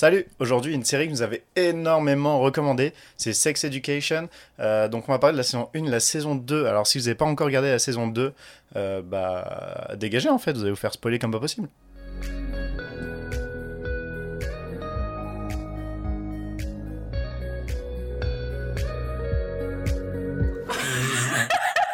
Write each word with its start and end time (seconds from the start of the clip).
Salut 0.00 0.26
Aujourd'hui, 0.38 0.74
une 0.74 0.84
série 0.84 1.06
que 1.08 1.12
vous 1.12 1.22
avez 1.22 1.42
énormément 1.56 2.38
recommandée, 2.38 2.92
c'est 3.16 3.32
Sex 3.32 3.64
Education. 3.64 4.28
Euh, 4.60 4.86
donc, 4.86 5.08
on 5.08 5.12
va 5.12 5.18
parler 5.18 5.32
de 5.32 5.38
la 5.38 5.42
saison 5.42 5.68
1, 5.74 5.90
la 5.90 5.98
saison 5.98 6.36
2. 6.36 6.66
Alors, 6.66 6.86
si 6.86 6.98
vous 6.98 7.06
n'avez 7.06 7.16
pas 7.16 7.24
encore 7.24 7.46
regardé 7.46 7.68
la 7.68 7.80
saison 7.80 8.06
2, 8.06 8.32
euh, 8.76 9.02
bah, 9.02 9.88
dégagez 9.96 10.28
en 10.28 10.38
fait, 10.38 10.52
vous 10.52 10.60
allez 10.62 10.70
vous 10.70 10.76
faire 10.76 10.92
spoiler 10.92 11.18
comme 11.18 11.32
pas 11.32 11.40
possible. 11.40 11.68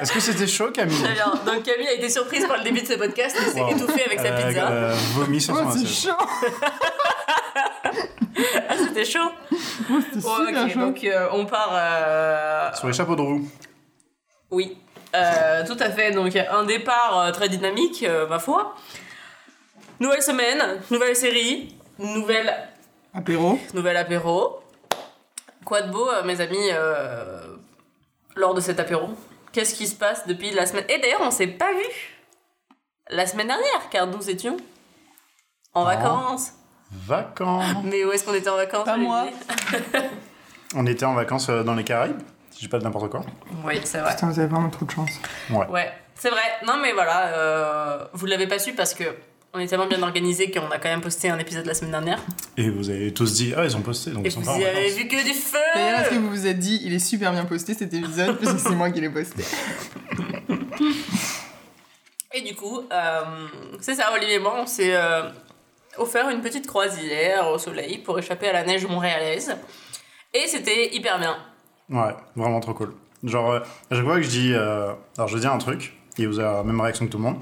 Est-ce 0.01 0.13
que 0.13 0.21
c'était 0.21 0.47
chaud, 0.47 0.71
Camille? 0.73 0.97
Alors, 1.07 1.43
donc 1.45 1.63
Camille 1.63 1.87
a 1.89 1.93
été 1.95 2.11
surprise 2.11 2.47
par 2.47 2.59
le 2.59 2.65
début 2.65 2.83
de 2.83 2.87
ce 2.87 2.95
podcast, 2.95 3.37
il 3.39 3.53
s'est 3.53 3.61
Wow. 3.61 3.71
étouffé 3.71 4.05
avec 4.05 4.21
sa 4.21 4.27
Euh, 4.27 4.49
pizza. 4.49 4.69
euh, 4.71 4.95
vomi 5.15 5.41
sur 5.41 5.57
son 5.57 5.65
Oh, 5.67 5.71
c'est 5.73 5.85
assiette. 5.85 6.13
chaud 6.13 6.19
c'était 8.95 9.05
chaud 9.05 9.31
C'était 9.51 10.21
Bon, 10.21 10.47
super 10.47 10.65
ok, 10.65 10.71
chaud 10.73 10.81
donc 10.81 11.05
euh, 11.05 11.29
on 11.33 11.47
part... 11.47 11.71
euh, 11.73 12.73
Sur 12.75 12.87
les 12.87 12.93
chapeaux 12.93 13.17
de 13.17 13.21
roue. 13.23 13.49
Oui, 14.51 14.77
Euh, 15.15 15.65
tout 15.67 15.77
à 15.79 15.91
fait. 15.91 16.11
Donc 16.13 16.35
un 16.37 16.65
départ 16.65 17.19
euh, 17.21 17.31
très 17.33 17.49
dynamique, 17.49 18.03
euh, 18.05 18.27
ma 18.27 18.39
foi. 18.39 18.75
Nouvelle 20.01 20.23
semaine, 20.23 20.81
nouvelle 20.91 21.15
série, 21.15 21.75
nouvelle, 21.99 22.53
Apéro. 23.15 23.59
nouvel 23.75 23.97
apéro. 23.97 24.61
Quoi 25.65 25.83
de 25.83 25.91
beau, 25.93 26.09
euh, 26.11 26.25
mes 26.25 26.41
amis, 26.41 26.69
euh, 26.73 27.57
lors 28.37 28.55
de 28.55 28.61
cet 28.61 28.81
apéro? 28.81 29.09
Qu'est-ce 29.53 29.75
qui 29.75 29.87
se 29.87 29.95
passe 29.95 30.27
depuis 30.27 30.51
la 30.51 30.67
semaine? 30.67 30.85
Et 30.89 30.99
d'ailleurs, 30.99 31.21
on 31.23 31.31
s'est 31.31 31.47
pas 31.47 31.73
vu 31.73 31.87
la 33.09 33.25
semaine 33.27 33.47
dernière, 33.47 33.89
car 33.91 34.07
nous 34.09 34.29
étions 34.29 34.57
en 35.75 35.85
Ah. 35.87 35.95
vacances. 35.97 36.53
Vacances. 37.07 37.77
Mais 37.85 38.05
où 38.05 38.13
est-ce 38.13 38.25
qu'on 38.25 38.35
était 38.35 38.49
en 38.51 38.57
vacances 38.57 38.85
Pas 38.85 38.97
moi. 38.97 39.27
On 40.75 40.87
était 40.87 41.05
en 41.05 41.15
vacances 41.15 41.49
euh, 41.51 41.63
dans 41.63 41.75
les 41.75 41.85
Caraïbes, 41.85 42.19
si 42.51 42.59
je 42.59 42.65
dis 42.65 42.69
pas 42.69 42.79
de 42.79 42.85
n'importe 42.85 43.11
quoi. 43.11 43.25
Oui, 43.65 43.81
c'est 43.85 43.99
vrai. 43.99 44.15
Putain, 44.15 44.29
vous 44.29 44.39
avez 44.39 44.49
vraiment 44.49 44.71
trop 44.71 44.85
de 44.85 44.91
chance. 44.91 45.11
Ouais. 45.51 45.67
Ouais, 45.69 45.93
c'est 46.15 46.31
vrai. 46.31 46.43
Non, 46.67 46.75
mais 46.83 46.93
voilà, 46.93 47.27
euh, 47.29 48.05
vous 48.13 48.27
l'avez 48.27 48.47
pas 48.47 48.59
su 48.59 48.73
parce 48.73 48.95
que 48.95 49.05
on 49.53 49.61
est 49.61 49.69
tellement 49.69 49.87
bien 49.87 50.03
organisé 50.03 50.51
qu'on 50.51 50.69
a 50.71 50.79
quand 50.79 50.89
même 50.89 51.01
posté 51.01 51.31
un 51.31 51.39
épisode 51.39 51.65
la 51.67 51.75
semaine 51.75 51.93
dernière. 51.93 52.19
Et 52.57 52.71
vous 52.71 52.91
avez 52.91 53.15
tous 53.15 53.35
dit, 53.35 53.55
ah, 53.57 53.65
ils 53.65 53.77
ont 53.77 53.83
posté, 53.83 54.11
donc 54.11 54.25
Et 54.25 54.29
ils 54.29 54.33
sont 54.33 54.41
vous 54.41 54.47
pas 54.47 54.53
en 54.55 54.59
y 54.59 54.65
avez 54.65 54.81
vacances. 54.81 54.99
vu 54.99 55.07
que 55.07 55.17
du 55.25 55.33
D'ailleurs, 55.75 56.01
est-ce 56.01 56.09
que 56.09 56.15
feu 56.17 56.21
vous 56.21 56.31
vous 56.31 56.47
êtes 56.49 56.59
dit, 56.59 56.81
il 56.83 56.93
est 56.93 56.99
super 56.99 57.31
bien 57.31 57.45
posté 57.45 57.75
cet 57.75 57.95
épisode, 57.95 58.37
parce 58.41 58.55
que 58.55 58.59
c'est 58.59 58.75
moi 58.75 58.91
qui 58.91 59.01
l'ai 59.01 59.11
posté. 59.11 59.45
Et 62.37 62.41
du 62.41 62.57
coup, 62.57 62.81
euh, 62.93 63.21
c'est 63.81 63.95
ça, 63.95 64.13
Olivier 64.13 64.35
et 64.35 64.39
moi, 64.41 64.57
on 64.59 64.67
s'est 64.67 64.93
euh, 64.93 65.23
offert 65.99 66.29
une 66.31 66.41
petite 66.41 66.67
croisière 66.67 67.49
au 67.49 67.59
soleil 67.59 67.99
pour 67.99 68.19
échapper 68.19 68.49
à 68.49 68.53
la 68.53 68.65
neige 68.65 68.87
montréalaise. 68.87 69.57
Et 70.33 70.47
c'était 70.47 70.95
hyper 70.95 71.19
bien. 71.19 71.37
Ouais, 71.91 72.15
vraiment 72.37 72.61
trop 72.61 72.75
cool. 72.75 72.95
Genre, 73.23 73.51
euh, 73.53 73.61
à 73.91 73.95
chaque 73.95 74.05
fois 74.05 74.17
que 74.17 74.23
je 74.23 74.29
dis. 74.29 74.53
euh, 74.53 74.93
alors, 75.17 75.29
je 75.29 75.39
dis 75.39 75.47
un 75.47 75.59
truc, 75.59 75.97
et 76.19 76.27
vous 76.27 76.39
avez 76.39 76.57
la 76.57 76.63
même 76.65 76.81
réaction 76.81 77.07
que 77.07 77.11
tout 77.11 77.19
le 77.19 77.25
monde. 77.25 77.37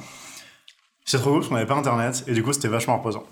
C'est 1.05 1.19
trop 1.19 1.31
cool 1.31 1.39
parce 1.41 1.48
qu'on 1.48 1.55
n'avait 1.55 1.67
pas 1.67 1.75
internet, 1.75 2.25
et 2.27 2.33
du 2.33 2.42
coup, 2.42 2.53
c'était 2.53 2.69
vachement 2.69 2.98
reposant. 2.98 3.25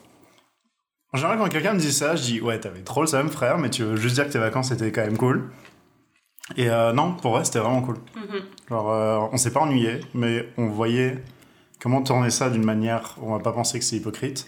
En 1.13 1.19
général, 1.19 1.39
quand 1.39 1.49
quelqu'un 1.49 1.75
me 1.75 1.79
dit 1.81 1.93
ça, 1.93 2.17
je 2.17 2.23
dis, 2.23 2.41
ouais, 2.41 2.59
t'avais 2.61 2.83
trop 2.83 3.01
le 3.01 3.07
seum, 3.07 3.29
frère, 3.31 3.59
mais 3.59 3.71
tu 3.71 3.83
veux 3.83 3.97
juste 3.97 4.15
dire 4.15 4.27
que 4.27 4.33
tes 4.33 4.39
vacances 4.39 4.71
étaient 4.71 4.93
quand 4.93 5.03
même 5.03 5.19
cool. 5.19 5.51
Et 6.57 6.69
euh, 6.71 6.93
non, 6.93 7.15
pour 7.15 7.33
vrai, 7.33 7.45
c'était 7.45 7.59
vraiment 7.59 7.83
cool. 7.83 7.97
Mhm. 8.17 8.43
Genre, 8.69 8.91
euh, 8.91 9.19
on 9.33 9.37
s'est 9.37 9.53
pas 9.53 9.61
ennuyé, 9.61 10.01
mais 10.15 10.49
on 10.57 10.67
voyait 10.67 11.23
comment 11.81 12.03
tourner 12.03 12.31
ça 12.31 12.51
d'une 12.51 12.65
manière 12.65 13.17
où 13.21 13.33
on 13.33 13.37
va 13.37 13.43
pas 13.43 13.53
penser 13.53 13.79
que 13.79 13.85
c'est 13.85 13.97
hypocrite 13.97 14.47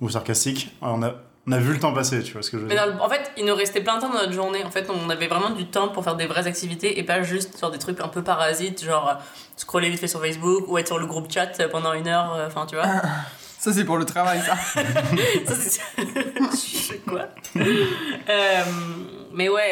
ou 0.00 0.08
sarcastique. 0.08 0.74
On 0.82 1.02
a, 1.02 1.12
on 1.46 1.52
a 1.52 1.58
vu 1.58 1.72
le 1.74 1.78
temps 1.80 1.92
passer, 1.92 2.22
tu 2.22 2.32
vois 2.32 2.42
ce 2.42 2.50
que 2.50 2.56
je 2.58 2.62
veux 2.62 2.68
Mais 2.68 2.74
dire. 2.74 2.86
le- 2.86 3.00
en 3.00 3.08
fait, 3.08 3.30
il 3.36 3.44
nous 3.44 3.54
restait 3.54 3.80
plein 3.80 3.96
de 3.96 4.00
temps 4.00 4.08
dans 4.08 4.14
notre 4.20 4.32
journée. 4.32 4.64
En 4.64 4.70
fait, 4.70 4.88
on 4.90 5.08
avait 5.10 5.26
vraiment 5.28 5.50
du 5.50 5.66
temps 5.66 5.88
pour 5.88 6.02
faire 6.04 6.16
des 6.16 6.26
vraies 6.26 6.46
activités 6.46 6.98
et 6.98 7.02
pas 7.02 7.22
juste 7.22 7.56
sur 7.58 7.70
des 7.70 7.78
trucs 7.78 8.00
un 8.00 8.08
peu 8.08 8.22
parasites, 8.22 8.82
genre 8.84 9.08
euh, 9.08 9.14
scroller 9.56 9.90
vite 9.90 10.00
fait 10.00 10.08
sur 10.08 10.20
Facebook 10.20 10.64
ou 10.68 10.78
être 10.78 10.86
sur 10.88 10.98
le 10.98 11.06
groupe 11.06 11.30
chat 11.32 11.46
pendant 11.70 11.92
une 11.92 12.08
heure. 12.08 12.34
euh, 12.34 12.46
Enfin, 12.46 12.66
tu 12.66 12.76
vois. 12.76 12.86
Ça, 13.58 13.72
c'est 13.72 13.84
pour 13.84 13.96
le 13.96 14.04
travail, 14.04 14.40
ça. 14.42 14.56
Ça, 15.46 15.54
c'est- 15.54 15.80
Je 15.98 16.76
sais 16.76 16.98
quoi? 17.08 17.28
Euh, 17.56 18.62
Mais 19.32 19.48
ouais, 19.48 19.62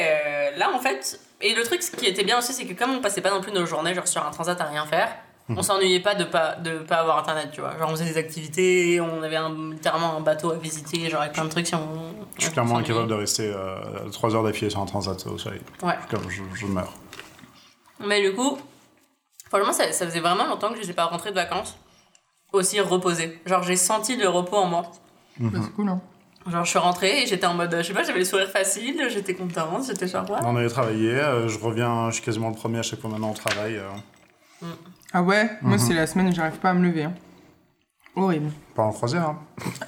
euh, 0.54 0.58
là 0.58 0.70
en 0.74 0.78
fait. 0.80 1.20
Et 1.40 1.54
le 1.54 1.62
truc 1.64 1.82
ce 1.82 1.90
qui 1.90 2.06
était 2.06 2.22
bien 2.24 2.38
aussi, 2.38 2.52
c'est 2.52 2.64
que 2.66 2.72
comme 2.78 2.92
on 2.94 3.00
passait 3.00 3.20
pas 3.20 3.30
non 3.30 3.40
plus 3.40 3.52
nos 3.52 3.66
journées 3.66 3.94
genre 3.94 4.06
sur 4.06 4.24
un 4.24 4.30
transat 4.30 4.60
à 4.60 4.64
rien 4.64 4.86
faire. 4.86 5.08
On 5.56 5.62
s'ennuyait 5.62 6.00
pas 6.00 6.14
de 6.14 6.24
pas, 6.24 6.56
de 6.56 6.78
pas 6.78 6.96
avoir 6.96 7.18
internet, 7.18 7.50
tu 7.52 7.60
vois. 7.60 7.76
Genre 7.78 7.88
on 7.88 7.92
faisait 7.92 8.04
des 8.04 8.16
activités, 8.18 9.00
on 9.00 9.22
avait 9.22 9.36
un, 9.36 9.72
littéralement 9.72 10.16
un 10.16 10.20
bateau 10.20 10.50
à 10.52 10.56
visiter, 10.56 11.08
genre 11.10 11.20
avec 11.22 11.32
plein 11.32 11.44
de 11.44 11.50
trucs 11.50 11.66
si 11.66 11.74
on. 11.74 11.80
Je 12.38 12.44
suis 12.44 12.52
clairement 12.52 12.78
incapable 12.78 13.08
de 13.08 13.14
rester 13.14 13.52
3 14.12 14.34
heures 14.34 14.42
d'affilée 14.42 14.70
sur 14.70 14.80
un 14.80 14.86
transat 14.86 15.26
au 15.26 15.38
soleil. 15.38 15.60
Ouais. 15.82 15.94
Comme 16.10 16.28
je, 16.30 16.42
je 16.54 16.66
meurs. 16.66 16.92
Mais 18.04 18.20
du 18.22 18.34
coup, 18.34 18.58
franchement, 19.48 19.72
ça, 19.72 19.92
ça 19.92 20.06
faisait 20.06 20.20
vraiment 20.20 20.46
longtemps 20.46 20.70
que 20.70 20.76
je 20.76 20.80
n'étais 20.80 20.92
pas 20.94 21.04
rentrée 21.04 21.30
de 21.30 21.36
vacances 21.36 21.76
aussi 22.52 22.80
reposée. 22.80 23.40
Genre 23.46 23.62
j'ai 23.62 23.76
senti 23.76 24.16
le 24.16 24.28
repos 24.28 24.56
en 24.56 24.66
moi. 24.66 24.82
Bah, 25.38 25.58
c'est 25.62 25.72
cool, 25.72 25.88
hein. 25.88 26.00
Genre 26.50 26.64
je 26.64 26.70
suis 26.70 26.78
rentrée 26.78 27.22
et 27.22 27.26
j'étais 27.26 27.46
en 27.46 27.54
mode, 27.54 27.72
je 27.78 27.82
sais 27.82 27.92
pas, 27.94 28.02
j'avais 28.02 28.18
le 28.18 28.24
sourire 28.24 28.48
facile, 28.48 29.06
j'étais 29.08 29.32
contente, 29.34 29.84
j'étais 29.86 30.08
genre 30.08 30.28
ouais. 30.28 30.38
On 30.44 30.56
avait 30.56 30.68
travaillé, 30.68 31.10
euh, 31.12 31.46
je 31.48 31.56
reviens, 31.58 32.10
je 32.10 32.14
suis 32.16 32.24
quasiment 32.24 32.48
le 32.48 32.56
premier 32.56 32.80
à 32.80 32.82
chaque 32.82 33.00
fois 33.00 33.08
maintenant 33.10 33.30
au 33.30 33.34
travail. 33.34 33.76
euh, 33.76 33.88
Ah 35.12 35.22
ouais? 35.22 35.50
Moi, 35.62 35.78
c'est 35.78 35.94
la 35.94 36.06
semaine 36.06 36.28
où 36.28 36.32
j'arrive 36.34 36.58
pas 36.58 36.70
à 36.70 36.74
me 36.74 36.86
lever. 36.86 37.04
hein. 37.04 37.14
Horrible. 38.14 38.50
pas 38.74 38.82
en 38.82 38.92
croisière. 38.92 39.22
hein. 39.28 39.38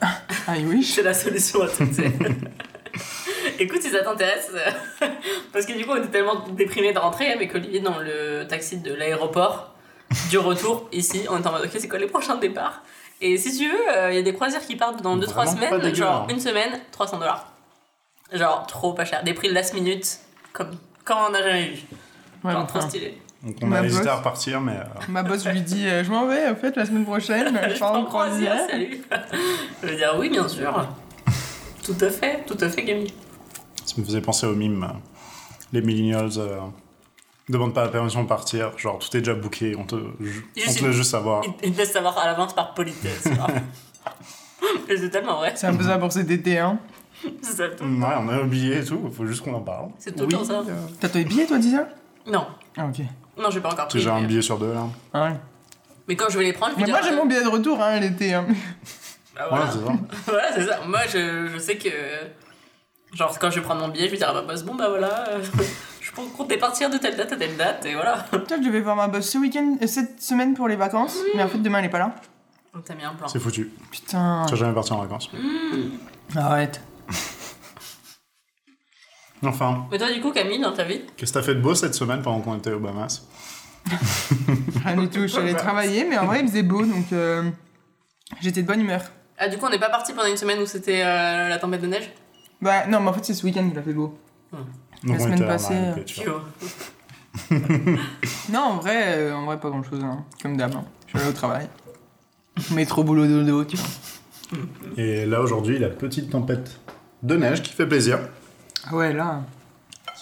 Ah 0.46 0.52
oui 0.62 0.82
C'est 0.84 1.02
la 1.02 1.14
solution 1.14 1.62
à 1.62 1.68
tout. 1.68 1.86
c'est- 1.92 2.12
Écoute, 3.58 3.80
si 3.82 3.90
ça 3.90 4.02
t'intéresse, 4.02 4.50
euh, 4.54 5.06
parce 5.52 5.64
que 5.66 5.72
du 5.72 5.84
coup, 5.84 5.92
on 5.92 5.96
était 5.96 6.08
tellement 6.08 6.40
déprimés 6.50 6.92
de 6.92 6.98
rentrer 6.98 7.30
avec 7.32 7.54
Olivier 7.54 7.80
dans 7.80 7.98
le 7.98 8.44
taxi 8.46 8.78
de 8.78 8.92
l'aéroport 8.92 9.74
du 10.30 10.38
retour 10.38 10.88
ici. 10.92 11.22
On 11.30 11.38
était 11.38 11.46
en 11.48 11.52
mode, 11.52 11.64
ok, 11.64 11.70
c'est 11.78 11.88
quoi 11.88 11.98
les 11.98 12.06
prochains 12.06 12.36
départs? 12.36 12.82
Et 13.20 13.36
si 13.38 13.56
tu 13.56 13.68
veux, 13.68 13.88
euh, 13.96 14.10
il 14.10 14.16
y 14.16 14.18
a 14.18 14.22
des 14.22 14.34
croisières 14.34 14.64
qui 14.66 14.76
partent 14.76 15.00
dans 15.02 15.16
2-3 15.16 15.26
Vraiment 15.26 15.44
pas 15.44 15.46
semaines, 15.66 15.80
dégueu, 15.80 15.94
genre 15.94 16.22
hein. 16.22 16.26
une 16.30 16.40
semaine, 16.40 16.80
300 16.92 17.18
dollars. 17.18 17.52
Genre 18.32 18.66
trop 18.66 18.92
pas 18.92 19.04
cher. 19.04 19.22
Des 19.24 19.34
prix 19.34 19.48
de 19.48 19.54
last 19.54 19.72
minute, 19.74 20.18
comme 20.52 20.70
quand 21.04 21.28
on 21.28 21.30
n'a 21.30 21.42
jamais 21.42 21.68
vu. 21.70 21.82
Ouais, 22.42 22.52
Genre 22.52 22.60
donc, 22.62 22.68
trop 22.68 22.78
enfin, 22.78 22.88
stylé. 22.88 23.18
Donc 23.44 23.56
on 23.62 23.66
Ma 23.66 23.78
a 23.80 23.84
hésité 23.84 24.04
boss. 24.04 24.12
à 24.12 24.16
repartir, 24.16 24.60
mais 24.60 24.72
euh, 24.76 24.84
Ma 25.08 25.22
boss 25.22 25.46
lui 25.46 25.60
dit, 25.60 25.86
euh, 25.86 26.02
je 26.02 26.10
m'en 26.10 26.26
vais, 26.26 26.48
en 26.48 26.56
fait, 26.56 26.74
la 26.76 26.86
semaine 26.86 27.04
prochaine, 27.04 27.60
je 27.74 27.78
pars 27.78 27.92
en 27.94 28.04
croisière. 28.04 28.56
salut. 28.70 29.02
Je 29.82 29.88
veux 29.88 29.96
dire, 29.96 30.14
oui, 30.18 30.30
bien 30.30 30.48
sûr. 30.48 30.88
Tout 31.84 31.96
à 32.00 32.08
fait, 32.08 32.42
tout 32.46 32.56
à 32.60 32.68
fait, 32.70 32.84
Camille. 32.84 33.12
ça 33.84 33.94
me 33.98 34.04
faisait 34.04 34.22
penser 34.22 34.46
au 34.46 34.54
mime. 34.54 34.84
euh, 34.84 34.96
les 35.72 35.82
millennials 35.82 36.30
euh, 36.38 36.58
demandent 37.50 37.74
pas 37.74 37.82
la 37.84 37.90
permission 37.90 38.22
de 38.22 38.28
partir, 38.28 38.76
genre 38.78 38.98
tout 38.98 39.14
est 39.16 39.20
déjà 39.20 39.34
booké, 39.34 39.76
on 39.76 39.84
te, 39.84 39.96
on 39.96 40.00
te 40.18 40.84
laisse 40.84 40.90
juste 40.92 41.10
savoir. 41.10 41.42
Il, 41.44 41.68
il 41.68 41.72
te 41.74 41.78
laisse 41.78 41.92
savoir 41.92 42.16
à 42.18 42.24
l'avance 42.26 42.54
par 42.54 42.72
politesse. 42.72 43.28
c'est 44.88 45.10
tellement 45.10 45.36
vrai. 45.38 45.52
C'est 45.54 45.66
un 45.66 45.74
peu 45.74 45.84
ça 45.84 45.98
pour 45.98 46.10
cet 46.12 46.30
été, 46.30 46.58
hein. 46.58 46.78
C'est 47.42 47.52
ça, 47.56 47.68
tout. 47.68 47.84
Ouais, 47.84 48.14
on 48.18 48.28
a 48.28 48.40
oublié 48.40 48.78
et 48.78 48.84
tout, 48.84 49.10
faut 49.14 49.26
juste 49.26 49.42
qu'on 49.42 49.54
en 49.54 49.60
parle. 49.60 49.88
C'est 49.98 50.14
tout 50.16 50.24
le 50.26 50.32
temps 50.32 50.44
ça. 50.44 50.62
T'as 51.00 51.08
tes 51.10 51.24
billets, 51.24 51.46
toi, 51.46 51.58
Disa 51.58 51.88
Non, 52.26 52.46
Ah, 52.76 52.86
ok. 52.86 53.04
Non, 53.38 53.50
j'ai 53.50 53.60
pas 53.60 53.72
encore 53.72 53.88
J'ai 53.90 54.00
pris. 54.00 54.08
un 54.08 54.20
mais... 54.20 54.26
billet 54.26 54.42
sur 54.42 54.58
deux 54.58 54.72
là. 54.72 54.86
Ah 55.12 55.24
ouais. 55.24 55.36
mais 56.08 56.16
quand 56.16 56.28
je 56.30 56.38
vais 56.38 56.44
les 56.44 56.52
prendre, 56.52 56.72
je 56.74 56.78
Mais 56.80 56.86
vais 56.86 56.92
moi, 56.92 57.00
dire, 57.00 57.10
j'ai 57.10 57.16
mon 57.16 57.26
billet 57.26 57.42
de 57.42 57.48
retour, 57.48 57.80
hein, 57.82 57.98
l'été. 58.00 58.34
Hein. 58.34 58.46
bah, 59.36 59.46
voilà. 59.48 59.64
Ouais, 59.64 59.70
c'est 59.72 59.84
ça. 59.86 59.92
voilà, 60.26 60.52
c'est 60.54 60.66
ça. 60.66 60.80
Moi, 60.86 61.00
je, 61.12 61.48
je 61.52 61.58
sais 61.58 61.76
que. 61.76 61.90
Genre, 63.12 63.38
quand 63.38 63.50
je 63.50 63.60
vais 63.60 63.64
prendre 63.64 63.80
mon 63.80 63.88
billet, 63.88 64.06
je 64.06 64.10
vais 64.12 64.16
dire 64.16 64.28
à 64.30 64.32
ma 64.34 64.42
boss, 64.42 64.62
bon 64.64 64.74
bah 64.74 64.88
voilà, 64.88 65.28
euh, 65.28 65.42
je 66.00 66.10
comptais 66.10 66.56
partir 66.56 66.90
de 66.90 66.98
telle 66.98 67.16
date 67.16 67.32
à 67.32 67.36
telle 67.36 67.56
date, 67.56 67.86
et 67.86 67.94
voilà. 67.94 68.24
Putain, 68.30 68.56
je 68.60 68.66
devais 68.66 68.80
voir 68.80 68.96
ma 68.96 69.06
boss 69.06 69.28
ce 69.30 69.38
week-end, 69.38 69.76
euh, 69.80 69.86
cette 69.86 70.20
semaine 70.20 70.54
pour 70.54 70.66
les 70.66 70.74
vacances, 70.74 71.16
mais 71.36 71.42
en 71.44 71.48
fait, 71.48 71.58
demain, 71.58 71.78
elle 71.78 71.84
est 71.84 71.90
pas 71.90 71.98
là. 72.00 72.12
Donc 72.74 72.84
t'as 72.84 72.94
mis 72.96 73.04
un 73.04 73.14
plan. 73.14 73.28
C'est 73.28 73.38
foutu. 73.38 73.70
Putain. 73.92 74.44
Tu 74.48 74.54
vas 74.54 74.58
jamais 74.58 74.74
partir 74.74 74.96
en 74.96 75.02
vacances. 75.02 75.30
Arrête. 76.34 76.80
Enfin, 79.42 79.86
Mais 79.90 79.98
toi, 79.98 80.10
du 80.12 80.20
coup, 80.20 80.30
Camille, 80.32 80.60
dans 80.60 80.72
ta 80.72 80.84
vie 80.84 81.00
qu'est-ce 81.16 81.32
que 81.32 81.38
t'as 81.38 81.44
fait 81.44 81.54
de 81.54 81.60
beau 81.60 81.74
cette 81.74 81.94
semaine 81.94 82.22
pendant 82.22 82.40
qu'on 82.40 82.56
était 82.56 82.72
aux 82.72 82.78
Bahamas 82.80 83.26
Rien 84.84 84.96
du 84.96 85.08
tout. 85.08 85.22
Je 85.22 85.26
suis 85.26 85.38
allée 85.38 85.54
travailler, 85.54 86.06
mais 86.08 86.16
en 86.16 86.26
vrai, 86.26 86.40
il 86.40 86.48
faisait 86.48 86.62
beau, 86.62 86.82
donc 86.84 87.12
euh, 87.12 87.42
j'étais 88.40 88.62
de 88.62 88.66
bonne 88.66 88.80
humeur. 88.80 89.02
Ah, 89.36 89.48
du 89.48 89.58
coup, 89.58 89.66
on 89.66 89.70
n'est 89.70 89.78
pas 89.78 89.90
parti 89.90 90.12
pendant 90.14 90.28
une 90.28 90.36
semaine 90.36 90.58
où 90.60 90.66
c'était 90.66 91.02
euh, 91.04 91.48
la 91.48 91.58
tempête 91.58 91.82
de 91.82 91.88
neige 91.88 92.10
Bah, 92.62 92.86
non, 92.86 93.00
mais 93.00 93.08
en 93.10 93.12
fait, 93.12 93.24
c'est 93.24 93.34
ce 93.34 93.44
week-end 93.44 93.68
qu'il 93.68 93.78
a 93.78 93.82
fait 93.82 93.92
beau. 93.92 94.16
Donc 95.02 95.18
La 95.18 95.18
semaine 95.18 95.46
passée, 95.46 95.74
euh. 95.74 96.38
Non, 98.52 98.60
en 98.60 98.76
vrai, 98.76 99.18
euh, 99.18 99.34
en 99.34 99.44
vrai, 99.44 99.58
pas 99.60 99.68
grand-chose, 99.68 100.00
hein. 100.02 100.24
comme 100.40 100.56
d'hab. 100.56 100.74
hein. 100.74 100.84
Je 101.06 101.10
suis 101.10 101.18
allée 101.18 101.28
au 101.28 101.36
travail. 101.36 101.68
Métro, 102.72 103.02
boulot, 103.04 103.26
dodo, 103.26 103.64
tu 103.64 103.76
vois. 103.76 103.86
Et 104.96 105.26
là 105.26 105.40
aujourd'hui, 105.40 105.78
la 105.78 105.88
petite 105.88 106.30
tempête 106.30 106.78
de 107.22 107.36
neige 107.36 107.62
qui 107.62 107.72
fait 107.72 107.86
plaisir. 107.86 108.20
Ah 108.86 108.94
ouais, 108.94 109.12
là. 109.12 109.40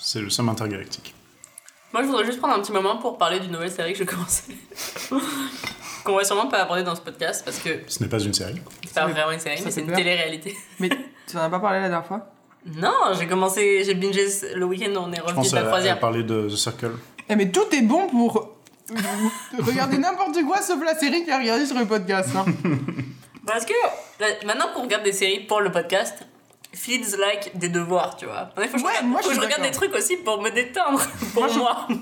C'est 0.00 0.20
le 0.20 0.30
somme 0.30 0.48
intergalactique. 0.48 1.14
Moi, 1.92 2.02
je 2.02 2.08
voudrais 2.08 2.24
juste 2.24 2.38
prendre 2.38 2.54
un 2.54 2.60
petit 2.60 2.72
moment 2.72 2.96
pour 2.96 3.18
parler 3.18 3.38
d'une 3.40 3.52
nouvelle 3.52 3.70
série 3.70 3.92
que 3.92 3.98
je 3.98 4.04
commençais. 4.10 4.52
Qu'on 6.04 6.16
va 6.16 6.24
sûrement 6.24 6.46
pas 6.48 6.62
aborder 6.62 6.82
dans 6.82 6.94
ce 6.96 7.00
podcast 7.00 7.44
parce 7.44 7.58
que 7.58 7.80
Ce 7.86 8.02
n'est 8.02 8.08
pas 8.08 8.18
une 8.18 8.34
série. 8.34 8.60
c'est 8.84 8.94
pas 8.94 9.06
vraiment 9.06 9.30
une 9.32 9.38
série, 9.40 9.58
Ça 9.58 9.64
mais 9.66 9.70
c'est 9.70 9.82
une 9.82 9.92
télé-réalité. 9.92 10.56
Mais 10.80 10.88
Tu 11.26 11.36
en 11.36 11.40
as 11.42 11.50
pas 11.50 11.60
parlé 11.60 11.80
la 11.80 11.88
dernière 11.88 12.06
fois? 12.06 12.26
Non, 12.66 12.92
j'ai 13.18 13.26
commencé, 13.26 13.82
j'ai 13.84 13.94
bingé 13.94 14.26
le 14.54 14.64
week-end, 14.66 14.92
on 14.96 15.12
est 15.12 15.20
revenu 15.20 15.48
de 15.48 15.54
la 15.54 15.62
croisière. 15.62 15.98
parler 16.00 16.22
de 16.22 16.48
The 16.48 16.56
Circle. 16.56 16.92
Eh 17.28 17.36
mais 17.36 17.50
tout 17.50 17.66
est 17.72 17.82
bon 17.82 18.06
pour 18.08 18.56
regarder 19.58 19.98
n'importe 19.98 20.42
quoi 20.44 20.60
sauf 20.60 20.82
la 20.84 20.94
série 20.96 21.22
qu'il 21.24 21.32
a 21.32 21.38
regardé 21.38 21.66
sur 21.66 21.78
le 21.78 21.86
podcast. 21.86 22.30
Hein. 22.36 22.44
Parce 23.46 23.64
que 23.64 23.72
là, 24.20 24.26
maintenant 24.44 24.66
qu'on 24.74 24.82
regarde 24.82 25.02
des 25.04 25.12
séries 25.12 25.40
pour 25.40 25.60
le 25.60 25.70
podcast, 25.72 26.24
feels 26.84 27.16
like 27.18 27.56
des 27.58 27.68
devoirs, 27.68 28.16
tu 28.16 28.26
vois. 28.26 28.50
Il 28.60 28.64
faut 28.68 28.72
que 28.72 28.78
je 28.78 28.84
Ouais, 28.84 28.90
regarde, 28.90 29.06
moi, 29.06 29.20
je 29.22 29.28
faut 29.28 29.34
je 29.34 29.40
regarde 29.40 29.62
des 29.62 29.70
trucs 29.70 29.94
aussi 29.94 30.16
pour 30.18 30.40
me 30.42 30.50
détendre, 30.50 31.00
pour 31.34 31.42
Moi, 31.44 31.52
je-. 31.52 31.94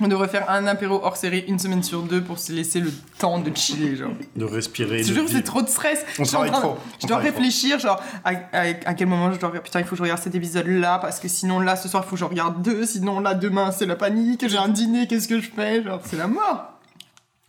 On 0.00 0.06
devrait 0.06 0.28
faire 0.28 0.48
un 0.48 0.64
apéro 0.68 1.00
hors 1.02 1.16
série 1.16 1.40
une 1.48 1.58
semaine 1.58 1.82
sur 1.82 2.02
deux 2.02 2.22
pour 2.22 2.38
se 2.38 2.52
laisser 2.52 2.78
le 2.78 2.92
temps 3.18 3.40
de 3.40 3.50
chiller, 3.56 3.96
genre. 3.96 4.12
De 4.36 4.44
respirer. 4.44 5.02
Je 5.02 5.26
c'est 5.26 5.42
trop 5.42 5.60
de 5.60 5.68
stress. 5.68 6.04
On 6.20 6.22
Je 6.22 6.28
suis 6.28 6.36
en 6.36 6.44
travaille 6.44 6.50
train 6.52 6.60
de- 6.60 6.66
trop. 6.66 6.78
Je 7.00 7.06
On 7.06 7.08
dois 7.08 7.16
trop. 7.16 7.26
réfléchir, 7.26 7.80
genre, 7.80 8.00
à, 8.24 8.30
à- 8.52 8.60
à 8.84 8.94
quel 8.94 9.08
moment 9.08 9.32
je 9.32 9.40
dois. 9.40 9.50
Putain, 9.50 9.80
il 9.80 9.84
faut 9.84 9.90
que 9.90 9.96
je 9.96 10.02
regarde 10.02 10.22
cet 10.22 10.36
épisode-là, 10.36 10.98
parce 11.00 11.18
que 11.18 11.26
sinon, 11.26 11.58
là, 11.58 11.74
ce 11.74 11.88
soir, 11.88 12.04
il 12.06 12.08
faut 12.08 12.14
que 12.14 12.20
je 12.20 12.24
regarde 12.24 12.62
deux, 12.62 12.86
sinon, 12.86 13.18
là, 13.18 13.34
demain, 13.34 13.72
c'est 13.72 13.86
la 13.86 13.96
panique, 13.96 14.46
j'ai 14.48 14.56
un 14.58 14.68
dîner, 14.68 15.08
qu'est-ce 15.08 15.26
que 15.26 15.40
je 15.40 15.50
fais 15.50 15.82
Genre, 15.82 16.00
c'est 16.04 16.16
la 16.16 16.28
mort. 16.28 16.74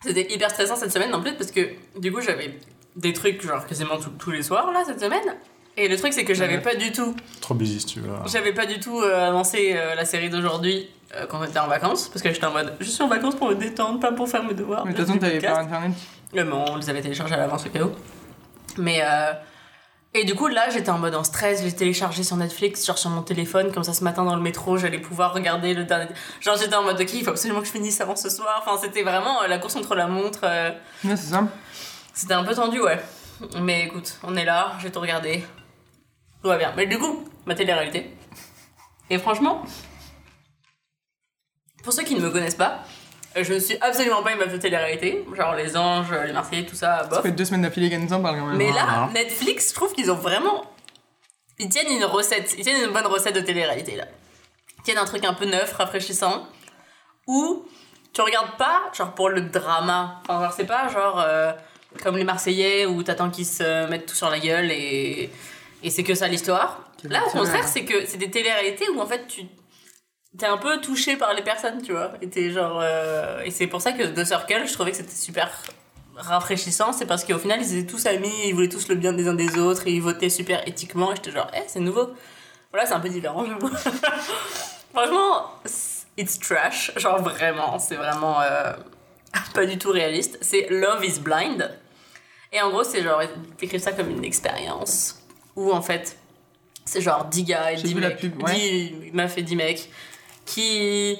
C'était 0.02 0.34
hyper 0.34 0.50
stressant 0.50 0.76
cette 0.76 0.92
semaine 0.94 1.14
en 1.14 1.22
plus 1.22 1.34
parce 1.36 1.52
que 1.52 1.70
du 2.00 2.10
coup 2.12 2.22
j'avais 2.22 2.58
des 2.96 3.12
trucs 3.12 3.42
genre 3.46 3.66
quasiment 3.68 3.98
tous- 3.98 4.12
tous 4.18 4.32
les 4.32 4.44
soirs 4.44 4.72
là 4.72 4.84
cette 4.88 5.02
semaine. 5.02 5.36
Et 5.82 5.88
le 5.88 5.98
truc 5.98 6.12
c'est 6.14 6.26
que 6.26 6.34
j'avais 6.34 6.56
Ouais. 6.56 6.62
pas 6.62 6.76
du 6.76 6.92
tout, 6.92 7.16
Trop 7.42 7.54
busy 7.56 7.80
si 7.80 7.86
tu 7.86 8.00
veux. 8.02 8.10
j'avais 8.28 8.54
pas 8.54 8.66
du 8.66 8.80
tout 8.80 9.00
euh, 9.02 9.30
annoncé 9.30 9.74
euh, 9.76 9.96
la 9.96 10.04
série 10.06 10.30
d'aujourd'hui 10.30 10.90
euh, 11.16 11.26
quand 11.28 11.40
on 11.40 11.44
était 11.46 11.60
en 11.60 11.68
vacances 11.68 12.10
parce 12.10 12.22
que 12.22 12.32
j'étais 12.34 12.46
en 12.46 12.52
mode 12.52 12.76
je 12.80 12.90
suis 12.90 13.02
en 13.02 13.08
vacances 13.08 13.36
pour 13.36 13.48
me 13.50 13.56
détendre, 13.56 14.00
pas 14.00 14.12
pour 14.12 14.28
faire 14.28 14.44
mes 14.44 14.54
devoirs. 14.54 14.86
Mais 14.86 14.92
de 14.94 14.98
toute 14.98 15.08
façon, 15.08 15.18
t'avais 15.20 15.40
pas 15.40 15.60
internet. 15.60 15.92
Mais 16.34 16.44
on 16.44 16.76
les 16.76 16.90
avait 16.90 17.02
téléchargés 17.02 17.34
à 17.36 17.38
l'avance 17.38 17.66
au 17.66 17.70
cas 17.70 17.82
où. 17.84 17.92
Mais 18.78 19.00
euh, 19.04 19.32
et 20.14 20.24
du 20.26 20.36
coup 20.36 20.48
là 20.48 20.70
j'étais 20.70 20.90
en 20.90 20.98
mode 20.98 21.16
en 21.16 21.24
stress, 21.24 21.62
j'ai 21.64 21.72
téléchargé 21.72 22.24
sur 22.24 22.36
Netflix, 22.36 22.86
genre 22.86 22.98
sur 22.98 23.10
mon 23.12 23.22
téléphone, 23.22 23.72
comme 23.72 23.84
ça 23.84 23.94
ce 23.94 24.04
matin 24.04 24.24
dans 24.26 24.36
le 24.36 24.42
métro 24.42 24.76
j'allais 24.78 25.00
pouvoir 25.00 25.34
regarder 25.34 25.74
le 25.74 25.86
dernier. 25.86 26.08
Genre 26.42 26.58
j'étais 26.58 26.76
en 26.76 26.84
mode 26.84 27.00
ok 27.00 27.14
il 27.14 27.24
faut 27.24 27.30
absolument 27.30 27.62
que 27.62 27.68
je 27.68 27.72
finisse 27.72 28.02
avant 28.02 28.16
ce 28.16 28.30
soir. 28.30 28.62
Enfin 28.66 28.80
c'était 28.84 29.04
vraiment 29.04 29.44
euh, 29.44 29.48
la 29.48 29.60
course 29.60 29.76
contre 29.76 29.96
la 29.96 30.08
montre. 30.08 30.40
euh, 30.44 30.72
Ouais, 31.06 31.16
c'est 31.16 31.32
ça. 31.32 31.48
c'était 32.14 32.34
un 32.34 32.44
peu 32.44 32.54
tendu 32.54 32.82
ouais. 32.82 33.00
Mais 33.62 33.86
écoute 33.86 34.18
on 34.24 34.36
est 34.36 34.46
là, 34.46 34.74
j'ai 34.82 34.92
tout 34.92 35.00
regardé, 35.00 35.44
tout 36.42 36.48
va 36.48 36.58
bien. 36.58 36.74
Mais 36.76 36.86
du 36.86 36.98
coup 36.98 37.26
ma 37.46 37.56
télé-réalité. 37.56 38.12
Et 39.10 39.18
franchement, 39.18 39.64
pour 41.84 41.94
ceux 41.94 42.04
qui 42.04 42.16
ne 42.16 42.22
me 42.22 42.30
connaissent 42.30 42.56
pas, 42.56 42.84
je 43.36 43.54
ne 43.54 43.60
suis 43.60 43.78
absolument 43.82 44.22
pas 44.22 44.34
une 44.34 44.40
meuf 44.40 44.52
de 44.52 44.58
télé-réalité. 44.58 45.26
Genre 45.36 45.56
les 45.56 45.76
anges, 45.76 46.12
les 46.12 46.34
Marseillais, 46.34 46.66
tout 46.66 46.76
ça, 46.76 47.04
bof. 47.04 47.18
Ça 47.18 47.22
fait 47.24 47.32
deux 47.32 47.46
semaines 47.46 47.64
d'affilée 47.64 47.90
qu'elle 47.90 48.04
nous 48.04 48.14
en 48.14 48.22
parle 48.22 48.38
quand 48.38 48.46
même. 48.46 48.58
Mais 48.58 48.72
là, 48.72 48.86
Voilà. 48.86 49.10
Netflix, 49.14 49.70
je 49.70 49.76
trouve 49.76 49.94
qu'ils 49.94 50.12
ont 50.12 50.16
vraiment. 50.16 50.64
Ils 51.58 51.70
tiennent 51.70 51.92
une 51.92 52.06
recette, 52.06 52.56
ils 52.58 52.64
tiennent 52.64 52.86
une 52.86 52.94
bonne 52.94 53.08
recette 53.08 53.36
de 53.36 53.42
télé-réalité 53.42 53.96
là. 53.96 54.06
Ils 54.78 54.84
tiennent 54.84 54.98
un 54.98 55.06
truc 55.06 55.26
un 55.26 55.34
peu 55.34 55.46
neuf, 55.46 55.74
rafraîchissant, 55.74 56.48
où 57.28 57.66
tu 58.14 58.22
regardes 58.22 58.58
pas, 58.58 58.92
genre 58.94 59.14
pour 59.14 59.30
le 59.30 59.42
drama. 59.42 60.22
Enfin, 60.24 60.44
genre, 60.44 60.54
c'est 60.54 60.66
pas 60.66 60.88
genre 60.88 61.20
euh, 61.20 61.52
comme 62.04 62.16
les 62.18 62.24
Marseillais 62.24 62.86
où 62.86 63.04
t'attends 63.04 63.30
qu'ils 63.30 63.46
se 63.46 63.88
mettent 63.88 64.06
tout 64.06 64.16
sur 64.16 64.30
la 64.30 64.40
gueule 64.40 64.72
et, 64.72 65.30
et 65.84 65.90
c'est 65.90 66.04
que 66.04 66.16
ça 66.16 66.28
l'histoire. 66.28 66.90
Là, 67.04 67.24
au 67.28 67.30
contraire, 67.32 67.68
c'est 67.68 67.86
que 67.86 68.06
c'est 68.06 68.18
des 68.18 68.30
télé-réalités 68.30 68.90
où 68.90 69.00
en 69.00 69.06
fait 69.06 69.26
tu. 69.28 69.44
T'es 70.38 70.46
un 70.46 70.58
peu 70.58 70.80
touché 70.80 71.16
par 71.18 71.34
les 71.34 71.42
personnes, 71.42 71.82
tu 71.82 71.92
vois. 71.92 72.12
Et 72.22 72.30
t'es 72.30 72.52
genre. 72.52 72.80
euh, 72.84 73.42
Et 73.44 73.52
c'est 73.52 73.68
pour 73.68 73.82
ça 73.82 73.94
que 73.94 74.04
The 74.04 74.24
Circle, 74.26 74.68
je 74.68 74.74
trouvais 74.74 74.92
que 74.92 74.98
c'était 74.98 75.16
super 75.16 75.50
rafraîchissant. 76.16 76.92
C'est 76.94 77.06
parce 77.08 77.24
qu'au 77.26 77.40
final, 77.40 77.60
ils 77.62 77.78
étaient 77.78 77.92
tous 77.92 78.06
amis, 78.06 78.32
ils 78.46 78.54
voulaient 78.54 78.70
tous 78.70 78.90
le 78.90 78.96
bien 78.96 79.14
des 79.14 79.28
uns 79.28 79.34
des 79.34 79.58
autres, 79.58 79.88
et 79.88 79.92
ils 79.92 80.02
votaient 80.02 80.30
super 80.30 80.68
éthiquement. 80.68 81.12
Et 81.12 81.16
j'étais 81.16 81.32
genre, 81.32 81.50
eh, 81.56 81.62
c'est 81.68 81.80
nouveau. 81.80 82.10
Voilà, 82.72 82.86
c'est 82.86 82.94
un 82.94 83.00
peu 83.00 83.10
différent. 83.10 83.44
Franchement, 84.94 85.52
it's 86.18 86.38
trash. 86.40 86.92
Genre 86.98 87.22
vraiment, 87.24 87.80
c'est 87.80 87.96
vraiment 87.96 88.40
euh, 88.42 88.74
pas 89.54 89.66
du 89.66 89.78
tout 89.78 89.90
réaliste. 89.92 90.38
C'est 90.42 90.68
Love 90.70 91.04
is 91.06 91.20
Blind. 91.20 91.76
Et 92.52 92.62
en 92.62 92.70
gros, 92.70 92.84
c'est 92.84 93.02
genre, 93.04 93.22
écrivent 93.62 93.82
ça 93.82 93.92
comme 93.94 94.10
une 94.10 94.24
expérience 94.26 95.19
où 95.60 95.72
en 95.74 95.82
fait, 95.82 96.18
c'est 96.86 97.02
genre 97.02 97.26
10 97.26 97.44
gars 97.44 97.72
et 97.74 97.78
J'ai 97.78 97.84
10 97.84 97.94
vu 97.96 98.00
la 98.02 98.10
mecs. 98.10 98.18
pub, 98.20 98.44
ouais. 98.44 98.54
10 98.54 99.12
meufs 99.14 99.38
et 99.38 99.42
10 99.44 99.56
mecs 99.56 99.90
qui 100.46 101.18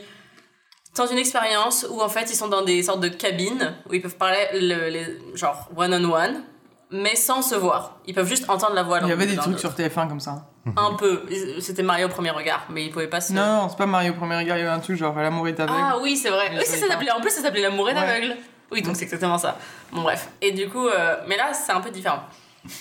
dans 0.96 1.06
une 1.08 1.18
expérience 1.20 1.86
où 1.90 2.02
en 2.02 2.10
fait 2.10 2.30
ils 2.32 2.36
sont 2.36 2.48
dans 2.48 2.64
des 2.64 2.84
sortes 2.84 3.00
de 3.00 3.08
cabines 3.10 3.74
où 3.88 3.94
ils 3.94 4.02
peuvent 4.02 4.18
parler 4.18 4.48
le, 4.54 4.90
les, 4.90 5.06
genre 5.36 5.70
one 5.78 5.94
on 5.94 6.12
one 6.12 6.44
mais 6.92 7.16
sans 7.16 7.42
se 7.42 7.56
voir 7.56 7.98
ils 8.06 8.14
peuvent 8.16 8.28
juste 8.28 8.50
entendre 8.50 8.74
la 8.74 8.84
voix 8.84 9.00
Il 9.04 9.08
y 9.08 9.12
avait 9.12 9.26
de 9.28 9.32
des 9.32 9.38
trucs 9.38 9.60
sur 9.60 9.72
TF1 9.72 10.10
comme 10.10 10.20
ça. 10.20 10.48
un 10.76 10.94
peu 10.96 11.24
c'était 11.62 11.84
Mario 11.84 12.08
au 12.08 12.10
premier 12.10 12.32
regard 12.32 12.66
mais 12.70 12.84
ils 12.86 12.92
pouvaient 12.92 13.08
pas 13.08 13.22
se 13.22 13.32
Non, 13.32 13.46
non, 13.62 13.70
c'est 13.70 13.78
pas 13.78 13.86
Mario 13.86 14.14
premier 14.14 14.36
regard, 14.38 14.58
il 14.58 14.62
y 14.62 14.64
avait 14.64 14.76
un 14.76 14.80
truc 14.80 14.98
genre 14.98 15.16
l'amour 15.16 15.48
est 15.48 15.60
aveugle. 15.60 15.80
ah 15.80 15.98
oui 16.02 16.18
c'est 16.18 16.30
vrai 16.32 16.52
oui, 16.58 16.66
ça 16.66 16.76
s'appelait 16.88 17.12
en 17.12 17.22
plus 17.22 17.30
ça 17.30 17.42
s'appelait 17.44 17.62
l'amour 17.62 17.90
est 17.90 17.94
Ouais. 17.94 18.00
aveugle 18.00 18.36
oui 18.72 18.82
donc 18.82 18.96
c'est 18.98 19.04
exactement 19.04 19.38
ça 19.38 19.58
bon 19.94 20.02
bref 20.02 20.30
et 20.42 20.52
du 20.52 20.68
coup 20.68 20.88
euh, 20.88 21.16
mais 21.28 21.38
là 21.38 21.54
c'est 21.54 21.72
un 21.72 21.82
peu 21.82 21.92
différent 21.92 22.20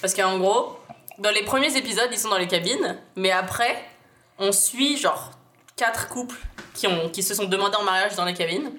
parce 0.01 0.15
qu'en 0.15 0.39
gros 0.39 0.79
dans 1.19 1.31
les 1.31 1.43
premiers 1.43 1.77
épisodes 1.77 2.09
ils 2.13 2.19
sont 2.19 2.29
dans 2.29 2.39
les 2.39 2.47
cabines 2.49 2.97
mais 3.17 3.31
après 3.31 3.85
on 4.39 4.53
suit 4.53 4.97
genre 4.97 5.31
quatre 5.77 6.09
couples 6.09 6.37
qui, 6.75 6.87
ont, 6.87 7.09
qui 7.09 7.23
se 7.23 7.35
sont 7.35 7.45
demandés 7.45 7.77
en 7.77 7.85
mariage 7.85 8.15
dans 8.17 8.25
les 8.25 8.35
cabines, 8.35 8.71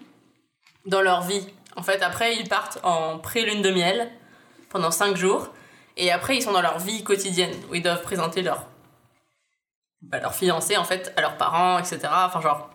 dans 0.86 1.02
leur 1.02 1.22
vie. 1.22 1.48
En 1.76 1.82
fait, 1.84 2.02
après, 2.02 2.36
ils 2.36 2.48
partent 2.48 2.80
en 2.84 3.20
pré-lune 3.20 3.62
de 3.62 3.72
miel 3.72 4.12
pendant 4.70 4.92
cinq 4.92 5.16
jours, 5.18 5.50
et 5.98 6.12
après, 6.12 6.36
ils 6.36 6.42
sont 6.42 6.52
dans 6.52 6.62
leur 6.62 6.80
vie 6.80 7.04
quotidienne, 7.04 7.54
où 7.70 7.76
ils 7.76 7.82
doivent 7.82 8.02
présenter 8.02 8.42
leur, 8.42 8.66
bah, 10.02 10.20
leur 10.20 10.34
fiancé, 10.36 10.78
en 10.78 10.84
fait, 10.84 11.14
à 11.18 11.22
leurs 11.22 11.38
parents, 11.38 11.80
etc. 11.80 12.00
Enfin, 12.12 12.42
genre, 12.42 12.70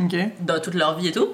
Ok. 0.00 0.14
dans 0.40 0.60
toute 0.60 0.74
leur 0.74 0.96
vie 0.96 1.08
et 1.08 1.12
tout. 1.12 1.32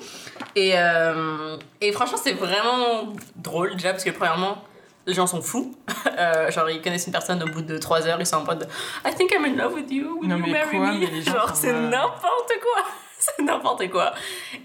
Et, 0.55 0.73
euh, 0.79 1.57
et 1.81 1.93
franchement, 1.93 2.19
c'est 2.23 2.33
vraiment 2.33 3.13
drôle 3.37 3.77
déjà 3.77 3.93
parce 3.93 4.05
que 4.05 4.11
premièrement, 4.11 4.63
les 5.09 5.15
gens 5.15 5.27
sont 5.27 5.43
fous. 5.43 5.75
Euh, 6.19 6.51
genre, 6.51 6.69
ils 6.69 6.83
connaissent 6.83 7.07
une 7.07 7.13
personne 7.13 7.41
au 7.45 7.47
bout 7.47 7.63
de 7.63 7.79
3 7.79 8.09
heures, 8.09 8.19
ils 8.19 8.27
sont 8.27 8.39
en 8.39 8.45
mode 8.45 8.67
I 9.07 9.15
think 9.15 9.31
I'm 9.33 9.45
in 9.45 9.55
love 9.57 9.73
with 9.73 9.89
you, 9.89 10.19
will 10.21 10.29
Non, 10.29 10.37
you 10.39 10.47
mais 10.47 10.51
marry 10.53 10.77
quoi, 10.77 10.93
me? 10.93 10.99
mais 10.99 11.23
Genre, 11.23 11.55
c'est 11.55 11.73
n'importe 11.73 12.53
quoi. 12.61 12.83
c'est 13.21 13.43
n'importe 13.45 13.89
quoi. 13.89 14.13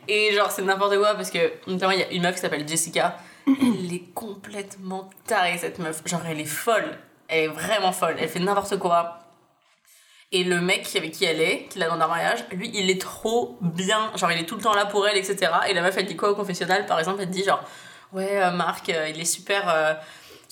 Et 0.08 0.34
genre, 0.34 0.50
c'est 0.50 0.64
n'importe 0.64 0.98
quoi 0.98 1.14
parce 1.14 1.30
que 1.30 1.52
notamment, 1.68 1.92
il 1.92 2.00
y 2.00 2.04
a 2.04 2.12
une 2.12 2.24
meuf 2.24 2.34
qui 2.36 2.42
s'appelle 2.42 2.68
Jessica. 2.68 3.18
Elle 3.46 3.94
est 3.94 4.14
complètement 4.16 5.12
tarée, 5.28 5.60
cette 5.60 5.78
meuf. 5.78 6.02
Genre, 6.08 6.22
elle 6.28 6.40
est 6.40 6.46
folle. 6.46 6.98
Elle 7.28 7.44
est 7.44 7.48
vraiment 7.50 7.92
folle. 7.92 8.16
Elle 8.18 8.30
fait 8.30 8.40
n'importe 8.40 8.80
quoi. 8.80 9.20
Et 10.32 10.44
le 10.44 10.60
mec 10.60 10.90
avec 10.96 11.12
qui 11.12 11.26
elle 11.26 11.42
est, 11.42 11.68
qui 11.70 11.78
l'a 11.78 11.88
dans 11.88 11.98
leur 11.98 12.08
mariage, 12.10 12.46
lui, 12.52 12.72
il 12.74 12.90
est 12.90 13.00
trop 13.00 13.60
bien. 13.62 14.12
Genre, 14.16 14.32
il 14.32 14.40
est 14.40 14.46
tout 14.46 14.56
le 14.56 14.62
temps 14.64 14.74
là 14.74 14.88
pour 14.88 15.08
elle, 15.08 15.18
etc. 15.18 15.52
Et 15.70 15.74
la 15.76 15.84
meuf, 15.84 15.96
elle 15.98 16.08
dit 16.08 16.16
quoi 16.16 16.32
au 16.32 16.36
confessionnal? 16.36 16.88
Par 16.88 16.98
exemple, 16.98 17.20
elle 17.22 17.30
dit 17.30 17.44
genre, 17.44 17.62
ouais, 18.14 18.42
euh, 18.42 18.50
Marc, 18.50 18.90
euh, 18.90 19.10
il 19.10 19.22
est 19.22 19.26
super, 19.26 19.70
euh, 19.70 19.94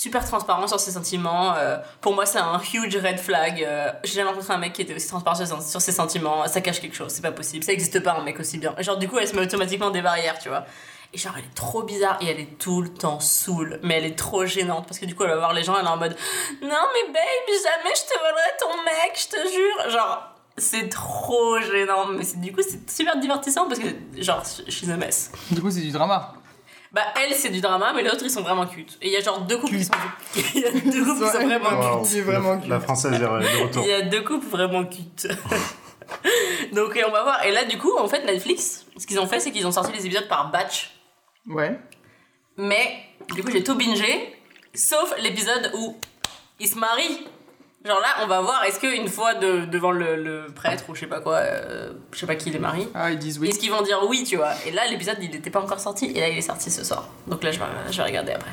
super 0.01 0.25
transparent 0.25 0.67
sur 0.67 0.79
ses 0.79 0.91
sentiments. 0.91 1.53
euh, 1.55 1.77
pour 2.01 2.15
moi, 2.15 2.25
c'est 2.25 2.39
un 2.39 2.59
huge 2.73 2.95
red 2.97 3.19
flag. 3.19 3.63
euh, 3.63 3.91
J'ai 4.03 4.13
jamais 4.15 4.29
rencontré 4.29 4.53
un 4.53 4.57
mec 4.57 4.73
qui 4.73 4.81
était 4.81 4.95
aussi 4.95 5.07
transparent 5.07 5.35
sur, 5.45 5.81
ses- 5.81 5.91
sentiments. 5.91 6.47
Ça 6.47 6.61
cache 6.61 6.81
quelque 6.81 6.95
chose, 6.95 7.11
c'est 7.11 7.21
pas 7.21 7.31
possible. 7.31 7.63
Ça 7.63 7.71
existe 7.71 7.99
pas 8.01 8.13
un 8.13 8.23
mec 8.23 8.39
aussi 8.39 8.57
bien. 8.57 8.73
Genre, 8.79 8.97
du 8.97 9.07
coup, 9.07 9.19
elle 9.19 9.27
se 9.27 9.35
met 9.35 9.43
automatiquement 9.43 9.91
des 9.91 10.01
barrières, 10.01 10.39
tu 10.39 10.49
vois. 10.49 10.65
Et 11.13 11.17
genre, 11.17 11.33
elle 11.37 11.43
est 11.43 11.53
trop 11.55 11.83
bizarre 11.83 12.17
et 12.21 12.27
elle 12.27 12.39
est 12.39 12.57
tout 12.57 12.81
le 12.81 12.89
temps 12.89 13.19
saoule. 13.19 13.79
Mais 13.83 13.97
elle 13.97 14.05
est 14.05 14.17
trop 14.17 14.45
gênante 14.45 14.87
parce 14.87 14.97
que 14.97 15.05
du 15.05 15.13
coup, 15.13 15.23
elle 15.23 15.29
va 15.31 15.35
voir 15.37 15.53
les 15.53 15.63
gens, 15.63 15.77
elle 15.77 15.85
est 15.85 15.89
en 15.89 15.97
mode 15.97 16.15
Non, 16.61 16.69
mais 16.93 17.07
babe, 17.13 17.47
jamais 17.63 17.93
je 17.95 18.13
te 18.13 18.17
volerai 18.17 18.51
ton 18.59 18.83
mec, 18.83 19.13
je 19.15 19.27
te 19.27 19.53
jure. 19.53 19.91
Genre, 19.91 20.23
c'est 20.57 20.89
trop 20.89 21.59
gênant. 21.59 22.07
Mais 22.07 22.23
du 22.37 22.53
coup, 22.53 22.61
c'est 22.67 22.89
super 22.89 23.17
divertissant 23.17 23.67
parce 23.67 23.79
que, 23.79 23.87
genre, 24.17 24.41
she's 24.67 24.89
a 24.89 24.95
mess. 24.97 25.31
Du 25.51 25.61
coup, 25.61 25.69
c'est 25.69 25.81
du 25.81 25.91
drama. 25.91 26.33
Bah, 26.93 27.01
elle, 27.21 27.33
c'est 27.33 27.49
du 27.49 27.61
drama, 27.61 27.93
mais 27.95 28.03
les 28.03 28.09
autres, 28.09 28.23
ils 28.23 28.29
sont 28.29 28.41
vraiment 28.41 28.65
cute. 28.67 28.97
Et 29.01 29.07
il 29.07 29.13
y 29.13 29.17
a 29.17 29.21
genre 29.21 29.41
deux 29.41 29.57
couples 29.57 29.77
qui 29.77 29.85
sont. 29.85 29.93
Il 30.55 30.61
y 30.61 30.65
a 30.65 30.71
deux 30.71 31.03
couples 31.05 31.23
qui 31.25 31.31
sont 31.31 31.47
vraiment 31.47 31.99
Wow. 31.99 32.03
cute. 32.59 32.67
La 32.67 32.79
française 32.81 33.13
est 33.13 33.19
de 33.19 33.25
retour. 33.25 33.83
il 33.83 33.89
y 33.89 33.93
a 33.93 34.01
deux 34.01 34.21
couples 34.23 34.45
vraiment 34.47 34.83
cute. 34.83 35.27
Donc 36.73 36.95
et 36.97 37.05
on 37.05 37.11
va 37.11 37.23
voir. 37.23 37.45
Et 37.45 37.51
là, 37.51 37.63
du 37.63 37.77
coup, 37.77 37.95
en 37.97 38.07
fait, 38.07 38.25
Netflix, 38.25 38.85
ce 38.97 39.07
qu'ils 39.07 39.19
ont 39.19 39.27
fait, 39.27 39.39
c'est 39.39 39.51
qu'ils 39.51 39.65
ont 39.65 39.71
sorti 39.71 39.93
les 39.93 40.05
épisodes 40.05 40.27
par 40.27 40.51
batch. 40.51 40.91
Ouais. 41.47 41.79
Mais 42.57 43.05
du 43.33 43.41
coup, 43.43 43.51
j'ai 43.51 43.63
tout 43.63 43.75
bingé, 43.75 44.35
sauf 44.73 45.13
l'épisode 45.19 45.71
où 45.75 45.97
ils 46.59 46.67
se 46.67 46.75
marient. 46.77 47.25
Genre 47.83 47.99
là, 47.99 48.23
on 48.23 48.27
va 48.27 48.41
voir, 48.41 48.63
est-ce 48.65 48.79
qu'une 48.79 49.07
fois 49.07 49.33
de, 49.33 49.65
devant 49.65 49.89
le, 49.91 50.15
le 50.15 50.45
prêtre 50.53 50.83
ou 50.89 50.93
je 50.95 50.99
sais 50.99 51.07
pas 51.07 51.19
quoi, 51.19 51.37
euh, 51.37 51.91
je 52.11 52.19
sais 52.19 52.27
pas 52.27 52.35
qui 52.35 52.51
les 52.51 52.59
marie, 52.59 52.87
Ah, 52.93 53.09
ils 53.09 53.17
disent 53.17 53.39
oui. 53.39 53.49
est-ce 53.49 53.57
qu'ils 53.57 53.71
vont 53.71 53.81
dire 53.81 53.99
oui, 54.07 54.23
tu 54.23 54.35
vois? 54.37 54.51
Et 54.67 54.71
là, 54.71 54.85
l'épisode, 54.87 55.17
il 55.19 55.31
n'était 55.31 55.49
pas 55.49 55.61
encore 55.61 55.79
sorti, 55.79 56.05
et 56.15 56.19
là, 56.19 56.29
il 56.29 56.37
est 56.37 56.41
sorti 56.41 56.69
ce 56.69 56.83
soir. 56.83 57.07
Donc 57.25 57.43
là, 57.43 57.51
je 57.51 57.57
vais, 57.59 57.65
je 57.89 57.97
vais 57.97 58.03
regarder 58.03 58.33
après. 58.33 58.51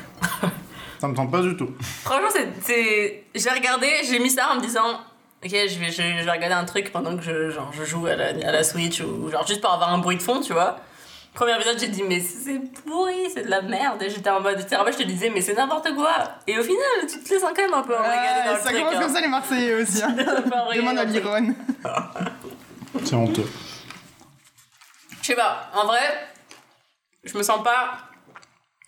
Ça 0.99 1.07
me 1.07 1.13
tente 1.15 1.31
pas 1.31 1.41
du 1.41 1.55
tout. 1.55 1.69
Franchement, 2.03 2.29
c'est, 2.61 3.23
j'ai 3.35 3.49
regardé, 3.51 3.87
j'ai 4.03 4.17
mis 4.19 4.31
ça 4.31 4.49
en 4.51 4.55
me 4.55 4.61
disant, 4.61 4.99
ok, 5.45 5.49
je 5.51 5.79
vais, 5.79 5.91
je, 5.91 6.01
je 6.01 6.25
vais 6.25 6.31
regarder 6.31 6.55
un 6.55 6.65
truc 6.65 6.91
pendant 6.91 7.15
que 7.15 7.21
je, 7.23 7.51
genre, 7.51 7.71
je 7.71 7.83
joue 7.85 8.07
à 8.07 8.15
la, 8.15 8.29
à 8.29 8.51
la 8.51 8.63
Switch 8.63 8.99
ou 9.01 9.29
genre 9.29 9.45
juste 9.45 9.61
pour 9.61 9.71
avoir 9.71 9.93
un 9.93 9.99
bruit 9.99 10.17
de 10.17 10.21
fond, 10.23 10.41
tu 10.41 10.53
vois. 10.53 10.77
Premier 11.33 11.55
épisode, 11.55 11.79
j'ai 11.79 11.87
dit, 11.87 12.03
mais 12.03 12.19
c'est 12.19 12.59
pourri, 12.85 13.29
c'est 13.33 13.43
de 13.43 13.49
la 13.49 13.61
merde. 13.61 14.01
Et 14.03 14.09
j'étais 14.09 14.29
en 14.29 14.41
mode, 14.41 14.57
j'étais 14.57 14.75
en 14.75 14.83
mode, 14.83 14.93
je 14.93 14.97
te 14.97 15.03
disais, 15.03 15.29
mais 15.29 15.41
c'est 15.41 15.53
n'importe 15.53 15.93
quoi. 15.95 16.11
Et 16.47 16.57
au 16.59 16.63
final, 16.63 16.81
tu 17.09 17.19
te 17.19 17.29
laisses 17.33 17.41
quand 17.43 17.55
même 17.55 17.73
un 17.73 17.81
peu 17.83 17.93
regarder 17.95 18.49
dans 18.49 18.51
Ouais, 18.51 18.57
le 18.57 18.61
ça 18.61 18.69
truc. 18.69 18.77
commence 18.79 18.95
hein. 18.95 18.99
comme 19.01 19.13
ça 19.13 19.21
les 19.21 19.27
Marseillais 19.27 19.73
aussi. 19.81 20.03
hein. 20.03 20.15
Un 20.17 20.41
peu 20.41 20.55
embrigadé 20.55 20.77
Demande 20.79 20.95
dans 20.95 21.01
à. 21.01 21.39
Liron. 21.39 21.55
C'est 23.05 23.15
honteux. 23.15 23.47
Je 25.21 25.27
sais 25.27 25.35
pas, 25.35 25.69
en 25.75 25.85
vrai, 25.85 26.01
je 27.23 27.37
me 27.37 27.43
sens 27.43 27.63
pas 27.63 27.99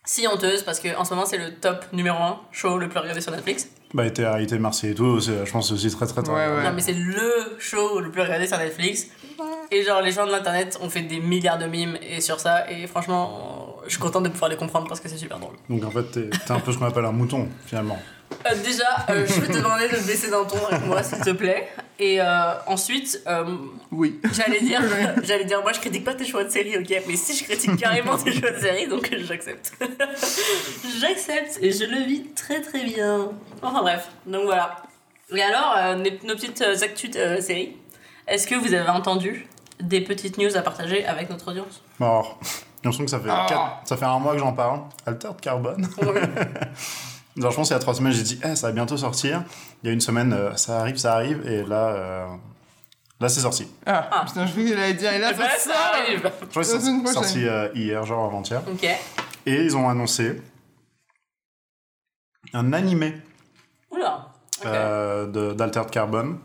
si 0.04 0.28
honteuse 0.28 0.64
parce 0.64 0.80
que 0.80 0.96
en 0.98 1.06
ce 1.06 1.14
moment, 1.14 1.26
c'est 1.28 1.38
le 1.38 1.54
top 1.56 1.86
numéro 1.94 2.18
1 2.18 2.40
show 2.52 2.78
le 2.80 2.90
plus 2.90 3.00
regardé 3.00 3.22
sur 3.22 3.32
Netflix. 3.32 3.68
Bah, 3.94 4.06
été 4.06 4.26
arrêté 4.26 4.58
Marseille 4.58 4.92
et 4.92 4.96
tout, 4.96 5.20
je 5.20 5.34
pense 5.52 5.70
que 5.70 5.78
c'est 5.78 5.86
aussi 5.88 5.96
très 5.96 6.08
très 6.08 6.24
très. 6.24 6.34
Ouais, 6.34 6.48
ouais. 6.48 6.64
Non, 6.64 6.72
mais 6.74 6.82
c'est 6.82 6.94
le 6.94 7.56
show 7.60 8.00
le 8.00 8.10
plus 8.10 8.22
regardé 8.22 8.48
sur 8.48 8.58
Netflix. 8.58 9.08
Et 9.74 9.84
genre, 9.84 10.02
les 10.02 10.12
gens 10.12 10.26
de 10.26 10.32
l'internet 10.32 10.78
ont 10.82 10.90
fait 10.90 11.02
des 11.02 11.20
milliards 11.22 11.58
de 11.58 11.66
mimes 11.66 11.98
et 12.02 12.20
sur 12.20 12.40
ça. 12.42 12.70
Et 12.70 12.88
franchement, 12.88 13.78
je 13.86 13.92
suis 13.92 14.00
contente 14.00 14.24
de 14.24 14.30
pouvoir 14.30 14.50
les 14.50 14.58
comprendre 14.58 14.88
parce 14.88 15.00
que 15.00 15.08
c'est 15.08 15.18
super 15.18 15.40
drôle. 15.40 15.56
Donc 15.70 15.84
en 15.86 15.92
fait, 15.92 16.04
t'es 16.12 16.30
t'es 16.46 16.52
un 16.52 16.60
peu 16.60 16.72
ce 16.74 16.78
qu'on 16.78 16.86
appelle 16.88 17.06
un 17.06 17.12
mouton 17.14 17.48
finalement. 17.66 17.98
Euh, 18.50 18.56
déjà, 18.64 18.86
euh, 19.10 19.26
je 19.28 19.40
vais 19.42 19.48
te 19.48 19.58
demander 19.58 19.88
de 19.88 19.96
baisser 20.08 20.30
d'un 20.30 20.44
ton 20.46 20.58
avec 20.70 20.86
moi, 20.86 21.02
s'il 21.04 21.20
te 21.20 21.30
plaît. 21.32 21.68
Et 22.00 22.20
euh, 22.22 22.54
ensuite, 22.68 23.22
euh, 23.28 23.44
Oui. 23.92 24.20
j'allais 24.34 24.62
dire, 24.62 24.82
j'allais 25.24 25.46
dire, 25.46 25.62
moi 25.62 25.72
je 25.74 25.80
critique 25.80 26.04
pas 26.04 26.16
tes 26.16 26.26
choix 26.26 26.44
de 26.44 26.50
série, 26.50 26.78
ok? 26.78 27.04
Mais 27.08 27.16
si 27.16 27.36
je 27.38 27.44
critique 27.44 27.78
carrément 27.78 28.18
tes 28.18 28.32
choix 28.34 28.52
de 28.52 28.60
série, 28.60 28.88
donc 28.88 29.10
j'accepte. 29.20 29.74
j'accepte 31.00 31.60
et 31.62 31.72
je 31.72 31.86
le 31.86 32.04
vis 32.06 32.24
très 32.34 32.62
très 32.62 32.84
bien. 32.84 33.30
Enfin 33.62 33.82
bref, 33.82 34.10
donc 34.26 34.46
voilà. 34.46 34.78
Et 35.36 35.42
alors, 35.42 35.76
euh, 35.78 35.96
nos, 35.96 36.10
nos 36.28 36.36
petites 36.36 36.62
euh, 36.62 36.76
actus 36.82 37.12
euh, 37.16 37.40
séries. 37.40 37.76
Est-ce 38.28 38.48
que 38.48 38.56
vous 38.56 38.74
avez 38.74 38.90
entendu 38.90 39.48
des 39.82 40.02
petites 40.02 40.38
news 40.38 40.56
à 40.56 40.62
partager 40.62 41.06
avec 41.06 41.30
notre 41.30 41.50
audience 41.52 41.82
Alors, 42.00 42.40
j'ai 42.42 42.50
l'impression 42.84 43.06
que 43.06 43.12
ça 43.12 43.20
fait, 43.20 43.30
Ah. 43.30 43.46
quatre- 43.48 43.88
ça 43.88 43.98
fait 43.98 44.06
un 44.06 44.20
mois 44.20 44.34
que 44.34 44.40
j'en 44.40 44.54
parle. 44.54 44.82
Alter 45.06 45.30
de 45.36 45.42
carbone. 45.42 45.88
Genre, 47.38 47.50
je 47.52 47.56
pense 47.56 47.68
qu'il 47.70 47.76
y 47.76 47.78
a 47.78 47.80
trois 47.80 47.94
semaines, 47.94 48.12
j'ai 48.14 48.24
dit, 48.24 48.40
eh, 48.44 48.56
ça 48.56 48.68
va 48.68 48.74
bientôt 48.74 48.98
sortir. 48.98 49.44
Il 49.84 49.88
y 49.88 49.90
a 49.90 49.94
une 49.94 50.02
semaine, 50.02 50.34
euh, 50.34 50.56
ça 50.58 50.80
arrive, 50.82 50.98
ça 50.98 51.14
arrive. 51.14 51.48
Et 51.48 51.64
là, 51.64 51.88
euh, 51.88 52.26
là 53.22 53.30
c'est 53.30 53.40
sorti. 53.40 53.68
Ah, 53.86 54.10
Ah. 54.12 54.26
putain, 54.26 54.46
je 54.46 54.60
allait 54.74 54.94
dire. 54.96 55.14
Et 55.14 55.20
là, 55.20 55.32
Eh 55.34 55.38
ben, 55.38 55.48
ça 55.58 55.74
sort. 55.74 55.94
arrive. 55.94 56.30
Je 56.42 56.46
crois 56.48 56.62
que 56.64 56.68
c'est 56.68 57.14
sorti 57.14 57.48
euh, 57.48 57.70
hier, 57.74 58.06
genre 58.06 58.26
avant-hier. 58.26 58.62
Ok. 58.68 58.84
Et 59.46 59.56
ils 59.64 59.78
ont 59.78 59.88
annoncé 59.90 60.42
un 62.54 62.74
animé 62.74 63.16
Oula. 63.92 64.28
Ok. 64.60 64.66
euh, 64.66 65.26
de- 65.28 65.54
d'Alter 65.54 65.82
de 65.86 65.90
Carbone 65.90 66.40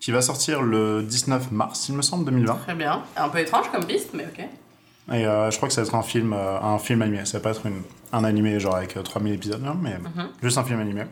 qui 0.00 0.12
va 0.12 0.22
sortir 0.22 0.62
le 0.62 1.02
19 1.02 1.50
mars, 1.52 1.88
il 1.88 1.96
me 1.96 2.02
semble, 2.02 2.24
2020. 2.26 2.54
Très 2.56 2.74
bien. 2.74 3.02
Un 3.16 3.28
peu 3.28 3.38
étrange 3.38 3.70
comme 3.72 3.84
piste, 3.84 4.10
mais 4.14 4.24
ok. 4.26 4.44
Et 5.14 5.26
euh, 5.26 5.50
je 5.50 5.56
crois 5.56 5.68
que 5.68 5.74
ça 5.74 5.80
va 5.82 5.86
être 5.86 5.94
un 5.94 6.02
film, 6.02 6.32
euh, 6.34 6.60
un 6.60 6.78
film 6.78 7.00
animé. 7.02 7.24
Ça 7.24 7.38
va 7.38 7.42
pas 7.44 7.50
être 7.50 7.66
une, 7.66 7.82
un 8.12 8.24
animé 8.24 8.60
genre 8.60 8.76
avec 8.76 8.96
euh, 8.96 9.02
3000 9.02 9.32
épisodes, 9.34 9.62
non, 9.62 9.74
mais 9.74 9.96
Mhm. 9.98 10.28
juste 10.42 10.58
un 10.58 10.64
film 10.64 10.80
animé. 10.80 11.02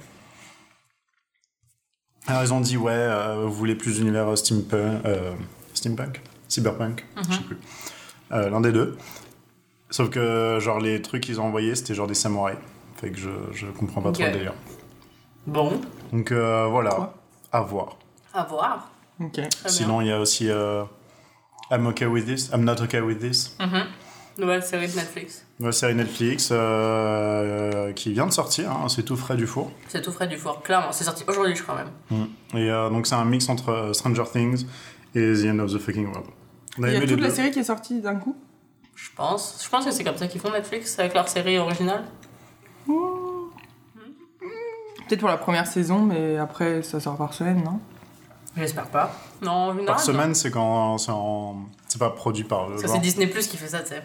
Alors 2.27 2.43
ils 2.43 2.53
ont 2.53 2.61
dit, 2.61 2.77
ouais, 2.77 2.93
euh, 2.93 3.45
vous 3.47 3.53
voulez 3.53 3.75
plus 3.75 3.99
d'univers 3.99 4.29
euh, 4.29 4.37
steampunk, 4.37 5.05
euh, 5.05 5.33
steampunk? 5.75 6.21
Cyberpunk? 6.49 7.05
Je 7.29 7.35
sais 7.35 7.41
plus. 7.43 7.59
Euh, 8.33 8.51
L'un 8.51 8.61
des 8.61 8.73
deux. 8.73 8.97
Sauf 9.91 10.11
que, 10.11 10.59
genre, 10.61 10.79
les 10.81 11.01
trucs 11.03 11.23
qu'ils 11.23 11.41
ont 11.41 11.45
envoyés, 11.45 11.75
c'était 11.75 11.95
genre 11.95 12.07
des 12.07 12.15
samouraïs. 12.15 12.59
Fait 12.97 13.11
que 13.11 13.19
je, 13.19 13.31
je 13.53 13.67
comprends 13.67 14.01
pas 14.03 14.11
trop 14.13 14.25
le 14.25 14.31
délire. 14.33 14.55
Bon, 15.47 15.81
Donc 16.13 16.33
euh, 16.33 16.67
voilà, 16.71 16.91
Quoi? 16.91 17.15
À 17.53 17.61
voir. 17.61 17.97
À 18.37 18.45
voir. 18.45 18.91
Sinon, 19.67 20.01
il 20.03 20.09
y 20.09 20.13
a 20.13 20.21
aussi 20.21 20.49
euh, 20.51 20.85
I'm 21.71 21.87
okay 21.87 22.07
with 22.07 22.27
this, 22.27 22.51
I'm 22.53 22.65
not 22.65 22.81
okay 22.83 23.01
with 23.01 23.19
this. 23.19 23.57
bien. 23.59 23.67
Mhm. 23.67 23.87
Nouvelle 24.39 24.63
série 24.63 24.87
de 24.87 24.95
Netflix. 24.95 25.47
Une 25.59 25.73
série 25.73 25.95
Netflix 25.95 26.51
euh, 26.53 26.57
euh, 26.57 27.93
qui 27.95 28.13
vient 28.13 28.27
de 28.27 28.33
sortir, 28.33 28.71
hein, 28.71 28.87
c'est 28.91 29.03
tout 29.03 29.17
frais 29.17 29.35
du 29.37 29.47
four. 29.47 29.71
C'est 29.89 30.03
tout 30.03 30.13
frais 30.13 30.27
du 30.29 30.37
four, 30.37 30.63
clairement. 30.63 30.93
C'est 30.93 31.05
sorti 31.05 31.25
aujourd'hui, 31.27 31.57
je 31.57 31.63
crois 31.63 31.77
même. 32.11 32.29
Et 32.53 32.71
euh, 32.71 32.91
donc 32.91 33.07
c'est 33.07 33.15
un 33.15 33.25
mix 33.25 33.49
entre 33.49 33.71
euh, 33.71 33.93
Stranger 33.95 34.25
Things 34.31 34.67
et 35.15 35.33
The 35.33 35.47
End 35.47 35.59
of 35.61 35.73
the 35.73 35.79
Fucking 35.79 36.09
World. 36.09 36.27
Il 36.79 36.85
y 36.93 36.97
a 36.97 37.01
toute 37.01 37.19
la 37.19 37.29
deux. 37.29 37.35
série 37.35 37.51
qui 37.51 37.61
est 37.61 37.65
sortie 37.65 38.03
d'un 38.03 38.17
coup? 38.17 38.37
Je 38.95 39.09
pense. 39.17 39.59
Je 39.65 39.71
pense 39.71 39.87
que 39.87 39.91
c'est 39.91 40.05
comme 40.05 40.19
ça 40.19 40.27
qu'ils 40.27 40.43
font 40.43 40.51
Netflix 40.51 40.99
avec 40.99 41.15
leur 41.15 41.29
série 41.29 41.59
originale. 41.59 42.05
Peut-être 45.09 45.21
pour 45.21 45.29
la 45.31 45.39
première 45.39 45.67
saison, 45.67 46.01
mais 46.01 46.37
après, 46.37 46.83
ça 46.83 47.01
sort 47.01 47.17
par 47.17 47.33
semaine, 47.33 47.63
non? 47.65 47.81
J'espère 48.57 48.89
pas. 48.89 49.13
Non, 49.43 49.71
général, 49.73 49.87
Par 49.87 49.99
non. 49.99 50.03
semaine, 50.05 50.35
c'est 50.35 50.51
quand 50.51 50.97
c'est 50.99 51.11
en... 51.13 51.67
c'est 51.89 51.99
pas 51.99 52.11
produit 52.11 52.45
par 52.45 52.69
le 52.69 52.79
Ça, 52.79 52.89
c'est 52.89 52.99
Disney 53.01 53.27
Plus 53.27 53.47
qui 53.49 53.57
fait 53.57 53.69
ça, 53.69 53.81
tu 53.83 53.89
sais. 53.91 54.03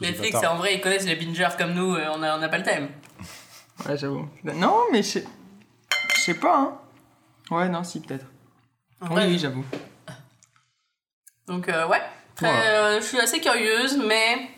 Netflix, 0.00 0.36
en 0.44 0.56
vrai, 0.56 0.74
ils 0.74 0.80
connaissent 0.80 1.04
les 1.04 1.14
bingers 1.16 1.50
comme 1.56 1.74
nous, 1.74 1.96
et 1.96 2.08
on 2.08 2.22
a, 2.22 2.36
on 2.38 2.42
a 2.42 2.48
pas 2.48 2.58
le 2.58 2.64
time. 2.64 2.88
Ouais, 3.88 3.96
j'avoue. 3.96 4.28
Non, 4.44 4.82
mais 4.92 5.02
je 5.02 5.20
sais- 6.24 6.34
pas, 6.34 6.56
hein. 6.58 6.78
Ouais, 7.50 7.68
non, 7.68 7.82
si, 7.82 8.00
peut-être. 8.00 8.26
Oui, 9.10 9.22
oui, 9.26 9.38
j'avoue. 9.38 9.64
Donc, 11.48 11.68
euh, 11.68 11.88
ouais. 11.88 12.00
Très, 12.36 12.46
Voilà. 12.52 12.70
euh, 12.70 13.00
je 13.00 13.06
suis 13.06 13.18
assez 13.18 13.40
curieuse, 13.40 13.96
mais. 14.06 14.50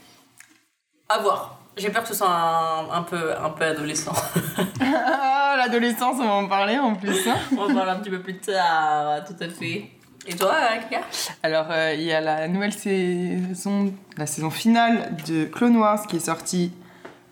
À 1.08 1.18
voir. 1.20 1.58
J'ai 1.76 1.90
peur 1.90 2.02
que 2.02 2.08
ce 2.08 2.14
soit 2.14 2.28
un, 2.30 2.88
un, 2.90 3.02
peu, 3.02 3.32
un 3.36 3.50
peu 3.50 3.64
adolescent. 3.64 4.12
Ah, 4.80 5.56
l'adolescence, 5.58 6.16
on 6.20 6.24
va 6.26 6.32
en 6.34 6.48
parler 6.48 6.78
en 6.78 6.94
plus. 6.96 7.26
hein. 7.28 7.36
on 7.56 7.70
en 7.70 7.74
parle 7.74 7.88
un 7.90 7.96
petit 7.96 8.10
peu 8.10 8.20
plus 8.20 8.38
tard, 8.38 9.24
tout 9.24 9.36
à 9.40 9.48
fait. 9.48 9.90
Et 10.26 10.34
toi, 10.34 10.54
Kika 10.82 11.02
Alors, 11.42 11.66
euh, 11.70 11.94
il 11.94 12.02
y 12.02 12.12
a 12.12 12.20
la 12.20 12.48
nouvelle 12.48 12.72
saison, 12.72 13.92
la 14.16 14.26
saison 14.26 14.50
finale 14.50 15.14
de 15.26 15.44
Clone 15.44 15.76
Wars 15.76 16.06
qui 16.06 16.16
est 16.16 16.20
sortie 16.20 16.72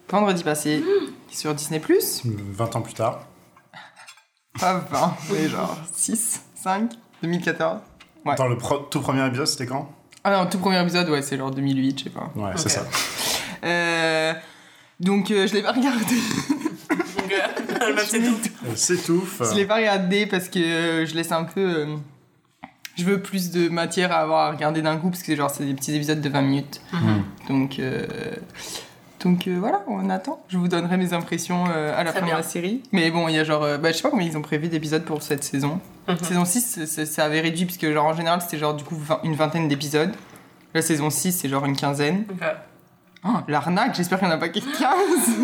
vendredi 0.08 0.44
passé 0.44 0.84
sur 1.30 1.54
Disney+. 1.54 1.80
20 2.24 2.76
ans 2.76 2.80
plus 2.82 2.94
tard. 2.94 3.20
Pas 4.60 4.74
20, 4.90 5.14
mais 5.32 5.48
genre 5.48 5.76
6, 5.92 6.42
5, 6.54 6.90
2014. 7.22 7.78
Ouais. 8.24 8.32
Attends, 8.32 8.48
le 8.48 8.56
pro- 8.58 8.78
tout 8.78 9.00
premier 9.00 9.26
épisode, 9.26 9.46
c'était 9.46 9.66
quand? 9.66 9.90
Ah 10.22 10.30
non, 10.36 10.48
tout 10.48 10.58
premier 10.58 10.80
épisode, 10.80 11.08
ouais, 11.08 11.22
c'est 11.22 11.36
genre 11.36 11.50
2008, 11.50 11.98
je 11.98 12.04
sais 12.04 12.10
pas. 12.10 12.30
Ouais, 12.36 12.52
c'est 12.56 12.68
ça. 12.68 12.82
Euh, 13.64 14.32
donc, 15.00 15.30
euh, 15.30 15.46
je 15.46 15.54
l'ai 15.54 15.62
pas 15.62 15.72
regardé. 15.72 16.04
Donc, 17.16 17.32
euh, 17.32 17.94
tout. 18.42 18.50
Elle 18.68 18.76
s'étouffe. 18.78 19.42
Je 19.50 19.54
l'ai 19.56 19.64
pas 19.66 19.76
regardé 19.76 20.26
parce 20.26 20.48
que 20.48 20.58
euh, 20.58 21.06
je 21.06 21.14
laisse 21.14 21.32
un 21.32 21.44
peu. 21.44 21.60
euh, 21.60 21.96
je 22.96 23.04
veux 23.04 23.20
plus 23.22 23.50
de 23.50 23.68
matière 23.68 24.12
à 24.12 24.16
avoir 24.16 24.46
à 24.48 24.50
regarder 24.52 24.82
d'un 24.82 24.96
coup 24.98 25.08
parce 25.10 25.22
que 25.22 25.34
genre 25.34 25.50
c'est 25.50 25.64
des 25.64 25.72
petits 25.74 25.94
épisodes 25.94 26.20
de 26.20 26.28
20 26.28 26.42
minutes. 26.42 26.80
Mhm. 26.92 27.22
Donc 27.48 27.78
euh, 27.78 28.06
donc 29.24 29.46
euh, 29.48 29.56
voilà, 29.58 29.82
on 29.86 30.10
attend. 30.10 30.42
Je 30.48 30.58
vous 30.58 30.68
donnerai 30.68 30.96
mes 30.98 31.12
impressions 31.14 31.64
euh, 31.70 31.98
à 31.98 32.04
la 32.04 32.10
Très 32.10 32.20
fin 32.20 32.26
bien. 32.26 32.34
de 32.34 32.40
la 32.42 32.46
série. 32.46 32.82
Mais 32.92 33.10
bon, 33.10 33.28
il 33.28 33.34
y 33.34 33.38
a 33.38 33.44
genre 33.44 33.62
euh, 33.62 33.78
bah, 33.78 33.92
je 33.92 33.96
sais 33.96 34.02
pas 34.02 34.10
combien 34.10 34.26
ils 34.26 34.36
ont 34.36 34.42
prévu 34.42 34.68
d'épisodes 34.68 35.04
pour 35.04 35.22
cette 35.22 35.42
saison. 35.44 35.80
Mhm. 36.08 36.18
Saison 36.22 36.44
6 36.44 36.60
c'est- 36.60 36.86
c'est- 36.86 37.06
ça 37.06 37.24
avait 37.24 37.40
réduit 37.40 37.64
parce 37.64 37.78
que 37.78 37.90
genre 37.92 38.06
en 38.06 38.14
général 38.14 38.40
c'était 38.42 38.58
genre 38.58 38.74
du 38.74 38.84
coup 38.84 38.96
une 39.24 39.34
vingtaine 39.36 39.68
d'épisodes. 39.68 40.12
La 40.74 40.82
saison 40.82 41.08
6 41.10 41.32
c'est 41.32 41.48
genre 41.48 41.64
une 41.64 41.76
quinzaine. 41.76 42.24
Donc, 42.26 42.42
euh, 42.42 42.52
Oh, 43.24 43.36
l'arnaque, 43.48 43.94
j'espère 43.94 44.18
qu'il 44.18 44.28
n'y 44.28 44.34
en 44.34 44.36
a 44.36 44.40
pas 44.40 44.48
que 44.48 44.58
15. 44.58 45.38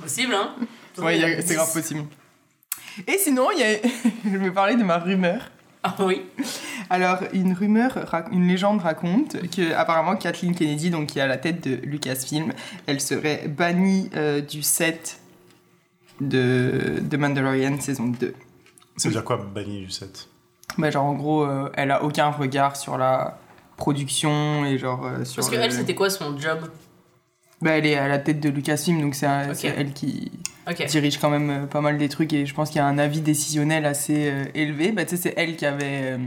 possible, 0.00 0.34
hein 0.34 0.54
ouais, 0.98 1.40
c'est 1.44 1.54
grave 1.54 1.72
possible. 1.72 2.04
Et 3.06 3.18
sinon, 3.18 3.48
il 3.52 3.60
y 3.60 3.62
a... 3.62 3.76
je 4.24 4.36
vais 4.36 4.50
parler 4.50 4.76
de 4.76 4.82
ma 4.82 4.98
rumeur. 4.98 5.40
Ah 5.82 5.94
oui. 6.00 6.22
Alors, 6.90 7.18
une 7.32 7.54
rumeur, 7.54 7.96
une 8.32 8.46
légende 8.48 8.82
raconte 8.82 9.36
que 9.50 9.72
apparemment 9.72 10.16
Kathleen 10.16 10.54
Kennedy, 10.54 10.90
donc 10.90 11.06
qui 11.06 11.18
est 11.18 11.22
à 11.22 11.26
la 11.26 11.38
tête 11.38 11.66
de 11.66 11.76
Lucasfilm, 11.86 12.52
elle 12.86 13.00
serait 13.00 13.46
bannie 13.48 14.10
euh, 14.14 14.40
du 14.42 14.62
set 14.62 15.20
de, 16.20 16.98
de 17.00 17.16
Mandalorian 17.16 17.80
saison 17.80 18.08
2. 18.08 18.34
Ça 18.96 19.08
veut 19.08 19.14
dire 19.14 19.24
quoi, 19.24 19.38
banni 19.38 19.80
du 19.80 19.90
set? 19.90 20.28
Bah, 20.76 20.90
genre, 20.90 21.06
en 21.06 21.14
gros, 21.14 21.44
euh, 21.44 21.70
elle 21.74 21.92
a 21.92 22.02
aucun 22.02 22.28
regard 22.30 22.76
sur 22.76 22.98
la 22.98 23.38
production 23.78 24.66
et 24.66 24.76
genre 24.76 25.06
euh, 25.06 25.24
sur. 25.24 25.36
Parce 25.36 25.48
que 25.48 25.56
le- 25.56 25.62
elle, 25.62 25.72
c'était 25.72 25.94
quoi 25.94 26.10
son 26.10 26.36
job? 26.38 26.68
Bah, 27.62 27.72
elle 27.72 27.86
est 27.86 27.96
à 27.96 28.08
la 28.08 28.18
tête 28.18 28.40
de 28.40 28.48
Lucasfilm, 28.48 29.00
donc 29.02 29.14
c'est 29.14 29.26
elle 29.76 29.92
qui 29.92 30.32
dirige 30.88 31.18
quand 31.18 31.30
même 31.30 31.50
euh, 31.50 31.66
pas 31.66 31.80
mal 31.80 31.98
des 31.98 32.08
trucs 32.08 32.32
et 32.32 32.46
je 32.46 32.54
pense 32.54 32.70
qu'il 32.70 32.78
y 32.78 32.80
a 32.80 32.86
un 32.86 32.96
avis 32.98 33.20
décisionnel 33.20 33.84
assez 33.84 34.30
euh, 34.30 34.44
élevé. 34.54 34.92
Bah, 34.92 35.04
tu 35.04 35.16
sais, 35.16 35.22
c'est 35.22 35.34
elle 35.36 35.56
qui 35.56 35.66
avait. 35.66 36.12
euh, 36.12 36.18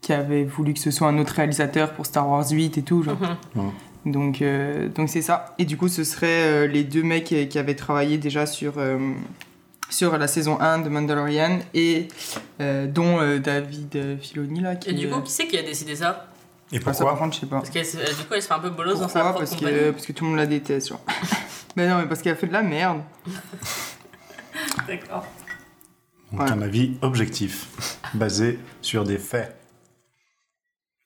qui 0.00 0.12
avait 0.12 0.44
voulu 0.44 0.74
que 0.74 0.78
ce 0.80 0.90
soit 0.90 1.08
un 1.08 1.18
autre 1.18 1.34
réalisateur 1.34 1.92
pour 1.92 2.06
Star 2.06 2.28
Wars 2.28 2.48
8 2.48 2.78
et 2.78 2.82
tout, 2.82 3.02
genre. 3.02 3.16
Mhm. 3.54 4.12
Donc, 4.12 4.42
euh, 4.42 4.88
donc 4.88 5.08
c'est 5.08 5.22
ça. 5.22 5.54
Et 5.58 5.64
du 5.64 5.76
coup, 5.76 5.88
ce 5.88 6.04
seraient 6.04 6.26
euh, 6.44 6.66
les 6.66 6.84
deux 6.84 7.02
mecs 7.02 7.24
qui, 7.24 7.48
qui 7.48 7.58
avaient 7.58 7.74
travaillé 7.74 8.16
déjà 8.16 8.46
sur, 8.46 8.74
euh, 8.78 9.12
sur 9.90 10.16
la 10.16 10.28
saison 10.28 10.60
1 10.60 10.78
de 10.80 10.88
Mandalorian 10.88 11.58
et 11.74 12.06
euh, 12.60 12.86
dont 12.86 13.20
euh, 13.20 13.38
David 13.38 14.18
Filoni 14.20 14.60
là. 14.60 14.76
Qui, 14.76 14.90
Et 14.90 14.92
du 14.92 15.08
coup, 15.08 15.18
euh, 15.18 15.22
qui 15.22 15.32
c'est 15.32 15.46
qui 15.48 15.58
a 15.58 15.62
décidé 15.62 15.96
ça? 15.96 16.28
Et 16.72 16.76
ah, 16.84 16.92
ça, 16.92 17.04
par 17.04 17.14
pourquoi 17.14 17.16
contre, 17.18 17.34
je 17.36 17.40
sais 17.40 17.46
pas. 17.46 17.56
Parce 17.58 17.70
que 17.70 17.78
euh, 17.78 18.14
du 18.14 18.24
coup, 18.26 18.34
elle 18.34 18.42
se 18.42 18.46
fait 18.48 18.54
un 18.54 18.58
peu 18.58 18.70
bolos 18.70 18.94
dans 19.00 19.08
sa 19.08 19.20
Pourquoi 19.20 19.22
propre 19.22 19.38
parce 19.38 19.54
compagnie. 19.54 19.78
que, 19.78 19.90
parce 19.90 20.06
que 20.06 20.12
tout 20.12 20.24
le 20.24 20.30
monde 20.30 20.38
la 20.38 20.46
déteste. 20.46 20.88
Genre. 20.88 21.00
mais 21.76 21.88
non, 21.88 21.98
mais 21.98 22.06
parce 22.06 22.20
qu'elle 22.22 22.32
a 22.34 22.36
fait 22.36 22.46
de 22.46 22.52
la 22.52 22.62
merde. 22.62 23.00
D'accord. 24.86 25.24
Donc 26.30 26.40
Voilà. 26.40 26.52
un 26.52 26.62
avis 26.62 26.96
objectif, 27.02 27.68
basé 28.14 28.58
sur 28.82 29.04
des 29.04 29.18
faits. 29.18 29.56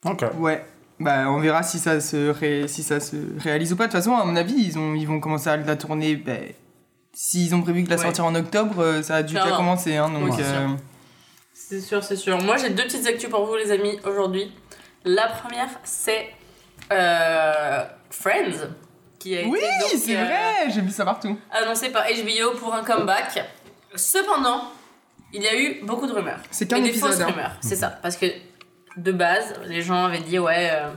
Ok. 0.05 0.25
Ouais. 0.39 0.65
Bah, 0.99 1.31
on 1.31 1.39
verra 1.41 1.63
si 1.63 1.79
ça 1.79 2.01
se, 2.01 2.31
ré- 2.31 2.67
si 2.69 2.83
ça 2.83 3.01
se 3.01 3.17
réalise 3.39 3.73
ou 3.73 3.77
pas. 3.77 3.87
De 3.87 3.93
toute 3.93 4.01
façon, 4.01 4.17
à 4.17 4.25
mon 4.25 4.37
avis, 4.37 4.55
ils, 4.55 4.79
ont, 4.79 4.95
ils 4.95 5.07
vont 5.07 5.21
commencer 5.21 5.49
à 5.49 5.57
la 5.57 5.77
tourner. 5.77 6.17
bah, 6.17 6.33
S'ils 7.13 7.55
ont 7.55 7.63
prévu 7.63 7.83
de 7.83 7.91
la 7.91 7.97
Ouais. 7.97 8.03
sortir 8.03 8.25
en 8.25 8.35
octobre, 8.35 8.81
euh, 8.81 9.03
ça 9.03 9.17
a 9.17 9.23
dû 9.23 9.35
déjà 9.35 9.51
commencer. 9.57 9.97
Hein, 9.97 10.09
donc, 10.11 10.25
Oui, 10.25 10.31
c'est 10.37 10.45
sûr. 10.45 10.55
euh, 10.61 10.69
C'est 11.53 11.81
sûr, 11.81 12.03
c'est 12.05 12.17
sûr. 12.17 12.43
Moi, 12.43 12.57
j'ai 12.57 12.71
deux 12.71 12.85
petites 12.85 13.07
actus 13.07 13.29
pour 13.31 13.45
vous, 13.47 13.55
les 13.57 13.71
amis, 13.71 13.99
aujourd'hui. 14.05 14.51
La 15.05 15.27
première, 15.29 15.69
c'est 15.85 16.31
euh, 16.93 17.85
Friends, 18.11 18.69
qui 19.19 19.37
a 19.39 19.43
Oui, 19.47 19.59
c'est 19.97 20.17
euh, 20.17 20.25
vrai, 20.25 20.71
j'ai 20.71 20.81
vu 20.81 20.91
ça 20.91 21.05
partout. 21.05 21.39
annoncé 21.51 21.91
par 21.91 22.05
HBO 22.05 22.57
pour 22.59 22.75
un 22.75 22.83
comeback. 22.85 23.45
Cependant, 23.95 24.65
il 25.33 25.43
y 25.43 25.49
a 25.49 25.57
eu 25.59 25.81
beaucoup 25.85 26.07
de 26.07 26.13
rumeurs. 26.13 26.41
C'est 26.51 26.69
qu'un 26.69 26.77
Et 26.77 26.83
des 26.83 26.89
épisode, 26.91 27.11
fausses 27.13 27.21
hein. 27.21 27.27
rumeurs, 27.27 27.53
c'est 27.61 27.77
ça. 27.77 27.89
Parce 28.03 28.17
que 28.17 28.27
de 28.97 29.13
base, 29.13 29.55
les 29.67 29.83
gens 29.83 30.05
avaient 30.05 30.21
dit 30.21 30.39
ouais, 30.39 30.71
euh, 30.73 30.89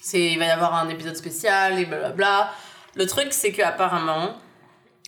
c'est 0.00 0.20
il 0.32 0.38
va 0.38 0.46
y 0.46 0.50
avoir 0.50 0.74
un 0.74 0.88
épisode 0.88 1.16
spécial 1.16 1.78
et 1.78 1.84
blablabla. 1.86 2.50
Le 2.96 3.06
truc, 3.06 3.28
c'est 3.32 3.52
que 3.52 3.62
apparemment, 3.62 4.34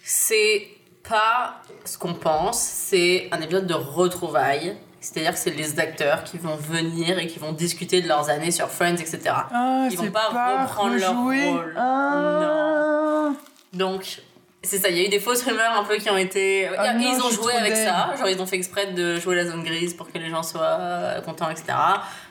c'est 0.02 0.68
pas 1.08 1.62
ce 1.84 1.98
qu'on 1.98 2.14
pense. 2.14 2.60
C'est 2.60 3.28
un 3.32 3.40
épisode 3.40 3.66
de 3.66 3.75
retrouvailles. 3.75 4.76
C'est-à-dire 5.00 5.33
que 5.33 5.38
c'est 5.38 5.50
les 5.50 5.79
acteurs 5.79 6.25
qui 6.25 6.38
vont 6.38 6.57
venir 6.57 7.19
et 7.19 7.26
qui 7.26 7.38
vont 7.38 7.53
discuter 7.53 8.00
de 8.00 8.09
leurs 8.09 8.29
années 8.29 8.50
sur 8.50 8.69
Friends, 8.69 8.97
etc. 8.97 9.21
Ah, 9.53 9.87
Ils 9.91 9.97
vont 9.97 10.05
c'est 10.05 10.11
pas 10.11 10.62
reprendre 10.62 10.97
leur 10.97 11.17
rôle. 11.17 11.75
Ah. 11.79 13.31
Donc, 13.73 14.21
c'est 14.62 14.79
ça, 14.79 14.88
il 14.88 14.97
y 14.97 15.00
a 15.00 15.05
eu 15.07 15.09
des 15.09 15.21
fausses 15.21 15.43
rumeurs 15.45 15.79
un 15.79 15.85
peu 15.85 15.97
qui 15.97 16.11
ont 16.11 16.17
été. 16.17 16.69
Ah 16.76 16.95
non, 16.95 17.00
ils 17.00 17.23
ont 17.23 17.31
joué 17.31 17.53
avec 17.55 17.76
ça, 17.76 18.15
genre 18.19 18.29
ils 18.29 18.41
ont 18.41 18.47
fait 18.47 18.57
exprès 18.57 18.93
de 18.93 19.17
jouer 19.17 19.37
la 19.37 19.47
zone 19.47 19.62
grise 19.62 19.95
pour 19.95 20.11
que 20.11 20.19
les 20.19 20.29
gens 20.31 20.43
soient 20.43 20.62
euh, 20.81 21.21
contents, 21.21 21.50
etc. 21.50 21.67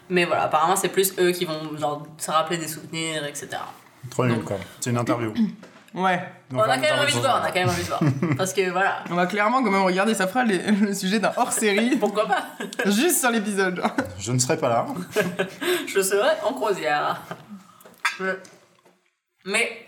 Mais 0.09 0.25
voilà, 0.25 0.43
apparemment 0.43 0.75
c'est 0.75 0.89
plus 0.89 1.13
eux 1.19 1.31
qui 1.31 1.45
vont 1.45 1.77
genre, 1.77 2.03
se 2.17 2.29
rappeler 2.31 2.57
des 2.57 2.67
souvenirs, 2.67 3.25
etc. 3.25 3.47
Trop 4.09 4.25
nul, 4.25 4.35
Donc- 4.35 4.45
quoi. 4.45 4.57
C'est 4.81 4.89
une 4.89 4.97
interview. 4.97 5.33
Ouais. 5.95 6.19
Donc, 6.51 6.59
on 6.59 6.69
a 6.69 6.75
quand 6.75 6.81
même 6.81 6.99
envie 6.99 7.13
de 7.15 7.19
voir, 7.19 7.39
on 7.41 7.45
a 7.45 7.47
quand 7.51 7.59
même 7.59 7.69
envie 7.69 7.81
de 7.83 7.87
voir. 7.87 8.01
Parce 8.37 8.53
que 8.53 8.69
voilà, 8.69 9.03
On 9.09 9.15
va 9.15 9.25
clairement 9.27 9.63
quand 9.63 9.71
même 9.71 9.83
regarder, 9.83 10.13
ça 10.13 10.27
fera 10.27 10.43
les- 10.43 10.59
le 10.71 10.93
sujet 10.93 11.19
d'un 11.19 11.31
hors-série, 11.37 11.95
pourquoi 11.99 12.27
pas? 12.27 12.43
Juste 12.85 13.19
sur 13.21 13.31
l'épisode. 13.31 13.81
Je 14.19 14.31
ne 14.33 14.39
serai 14.39 14.57
pas 14.57 14.69
là. 14.69 14.85
Je 15.87 16.01
serai 16.01 16.29
en 16.43 16.53
croisière. 16.53 17.21
Mais 19.45 19.85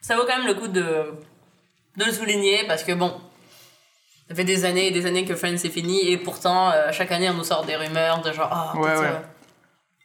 ça 0.00 0.16
vaut 0.16 0.22
quand 0.26 0.36
même 0.38 0.46
le 0.46 0.54
coup 0.54 0.68
de, 0.68 1.12
de 1.96 2.04
le 2.04 2.12
souligner 2.12 2.64
parce 2.66 2.82
que 2.84 2.92
bon, 2.92 3.20
ça 4.28 4.34
fait 4.34 4.44
des 4.44 4.64
années 4.64 4.88
et 4.88 4.90
des 4.90 5.06
années 5.06 5.24
que 5.24 5.34
Friends 5.34 5.58
c'est 5.58 5.68
fini 5.70 6.08
et 6.10 6.18
pourtant 6.18 6.70
euh, 6.70 6.90
chaque 6.92 7.12
année 7.12 7.30
on 7.30 7.34
nous 7.34 7.44
sort 7.44 7.64
des 7.64 7.76
rumeurs 7.76 8.20
de 8.22 8.32
genre 8.32 8.48
ah 8.50 8.72
Ouais, 8.76 8.82
ouais. 8.98 9.06
euh, 9.06 9.18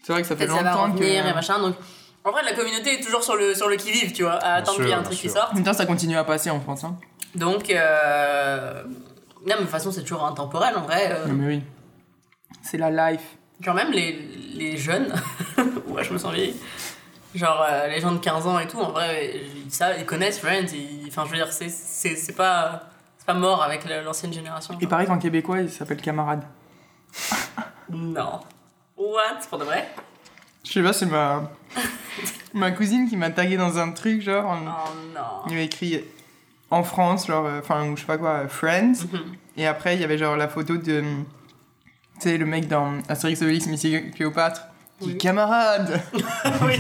C'est 0.05 0.13
vrai 0.13 0.21
que 0.21 0.27
ça 0.27 0.35
fait 0.35 0.45
peut-être 0.45 0.57
ça 0.57 0.63
va 0.63 0.71
longtemps 0.71 0.93
revenir 0.93 1.23
que... 1.23 1.29
et 1.29 1.33
machin 1.33 1.59
donc 1.59 1.75
en 2.25 2.31
vrai 2.31 2.41
la 2.43 2.53
communauté 2.53 2.99
est 2.99 3.03
toujours 3.03 3.23
sur 3.23 3.35
le 3.35 3.53
sur 3.53 3.67
le 3.67 3.75
qui 3.75 3.91
vive 3.91 4.11
tu 4.13 4.23
vois 4.23 4.33
à 4.35 4.53
attendre 4.55 4.77
qu'il 4.79 4.87
y 4.87 4.91
ait 4.91 4.95
un 4.95 5.03
truc 5.03 5.17
qui 5.17 5.29
sorte 5.29 5.51
En 5.51 5.55
même 5.55 5.63
temps, 5.63 5.73
ça 5.73 5.85
continue 5.85 6.17
à 6.17 6.23
passer 6.23 6.49
en 6.49 6.59
France. 6.59 6.83
Hein. 6.83 6.97
donc 7.35 7.69
euh... 7.69 8.83
non 8.83 8.91
mais 9.45 9.53
de 9.55 9.59
toute 9.61 9.69
façon 9.69 9.91
c'est 9.91 10.01
toujours 10.01 10.25
intemporel 10.25 10.75
en 10.77 10.81
vrai 10.81 11.09
euh, 11.11 11.27
Non, 11.27 11.33
mais 11.33 11.47
oui. 11.47 11.63
C'est 12.61 12.77
la 12.77 13.11
life. 13.11 13.37
Genre 13.61 13.75
même 13.75 13.91
les, 13.91 14.13
les 14.55 14.77
jeunes, 14.77 15.13
ouais 15.87 16.03
je 16.03 16.13
me 16.13 16.17
sens 16.17 16.33
vieille, 16.33 16.55
genre 17.35 17.65
euh, 17.69 17.87
les 17.87 17.99
gens 18.01 18.11
de 18.11 18.17
15 18.19 18.47
ans 18.47 18.59
et 18.59 18.67
tout, 18.67 18.79
en 18.79 18.91
vrai, 18.91 19.41
ils, 19.65 19.71
savent, 19.71 19.95
ils 19.99 20.05
connaissent 20.05 20.39
Friends, 20.39 20.67
ils- 20.73 21.05
enfin 21.07 21.23
je 21.25 21.31
veux 21.31 21.37
dire, 21.37 21.51
c'est- 21.51 21.69
c'est 21.69 22.15
c'est 22.15 22.33
pas, 22.33 22.83
c'est 23.17 23.25
pas 23.27 23.33
mort 23.33 23.61
avec 23.63 23.85
la- 23.85 24.01
l'ancienne 24.01 24.33
génération. 24.33 24.75
Il 24.81 24.87
paraît 24.87 25.05
qu'en 25.05 25.17
québécois, 25.19 25.59
il 25.61 25.69
s'appelle 25.71 26.01
camarade. 26.01 26.43
Non. 27.89 28.39
What? 28.97 29.39
Pour 29.49 29.59
de 29.59 29.65
vrai? 29.65 29.87
Je 30.63 30.72
sais 30.72 30.84
pas, 30.84 30.93
c'est 30.93 31.05
ma... 31.05 31.51
ma 32.53 32.72
cousine 32.72 33.10
qui 33.10 33.17
m'a 33.17 33.29
tagué 33.29 33.58
dans 33.58 33.77
un 33.79 33.91
truc, 33.91 34.22
genre... 34.22 34.46
en- 34.46 34.60
Oh 34.65 34.89
non. 35.15 35.22
Il 35.48 35.53
avait 35.53 35.65
écrit 35.65 36.03
en 36.72 36.84
France, 36.84 37.27
genre, 37.27 37.46
euh, 37.46 37.60
enfin, 37.60 37.88
ou 37.89 37.96
je 37.96 38.01
sais 38.01 38.08
pas 38.08 38.17
quoi, 38.17 38.48
Friends. 38.48 38.93
Mhm. 39.12 39.20
Et 39.58 39.67
après, 39.67 39.96
il 39.96 40.01
y 40.01 40.03
avait 40.03 40.17
genre 40.17 40.36
la 40.36 40.48
photo 40.48 40.77
de. 40.77 41.01
Tu 41.01 42.22
sais, 42.29 42.38
le 42.38 42.46
mec 42.46 42.67
dans 42.67 42.93
Astérix 43.10 43.41
Obélix, 43.41 43.67
Missy 43.67 44.12
Cléopâtre, 44.15 44.62
qui 45.00 45.10
Oui. 45.10 45.17
camarade 45.17 46.02
oui. 46.63 46.80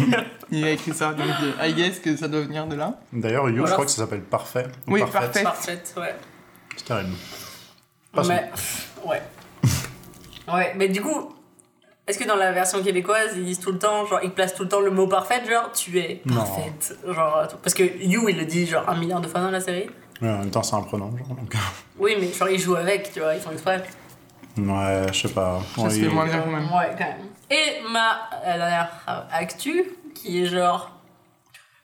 Il 0.51 0.63
a 0.65 0.71
écrit 0.71 0.93
ça, 0.93 1.13
donc 1.13 1.27
euh, 1.41 1.67
I 1.67 1.73
guess 1.73 1.99
que 1.99 2.15
ça 2.15 2.27
doit 2.27 2.41
venir 2.41 2.65
de 2.67 2.75
là. 2.75 2.99
D'ailleurs, 3.11 3.47
You, 3.49 3.57
Voilà. 3.57 3.67
je 3.69 3.73
crois 3.73 3.85
que 3.85 3.91
ça 3.91 3.97
s'appelle 3.97 4.21
Parfait. 4.21 4.67
ou 4.87 4.93
Oui. 4.93 5.01
Parfait. 5.11 5.43
Parfaite, 5.43 5.93
ouais. 5.97 6.15
C'est 6.77 6.85
terrible. 6.85 7.09
Mais, 8.27 8.51
ouais. 9.05 9.21
Ouais, 10.53 10.73
mais 10.75 10.89
du 10.89 11.01
coup, 11.01 11.33
est-ce 12.07 12.19
que 12.19 12.27
dans 12.27 12.35
la 12.35 12.51
version 12.51 12.83
québécoise, 12.83 13.31
ils 13.35 13.45
disent 13.45 13.59
tout 13.59 13.71
le 13.71 13.79
temps, 13.79 14.05
genre, 14.05 14.19
ils 14.23 14.31
placent 14.31 14.55
tout 14.55 14.63
le 14.63 14.69
temps 14.69 14.81
le 14.81 14.91
mot 14.91 15.07
parfaite, 15.07 15.49
genre, 15.49 15.71
tu 15.71 15.97
es 15.99 16.21
Non. 16.25 16.35
parfaite. 16.35 16.97
Genre, 17.07 17.47
tout- 17.49 17.57
parce 17.63 17.73
que 17.73 17.83
You, 17.83 18.27
il 18.29 18.37
le 18.37 18.45
dit 18.45 18.65
genre 18.67 18.87
un 18.89 18.95
milliard 18.97 19.21
de 19.21 19.27
fois 19.27 19.39
dans 19.41 19.51
la 19.51 19.61
série. 19.61 19.89
Ouais, 20.21 20.29
en 20.29 20.39
même 20.39 20.51
temps, 20.51 20.63
c'est 20.63 20.75
un 20.75 20.81
pronom. 20.81 21.15
Genre, 21.17 21.27
donc... 21.29 21.53
Oui, 21.97 22.15
mais 22.19 22.31
genre, 22.31 22.49
ils 22.49 22.59
jouent 22.59 22.75
avec, 22.75 23.11
tu 23.13 23.19
vois, 23.19 23.35
ils 23.35 23.41
font 23.41 23.51
exprès. 23.51 23.83
Ouais, 24.57 25.05
je 25.11 25.27
sais 25.27 25.33
pas. 25.33 25.61
Ça 25.77 25.89
se 25.89 25.99
fait 25.99 26.07
moins 26.07 26.25
bien 26.25 26.39
quand 26.41 26.51
même. 26.51 26.65
Ouais, 26.65 26.91
quand 26.97 27.05
même. 27.05 27.27
Et 27.49 27.81
ma 27.91 28.29
euh, 28.45 28.57
dernière 28.57 28.89
euh, 29.09 29.19
actu, 29.31 29.83
qui 30.13 30.43
est 30.43 30.45
genre 30.45 30.91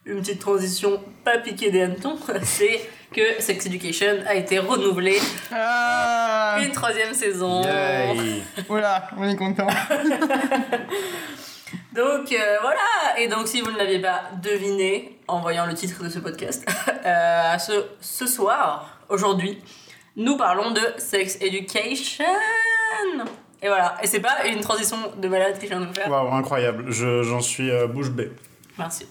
une 0.05 0.19
petite 0.19 0.39
transition 0.39 1.01
pas 1.23 1.37
piquée 1.39 1.71
des 1.71 1.81
hannetons, 1.83 2.17
c'est 2.43 2.81
que 3.11 3.41
Sex 3.41 3.65
Education 3.65 4.17
a 4.27 4.35
été 4.35 4.59
renouvelé 4.59 5.17
Ah 5.51 6.57
une 6.63 6.71
troisième 6.71 7.13
saison. 7.13 7.63
Yay. 7.63 8.43
Voilà, 8.67 9.07
on 9.17 9.27
est 9.27 9.35
content. 9.35 9.67
Donc 11.93 12.31
euh, 12.31 12.57
voilà, 12.61 13.17
et 13.19 13.27
donc 13.27 13.47
si 13.47 13.61
vous 13.61 13.71
ne 13.71 13.77
l'aviez 13.77 13.99
pas 13.99 14.23
deviné 14.41 15.19
en 15.27 15.39
voyant 15.39 15.65
le 15.65 15.73
titre 15.73 16.03
de 16.03 16.09
ce 16.09 16.19
podcast, 16.19 16.63
euh, 17.05 17.57
ce, 17.57 17.85
ce 17.99 18.25
soir, 18.27 18.99
aujourd'hui, 19.09 19.61
nous 20.15 20.37
parlons 20.37 20.71
de 20.71 20.81
Sex 20.97 21.37
Education. 21.41 22.25
Et 23.61 23.67
voilà, 23.67 23.97
et 24.01 24.07
c'est 24.07 24.19
pas 24.21 24.45
une 24.47 24.61
transition 24.61 24.97
de 25.17 25.27
malade 25.27 25.55
que 25.57 25.63
je 25.63 25.67
viens 25.67 25.81
de 25.81 25.85
vous 25.87 25.93
faire. 25.93 26.09
Waouh, 26.09 26.33
incroyable. 26.33 26.85
Je- 26.91 27.23
J'en 27.23 27.41
suis 27.41 27.69
euh, 27.69 27.87
bouche 27.87 28.09
bée. 28.09 28.31
Merci. 28.77 29.05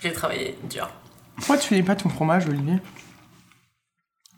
J'ai 0.00 0.12
travaillé 0.12 0.56
dur. 0.64 0.88
Pourquoi 1.36 1.56
tu 1.58 1.68
fais 1.68 1.82
pas 1.82 1.94
ton 1.94 2.08
fromage, 2.08 2.46
Olivier? 2.48 2.74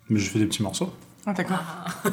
Mais 0.09 0.19
je 0.21 0.31
fais 0.31 0.39
des 0.39 0.47
petits 0.47 0.63
morceaux. 0.63 0.93
Ah, 1.27 1.33
d'accord. 1.33 1.59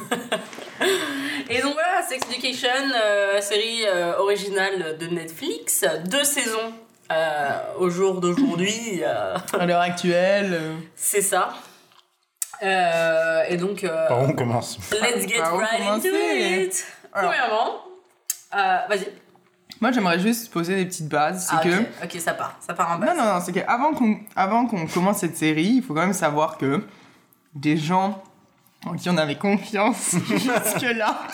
Et 1.50 1.62
donc 1.62 1.74
voilà, 1.74 2.04
Sex 2.08 2.22
Education, 2.30 2.70
euh, 2.96 3.42
série 3.42 3.82
euh, 3.88 4.18
originale 4.20 4.98
de 5.00 5.08
Netflix, 5.08 5.84
deux 6.06 6.24
saisons 6.24 6.74
euh, 7.12 7.50
au 7.80 7.90
jour 7.90 8.22
d'aujourd'hui, 8.22 9.02
euh, 9.04 9.36
À 9.58 9.66
l'heure 9.66 9.82
actuelle. 9.82 10.60
c'est 10.96 11.24
ça. 11.24 11.50
Euh, 12.62 13.44
et 13.50 13.58
donc, 13.58 13.84
euh, 13.84 14.08
Par 14.08 14.20
où 14.22 14.26
on 14.26 14.34
commence? 14.34 14.78
let's 14.92 15.26
get 15.28 15.40
Par 15.40 15.58
right 15.58 15.82
into 15.88 16.10
it. 16.10 16.86
Alors. 17.14 17.32
Premièrement, 17.32 17.82
euh, 18.56 18.78
vas-y. 18.90 19.08
Moi, 19.82 19.92
j'aimerais 19.92 20.20
juste 20.20 20.52
poser 20.52 20.76
des 20.76 20.86
petites 20.86 21.08
bases. 21.08 21.48
C'est 21.50 21.56
Ah, 21.58 21.64
que. 21.64 21.70
ok, 21.70 21.88
ok, 22.14 22.20
ça 22.22 22.34
part, 22.34 22.58
ça 22.60 22.74
part 22.76 22.92
en 22.92 23.00
bas. 23.00 23.08
Non, 23.08 23.16
non, 23.24 23.34
non, 23.36 23.40
c'est 23.44 23.54
qu'avant 23.54 23.94
qu'on 23.94 24.20
avant 24.36 24.68
qu'on 24.68 24.86
commence 24.88 25.20
cette 25.20 25.38
série, 25.38 25.76
il 25.78 25.82
faut 25.84 25.94
quand 25.96 26.02
même 26.02 26.14
savoir 26.14 26.58
que 26.58 26.84
des 27.56 27.78
gens 27.78 28.22
en 28.86 28.94
qui 28.96 29.10
on 29.10 29.18
avait 29.18 29.36
confiance 29.38 30.12
jusque-là, 30.30 31.28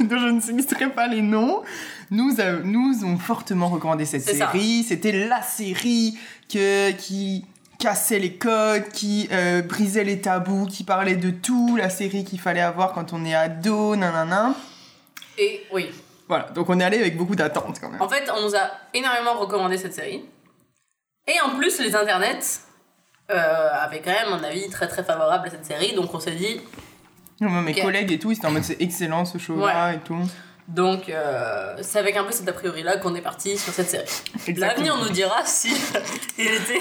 dont 0.00 0.18
je 0.18 0.28
ne 0.52 0.60
citerai 0.60 0.88
pas 0.90 1.06
les 1.06 1.20
noms, 1.22 1.62
nous, 2.10 2.40
a- 2.40 2.52
nous 2.64 3.04
ont 3.04 3.18
fortement 3.18 3.68
recommandé 3.68 4.04
cette 4.06 4.22
série. 4.22 4.82
C'était 4.82 5.12
la 5.28 5.42
série 5.42 6.16
que, 6.50 6.92
qui 6.92 7.44
cassait 7.78 8.18
les 8.18 8.34
codes, 8.36 8.88
qui 8.88 9.28
euh, 9.32 9.60
brisait 9.60 10.04
les 10.04 10.20
tabous, 10.20 10.66
qui 10.66 10.82
parlait 10.82 11.16
de 11.16 11.28
tout, 11.30 11.76
la 11.76 11.90
série 11.90 12.24
qu'il 12.24 12.40
fallait 12.40 12.60
avoir 12.62 12.92
quand 12.94 13.12
on 13.12 13.22
est 13.26 13.34
ado, 13.34 13.94
nanana. 13.96 14.54
Et 15.36 15.62
oui, 15.74 15.90
Voilà, 16.26 16.44
donc 16.54 16.70
on 16.70 16.80
est 16.80 16.84
allé 16.84 16.98
avec 16.98 17.18
beaucoup 17.18 17.36
d'attentes 17.36 17.78
quand 17.80 17.90
même. 17.90 18.00
en 18.00 18.08
fait, 18.08 18.30
on 18.34 18.42
nous 18.42 18.54
a 18.56 18.70
énormément 18.94 19.34
recommandé 19.34 19.76
cette 19.76 19.92
série. 19.92 20.24
Et 21.26 21.38
en 21.44 21.50
plus, 21.58 21.78
les 21.80 21.94
internets 21.94 22.38
euh, 23.30 23.68
avaient 23.72 24.00
quand 24.00 24.12
même 24.12 24.32
un 24.32 24.44
avis 24.44 24.68
très 24.68 24.88
très 24.88 25.02
favorable 25.02 25.48
à 25.48 25.50
cette 25.50 25.64
série, 25.64 25.94
donc 25.94 26.14
on 26.14 26.20
s'est 26.20 26.34
dit, 26.34 26.60
Moi, 27.40 27.62
mes 27.62 27.74
collègues 27.74 28.12
et 28.12 28.18
tout, 28.18 28.30
ils 28.30 28.36
étaient 28.36 28.46
en 28.46 28.52
mode 28.52 28.64
c'est 28.64 28.80
excellent 28.80 29.24
ce 29.24 29.38
show-là 29.38 29.94
et 29.94 29.98
tout. 29.98 30.18
Donc, 30.68 31.08
euh, 31.08 31.76
c'est 31.80 32.00
avec 32.00 32.16
un 32.16 32.24
peu 32.24 32.32
cet 32.32 32.48
a 32.48 32.52
priori-là 32.52 32.96
qu'on 32.96 33.14
est 33.14 33.20
parti 33.20 33.56
sur 33.56 33.72
cette 33.72 33.88
série. 33.88 34.56
L'avenir 34.56 34.96
nous 34.96 35.10
dira 35.10 35.44
si 35.44 35.68
il, 36.38 36.46
était, 36.46 36.80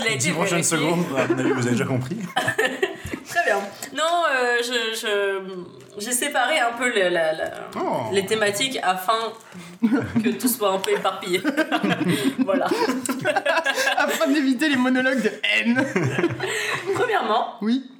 il 0.00 0.06
a 0.06 0.10
été 0.10 0.16
10 0.16 0.30
prochaines 0.30 0.62
vérifié. 0.62 0.78
secondes, 0.78 1.04
à 1.14 1.26
mon 1.26 1.38
avis, 1.38 1.50
vous 1.52 1.60
avez 1.60 1.72
déjà 1.72 1.84
compris. 1.84 2.16
Très 3.28 3.44
bien. 3.44 3.60
Non, 3.94 4.22
euh, 4.30 4.56
je, 4.62 4.94
je- 5.00 6.00
j'ai 6.00 6.12
séparé 6.12 6.58
un 6.60 6.72
peu 6.72 6.88
le- 6.88 7.08
la- 7.08 7.32
la- 7.32 7.50
Oh. 7.76 8.02
les 8.12 8.24
thématiques 8.24 8.78
afin 8.82 9.18
que 10.22 10.30
tout 10.30 10.48
soit 10.48 10.72
un 10.72 10.78
peu 10.78 10.92
éparpillé. 10.92 11.40
voilà. 12.44 12.66
Afin 13.96 14.28
d'éviter 14.28 14.68
les 14.68 14.76
monologues 14.76 15.22
de 15.22 15.30
haine. 15.42 15.84
Premièrement, 16.94 17.54
Oui. 17.60 17.90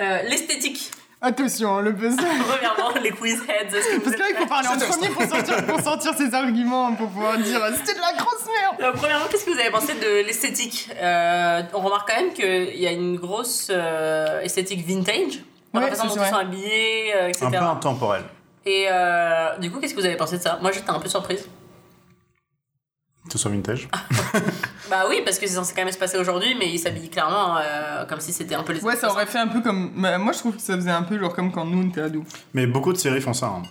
euh, 0.00 0.22
l'esthétique 0.22 0.90
Attention, 1.22 1.80
le 1.80 1.92
buzz. 1.92 2.16
Premièrement, 2.48 2.98
les 3.02 3.10
quiz 3.10 3.40
heads. 3.46 3.66
Que 3.68 4.00
Parce 4.00 4.16
que 4.16 4.20
là, 4.20 4.26
il 4.30 4.36
faut 4.36 4.46
parler 4.46 4.68
en 4.68 4.78
premier 4.78 5.08
pour 5.10 5.22
sortir, 5.22 5.66
pour 5.66 5.80
sortir 5.80 6.14
ses 6.14 6.32
arguments, 6.34 6.94
pour 6.94 7.08
pouvoir 7.10 7.36
dire 7.38 7.60
c'était 7.76 7.94
de 7.94 8.00
la 8.00 8.14
grosse 8.16 8.46
merde. 8.46 8.76
Euh, 8.80 8.92
premièrement, 8.96 9.26
qu'est-ce 9.30 9.44
que 9.44 9.50
vous 9.50 9.58
avez 9.60 9.70
pensé 9.70 9.92
de 9.94 10.26
l'esthétique 10.26 10.88
Euh, 10.98 11.62
On 11.74 11.80
remarque 11.80 12.08
quand 12.10 12.20
même 12.22 12.32
qu'il 12.32 12.80
y 12.80 12.86
a 12.86 12.92
une 12.92 13.16
grosse 13.16 13.68
euh, 13.70 14.40
esthétique 14.40 14.86
vintage. 14.86 15.40
Dans 15.74 15.80
Ouais, 15.80 15.90
la 15.90 15.94
façon 15.94 16.08
dont 16.14 16.22
ils 16.22 16.28
sont 16.28 16.34
habillés, 16.36 17.14
euh, 17.14 17.28
etc. 17.28 17.46
Un 17.46 17.50
peu 17.50 17.56
intemporel. 17.58 18.22
Et 18.64 18.86
euh, 18.90 19.56
du 19.58 19.70
coup, 19.70 19.78
qu'est-ce 19.78 19.94
que 19.94 20.00
vous 20.00 20.06
avez 20.06 20.16
pensé 20.16 20.38
de 20.38 20.42
ça? 20.42 20.58
Moi, 20.62 20.72
j'étais 20.72 20.90
un 20.90 20.98
peu 21.00 21.08
surprise. 21.08 21.46
Tout 23.30 23.38
soit 23.38 23.50
vintage. 23.50 23.88
Bah 24.90 25.04
oui, 25.08 25.22
parce 25.24 25.38
que 25.38 25.46
c'est 25.46 25.54
censé 25.54 25.72
quand 25.74 25.82
même 25.84 25.92
se 25.92 25.98
passer 25.98 26.18
aujourd'hui, 26.18 26.54
mais 26.58 26.68
ils 26.68 26.78
s'habillent 26.78 27.08
clairement 27.10 27.56
euh, 27.58 28.04
comme 28.06 28.20
si 28.20 28.32
c'était 28.32 28.54
un 28.56 28.62
peu 28.64 28.72
les 28.72 28.82
Ouais, 28.84 28.96
ça 28.96 29.08
aurait 29.10 29.26
fait 29.26 29.38
un 29.38 29.46
peu 29.48 29.60
comme. 29.60 29.92
bah, 29.96 30.18
moi, 30.18 30.32
je 30.32 30.38
trouve 30.38 30.56
que 30.56 30.60
ça 30.62 30.74
faisait 30.74 30.90
un 30.90 31.02
peu 31.04 31.18
genre 31.18 31.34
comme 31.34 31.52
quand 31.52 31.64
nous 31.64 31.82
on 31.82 31.88
était 31.88 32.02
ados. 32.02 32.24
Mais 32.54 32.66
beaucoup 32.66 32.92
de 32.92 32.98
séries 32.98 33.20
font 33.20 33.32
ça. 33.32 33.46
hein. 33.46 33.62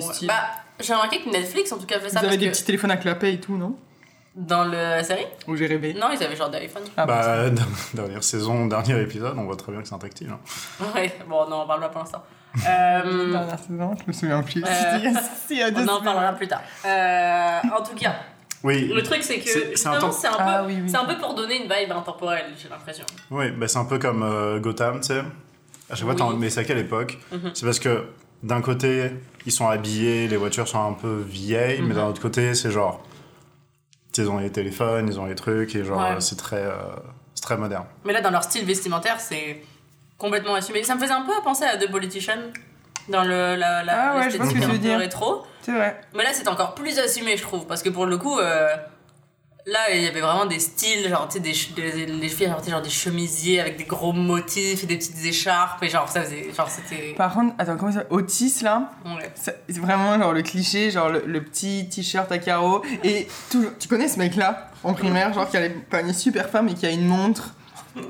Styles. 0.00 0.28
Bah, 0.28 0.34
j'ai 0.80 0.92
remarqué 0.92 1.22
que 1.22 1.30
Netflix, 1.30 1.72
en 1.72 1.78
tout 1.78 1.86
cas, 1.86 1.98
fait 2.00 2.10
ça 2.10 2.18
avez 2.18 2.28
parce 2.28 2.38
des 2.38 2.46
que 2.46 2.50
petits 2.52 2.64
téléphones 2.64 2.90
à 2.90 2.96
clapet 2.96 3.32
et 3.34 3.40
tout, 3.40 3.56
non? 3.56 3.76
Dans 4.34 4.64
la 4.64 5.02
série, 5.02 5.24
Où 5.48 5.56
j'ai 5.56 5.66
rêvé. 5.66 5.94
non, 5.94 6.08
ils 6.12 6.22
avaient 6.22 6.36
genre 6.36 6.50
des 6.50 6.58
iPhones. 6.58 6.82
Ah, 6.96 7.06
bah, 7.06 7.48
bah, 7.48 7.62
dernière 7.94 8.22
saison, 8.22 8.66
dernier 8.66 9.00
épisode, 9.00 9.34
on 9.38 9.44
voit 9.44 9.56
très 9.56 9.72
bien 9.72 9.80
que 9.80 9.88
c'est 9.88 9.94
un 9.94 9.98
tactile. 9.98 10.28
hein. 10.30 10.84
Ouais, 10.94 11.16
bon, 11.26 11.48
non, 11.48 11.62
on 11.62 11.66
parle 11.66 11.80
pas 11.80 11.88
pour 11.88 12.00
l'instant. 12.00 12.22
Euh, 12.66 13.32
Dernière 13.32 13.58
saison, 13.58 13.94
je 14.00 14.04
me 14.06 14.12
souviens 14.12 14.42
plus. 14.42 14.62
Euh, 14.64 14.68
il 15.50 15.56
il 15.56 15.62
a 15.62 15.70
deux 15.70 15.82
on 15.84 15.88
en 15.96 16.00
parlera 16.02 16.32
plus 16.32 16.48
tard. 16.48 16.62
Euh, 16.86 17.60
en 17.78 17.82
tout 17.82 17.94
cas, 17.94 18.14
Oui, 18.64 18.88
le 18.88 19.02
truc 19.02 19.22
c'est 19.22 19.38
que 19.38 19.48
C'est- 19.76 19.86
un, 19.86 19.98
peu, 20.00 20.06
Ah 20.38 20.64
oui, 20.66 20.78
oui. 20.82 20.88
c'est 20.88 20.96
un 20.96 21.04
peu 21.04 21.16
pour 21.18 21.34
donner 21.34 21.56
une 21.56 21.70
vibe 21.72 21.92
intemporelle, 21.92 22.46
j'ai 22.60 22.68
l'impression. 22.68 23.04
oui 23.30 23.50
bah, 23.50 23.68
c'est 23.68 23.78
un 23.78 23.84
peu 23.84 23.98
comme 23.98 24.22
euh, 24.22 24.58
Gotham, 24.58 25.00
tu 25.00 25.08
sais. 25.08 25.22
À 25.88 25.94
chaque 25.94 26.08
fois, 26.16 26.34
mais 26.36 26.50
c'est 26.50 26.60
à 26.60 26.64
quelle 26.64 26.78
époque 26.78 27.18
Mhm. 27.32 27.50
C'est 27.54 27.64
parce 27.64 27.78
que 27.78 28.04
d'un 28.42 28.60
côté, 28.60 29.10
ils 29.46 29.52
sont 29.52 29.68
habillés, 29.68 30.26
les 30.26 30.36
voitures 30.36 30.66
sont 30.66 30.84
un 30.84 30.92
peu 30.94 31.22
vieilles, 31.28 31.80
mais 31.80 31.88
Mhm. 31.88 31.94
d'un 31.94 32.06
autre 32.08 32.20
côté, 32.22 32.54
c'est 32.54 32.70
genre. 32.70 33.02
Ils 34.18 34.28
ont 34.30 34.38
les 34.38 34.50
téléphones, 34.50 35.08
ils 35.08 35.20
ont 35.20 35.26
les 35.26 35.34
trucs, 35.34 35.74
et 35.76 35.84
genre, 35.84 36.00
Ouais. 36.00 36.20
c'est 36.20 36.36
très, 36.36 36.56
euh, 36.64 36.72
c'est 37.34 37.42
très 37.42 37.56
moderne. 37.58 37.84
Mais 38.04 38.14
là, 38.14 38.22
dans 38.22 38.30
leur 38.30 38.42
style 38.42 38.64
vestimentaire, 38.64 39.20
c'est 39.20 39.62
complètement 40.16 40.54
assumé. 40.54 40.82
Ça 40.84 40.94
me 40.94 41.00
faisait 41.00 41.12
un 41.12 41.20
peu 41.22 41.32
penser 41.44 41.64
à 41.64 41.76
The 41.76 41.90
Politician 41.90 42.38
dans 43.10 43.22
le, 43.24 43.56
la, 43.56 43.84
la 43.84 44.12
Ah 44.12 44.16
ouais, 44.16 44.30
je 44.30 44.38
vois 44.38 44.46
ce 44.46 44.54
que 44.54 44.58
tu 44.58 44.64
veux 44.66 44.78
dire. 44.78 44.98
rétro. 44.98 45.44
C'est 45.66 45.72
vrai. 45.72 46.00
Mais 46.14 46.22
là, 46.22 46.30
c'est 46.32 46.46
encore 46.46 46.76
plus 46.76 46.96
assumé, 47.00 47.36
je 47.36 47.42
trouve, 47.42 47.66
parce 47.66 47.82
que 47.82 47.88
pour 47.88 48.06
le 48.06 48.18
coup, 48.18 48.38
euh, 48.38 48.68
là, 49.66 49.80
il 49.92 50.00
y 50.00 50.06
avait 50.06 50.20
vraiment 50.20 50.46
des 50.46 50.60
styles, 50.60 51.08
genre, 51.08 51.26
tu 51.26 51.38
sais, 51.42 51.72
des, 51.74 52.06
les 52.06 52.28
filles 52.28 52.46
avaient 52.46 52.70
genre 52.70 52.80
des 52.80 52.88
chemisiers 52.88 53.58
avec 53.60 53.76
des 53.76 53.82
gros 53.82 54.12
motifs 54.12 54.84
et 54.84 54.86
des 54.86 54.96
petites 54.96 55.24
écharpes, 55.24 55.82
et 55.82 55.88
genre, 55.88 56.08
ça 56.08 56.22
faisait, 56.22 56.52
genre, 56.56 56.70
c'était... 56.70 57.14
Par 57.14 57.34
contre, 57.34 57.56
attends, 57.58 57.76
comment 57.76 57.90
ça 57.90 58.04
Otis 58.10 58.60
là? 58.62 58.92
Ouais. 59.04 59.32
C'est 59.34 59.80
vraiment 59.80 60.16
genre 60.20 60.32
le 60.32 60.42
cliché, 60.42 60.92
genre 60.92 61.08
le, 61.08 61.24
le 61.26 61.42
petit 61.42 61.88
t-shirt 61.88 62.30
à 62.30 62.38
carreaux. 62.38 62.84
Et 63.02 63.26
toujours, 63.50 63.72
tu 63.76 63.88
connais 63.88 64.06
ce 64.06 64.20
mec-là 64.20 64.70
en 64.84 64.94
primaire, 64.94 65.32
genre 65.32 65.50
qui 65.50 65.56
a 65.56 65.62
les 65.62 65.70
paniers 65.70 66.12
super 66.12 66.48
femmes 66.48 66.68
et 66.68 66.74
qui 66.74 66.86
a 66.86 66.90
une 66.90 67.06
montre, 67.06 67.55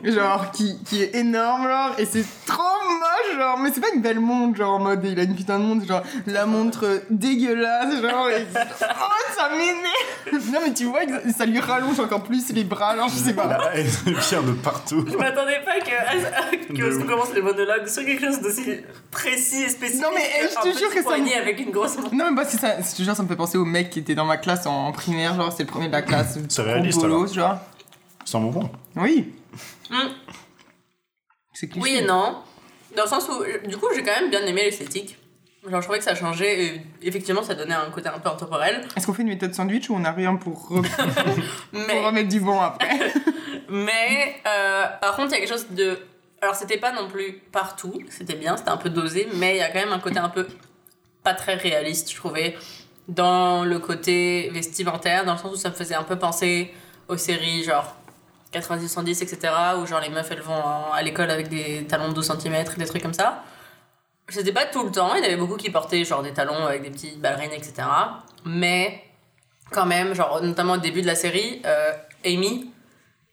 genre 0.05 0.51
qui, 0.53 0.79
qui 0.85 1.03
est 1.03 1.15
énorme, 1.17 1.63
genre, 1.69 1.91
et 1.99 2.05
c'est 2.07 2.25
trop 2.47 2.63
moche, 2.89 3.39
genre, 3.39 3.59
mais 3.59 3.71
c'est 3.73 3.81
pas 3.81 3.91
une 3.95 4.03
belle 4.03 4.21
montre, 4.21 4.57
genre 4.57 4.75
en 4.75 4.79
mode 4.81 5.05
il 5.05 5.19
a 5.19 5.23
une 5.23 5.35
putain 5.37 5.59
de 5.59 5.65
montre, 5.65 5.87
genre 5.87 6.03
la 6.27 6.47
montre 6.47 7.03
dégueulasse, 7.11 8.01
genre, 8.03 8.29
et, 8.31 8.47
oh 8.55 9.35
ça 9.37 9.49
m'énerve! 9.51 10.51
Non, 10.53 10.59
mais 10.65 10.73
tu 10.75 10.85
vois, 10.87 11.05
que 11.07 11.33
ça 11.33 11.47
lui 11.47 11.61
rallonge 11.61 12.01
encore 12.01 12.23
plus 12.25 12.51
les 12.53 12.65
bras, 12.65 12.97
genre, 12.97 13.09
je 13.09 13.15
sais 13.15 13.33
pas. 13.35 13.47
La 13.47 13.77
haine 13.77 13.87
vient 13.87 14.43
de 14.43 14.53
partout. 14.53 15.05
Je 15.11 15.17
m'attendais 15.17 15.61
pas 15.65 15.79
que, 15.81 16.75
que 16.77 16.97
ouf. 16.99 17.07
commence 17.07 17.33
les 17.35 17.43
monologues 17.43 17.87
sur 17.87 18.05
quelque 18.05 18.25
chose 18.25 18.41
d'aussi 18.41 18.65
précis 19.11 19.63
et 19.63 19.69
spécifique. 19.69 20.03
Non, 20.03 20.09
mais, 20.15 20.29
eh, 20.43 20.47
je 20.49 20.71
te 20.73 20.79
jure 20.79 20.91
que 20.93 21.03
ça 21.03 21.17
me- 21.17 21.37
avec 21.41 21.61
une 21.61 21.71
grosse 21.71 21.97
montre. 21.97 22.15
Non, 22.15 22.31
mais 22.31 22.37
parce 22.37 22.53
que 22.55 22.59
ça, 22.61 22.77
je 22.81 22.97
te 22.97 23.03
jure, 23.03 23.15
ça 23.15 23.23
me 23.23 23.29
fait 23.29 23.37
penser 23.37 23.57
au 23.59 23.65
mec 23.65 23.91
qui 23.91 24.01
était 24.01 24.15
dans 24.15 24.25
ma 24.25 24.37
classe 24.37 24.67
en, 24.67 24.91
primaire, 24.93 25.35
genre, 25.37 25.53
c'est 25.53 25.63
le 25.65 25.69
premier 25.69 25.87
de 25.89 25.93
la 25.93 26.03
classe. 26.03 26.39
C'est 26.49 26.63
réaliste, 26.63 27.01
bolos, 27.01 27.33
genre. 27.35 27.59
C'est 28.25 28.37
un 28.37 28.41
bon 28.41 28.53
point. 28.53 28.71
Oui. 28.97 29.33
Hmm. 29.91 30.09
C'est 31.53 31.69
cliché. 31.69 31.83
Oui 31.83 31.97
et 31.97 32.03
non. 32.03 32.39
Dans 32.97 33.03
le 33.05 33.09
sens 33.09 33.29
où, 33.29 33.69
du 33.69 33.77
coup, 33.77 33.87
j'ai 33.95 34.03
quand 34.03 34.19
même 34.21 34.31
bien 34.31 34.45
aimé 34.47 34.63
l'esthétique. 34.65 35.19
Genre, 35.69 35.81
je 35.81 35.87
trouvais 35.87 35.99
que 35.99 36.05
ça 36.05 36.15
changeait 36.15 36.65
et 36.65 36.83
effectivement, 37.03 37.43
ça 37.43 37.55
donnait 37.55 37.75
un 37.75 37.91
côté 37.91 38.09
un 38.09 38.19
peu 38.21 38.29
intemporel. 38.29 38.87
Est-ce 38.97 39.07
qu'on 39.07 39.13
fait 39.15 39.23
une 39.23 39.29
méthode 39.29 39.53
sandwich 39.53 39.91
ou 39.91 39.97
on 39.97 40.05
a 40.05 40.13
rien 40.13 40.37
pour, 40.37 40.71
re- 40.71 40.87
Mais, 41.73 41.87
pour 41.87 42.05
remettre 42.05 42.29
du 42.29 42.41
bon 42.41 42.61
après 42.61 42.97
mais 43.69 44.37
euh, 44.47 44.85
par 45.01 45.17
contre, 45.17 45.31
il 45.31 45.33
y 45.33 45.35
a 45.35 45.39
quelque 45.39 45.49
chose 45.49 45.67
de. 45.71 45.99
Alors, 46.41 46.55
c'était 46.55 46.77
pas 46.77 46.93
non 46.93 47.09
plus 47.09 47.33
partout, 47.51 48.01
c'était 48.11 48.35
bien, 48.37 48.57
c'était 48.57 48.71
un 48.71 48.77
peu 48.77 48.91
dosé, 48.91 49.27
mais 49.35 49.55
il 49.57 49.59
y 49.59 49.63
a 49.63 49.69
quand 49.71 49.81
même 49.81 49.93
un 49.93 49.99
côté 49.99 50.19
un 50.19 50.29
peu 50.29 50.47
pas 51.25 51.35
très 51.35 51.55
réaliste, 51.55 52.11
je 52.13 52.17
trouvais, 52.17 52.57
dans 53.09 53.65
le 53.65 53.79
côté 53.81 54.51
vestimentaire, 54.51 55.25
dans 55.25 55.33
le 55.33 55.39
sens 55.39 55.53
où 55.53 55.57
ça 55.57 55.71
me 55.71 55.75
faisait 55.75 55.95
un 55.95 56.05
peu 56.05 56.17
penser 56.17 56.73
aux 57.09 57.17
séries 57.17 57.65
genre 57.65 57.97
90-110, 58.53 59.23
etc., 59.23 59.53
où 59.79 59.87
genre 59.87 60.01
les 60.01 60.09
meufs 60.09 60.31
elles 60.31 60.41
vont 60.41 60.93
à 60.93 61.03
l'école 61.03 61.31
avec 61.31 61.49
des 61.49 61.85
talons 61.85 62.09
de 62.09 62.15
12 62.15 62.39
cm 62.39 62.65
des 62.77 62.87
trucs 62.87 63.03
comme 63.03 63.15
ça. 63.15 63.43
C'était 64.29 64.53
pas 64.53 64.67
tout 64.67 64.85
le 64.85 64.91
temps, 64.91 65.15
il 65.15 65.19
y 65.19 65.23
en 65.23 65.25
avait 65.25 65.37
beaucoup 65.37 65.57
qui 65.57 65.71
portaient 65.71 66.05
genre 66.05 66.23
des 66.23 66.33
talons 66.33 66.67
avec 66.67 66.83
des 66.83 66.91
petites 66.91 67.21
ballerines, 67.21 67.53
etc. 67.53 67.87
Mais 68.45 69.05
quand 69.71 69.87
même, 69.87 70.15
genre 70.15 70.43
notamment 70.43 70.75
au 70.75 70.79
début 70.79 71.03
de 71.03 71.07
la 71.07 71.15
série, 71.15 71.63
euh, 71.65 71.93
Amy, 72.25 72.71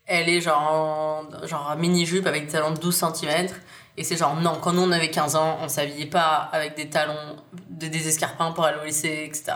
elle 0.06 0.30
est 0.30 0.42
genre 0.42 0.62
en 0.62 1.48
genre 1.48 1.76
mini-jupe 1.78 2.28
avec 2.28 2.46
des 2.46 2.52
talons 2.52 2.72
de 2.72 2.80
12 2.80 2.96
cm. 2.96 3.48
Et 3.96 4.04
c'est 4.04 4.18
genre, 4.18 4.36
non, 4.36 4.58
quand 4.60 4.74
nous 4.74 4.82
on 4.82 4.92
avait 4.92 5.12
15 5.12 5.36
ans, 5.36 5.60
on 5.62 5.68
s'habillait 5.68 6.08
pas 6.08 6.50
avec 6.52 6.76
des 6.76 6.90
talons, 6.90 7.38
de, 7.70 7.88
des 7.88 8.08
escarpins 8.08 8.52
pour 8.52 8.66
aller 8.66 8.80
au 8.82 8.86
lycée, 8.86 9.26
etc. 9.28 9.54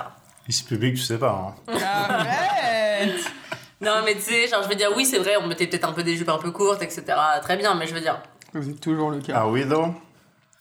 Ici, 0.47 0.63
public, 0.63 0.95
tu 0.95 1.01
sais 1.01 1.17
pas. 1.17 1.55
Hein. 1.67 1.73
Arrête 1.83 3.15
Non, 3.81 3.91
mais 4.05 4.15
tu 4.15 4.21
sais, 4.21 4.47
genre, 4.47 4.63
je 4.63 4.69
veux 4.69 4.75
dire, 4.75 4.89
oui, 4.95 5.05
c'est 5.05 5.19
vrai, 5.19 5.33
on 5.41 5.45
mettait 5.47 5.67
peut-être 5.67 5.87
un 5.87 5.93
peu 5.93 6.03
des 6.03 6.15
jupes 6.15 6.29
un 6.29 6.37
peu 6.39 6.51
courtes, 6.51 6.81
etc. 6.81 7.03
Très 7.41 7.57
bien, 7.57 7.75
mais 7.75 7.85
je 7.87 7.93
veux 7.93 8.01
dire, 8.01 8.19
C'est 8.53 8.79
toujours 8.79 9.11
le 9.11 9.19
cas. 9.19 9.33
Ah 9.37 9.47
oui, 9.47 9.65
though 9.67 9.93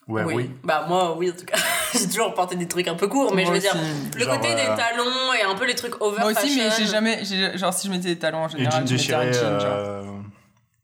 Ouais, 0.09 0.23
oui. 0.23 0.51
Bah, 0.63 0.85
moi, 0.89 1.17
oui, 1.17 1.31
en 1.31 1.37
tout 1.37 1.45
cas. 1.47 1.57
J'ai 1.93 2.07
toujours 2.07 2.33
porté 2.35 2.55
des 2.55 2.69
trucs 2.69 2.87
un 2.87 2.95
peu 2.95 3.09
courts, 3.09 3.35
mais 3.35 3.43
Moi 3.45 3.55
je 3.55 3.57
veux 3.57 3.61
dire, 3.63 3.75
le 4.17 4.25
Genre, 4.25 4.37
côté 4.37 4.53
euh, 4.53 4.55
des 4.55 4.77
talons 4.81 5.33
et 5.37 5.43
un 5.43 5.55
peu 5.57 5.67
les 5.67 5.75
trucs 5.75 6.01
over 6.01 6.21
Moi 6.21 6.31
aussi, 6.31 6.57
mais 6.57 6.69
j'ai 6.79 6.87
jamais. 6.87 7.25
j'ai- 7.25 7.59
Genre, 7.59 7.73
si 7.75 7.89
je 7.89 7.93
mettais 7.93 8.09
des 8.15 8.19
talons 8.19 8.45
en 8.45 8.49
général, 8.49 8.87
jeans 8.87 8.99
je 8.99 9.03
mettais 9.03 9.15
un 9.15 9.33
jean. 9.33 9.59
Genre. 9.61 9.73
euh, 9.73 10.03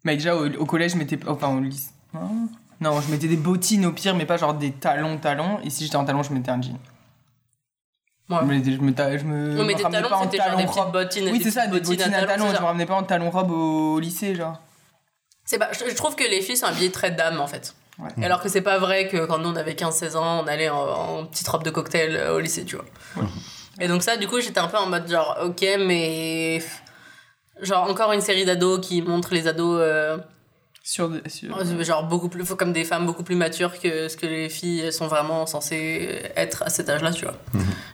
Mais 0.05 0.17
déjà, 0.17 0.35
au, 0.35 0.47
au 0.49 0.67
collège, 0.67 0.93
je 0.93 0.97
mettais. 0.97 1.19
Enfin, 1.29 1.55
au 1.55 1.61
lycée. 1.61 1.91
Non, 2.15 2.49
Non, 2.81 3.01
je 3.01 3.11
mettais 3.13 3.29
des 3.29 3.37
bottines 3.37 3.87
au 3.87 3.93
pire, 3.93 4.17
mais 4.17 4.27
pas 4.27 4.39
genre 4.39 4.55
des 4.55 4.73
talons, 4.73 5.19
talons. 5.19 5.61
Et 5.63 5.71
si 5.71 5.85
j'étais 5.85 5.95
en 5.97 6.05
talons, 6.05 6.25
je 6.25 6.33
mettais 6.33 6.51
un 6.51 6.61
jean. 6.61 6.77
Ouais. 8.33 8.41
Je 8.41 8.47
me, 8.47 8.65
je 8.65 8.81
me, 8.81 9.17
je 9.19 9.25
me 9.25 9.59
ramenais 9.59 9.75
talons, 9.75 10.09
pas 10.09 10.17
en 10.17 10.23
c'était 10.25 10.37
genre 10.39 10.57
des 10.57 10.65
talons 10.65 10.67
petites 10.69 10.93
bottines. 10.93 11.29
Oui, 11.31 11.41
c'est 11.43 11.51
ça, 11.51 11.67
des 11.67 11.81
petites 11.81 11.99
bottines 11.99 12.15
à 12.15 12.27
talons. 12.27 12.47
c'est 12.49 12.57
Je 12.57 12.61
me 12.61 12.67
ramenais 12.67 12.87
pas 12.87 12.95
en 12.95 13.03
talons 13.03 13.31
robe 13.31 13.51
au 13.51 13.99
lycée, 14.01 14.35
genre. 14.35 14.61
C'est 15.45 15.59
pas, 15.59 15.71
je, 15.73 15.91
je 15.91 15.95
trouve 15.95 16.15
que 16.15 16.25
les 16.25 16.41
filles 16.41 16.57
sont 16.57 16.67
habillées 16.67 16.91
très 16.91 17.11
dames 17.11 17.41
en 17.41 17.47
fait. 17.47 17.75
Ouais. 17.99 18.25
Alors 18.25 18.41
que 18.43 18.49
c'est 18.49 18.63
pas 18.63 18.79
vrai 18.79 19.09
que 19.09 19.27
quand 19.27 19.39
nous 19.39 19.51
on 19.51 19.57
avait 19.57 19.75
15-16 19.75 20.17
ans, 20.17 20.43
on 20.45 20.47
allait 20.47 20.71
en, 20.71 20.79
en 20.79 21.27
petite 21.27 21.47
robe 21.49 21.63
de 21.63 21.71
cocktail 21.71 22.17
euh, 22.17 22.35
au 22.35 22.41
lycée, 22.41 22.65
tu 22.65 22.77
vois. 22.77 22.85
Et 23.81 23.89
donc 23.89 24.03
ça, 24.03 24.17
du 24.17 24.27
coup, 24.29 24.41
j'étais 24.41 24.61
un 24.61 24.69
peu 24.69 24.79
en 24.79 24.87
mode 24.87 25.09
genre, 25.09 25.39
ok, 25.45 25.65
mais. 25.81 26.63
Genre 27.61 27.89
encore 27.89 28.13
une 28.13 28.21
série 28.23 28.45
d'ados 28.45 28.81
qui 28.81 29.03
montre 29.03 29.35
les 29.35 29.47
ados 29.47 29.79
euh, 29.81 30.17
Sur, 30.85 31.13
sur... 31.29 31.85
genre 31.85 32.05
beaucoup 32.09 32.29
plus 32.29 32.45
comme 32.57 32.73
des 32.73 32.83
femmes 32.85 33.07
beaucoup 33.07 33.23
plus 33.23 33.37
matures 33.37 33.79
que 33.81 34.09
ce 34.09 34.17
que 34.17 34.27
les 34.27 34.49
filles 34.49 34.93
sont 34.93 35.07
vraiment 35.07 35.47
censées 35.47 36.23
être 36.35 36.65
à 36.65 36.71
cet 36.71 36.89
âge-là, 36.91 37.13
tu 37.13 37.25
vois. 37.25 37.35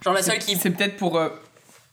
Genre 0.02 0.14
la 0.14 0.22
seule 0.22 0.38
qui 0.38 0.56
C'est 0.56 0.70
peut-être 0.70 0.96
pour 0.96 1.18
euh, 1.18 1.28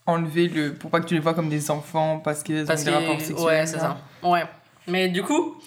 enlever 0.05 0.47
le. 0.47 0.73
pour 0.73 0.89
pas 0.91 1.01
que 1.01 1.05
tu 1.05 1.13
les 1.13 1.19
vois 1.19 1.34
comme 1.34 1.49
des 1.49 1.69
enfants 1.69 2.19
parce 2.23 2.43
qu'ils 2.43 2.63
ont 2.63 2.65
Parce 2.65 2.84
des 2.86 2.91
que- 2.91 2.95
rapports 2.95 3.19
sexuels. 3.19 3.39
Ouais, 3.45 3.65
c'est 3.67 3.79
ça. 3.79 3.97
Ouais. 4.23 4.43
Mais 4.88 5.10
du 5.10 5.21
coup, 5.23 5.58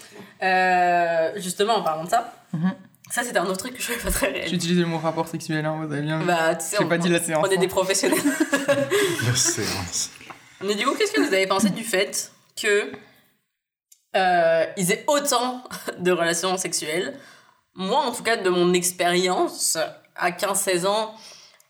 euh, 0.42 1.32
justement, 1.36 1.74
en 1.76 1.82
parlant 1.82 2.04
de 2.04 2.08
ça, 2.10 2.32
Mhm. 2.54 2.72
ça 3.10 3.22
c'était 3.22 3.38
un 3.38 3.44
autre 3.46 3.58
truc 3.58 3.74
que 3.74 3.82
je 3.82 3.88
trouvais 3.92 4.02
pas 4.04 4.10
très 4.10 4.28
réel. 4.30 4.54
utilisé 4.54 4.80
le 4.80 4.86
mot 4.86 4.96
rapport 4.98 5.28
sexuel, 5.28 5.64
hein, 5.66 5.76
vous 5.84 5.92
avez 5.92 6.02
bien. 6.02 6.20
Bah, 6.24 6.54
tu 6.54 6.64
sais, 6.64 6.82
on, 6.82 6.88
pas 6.88 6.96
dit 6.98 7.08
la 7.10 7.20
séance. 7.22 7.44
on 7.46 7.50
est 7.50 7.56
hein. 7.56 7.60
des 7.60 7.68
professionnels. 7.68 8.18
La 9.26 9.34
séance. 9.34 10.10
Mais 10.64 10.74
du 10.74 10.84
coup, 10.86 10.94
qu'est-ce 10.96 11.12
que 11.12 11.20
vous 11.20 11.34
avez 11.34 11.46
pensé 11.46 11.70
du 11.70 11.84
fait 11.84 12.30
que 12.60 12.90
euh, 14.18 14.66
ils 14.76 14.92
aient 14.92 15.04
autant 15.06 15.62
de 15.98 16.12
relations 16.12 16.56
sexuelles 16.56 17.18
Moi, 17.74 17.98
en 17.98 18.12
tout 18.12 18.22
cas, 18.22 18.36
de 18.36 18.50
mon 18.50 18.72
expérience, 18.72 19.78
à 20.16 20.30
15-16 20.30 20.86
ans, 20.86 21.14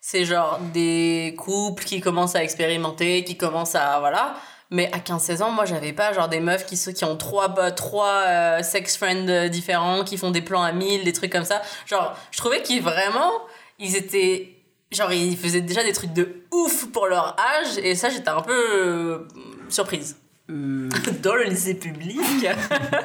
c'est 0.00 0.24
genre 0.24 0.58
des 0.72 1.34
couples 1.36 1.84
qui 1.84 2.00
commencent 2.00 2.36
à 2.36 2.42
expérimenter, 2.42 3.24
qui 3.24 3.36
commencent 3.36 3.74
à. 3.74 3.98
Voilà. 4.00 4.34
Mais 4.70 4.90
à 4.92 4.98
15-16 4.98 5.42
ans, 5.42 5.50
moi, 5.50 5.64
j'avais 5.64 5.92
pas 5.92 6.12
genre 6.12 6.28
des 6.28 6.40
meufs 6.40 6.66
qui, 6.66 7.04
ont 7.04 7.16
trois, 7.16 7.48
trois 7.70 8.22
euh, 8.26 8.62
sex 8.62 8.96
friends 8.96 9.28
euh, 9.28 9.48
différents, 9.48 10.04
qui 10.04 10.18
font 10.18 10.30
des 10.30 10.42
plans 10.42 10.62
à 10.62 10.72
1000, 10.72 11.04
des 11.04 11.12
trucs 11.12 11.32
comme 11.32 11.44
ça. 11.44 11.62
Genre, 11.86 12.16
je 12.30 12.38
trouvais 12.38 12.62
qu'ils 12.62 12.82
vraiment. 12.82 13.32
Ils 13.78 13.96
étaient. 13.96 14.54
Genre, 14.90 15.12
ils 15.12 15.36
faisaient 15.36 15.60
déjà 15.60 15.84
des 15.84 15.92
trucs 15.92 16.12
de 16.12 16.44
ouf 16.50 16.86
pour 16.92 17.06
leur 17.06 17.36
âge, 17.38 17.78
et 17.78 17.94
ça, 17.94 18.08
j'étais 18.08 18.30
un 18.30 18.40
peu 18.40 19.26
surprise. 19.68 20.16
Euh, 20.50 20.88
Dans 21.22 21.34
le 21.34 21.44
lycée 21.44 21.74
public. 21.74 22.18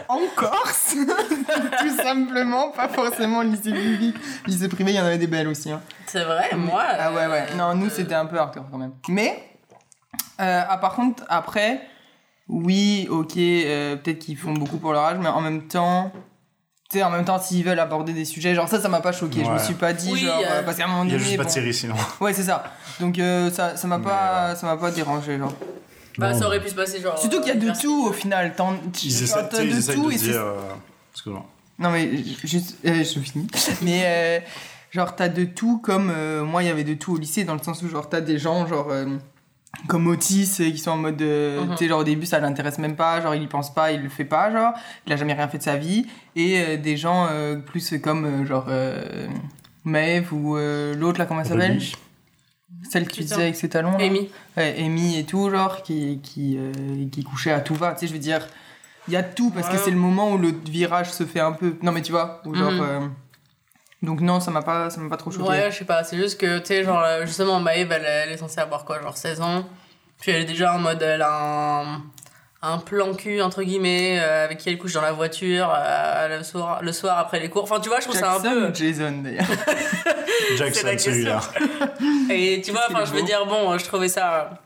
en 0.09 0.19
Corse, 0.35 0.95
tout 1.79 1.97
simplement, 1.97 2.71
pas 2.71 2.87
forcément 2.89 3.41
lycée 3.41 3.71
public. 3.73 4.15
Lycée 4.47 4.67
privé, 4.69 4.91
il 4.91 4.95
y 4.95 4.99
en 5.01 5.05
avait 5.05 5.17
des 5.17 5.27
belles 5.27 5.47
aussi. 5.47 5.71
Hein. 5.71 5.81
C'est 6.07 6.23
vrai, 6.23 6.49
moi. 6.55 6.83
Ah 6.87 7.11
ouais, 7.13 7.27
ouais. 7.27 7.47
Non, 7.57 7.75
nous, 7.75 7.87
euh, 7.87 7.91
c'était 7.93 8.15
un 8.15 8.25
peu 8.25 8.37
hardcore 8.37 8.65
quand 8.71 8.77
même. 8.77 8.93
Mais, 9.09 9.43
euh, 10.41 10.61
ah, 10.67 10.77
par 10.77 10.93
contre, 10.95 11.23
après, 11.27 11.81
oui, 12.47 13.07
ok, 13.09 13.33
euh, 13.37 13.95
peut-être 13.97 14.19
qu'ils 14.19 14.37
font 14.37 14.53
beaucoup 14.53 14.77
pour 14.77 14.93
leur 14.93 15.03
âge, 15.03 15.17
mais 15.19 15.27
en 15.29 15.41
même 15.41 15.67
temps, 15.67 16.11
tu 16.89 16.97
sais, 16.99 17.03
en 17.03 17.09
même 17.09 17.25
temps, 17.25 17.39
s'ils 17.39 17.63
veulent 17.65 17.79
aborder 17.79 18.13
des 18.13 18.25
sujets, 18.25 18.53
genre 18.55 18.67
ça, 18.69 18.79
ça 18.79 18.87
m'a 18.89 19.01
pas 19.01 19.11
choqué. 19.11 19.43
Je 19.43 19.49
me 19.49 19.55
Ouais. 19.55 19.59
suis 19.63 19.73
pas 19.73 19.93
dit, 19.93 20.11
Oui, 20.11 20.19
genre, 20.21 20.41
euh, 20.49 20.61
parce 20.63 20.77
qu'à 20.77 20.85
un 20.85 20.87
moment 20.87 21.03
Il 21.03 21.11
y 21.11 21.15
a 21.15 21.17
donné. 21.17 21.25
juste 21.25 21.37
pas 21.37 21.45
de 21.45 21.49
série 21.49 21.73
sinon. 21.73 21.95
Ouais, 22.21 22.33
c'est 22.33 22.43
ça. 22.43 22.63
Donc, 22.99 23.17
euh, 23.19 23.49
ça 23.51 23.75
ça 23.77 23.87
m'a 23.87 23.99
pas, 23.99 24.55
ça 24.55 24.65
m'a 24.67 24.77
pas 24.77 24.91
dérangé, 24.91 25.37
genre. 25.37 25.53
Bah, 26.17 26.33
ça 26.33 26.45
aurait 26.47 26.61
pu 26.61 26.69
se 26.69 26.75
passer 26.75 27.01
genre. 27.01 27.17
Surtout 27.17 27.39
qu'il 27.41 27.47
y 27.47 27.51
a 27.51 27.55
de 27.55 27.79
tout 27.79 28.07
au 28.07 28.13
final. 28.13 28.53
T'en- 28.55 28.75
Ils 29.03 29.23
essaient, 29.23 29.47
t'as 29.49 29.63
ils 29.63 29.73
de 29.73 29.77
essayent 29.77 29.95
tout 29.95 30.07
de 30.09 30.13
et 30.13 30.17
c'est 30.17 30.31
dire. 30.31 30.41
euh, 30.41 30.73
Excuse-moi. 31.13 31.45
Non, 31.79 31.89
mais 31.91 32.09
juste, 32.43 32.77
euh, 32.85 33.03
je 33.03 33.19
finis. 33.19 33.47
mais 33.81 34.01
euh, 34.05 34.39
genre, 34.91 35.15
t'as 35.15 35.29
de 35.29 35.43
tout 35.45 35.79
comme. 35.79 36.11
euh, 36.15 36.43
moi, 36.43 36.63
il 36.63 36.67
y 36.67 36.69
avait 36.69 36.83
de 36.83 36.93
tout 36.93 37.13
au 37.13 37.17
lycée, 37.17 37.43
dans 37.45 37.53
le 37.55 37.63
sens 37.63 37.81
où, 37.81 37.89
genre, 37.89 38.07
t'as 38.09 38.21
des 38.21 38.37
gens, 38.37 38.67
genre. 38.67 38.89
euh, 38.91 39.05
comme 39.87 40.05
Otis, 40.05 40.57
euh, 40.59 40.69
qui 40.69 40.77
sont 40.77 40.91
en 40.91 40.97
mode. 40.97 41.19
euh, 41.23 41.61
Mhm. 41.65 41.71
Tu 41.71 41.77
sais, 41.77 41.87
genre, 41.89 42.01
au 42.01 42.03
début, 42.03 42.27
ça 42.27 42.39
l'intéresse 42.39 42.77
même 42.77 42.95
pas, 42.95 43.19
genre, 43.21 43.33
il 43.33 43.41
y 43.43 43.47
pense 43.47 43.73
pas, 43.73 43.91
il 43.91 44.03
le 44.03 44.09
fait 44.09 44.23
pas, 44.25 44.51
genre, 44.51 44.73
il 45.07 45.13
a 45.13 45.15
jamais 45.15 45.33
rien 45.33 45.47
fait 45.47 45.57
de 45.57 45.63
sa 45.63 45.77
vie. 45.77 46.05
Et 46.35 46.59
euh, 46.61 46.77
des 46.77 46.95
gens 46.95 47.27
euh, 47.31 47.55
plus 47.55 47.95
comme, 48.03 48.25
euh, 48.25 48.45
genre. 48.45 48.65
Euh, 48.69 49.27
Maeve 49.85 50.31
ou 50.33 50.55
euh, 50.55 50.95
l'autre, 50.95 51.19
là, 51.19 51.25
comment 51.25 51.41
elle 51.41 51.47
s'appelle? 51.47 51.71
Ruby. 51.73 51.93
Celle 52.89 53.07
que 53.07 53.13
tu 53.13 53.21
disais 53.21 53.35
avec 53.35 53.55
ses 53.55 53.69
talons. 53.69 53.97
là. 53.97 54.03
Amy. 54.05 54.29
Ouais, 54.57 54.75
Amy 54.79 55.19
et 55.19 55.23
tout, 55.25 55.49
genre, 55.49 55.83
qui, 55.83 56.19
qui, 56.23 56.57
euh, 56.57 56.71
qui 57.11 57.23
couchait 57.23 57.51
à 57.51 57.59
tout 57.61 57.75
va. 57.75 57.93
Tu 57.93 57.99
sais, 57.99 58.07
je 58.07 58.13
veux 58.13 58.19
dire, 58.19 58.47
il 59.07 59.13
y 59.13 59.17
a 59.17 59.23
tout 59.23 59.51
parce 59.51 59.69
que 59.69 59.77
c'est 59.77 59.91
le 59.91 59.97
moment 59.97 60.31
où 60.31 60.37
le 60.37 60.53
virage 60.69 61.11
se 61.11 61.25
fait 61.25 61.39
un 61.39 61.51
peu. 61.53 61.75
Non, 61.81 61.91
mais 61.91 62.01
tu 62.01 62.11
vois, 62.11 62.41
où 62.45 62.55
genre. 62.55 62.71
Mhm. 62.71 62.81
euh, 62.81 63.07
Donc, 64.01 64.21
non, 64.21 64.39
ça 64.39 64.51
m'a 64.51 64.61
pas, 64.63 64.89
ça 64.89 64.99
m'a 64.99 65.09
pas 65.09 65.17
trop 65.17 65.31
choqué. 65.31 65.47
Ouais, 65.47 65.71
je 65.71 65.77
sais 65.77 65.85
pas, 65.85 66.03
c'est 66.03 66.17
juste 66.17 66.39
que, 66.39 66.59
tu 66.59 66.65
sais, 66.67 66.83
genre, 66.83 67.01
euh, 67.03 67.25
justement, 67.25 67.59
Maëve, 67.59 67.91
elle, 67.91 68.05
elle 68.05 68.31
est 68.31 68.37
censée 68.37 68.59
avoir 68.59 68.83
quoi, 68.85 69.01
genre 69.01 69.15
16 69.17 69.39
ans? 69.41 69.65
Puis 70.19 70.31
elle 70.31 70.41
est 70.43 70.45
déjà 70.45 70.73
en 70.73 70.79
mode, 70.79 71.01
elle 71.01 71.21
a 71.21 71.81
un, 71.81 72.01
un 72.65 72.77
plan 72.77 73.13
cul, 73.13 73.41
entre 73.41 73.61
guillemets, 73.61 74.19
euh, 74.19 74.45
avec 74.45 74.57
qui 74.57 74.69
elle 74.69 74.77
couche 74.77 74.93
dans 74.93 75.01
la 75.01 75.11
voiture 75.11 75.69
euh, 75.75 76.37
le, 76.37 76.43
soir, 76.43 76.81
le 76.81 76.93
soir 76.93 77.19
après 77.19 77.39
les 77.41 77.49
cours. 77.49 77.63
Enfin, 77.63 77.79
tu 77.81 77.89
vois, 77.89 77.99
je 77.99 78.05
trouve 78.05 78.15
ça 78.17 78.31
un 78.31 78.41
Jackson 78.41 78.49
peu. 78.53 78.67
ou 78.69 78.73
Jason 78.73 79.21
d'ailleurs. 79.21 79.45
C'est 80.47 80.57
Jackson, 80.57 80.85
la 80.85 80.91
question. 80.93 81.11
celui-là. 81.11 81.41
Et 82.29 82.61
tu 82.61 82.71
vois, 82.71 82.83
enfin, 82.89 83.03
je 83.05 83.11
veux 83.13 83.23
dire, 83.23 83.45
bon, 83.45 83.77
je 83.77 83.83
trouvais 83.85 84.07
ça. 84.07 84.61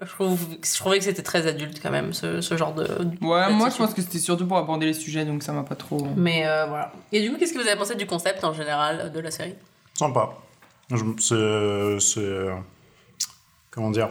Je, 0.00 0.08
trouve, 0.10 0.40
je 0.64 0.76
trouvais 0.78 0.98
que 0.98 1.04
c'était 1.04 1.22
très 1.22 1.46
adulte 1.46 1.78
quand 1.80 1.90
même, 1.90 2.12
ce, 2.12 2.40
ce 2.40 2.56
genre 2.56 2.72
de. 2.74 2.84
Ouais, 3.20 3.52
moi 3.52 3.68
je 3.70 3.76
pense 3.76 3.94
que 3.94 4.02
c'était 4.02 4.18
surtout 4.18 4.46
pour 4.48 4.56
aborder 4.56 4.86
les 4.86 4.94
sujets, 4.94 5.24
donc 5.24 5.44
ça 5.44 5.52
m'a 5.52 5.62
pas 5.62 5.76
trop. 5.76 6.08
Mais 6.16 6.44
euh, 6.46 6.64
voilà. 6.66 6.90
Et 7.12 7.20
du 7.20 7.30
coup, 7.30 7.36
qu'est-ce 7.38 7.52
que 7.52 7.58
vous 7.60 7.68
avez 7.68 7.76
pensé 7.78 7.94
du 7.94 8.04
concept 8.06 8.42
en 8.42 8.52
général 8.52 9.12
de 9.12 9.20
la 9.20 9.30
série? 9.30 9.54
Sympa. 9.94 10.30
Je- 10.90 11.98
C'est. 12.00 12.48
Comment 13.70 13.90
dire? 13.90 14.08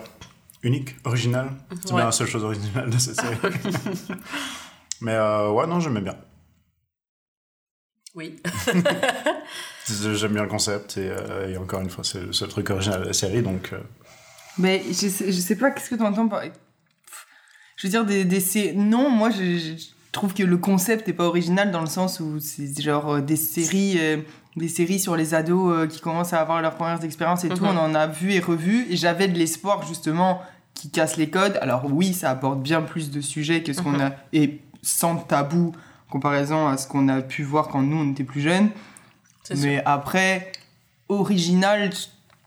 Unique, 0.64 0.96
original. 1.06 1.50
C'est 1.70 1.90
Ouais. 1.92 1.96
bien 1.98 2.06
la 2.06 2.12
seule 2.12 2.28
chose 2.28 2.44
originale 2.44 2.90
de 2.90 2.98
cette 2.98 3.20
série. 3.20 3.36
Mais 5.02 5.14
euh, 5.16 5.50
ouais, 5.52 5.66
non, 5.68 5.80
j'aimais 5.80 6.02
bien. 6.02 6.16
Oui. 8.14 8.42
J'aime 9.88 10.34
bien 10.34 10.44
le 10.44 10.50
concept 10.50 10.98
et, 10.98 11.10
euh, 11.10 11.50
et 11.50 11.58
encore 11.58 11.82
une 11.82 11.90
fois, 11.90 12.04
c'est 12.04 12.20
le 12.22 12.34
seul 12.34 12.50
truc 12.50 12.70
original 12.70 13.02
de 13.02 13.06
la 13.08 13.14
série 13.14 13.42
donc. 13.42 13.70
euh, 13.74 13.80
Mais 14.58 14.84
je 14.90 15.08
sais, 15.08 15.32
je 15.32 15.40
sais 15.40 15.56
pas, 15.56 15.72
qu'est-ce 15.72 15.90
que 15.90 15.96
tu 15.96 16.04
entends 16.04 16.28
par. 16.28 16.44
Je 17.78 17.88
veux 17.88 17.90
dire, 17.90 18.06
des, 18.06 18.26
des 18.26 18.40
sé- 18.42 18.74
Non, 18.76 19.10
moi 19.10 19.32
je, 19.32 19.58
je 19.58 19.74
trouve 20.12 20.34
que 20.34 20.44
le 20.44 20.58
concept 20.58 21.08
est 21.10 21.14
pas 21.14 21.26
original 21.26 21.72
dans 21.72 21.82
le 21.82 21.88
sens 21.88 22.20
où 22.20 22.40
c'est 22.40 22.80
genre 22.82 23.16
euh, 23.16 23.22
des 23.22 23.36
séries. 23.38 23.96
euh, 24.00 24.18
des 24.58 24.68
séries 24.68 25.00
sur 25.00 25.16
les 25.16 25.34
ados 25.34 25.74
euh, 25.74 25.88
qui 25.88 26.02
commencent 26.02 26.34
à 26.34 26.42
avoir 26.42 26.62
leurs 26.62 26.76
premières 26.76 27.02
expériences 27.06 27.46
et 27.46 27.50
tout, 27.50 27.64
Mhm. 27.64 27.78
on 27.78 27.80
en 27.80 27.96
a 27.96 28.08
vu 28.08 28.34
et 28.34 28.42
revu, 28.42 28.86
et 28.90 28.98
j'avais 28.98 29.30
de 29.30 29.38
l'espoir 29.38 29.88
justement 29.88 30.42
qui 30.82 30.90
casse 30.90 31.16
les 31.18 31.30
codes. 31.30 31.60
Alors 31.62 31.84
oui, 31.86 32.12
ça 32.12 32.32
apporte 32.32 32.60
bien 32.60 32.82
plus 32.82 33.12
de 33.12 33.22
sujets 33.22 33.62
que 33.62 33.72
ce 33.72 33.82
qu'on 33.84 33.92
Mhm. 33.92 34.02
a, 34.02 34.12
et 34.34 34.62
sans 34.82 35.16
tabou, 35.16 35.74
en 36.10 36.12
comparaison 36.12 36.68
à 36.68 36.76
ce 36.78 36.88
qu'on 36.88 37.08
a 37.08 37.22
pu 37.22 37.44
voir 37.44 37.68
quand 37.68 37.84
nous 37.84 37.98
on 37.98 38.12
était 38.12 38.24
plus 38.24 38.42
jeunes. 38.42 38.70
Sûr. 39.44 39.58
Mais 39.60 39.84
après, 39.86 40.52
original, 41.08 41.92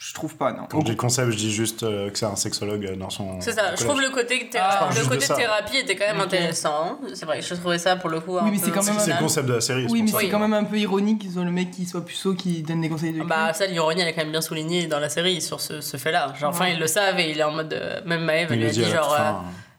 je- 0.09 0.15
trouve 0.15 0.37
pas, 0.37 0.53
non. 0.53 0.65
Quand 0.71 0.81
je 0.81 0.85
dis 0.87 0.97
concept, 0.97 1.31
je 1.33 1.37
dis 1.37 1.53
juste 1.53 1.83
euh, 1.83 2.11
que 2.11 2.19
c'est 2.19 2.27
un 2.27 2.37
sexologue 2.37 2.97
dans 2.99 3.11
son. 3.11 3.41
C'est 3.41 3.53
ça, 3.53 3.75
je 3.75 3.85
trouve 3.85 4.01
le 4.01 4.11
côté, 4.11 4.49
Ah, 4.59 4.89
le 4.95 5.05
côté 5.09 5.27
thérapie 5.27 5.77
était 5.79 5.97
quand 5.97 6.07
même 6.07 6.21
intéressant. 6.21 6.99
C'est 7.15 7.25
vrai, 7.27 7.41
je 7.43 7.55
trouvais 7.55 7.79
ça 7.79 7.97
pour 7.97 8.11
le 8.11 8.21
coup. 8.21 8.33
Oui, 8.35 8.41
un 8.41 8.45
mais 8.45 8.59
peu 8.59 8.65
c'est 8.67 8.71
quand 8.71 8.85
même 8.85 8.99
C'est 8.99 9.13
le 9.13 9.19
concept 9.19 9.47
de 9.49 9.55
la 9.55 9.61
série. 9.61 9.87
Oui, 9.91 10.03
mais 10.03 10.13
c'est 10.13 10.29
quand 10.29 10.39
même 10.39 10.55
un 10.55 10.65
peu 10.65 10.77
ironique 10.79 11.21
qu'ils 11.23 11.39
ont 11.39 11.45
le 11.45 11.51
mec 11.51 11.71
qui 11.71 11.87
soit 11.87 12.05
puceau 12.05 12.35
qui 12.35 12.63
donne 12.63 12.81
des 12.81 12.89
conseils 12.89 13.13
de 13.13 13.21
cul. 13.21 13.27
Bah, 13.27 13.53
ça, 13.53 13.67
l'ironie, 13.67 14.01
elle 14.03 14.09
est 14.09 14.13
quand 14.13 14.23
même 14.23 14.33
bien 14.33 14.41
soulignée 14.41 14.87
dans 14.87 15.01
la 15.01 15.09
série 15.09 15.41
sur 15.41 15.61
ce, 15.61 15.81
ce 15.81 15.97
fait-là. 15.97 16.33
Genre, 16.39 16.51
enfin, 16.51 16.69
ils 16.69 16.79
le 16.79 16.87
savent 16.87 17.19
et 17.19 17.31
il 17.31 17.39
est 17.39 17.43
en 17.45 17.53
mode. 17.53 17.73
euh, 17.73 18.01
même 18.05 18.29
elle 18.31 18.47
Il 18.51 18.59
lui 18.59 18.67
a 18.67 18.71
dit 18.71 18.85
genre. 18.85 19.17
fin, 19.17 19.23
euh, 19.23 19.33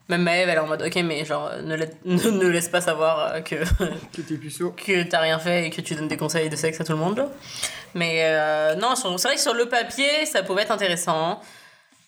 même 0.10 0.22
Maëve, 0.22 0.50
elle 0.50 0.56
est 0.56 0.60
en 0.60 0.68
mode, 0.68 0.82
ok, 0.84 0.96
mais 1.04 1.26
genre, 1.26 1.52
ne, 1.64 1.76
la- 1.76 1.86
ne, 2.06 2.30
ne 2.30 2.48
laisse 2.48 2.70
pas 2.70 2.82
savoir 2.82 3.34
euh, 3.36 3.42
que, 3.42 3.56
que 4.16 4.22
t'es 4.22 4.36
puceau. 4.36 4.72
que 4.72 5.04
t'as 5.04 5.20
rien 5.20 5.40
fait 5.40 5.66
et 5.68 5.70
que 5.70 5.82
tu 5.82 5.96
donnes 5.96 6.08
des 6.08 6.18
conseils 6.18 6.50
de 6.50 6.56
sexe 6.56 6.80
à 6.82 6.84
tout 6.84 6.92
le 6.94 6.98
monde. 7.00 7.28
Mais 7.94 8.20
euh, 8.26 8.76
non, 8.76 8.96
c'est 8.96 9.08
vrai 9.08 9.36
que 9.36 9.42
sur 9.42 9.54
le 9.54 9.68
papier, 9.70 10.26
ça 10.26 10.44
pouvait 10.44 10.64
être 10.64 10.72
intéressant. 10.72 11.40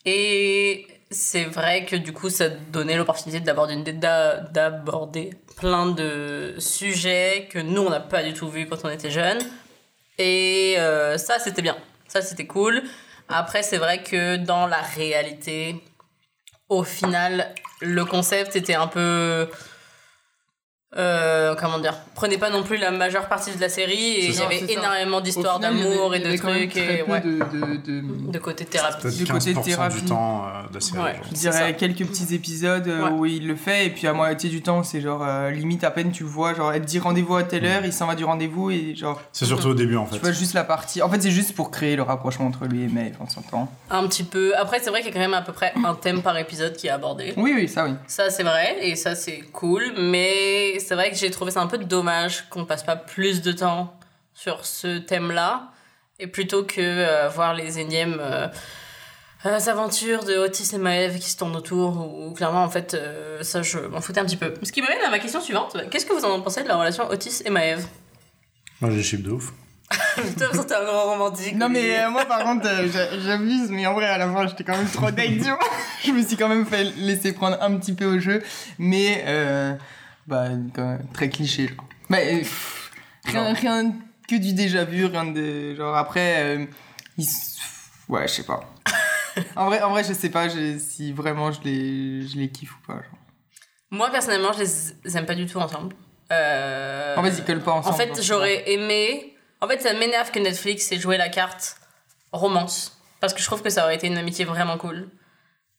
Et 0.05 0.85
c'est 1.09 1.45
vrai 1.45 1.85
que 1.85 1.95
du 1.95 2.13
coup, 2.13 2.29
ça 2.29 2.49
donnait 2.49 2.97
l'opportunité 2.97 3.39
d'aborder 3.39 5.31
plein 5.57 5.87
de 5.87 6.55
sujets 6.59 7.47
que 7.49 7.59
nous, 7.59 7.81
on 7.81 7.89
n'a 7.89 7.99
pas 7.99 8.23
du 8.23 8.33
tout 8.33 8.49
vu 8.49 8.67
quand 8.67 8.77
on 8.83 8.89
était 8.89 9.11
jeunes. 9.11 9.39
Et 10.17 10.75
euh, 10.77 11.17
ça, 11.17 11.39
c'était 11.39 11.61
bien. 11.61 11.77
Ça, 12.07 12.21
c'était 12.21 12.45
cool. 12.47 12.81
Après, 13.29 13.63
c'est 13.63 13.77
vrai 13.77 14.03
que 14.03 14.37
dans 14.37 14.67
la 14.67 14.81
réalité, 14.81 15.75
au 16.69 16.83
final, 16.83 17.53
le 17.81 18.03
concept 18.05 18.55
était 18.55 18.75
un 18.75 18.87
peu. 18.87 19.47
Euh, 20.95 21.53
comment 21.59 21.79
dire 21.79 21.93
Prenez 22.15 22.37
pas 22.37 22.49
non 22.49 22.63
plus 22.63 22.77
la 22.77 22.91
majeure 22.91 23.27
partie 23.27 23.53
de 23.53 23.59
la 23.59 23.67
série 23.67 23.93
et 24.13 24.25
il 24.27 24.35
y 24.35 24.41
avait 24.41 24.71
énormément 24.71 25.19
d'histoires 25.19 25.59
d'amour 25.59 26.15
et 26.15 26.19
de 26.19 26.35
trucs 26.37 26.77
et 26.77 27.03
ouais, 27.03 27.19
de, 27.21 27.39
de, 27.39 27.75
de- 28.01 28.31
de 28.31 28.39
côté 28.39 28.63
thérapie. 28.65 29.07
Du 29.15 29.25
côté 29.25 29.53
15% 29.53 29.63
thérapie. 29.63 30.01
du 30.01 30.05
temps 30.07 30.45
euh, 30.45 30.69
de 30.69 30.75
la 30.75 30.79
série. 30.79 30.99
Ouais. 30.99 31.15
Je 31.29 31.33
dirais 31.35 31.75
quelques 31.75 32.05
petits 32.05 32.33
épisodes 32.33 32.87
euh, 32.87 33.03
Ouais. 33.03 33.11
où 33.11 33.25
il 33.25 33.47
le 33.47 33.55
fait 33.55 33.87
et 33.87 33.89
puis 33.89 34.07
à 34.07 34.13
moitié 34.13 34.49
du 34.49 34.61
temps 34.61 34.81
c'est 34.83 35.01
genre 35.01 35.23
euh, 35.23 35.51
limite 35.51 35.83
à 35.83 35.91
peine 35.91 36.11
tu 36.11 36.23
le 36.23 36.29
vois 36.29 36.53
genre 36.53 36.71
elle 36.73 36.81
te 36.81 36.87
dit 36.87 36.99
rendez-vous 36.99 37.35
à 37.35 37.43
telle 37.43 37.65
heure 37.65 37.81
il 37.85 37.91
s'en 37.93 38.07
va 38.07 38.15
du 38.15 38.23
rendez-vous 38.23 38.71
et 38.71 38.95
genre 38.95 39.21
C'est 39.33 39.45
surtout 39.45 39.67
au 39.69 39.73
début 39.73 39.97
en 39.97 40.05
fait. 40.05 40.15
tu 40.15 40.21
vois 40.21 40.31
juste 40.31 40.53
la 40.53 40.63
partie 40.63 41.01
en 41.01 41.09
fait 41.09 41.21
c'est 41.21 41.31
juste 41.31 41.53
pour 41.53 41.69
créer 41.69 41.95
le 41.97 42.03
rapprochement 42.03 42.47
entre 42.47 42.65
lui 42.65 42.83
et 42.83 42.87
Maeve 42.87 43.15
on 43.19 43.27
s'entend 43.27 43.69
Un 43.91 44.07
petit 44.07 44.23
peu. 44.23 44.53
Après, 44.57 44.79
c'est 44.81 44.89
vrai 44.89 45.01
qu'il 45.01 45.09
y 45.09 45.11
a 45.11 45.13
quand 45.13 45.19
même 45.19 45.33
à 45.33 45.41
peu 45.41 45.51
près 45.53 45.73
un 45.85 45.93
thème 45.95 46.21
par 46.21 46.37
épisode 46.37 46.75
qui 46.75 46.87
est 46.87 46.91
abordé. 46.91 47.33
oui 47.37 47.53
oui 47.55 47.67
ça 47.67 47.85
oui 47.85 47.91
Ça, 48.07 48.29
c'est 48.29 48.43
vrai, 48.43 48.77
et 48.81 48.95
ça, 48.95 49.15
c'est 49.15 49.39
cool, 49.51 49.83
mais 49.97 50.76
c'est 50.79 50.95
vrai 50.95 51.09
que 51.11 51.17
j'ai 51.17 51.31
trouvé 51.31 51.51
ça 51.51 51.61
un 51.61 51.67
peu 51.67 51.77
dommage 51.77 52.47
qu'on 52.49 52.65
passe 52.65 52.83
pas 52.83 52.95
plus 52.95 53.41
de 53.41 53.51
temps 53.51 53.93
sur 54.33 54.65
ce 54.65 54.97
thème-là, 54.99 55.71
et 56.19 56.27
plutôt 56.27 56.63
que 56.63 56.79
euh, 56.79 57.27
voir 57.29 57.53
les 57.53 57.79
énièmes 57.79 58.17
euh, 58.19 58.47
euh, 59.45 59.59
aventures 59.67 60.23
de 60.23 60.35
Otis 60.37 60.69
et 60.73 60.77
Maeve 60.77 61.19
qui 61.19 61.29
se 61.29 61.37
tournent 61.37 61.55
autour, 61.55 62.07
ou 62.19 62.31
clairement, 62.33 62.63
en 62.63 62.69
fait, 62.69 62.93
euh, 62.93 63.41
ça, 63.43 63.61
je 63.61 63.79
m'en 63.79 64.01
foutais 64.01 64.19
un 64.19 64.25
petit 64.25 64.37
peu. 64.37 64.53
Ce 64.63 64.71
qui 64.71 64.81
m'amène 64.81 65.01
à 65.05 65.09
ma 65.09 65.19
question 65.19 65.41
suivante. 65.41 65.77
Qu'est-ce 65.91 66.05
que 66.05 66.13
vous 66.13 66.25
en 66.25 66.41
pensez 66.41 66.63
de 66.63 66.67
la 66.67 66.75
relation 66.77 67.07
Otis 67.09 67.41
et 67.45 67.49
Maeve? 67.49 67.85
Moi 68.81 68.91
j'ai 68.91 69.01
chip 69.03 69.23
de 69.23 69.31
ouf. 69.31 69.53
Putain, 70.17 70.49
t'es 70.49 70.75
un 70.75 70.83
grand 70.83 71.03
romantique. 71.13 71.55
non 71.55 71.69
mais 71.69 71.97
euh, 71.97 72.09
moi 72.09 72.25
par 72.25 72.43
contre 72.43 72.67
euh, 72.67 72.87
j'a- 72.91 73.17
j'abuse 73.21 73.69
mais 73.69 73.87
en 73.87 73.93
vrai 73.93 74.05
à 74.05 74.17
la 74.17 74.27
fin 74.31 74.45
j'étais 74.45 74.65
quand 74.65 74.75
même 74.75 74.89
trop 74.89 75.07
vois. 75.07 75.59
je 76.05 76.11
me 76.11 76.21
suis 76.23 76.35
quand 76.35 76.49
même 76.49 76.65
fait 76.65 76.83
laisser 76.97 77.31
prendre 77.31 77.57
un 77.61 77.77
petit 77.77 77.93
peu 77.93 78.03
au 78.05 78.19
jeu 78.19 78.43
mais 78.77 79.23
euh, 79.25 79.73
bah 80.27 80.47
quand 80.73 80.85
même, 80.85 81.07
très 81.13 81.29
cliché 81.29 81.67
genre 81.69 81.85
mais 82.09 82.39
pff, 82.39 82.91
rien, 83.25 83.53
rien 83.53 83.93
que 84.27 84.35
du 84.35 84.53
déjà 84.53 84.83
vu 84.83 85.05
rien 85.05 85.25
de 85.25 85.73
genre 85.75 85.95
après 85.95 86.43
euh, 86.43 86.65
ils 87.17 87.23
s- 87.23 87.57
ouais 88.09 88.27
je 88.27 88.33
sais 88.33 88.43
pas 88.43 88.59
en 89.55 89.65
vrai 89.67 89.81
en 89.81 89.89
vrai 89.91 90.03
je 90.03 90.13
sais 90.13 90.29
pas 90.29 90.49
je- 90.49 90.77
si 90.79 91.11
vraiment 91.13 91.51
je 91.51 91.61
les 91.63 92.27
je 92.27 92.37
les 92.37 92.49
kiffe 92.49 92.73
ou 92.77 92.87
pas 92.87 92.95
genre. 92.95 93.19
Moi, 93.89 94.09
personnellement, 94.11 94.51
je 94.51 94.59
les 95.05 95.15
aime 95.17 95.25
pas 95.25 95.33
du 95.33 95.45
tout 95.45 95.59
ensemble. 95.59 95.95
Euh, 96.29 97.15
en 97.15 97.23
fait 97.23 97.29
ils 97.37 97.43
collent 97.45 97.63
pas 97.63 97.71
ensemble 97.71 97.93
En 97.95 97.97
fait, 97.97 98.07
donc, 98.07 98.19
j'aurais 98.21 98.69
aimé. 98.69 99.33
En 99.61 99.67
fait, 99.69 99.81
ça 99.81 99.93
m'énerve 99.93 100.29
que 100.29 100.39
Netflix 100.39 100.91
ait 100.91 100.99
joué 100.99 101.15
la 101.15 101.29
carte 101.29 101.77
romance. 102.33 102.99
Parce 103.21 103.33
que 103.33 103.39
je 103.39 103.45
trouve 103.45 103.61
que 103.61 103.69
ça 103.69 103.85
aurait 103.85 103.95
été 103.95 104.07
une 104.07 104.17
amitié 104.17 104.43
vraiment 104.43 104.77
cool. 104.77 105.09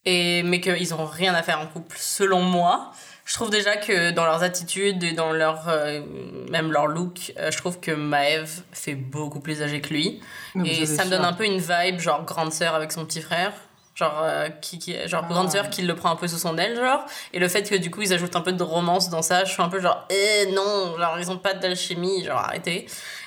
Et, 0.07 0.43
mais 0.43 0.59
qu'ils 0.63 0.95
ont 0.95 1.05
rien 1.05 1.35
à 1.35 1.43
faire 1.43 1.61
en 1.61 1.67
couple, 1.67 1.97
selon 2.01 2.41
moi. 2.41 2.93
Je 3.29 3.35
trouve 3.35 3.51
déjà 3.51 3.77
que 3.77 4.11
dans 4.11 4.25
leurs 4.25 4.43
attitudes 4.43 5.05
et 5.05 5.13
dans 5.13 5.33
leur. 5.33 5.69
euh, 5.69 6.01
même 6.51 6.73
leur 6.73 6.87
look, 6.87 7.35
euh, 7.39 7.51
je 7.51 7.59
trouve 7.59 7.79
que 7.79 7.91
Maeve 7.91 8.63
fait 8.73 8.95
beaucoup 8.95 9.41
plus 9.41 9.63
âgée 9.63 9.83
que 9.83 9.91
lui. 9.91 10.21
Et 10.65 10.87
ça 10.87 11.05
me 11.05 11.11
donne 11.11 11.21
sûr. 11.21 11.29
un 11.29 11.35
peu 11.35 11.45
une 11.45 11.59
vibe, 11.59 12.01
genre 12.01 12.25
grande 12.25 12.55
sœur 12.55 12.75
avec 12.75 12.91
son 12.91 13.05
petit 13.05 13.21
frère. 13.21 13.53
Genre, 13.95 14.21
euh, 14.23 14.49
qui, 14.49 14.79
qui, 14.79 14.97
genre 15.09 15.25
Ah. 15.27 15.33
grande 15.33 15.51
sœur 15.51 15.69
qui 15.69 15.83
le 15.83 15.95
prend 15.95 16.11
un 16.11 16.17
peu 16.17 16.27
sous 16.27 16.39
son 16.39 16.57
aile, 16.57 16.75
genre. 16.77 17.05
Et 17.35 17.39
le 17.39 17.49
fait 17.49 17.69
que 17.69 17.75
du 17.75 17.91
coup, 17.91 18.01
ils 18.01 18.15
ajoutent 18.15 18.35
un 18.37 18.41
peu 18.41 18.53
de 18.53 18.63
romance 18.63 19.11
dans 19.11 19.21
ça, 19.23 19.45
je 19.45 19.53
suis 19.53 19.61
un 19.63 19.69
peu 19.69 19.81
genre, 19.81 20.07
eh 20.09 20.47
non, 20.53 20.97
genre, 20.97 21.17
ils 21.21 21.31
ont 21.31 21.37
pas 21.39 21.53
d'alchimie, 21.53 22.25
genre, 22.25 22.39
arrêtez. 22.39 22.87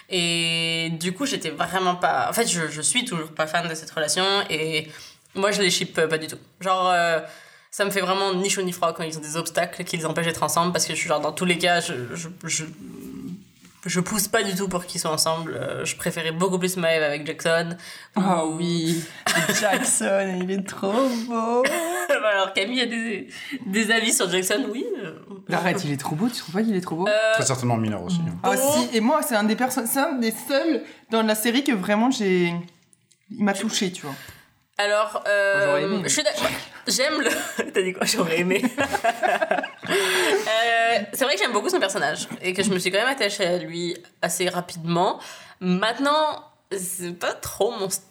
Et 0.10 0.90
du 1.00 1.14
coup, 1.14 1.26
j'étais 1.28 1.52
vraiment 1.52 1.96
pas. 1.96 2.28
En 2.30 2.34
fait, 2.34 2.48
je, 2.48 2.68
je 2.70 2.82
suis 2.82 3.06
toujours 3.06 3.30
pas 3.34 3.46
fan 3.48 3.68
de 3.68 3.76
cette 3.76 3.92
relation 3.92 4.26
et 4.50 4.90
moi, 5.36 5.52
je 5.52 5.62
les 5.62 5.70
ship 5.70 5.94
pas 6.08 6.18
du 6.18 6.26
tout. 6.28 6.40
Genre, 6.60 6.92
ça 7.72 7.86
me 7.86 7.90
fait 7.90 8.02
vraiment 8.02 8.34
ni 8.34 8.50
chaud 8.50 8.62
ni 8.62 8.72
froid 8.74 8.94
quand 8.94 9.04
ils 9.04 9.18
ont 9.18 9.22
des 9.22 9.38
obstacles 9.38 9.84
qui 9.86 9.98
les 9.98 10.06
empêchent 10.06 10.26
d'être 10.28 10.44
ensemble 10.44 10.72
parce 10.74 10.86
que 10.86 10.94
je 10.94 11.00
suis 11.00 11.08
genre, 11.08 11.22
dans 11.22 11.32
tous 11.32 11.46
les 11.46 11.58
cas, 11.58 11.80
je. 11.82 11.94
je, 12.14 12.28
je 12.46 12.66
je 13.84 14.00
pousse 14.00 14.28
pas 14.28 14.44
du 14.44 14.54
tout 14.54 14.68
pour 14.68 14.86
qu'ils 14.86 15.02
soient 15.02 15.12
ensemble. 15.12 15.58
Euh, 15.60 15.84
Je 15.86 15.96
préférais 15.96 16.32
beaucoup 16.32 16.60
plus 16.60 16.78
Maeve 16.78 17.02
avec 17.02 17.26
Jackson. 17.26 17.70
Oh 18.16 18.20
Ou- 18.22 18.58
oui, 18.58 19.04
Jackson, 19.60 20.38
il 20.40 20.52
est 20.52 20.68
trop 20.68 20.92
beau. 21.28 21.64
Alors 22.32 22.54
Camille 22.54 22.82
a 22.82 22.86
des, 22.86 23.28
des 23.66 23.90
avis 23.90 24.14
sur 24.14 24.30
Jackson, 24.30 24.68
oui. 24.72 24.86
Arrête, 25.52 25.84
il 25.84 25.92
est 25.92 25.98
trop 25.98 26.16
beau, 26.16 26.28
tu 26.30 26.36
trouves 26.36 26.54
pas 26.54 26.62
qu'il 26.62 26.76
est 26.76 26.82
trop 26.82 26.96
beau? 26.98 27.08
Euh, 27.08 27.34
Très 27.34 27.46
certainement 27.46 27.78
mineur 27.78 28.04
aussi. 28.04 28.20
Ah 28.44 28.52
Oh. 28.56 28.86
si, 28.92 28.96
et 28.96 29.00
moi 29.02 29.22
c'est 29.24 29.36
un 29.36 29.46
des 29.46 29.56
personnes, 29.56 29.88
c'est 29.88 30.00
un 30.00 30.14
des 30.14 30.32
seuls 30.48 30.84
dans 31.10 31.24
la 31.24 31.34
série 31.34 31.64
que 31.64 31.72
vraiment 31.72 32.12
j'ai, 32.12 32.54
il 33.32 33.44
m'a 33.44 33.54
touché, 33.54 33.92
tu 33.92 34.04
vois. 34.04 34.14
Alors, 34.82 35.24
euh, 35.28 36.04
J'aime 36.88 37.22
le. 37.22 37.30
T'as 37.72 37.82
dit 37.82 37.94
quoi? 37.94 38.06
J'aurais 38.06 38.40
aimé. 38.40 38.64
Euh, 39.90 41.00
c'est 41.12 41.26
vrai 41.26 41.34
que 41.34 41.40
j'aime 41.42 41.52
beaucoup 41.52 41.70
son 41.70 41.80
personnage 41.80 42.28
et 42.42 42.54
que 42.54 42.64
je 42.64 42.70
me 42.70 42.80
suis 42.80 42.92
quand 42.92 43.00
même 43.00 43.10
attachée 43.10 43.46
à 43.46 43.58
lui 43.58 43.98
assez 44.22 44.48
rapidement. 44.48 45.20
Maintenant, 45.60 46.46
c'est 46.72 47.18
pas 47.18 47.34
trop 47.34 47.72
mon 47.72 47.90
style. 47.90 48.11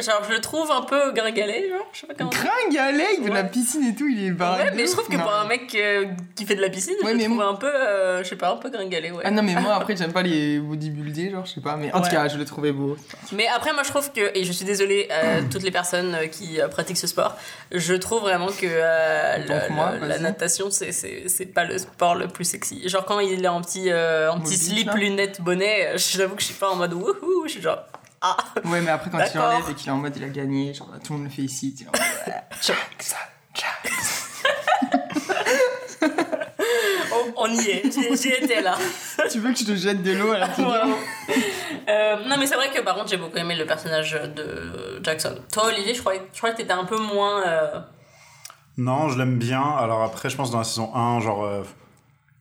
Genre, 0.00 0.22
je 0.28 0.34
le 0.34 0.40
trouve 0.40 0.70
un 0.70 0.82
peu 0.82 1.12
gringalet, 1.12 1.68
genre, 1.68 1.86
je 1.92 2.00
sais 2.00 2.06
pas 2.06 2.14
comment. 2.16 2.30
Gringalet, 2.30 3.06
il 3.18 3.24
fait 3.24 3.30
de 3.30 3.34
la 3.34 3.42
piscine 3.44 3.82
et 3.84 3.94
tout, 3.96 4.06
il 4.06 4.24
est 4.26 4.30
barré. 4.30 4.64
Ouais, 4.64 4.70
mais 4.74 4.86
je 4.86 4.92
trouve 4.92 5.08
que 5.08 5.16
Non. 5.16 5.22
pour 5.22 5.32
un 5.34 5.46
mec 5.46 5.74
euh, 5.74 6.04
qui 6.36 6.46
fait 6.46 6.54
de 6.54 6.60
la 6.60 6.68
piscine, 6.68 6.94
Ouais, 7.02 7.10
je 7.12 7.16
mais 7.16 7.22
le 7.22 7.24
trouve 7.24 7.36
moi- 7.36 7.46
un 7.48 7.54
peu, 7.54 7.66
euh, 7.66 8.22
je 8.22 8.28
sais 8.28 8.36
pas, 8.36 8.52
un 8.52 8.56
peu 8.56 8.70
gringalet, 8.70 9.10
ouais. 9.10 9.22
Ah 9.24 9.30
non, 9.32 9.42
mais 9.42 9.54
moi 9.54 9.74
après 9.80 9.96
j'aime 9.96 10.12
pas 10.12 10.22
les 10.22 10.58
bodybuildés, 10.60 11.30
genre 11.30 11.44
je 11.44 11.52
sais 11.54 11.60
pas, 11.60 11.76
mais 11.76 11.92
en 11.92 12.00
tout 12.00 12.10
cas 12.10 12.28
je 12.28 12.38
le 12.38 12.44
trouvais 12.44 12.70
beau. 12.72 12.96
Mais 13.32 13.48
après, 13.48 13.72
moi, 13.72 13.82
je 13.82 13.88
trouve 13.90 14.12
que, 14.12 14.30
et 14.38 14.44
je 14.44 14.52
suis 14.52 14.64
désolée 14.64 15.08
à 15.10 15.42
toutes 15.50 15.62
les 15.64 15.70
personnes 15.72 16.14
euh, 16.14 16.26
qui 16.26 16.60
euh, 16.60 16.68
pratiquent 16.68 16.96
ce 16.98 17.06
sport, 17.08 17.36
je 17.72 17.94
trouve 17.94 18.20
vraiment 18.20 18.48
que 18.48 18.66
euh, 18.66 19.38
le- 19.38 19.74
moi, 19.74 19.92
la 20.00 20.18
natation, 20.18 20.70
c'est- 20.70 21.46
pas 21.52 21.64
le 21.64 21.78
sport 21.78 22.14
le 22.14 22.28
plus 22.28 22.44
sexy. 22.44 22.88
Genre, 22.88 23.04
quand 23.04 23.18
il 23.18 23.44
est 23.44 23.48
en 23.48 23.60
petit, 23.60 23.90
euh, 23.90 24.30
en 24.30 24.38
petit 24.40 24.52
Mobile, 24.52 24.58
slip, 24.76 24.86
là. 24.86 24.94
lunettes, 24.94 25.40
bonnet, 25.40 25.86
euh, 25.88 25.98
j'avoue 25.98 26.36
que 26.36 26.42
je 26.42 26.46
suis 26.46 26.54
pas 26.54 26.70
en 26.70 26.76
mode 26.76 26.92
wouhou, 26.94 27.42
je 27.46 27.50
suis 27.52 27.62
genre, 27.62 27.78
ah, 28.22 28.36
Ouais, 28.66 28.80
mais 28.80 28.90
après 28.90 29.10
quand 29.10 29.18
il 29.34 29.38
enlève 29.40 29.70
et 29.70 29.74
qu'il 29.74 29.88
est 29.88 29.92
en 29.92 29.96
mode 29.96 30.16
il 30.16 30.24
a 30.24 30.28
gagné, 30.28 30.74
genre 30.74 30.88
tout 31.04 31.12
le 31.12 31.18
monde 31.20 31.28
le 31.28 31.32
fait 31.34 31.42
ici, 31.42 31.74
tu 31.74 31.84
vois. 31.84 31.92
Jackson, 32.62 33.16
Jackson. 33.54 33.94
on, 37.12 37.32
on 37.44 37.46
y 37.54 37.70
est, 37.70 38.16
j'y 38.16 38.28
étais 38.28 38.60
là. 38.62 38.76
tu 39.30 39.38
veux 39.40 39.52
que 39.52 39.58
je 39.58 39.64
te 39.64 39.74
jette 39.76 40.02
de 40.02 40.12
l'eau 40.12 40.32
à 40.32 40.38
la 40.38 40.46
Vraiment. 40.48 40.96
Euh, 41.88 42.16
non, 42.28 42.36
mais 42.38 42.46
c'est 42.46 42.54
vrai 42.54 42.70
que 42.70 42.80
par 42.82 42.94
contre, 42.94 43.08
j'ai 43.08 43.16
beaucoup 43.16 43.36
aimé 43.36 43.56
le 43.56 43.66
personnage 43.66 44.12
de 44.12 45.00
Jackson. 45.02 45.36
Toi, 45.52 45.66
Olivier, 45.68 45.94
je 45.94 46.00
croyais, 46.00 46.22
je 46.32 46.38
croyais 46.38 46.54
que 46.54 46.60
t'étais 46.60 46.72
un 46.72 46.84
peu 46.84 46.98
moins. 46.98 47.42
euh, 47.46 47.80
Non, 48.76 49.08
je 49.08 49.18
l'aime 49.18 49.38
bien. 49.38 49.62
Alors 49.62 50.02
après, 50.02 50.30
je 50.30 50.36
pense 50.36 50.50
dans 50.50 50.58
la 50.58 50.64
saison 50.64 50.94
1, 50.94 51.20
genre, 51.20 51.44
euh, 51.44 51.62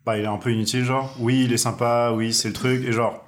bah, 0.05 0.17
il 0.17 0.23
est 0.23 0.27
un 0.27 0.37
peu 0.37 0.51
inutile, 0.51 0.83
genre. 0.83 1.11
Oui, 1.19 1.43
il 1.45 1.53
est 1.53 1.57
sympa, 1.57 2.11
oui, 2.13 2.33
c'est 2.33 2.49
le 2.49 2.53
truc. 2.53 2.83
Et 2.85 2.91
genre, 2.91 3.23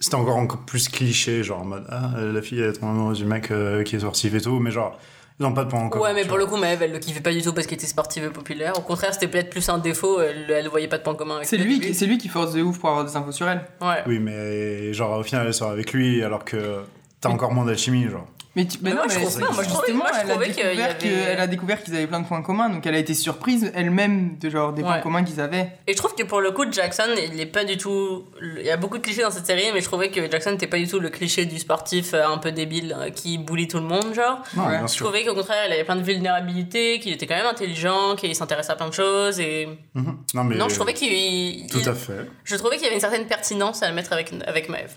c'était 0.00 0.16
encore, 0.16 0.36
encore 0.36 0.60
plus 0.60 0.88
cliché, 0.88 1.42
genre 1.44 1.60
en 1.60 1.64
mode, 1.66 1.84
ah, 1.90 2.10
la 2.20 2.42
fille, 2.42 2.58
elle 2.60 2.70
est 2.74 2.82
amoureuse 2.82 3.18
du 3.18 3.26
mec 3.26 3.50
euh, 3.50 3.82
qui 3.84 3.96
est 3.96 4.00
sportif 4.00 4.34
et 4.34 4.40
tout. 4.40 4.58
Mais 4.58 4.70
genre, 4.70 4.98
ils 5.38 5.42
n'ont 5.44 5.52
pas 5.54 5.64
de 5.64 5.70
point 5.70 5.80
encore. 5.80 6.02
Ouais, 6.02 6.12
mais 6.14 6.24
pour 6.24 6.38
le 6.38 6.46
coup, 6.46 6.56
Maëve, 6.56 6.82
elle 6.82 6.92
le 6.92 6.98
kiffait 6.98 7.20
pas 7.20 7.32
du 7.32 7.40
tout 7.42 7.52
parce 7.52 7.66
qu'elle 7.66 7.78
était 7.78 7.86
sportive 7.86 8.24
et 8.24 8.30
populaire. 8.30 8.72
Au 8.78 8.82
contraire, 8.82 9.12
c'était 9.14 9.28
peut-être 9.28 9.50
plus 9.50 9.68
un 9.68 9.78
défaut, 9.78 10.20
elle, 10.20 10.50
elle 10.50 10.68
voyait 10.68 10.88
pas 10.88 10.98
de 10.98 11.02
point 11.02 11.14
commun 11.14 11.36
avec 11.36 11.46
C'est 11.48 11.56
lui, 11.58 11.80
qui- 11.80 11.94
c'est 11.94 12.06
lui 12.06 12.18
qui 12.18 12.28
force 12.28 12.52
de 12.52 12.62
ouf 12.62 12.78
pour 12.78 12.88
avoir 12.90 13.04
des 13.04 13.16
infos 13.16 13.32
sur 13.32 13.48
elle. 13.48 13.62
Ouais. 13.80 14.02
Oui, 14.06 14.18
mais 14.18 14.92
genre, 14.92 15.18
au 15.18 15.22
final, 15.22 15.46
elle 15.46 15.54
sort 15.54 15.70
avec 15.70 15.92
lui 15.92 16.22
alors 16.22 16.44
que 16.44 16.80
t'as 17.20 17.28
encore 17.28 17.52
moins 17.52 17.64
d'alchimie, 17.66 18.08
genre. 18.08 18.26
Mais, 18.56 18.66
tu, 18.66 18.78
Mais 18.82 18.92
moi, 18.92 19.04
je 19.08 19.14
trouve 19.14 19.30
c'est- 19.30 19.38
pas. 19.40 19.52
Moi, 19.52 19.62
je 19.62 19.68
trouvais- 19.68 19.86
justement, 19.86 19.98
moi, 20.04 20.10
je 20.12 20.18
elle, 20.24 20.26
a 20.26 20.30
trouvais 20.32 20.46
qu'il 20.50 20.58
y 20.64 20.66
découvert 20.66 20.90
avait- 20.90 20.98
que- 20.98 21.28
elle 21.30 21.40
a 21.40 21.46
découvert 21.46 21.82
qu'ils 21.84 21.94
avaient 21.94 22.06
plein 22.08 22.18
de 22.18 22.26
points 22.26 22.42
communs, 22.42 22.68
donc 22.68 22.84
elle 22.84 22.96
a 22.96 22.98
été 22.98 23.14
surprise 23.14 23.70
elle-même 23.76 24.38
de 24.38 24.50
genre 24.50 24.72
des 24.72 24.82
points 24.82 24.98
communs 24.98 25.22
qu'ils 25.22 25.40
avaient. 25.40 25.70
Et 25.86 25.92
je 25.92 25.96
trouve 25.96 26.16
que 26.16 26.24
pour 26.24 26.40
le 26.40 26.50
coup, 26.50 26.64
Jackson, 26.70 27.04
il 27.32 27.40
est 27.40 27.46
pas 27.46 27.62
du 27.64 27.76
tout. 27.76 28.24
Il 28.42 28.62
y 28.66 28.70
a 28.70 28.76
beaucoup 28.76 28.98
de 28.98 29.02
clichés 29.04 29.22
dans 29.22 29.30
cette 29.30 29.46
série, 29.46 29.66
mais 29.72 29.80
je 29.80 29.84
trouvais 29.84 30.10
que 30.10 30.28
Jackson 30.28 30.50
n'était 30.50 30.66
pas 30.66 30.78
du 30.78 30.88
tout 30.88 30.98
le 30.98 31.10
cliché 31.10 31.44
du 31.46 31.60
sportif 31.60 32.12
euh, 32.12 32.26
un 32.26 32.38
peu 32.38 32.50
débile 32.50 32.96
euh, 32.98 33.10
qui 33.10 33.38
bully 33.38 33.68
tout 33.68 33.76
le 33.78 33.84
monde, 33.84 34.12
genre. 34.14 34.42
Non, 34.56 34.64
Ouais. 34.66 34.78
bien 34.78 34.86
Je 34.88 34.96
trouvais 34.98 35.24
qu'au 35.24 35.34
contraire, 35.34 35.66
il 35.68 35.72
avait 35.72 35.84
plein 35.84 35.94
de 35.96 36.02
vulnérabilités, 36.02 36.98
qu'il 36.98 37.12
était 37.12 37.28
quand 37.28 37.36
même 37.36 37.46
intelligent, 37.46 38.16
qu'il 38.16 38.34
s'intéressait 38.34 38.72
à 38.72 38.76
plein 38.76 38.88
de 38.88 38.94
choses. 38.94 39.38
Et 39.38 39.68
Mhm. 39.94 40.16
Non, 40.34 40.42
mais. 40.42 40.56
non, 40.56 40.68
je 40.68 40.74
trouvais 40.74 40.94
qu'il. 40.94 41.68
Tout 41.70 41.78
il- 41.78 41.88
à 41.88 41.94
fait. 41.94 42.26
Je 42.42 42.56
trouvais 42.56 42.74
qu'il 42.76 42.84
y 42.84 42.86
avait 42.86 42.96
une 42.96 43.00
certaine 43.00 43.26
pertinence 43.26 43.80
à 43.84 43.88
le 43.88 43.94
mettre 43.94 44.12
avec 44.12 44.32
avec 44.44 44.68
Maeve. 44.68 44.92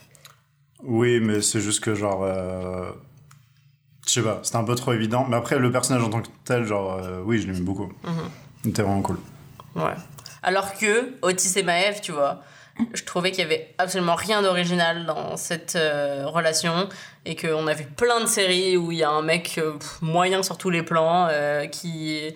Oui, 0.81 1.19
mais 1.21 1.41
c'est 1.41 1.59
juste 1.61 1.81
que 1.83 1.93
genre. 1.93 2.23
euh, 2.23 2.89
Je 4.05 4.11
sais 4.11 4.21
pas, 4.21 4.39
c'était 4.43 4.57
un 4.57 4.63
peu 4.63 4.75
trop 4.75 4.93
évident. 4.93 5.25
Mais 5.29 5.35
après, 5.35 5.57
le 5.57 5.71
personnage 5.71 6.03
en 6.03 6.09
tant 6.09 6.21
que 6.21 6.27
tel, 6.43 6.65
genre, 6.65 6.99
euh, 7.01 7.21
oui, 7.23 7.41
je 7.41 7.47
l'aime 7.47 7.63
beaucoup. 7.63 7.91
Il 8.63 8.69
était 8.69 8.81
vraiment 8.81 9.01
cool. 9.01 9.17
Ouais. 9.75 9.95
Alors 10.43 10.73
que 10.73 11.13
Otis 11.21 11.57
et 11.57 11.63
Maeve, 11.63 12.01
tu 12.01 12.11
vois, 12.11 12.41
je 12.93 13.03
trouvais 13.03 13.31
qu'il 13.31 13.41
y 13.41 13.45
avait 13.45 13.73
absolument 13.77 14.15
rien 14.15 14.41
d'original 14.41 15.05
dans 15.05 15.37
cette 15.37 15.75
euh, 15.75 16.25
relation 16.25 16.89
et 17.25 17.35
qu'on 17.35 17.67
a 17.67 17.73
vu 17.73 17.85
plein 17.85 18.19
de 18.19 18.25
séries 18.25 18.77
où 18.77 18.91
il 18.91 18.97
y 18.97 19.03
a 19.03 19.09
un 19.09 19.21
mec 19.21 19.57
euh, 19.57 19.73
moyen 20.01 20.43
sur 20.43 20.57
tous 20.57 20.69
les 20.69 20.83
plans 20.83 21.27
euh, 21.29 21.67
qui 21.67 22.33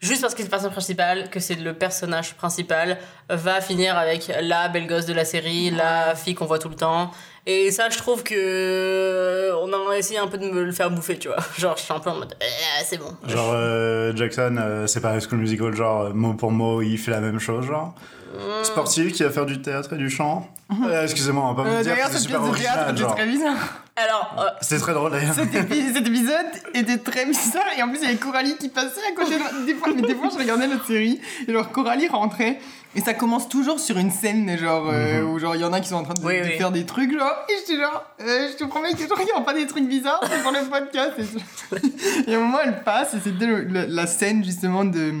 juste 0.00 0.22
parce 0.22 0.34
que 0.34 0.42
c'est 0.42 0.44
le 0.44 0.50
personnage 0.50 0.72
principal, 0.72 1.30
que 1.30 1.40
c'est 1.40 1.54
le 1.54 1.72
personnage 1.72 2.34
principal, 2.34 2.98
va 3.28 3.60
finir 3.60 3.96
avec 3.96 4.30
la 4.42 4.68
belle 4.68 4.86
gosse 4.86 5.06
de 5.06 5.14
la 5.14 5.24
série, 5.24 5.70
la 5.70 6.14
fille 6.14 6.34
qu'on 6.34 6.46
voit 6.46 6.58
tout 6.58 6.68
le 6.68 6.76
temps. 6.76 7.10
Et 7.48 7.70
ça, 7.70 7.88
je 7.88 7.96
trouve 7.98 8.24
que 8.24 9.52
on 9.62 9.90
a 9.90 9.96
essayé 9.96 10.18
un 10.18 10.26
peu 10.26 10.36
de 10.36 10.50
me 10.50 10.64
le 10.64 10.72
faire 10.72 10.90
bouffer, 10.90 11.16
tu 11.16 11.28
vois. 11.28 11.36
Genre, 11.58 11.76
je 11.76 11.82
suis 11.82 11.92
un 11.92 12.00
peu 12.00 12.10
en 12.10 12.16
mode, 12.16 12.34
Eh, 12.40 12.84
c'est 12.84 12.98
bon. 12.98 13.14
Genre, 13.28 13.52
euh, 13.54 14.12
Jackson, 14.16 14.56
euh, 14.58 14.86
c'est 14.88 15.00
pas 15.00 15.16
High 15.16 15.22
School 15.22 15.38
Musical, 15.38 15.74
genre, 15.74 16.02
euh, 16.06 16.12
mot 16.12 16.34
pour 16.34 16.50
mot, 16.50 16.82
il 16.82 16.98
fait 16.98 17.12
la 17.12 17.20
même 17.20 17.38
chose, 17.38 17.66
genre. 17.66 17.94
Mm. 18.36 18.64
Sportif 18.64 19.12
qui 19.12 19.22
va 19.22 19.30
faire 19.30 19.46
du 19.46 19.60
théâtre 19.62 19.92
et 19.94 19.96
du 19.96 20.10
chant. 20.10 20.48
Euh, 20.88 21.02
Excusez-moi, 21.04 21.44
on 21.44 21.54
va 21.54 21.62
pas 21.62 21.68
Euh, 21.68 21.76
vous 21.76 21.82
dire 21.82 21.92
D'ailleurs, 21.92 22.08
que 22.08 22.12
c'est 22.14 22.18
cette 22.20 22.26
super 22.28 22.42
pièce 22.42 22.52
de 22.56 22.62
théâtre 22.62 22.78
original, 22.78 22.92
était 22.94 23.02
genre. 23.02 23.14
très 23.14 23.26
bizarre. 23.26 23.82
Alors, 23.98 24.36
euh, 24.38 24.50
C'était 24.60 24.80
très 24.82 24.92
drôle 24.94 25.10
d'ailleurs. 25.12 25.34
Cet, 25.34 25.54
épi- 25.54 25.92
cet 25.94 26.06
épisode 26.06 26.46
était 26.74 26.98
très 26.98 27.24
bizarre 27.24 27.64
et 27.78 27.82
en 27.82 27.88
plus 27.88 27.98
il 27.98 28.04
y 28.04 28.06
avait 28.08 28.16
Coralie 28.16 28.56
qui 28.58 28.68
passait 28.68 29.00
à 29.10 29.14
côté 29.18 29.36
de 29.38 29.64
des 29.64 29.74
fois 29.74 29.88
mais 29.94 30.02
des 30.02 30.14
fois 30.14 30.28
je 30.30 30.36
regardais 30.38 30.66
notre 30.66 30.86
série 30.86 31.18
et 31.48 31.52
genre 31.52 31.70
Coralie 31.72 32.06
rentrait 32.08 32.58
et 32.94 33.00
ça 33.00 33.14
commence 33.14 33.48
toujours 33.48 33.80
sur 33.80 33.96
une 33.96 34.10
scène 34.10 34.58
genre 34.58 34.90
euh, 34.92 35.22
où 35.22 35.38
genre 35.38 35.54
il 35.54 35.62
y 35.62 35.64
en 35.64 35.72
a 35.72 35.80
qui 35.80 35.88
sont 35.88 35.94
en 35.96 36.02
train 36.02 36.12
de, 36.12 36.20
Oui, 36.26 36.38
de 36.40 36.44
oui. 36.44 36.58
faire 36.58 36.72
des 36.72 36.84
trucs 36.84 37.10
genre 37.18 37.32
et 37.48 37.52
j'étais 37.60 37.80
genre 37.80 38.04
euh, 38.20 38.48
je 38.52 38.56
te 38.58 38.64
promets 38.64 38.92
que 38.92 38.98
je 38.98 39.08
regarde 39.14 39.46
pas 39.46 39.54
des 39.54 39.66
trucs 39.66 39.88
bizarres 39.88 40.20
c'est 40.30 40.42
pour 40.42 40.52
le 40.52 40.58
podcast 40.68 41.12
et, 41.18 42.30
et 42.30 42.34
à 42.34 42.36
un 42.36 42.40
moment 42.42 42.58
elle 42.62 42.82
passe 42.82 43.14
et 43.14 43.18
c'était 43.24 43.46
le- 43.46 43.62
le- 43.62 43.86
la 43.88 44.06
scène 44.06 44.44
justement 44.44 44.84
de 44.84 45.14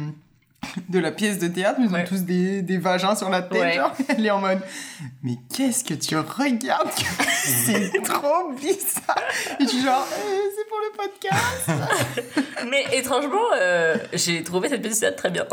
de 0.88 0.98
la 0.98 1.10
pièce 1.12 1.38
de 1.38 1.48
théâtre, 1.48 1.78
mais 1.80 1.86
ils 1.86 1.90
ont 1.90 1.94
Ouais. 1.94 2.04
tous 2.04 2.22
des, 2.22 2.62
des 2.62 2.78
vagins 2.78 3.14
sur 3.14 3.28
la 3.30 3.42
tête, 3.42 3.60
Ouais. 3.60 3.74
genre, 3.74 3.92
elle 4.08 4.26
est 4.26 4.30
en 4.30 4.40
mode 4.40 4.60
Mais 5.22 5.36
qu'est-ce 5.54 5.84
que 5.84 5.94
tu 5.94 6.16
regardes? 6.16 6.90
C'est 7.46 7.92
trop 8.02 8.50
bizarre 8.52 9.22
Et 9.60 9.64
je 9.64 9.68
suis 9.68 9.82
genre 9.82 10.06
Euh, 10.12 10.36
C'est 10.56 10.68
pour 10.68 10.78
le 10.78 10.96
podcast 10.96 12.40
Mais 12.70 12.84
étrangement, 12.98 13.38
euh, 13.60 13.96
j'ai 14.12 14.42
trouvé 14.42 14.68
cette 14.68 14.82
pièce 14.82 14.96
de 14.96 15.00
théâtre 15.00 15.16
très 15.16 15.30
bien. 15.30 15.44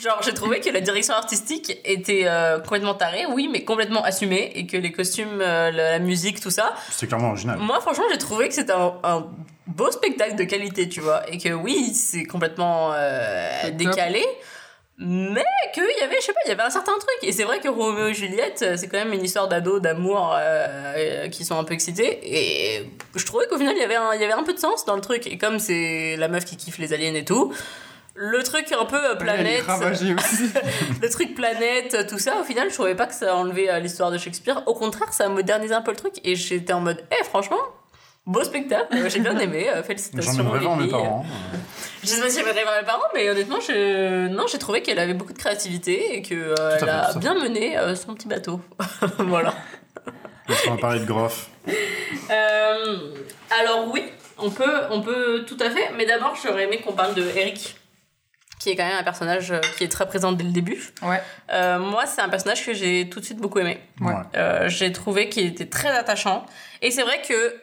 Genre, 0.00 0.20
j'ai 0.22 0.34
trouvé 0.34 0.60
que 0.60 0.68
la 0.70 0.80
direction 0.80 1.14
artistique 1.14 1.78
était 1.84 2.24
euh, 2.26 2.58
complètement 2.58 2.94
tarée, 2.94 3.24
oui, 3.26 3.48
mais 3.50 3.64
complètement 3.64 4.02
assumée, 4.04 4.52
et 4.54 4.66
que 4.66 4.76
les 4.76 4.92
costumes, 4.92 5.40
euh, 5.40 5.70
la, 5.70 5.92
la 5.92 5.98
musique, 6.00 6.40
tout 6.40 6.50
ça. 6.50 6.74
C'était 6.90 7.06
clairement 7.06 7.28
original. 7.30 7.58
Moi, 7.58 7.80
franchement, 7.80 8.04
j'ai 8.12 8.18
trouvé 8.18 8.48
que 8.48 8.54
c'était 8.54 8.72
un, 8.72 8.92
un 9.04 9.26
beau 9.66 9.90
spectacle 9.90 10.36
de 10.36 10.44
qualité, 10.44 10.88
tu 10.88 11.00
vois, 11.00 11.28
et 11.30 11.38
que 11.38 11.50
oui, 11.50 11.92
c'est 11.94 12.24
complètement 12.24 12.92
euh, 12.94 13.70
décalé. 13.70 14.24
Mais 14.96 15.44
qu'il 15.72 15.82
y 15.82 16.02
avait, 16.04 16.20
je 16.20 16.26
sais 16.26 16.32
pas, 16.32 16.38
il 16.46 16.50
y 16.50 16.52
avait 16.52 16.62
un 16.62 16.70
certain 16.70 16.92
truc. 16.92 17.18
Et 17.22 17.32
c'est 17.32 17.42
vrai 17.42 17.58
que 17.58 17.68
Roméo 17.68 18.06
et 18.06 18.14
Juliette, 18.14 18.62
euh, 18.62 18.76
c'est 18.76 18.86
quand 18.86 18.98
même 18.98 19.12
une 19.12 19.24
histoire 19.24 19.48
d'ados, 19.48 19.82
d'amour, 19.82 20.32
euh, 20.38 21.28
qui 21.30 21.44
sont 21.44 21.58
un 21.58 21.64
peu 21.64 21.74
excités. 21.74 22.20
Et 22.22 22.88
je 23.16 23.26
trouvais 23.26 23.46
qu'au 23.48 23.58
final, 23.58 23.74
il 23.76 23.80
y, 23.80 23.84
avait 23.84 23.96
un, 23.96 24.14
il 24.14 24.20
y 24.20 24.24
avait 24.24 24.34
un 24.34 24.44
peu 24.44 24.52
de 24.52 24.58
sens 24.58 24.84
dans 24.84 24.94
le 24.94 25.00
truc. 25.00 25.26
Et 25.26 25.36
comme 25.36 25.58
c'est 25.58 26.16
la 26.16 26.28
meuf 26.28 26.44
qui 26.44 26.56
kiffe 26.56 26.78
les 26.78 26.92
aliens 26.92 27.14
et 27.14 27.24
tout, 27.24 27.52
le 28.14 28.40
truc 28.44 28.70
un 28.70 28.84
peu 28.84 29.18
planète, 29.18 29.64
aussi. 29.90 30.14
le 31.02 31.10
truc 31.10 31.34
planète, 31.34 32.06
tout 32.08 32.20
ça, 32.20 32.40
au 32.40 32.44
final, 32.44 32.70
je 32.70 32.74
trouvais 32.74 32.94
pas 32.94 33.06
que 33.06 33.14
ça 33.14 33.34
enlevait 33.34 33.80
l'histoire 33.80 34.12
de 34.12 34.18
Shakespeare. 34.18 34.62
Au 34.66 34.74
contraire, 34.74 35.12
ça 35.12 35.28
modernisait 35.28 35.74
un 35.74 35.82
peu 35.82 35.90
le 35.90 35.96
truc. 35.96 36.20
Et 36.22 36.36
j'étais 36.36 36.72
en 36.72 36.80
mode, 36.80 37.04
eh, 37.10 37.24
franchement, 37.24 37.58
beau 38.26 38.42
spectacle, 38.42 38.96
euh, 38.96 39.08
j'ai 39.08 39.20
bien 39.20 39.38
aimé, 39.38 39.68
euh, 39.68 39.82
félicitations. 39.82 40.32
J'en 40.32 40.40
aimerais 40.40 40.60
voir 40.60 40.76
mes 40.76 40.88
parents. 40.88 41.24
Je 42.02 42.08
sais 42.08 42.20
pas 42.20 42.28
si 42.28 42.38
j'aimerais 42.38 42.62
voir 42.62 42.76
mes 42.80 42.86
parents, 42.86 43.08
mais 43.14 43.28
honnêtement, 43.30 43.60
je... 43.60 44.28
non, 44.28 44.44
j'ai 44.50 44.58
trouvé 44.58 44.82
qu'elle 44.82 44.98
avait 44.98 45.14
beaucoup 45.14 45.32
de 45.32 45.38
créativité 45.38 46.16
et 46.16 46.22
qu'elle 46.22 46.54
fait, 46.56 46.82
elle 46.82 46.88
a 46.88 47.12
bien 47.14 47.34
mené 47.34 47.76
euh, 47.78 47.94
son 47.94 48.14
petit 48.14 48.28
bateau. 48.28 48.60
voilà. 49.18 49.54
Est-ce 50.48 50.64
qu'on 50.64 50.74
va 50.74 50.80
parler 50.80 51.00
de 51.00 51.06
Groff 51.06 51.48
Euh, 52.30 53.14
alors 53.50 53.88
oui, 53.92 54.04
on 54.38 54.50
peut, 54.50 54.82
on 54.90 55.00
peut 55.00 55.44
tout 55.46 55.56
à 55.60 55.70
fait, 55.70 55.92
mais 55.96 56.06
d'abord 56.06 56.36
j'aurais 56.42 56.64
aimé 56.64 56.80
qu'on 56.80 56.92
parle 56.92 57.14
de 57.14 57.22
Eric, 57.22 57.76
qui 58.64 58.70
est 58.70 58.76
quand 58.76 58.86
même 58.86 58.98
un 58.98 59.04
personnage 59.04 59.50
euh, 59.50 59.60
qui 59.76 59.84
est 59.84 59.88
très 59.88 60.06
présent 60.06 60.32
dès 60.32 60.42
le 60.42 60.50
début. 60.50 60.82
Ouais. 61.02 61.20
Euh, 61.52 61.78
moi, 61.78 62.06
c'est 62.06 62.22
un 62.22 62.30
personnage 62.30 62.64
que 62.64 62.72
j'ai 62.72 63.10
tout 63.10 63.20
de 63.20 63.24
suite 63.24 63.38
beaucoup 63.38 63.58
aimé. 63.58 63.78
Ouais. 64.00 64.14
Euh, 64.36 64.70
j'ai 64.70 64.90
trouvé 64.90 65.28
qu'il 65.28 65.46
était 65.46 65.66
très 65.66 65.90
attachant. 65.90 66.46
Et 66.80 66.90
c'est 66.90 67.02
vrai 67.02 67.20
que 67.20 67.54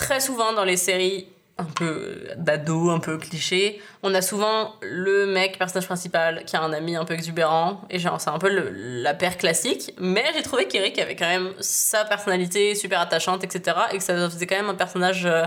très 0.00 0.20
souvent 0.20 0.52
dans 0.52 0.64
les 0.64 0.76
séries 0.76 1.26
un 1.58 1.64
peu 1.64 2.22
d'ado, 2.38 2.88
un 2.88 3.00
peu 3.00 3.18
cliché, 3.18 3.82
on 4.02 4.14
a 4.14 4.22
souvent 4.22 4.74
le 4.80 5.26
mec, 5.26 5.58
personnage 5.58 5.84
principal, 5.86 6.44
qui 6.46 6.56
a 6.56 6.62
un 6.62 6.72
ami 6.72 6.96
un 6.96 7.04
peu 7.04 7.12
exubérant. 7.12 7.82
Et 7.90 7.98
genre, 7.98 8.18
c'est 8.18 8.30
un 8.30 8.38
peu 8.38 8.48
le- 8.48 8.70
la 9.02 9.12
paire 9.12 9.36
classique. 9.36 9.92
Mais 10.00 10.24
j'ai 10.34 10.42
trouvé 10.42 10.66
qu'Eric 10.68 10.98
avait 10.98 11.16
quand 11.16 11.28
même 11.28 11.50
sa 11.60 12.06
personnalité 12.06 12.74
super 12.74 12.98
attachante, 13.00 13.44
etc. 13.44 13.76
Et 13.92 13.98
que 13.98 14.02
ça 14.02 14.14
faisait 14.30 14.46
quand 14.46 14.56
même 14.56 14.70
un 14.70 14.74
personnage 14.74 15.26
euh, 15.26 15.44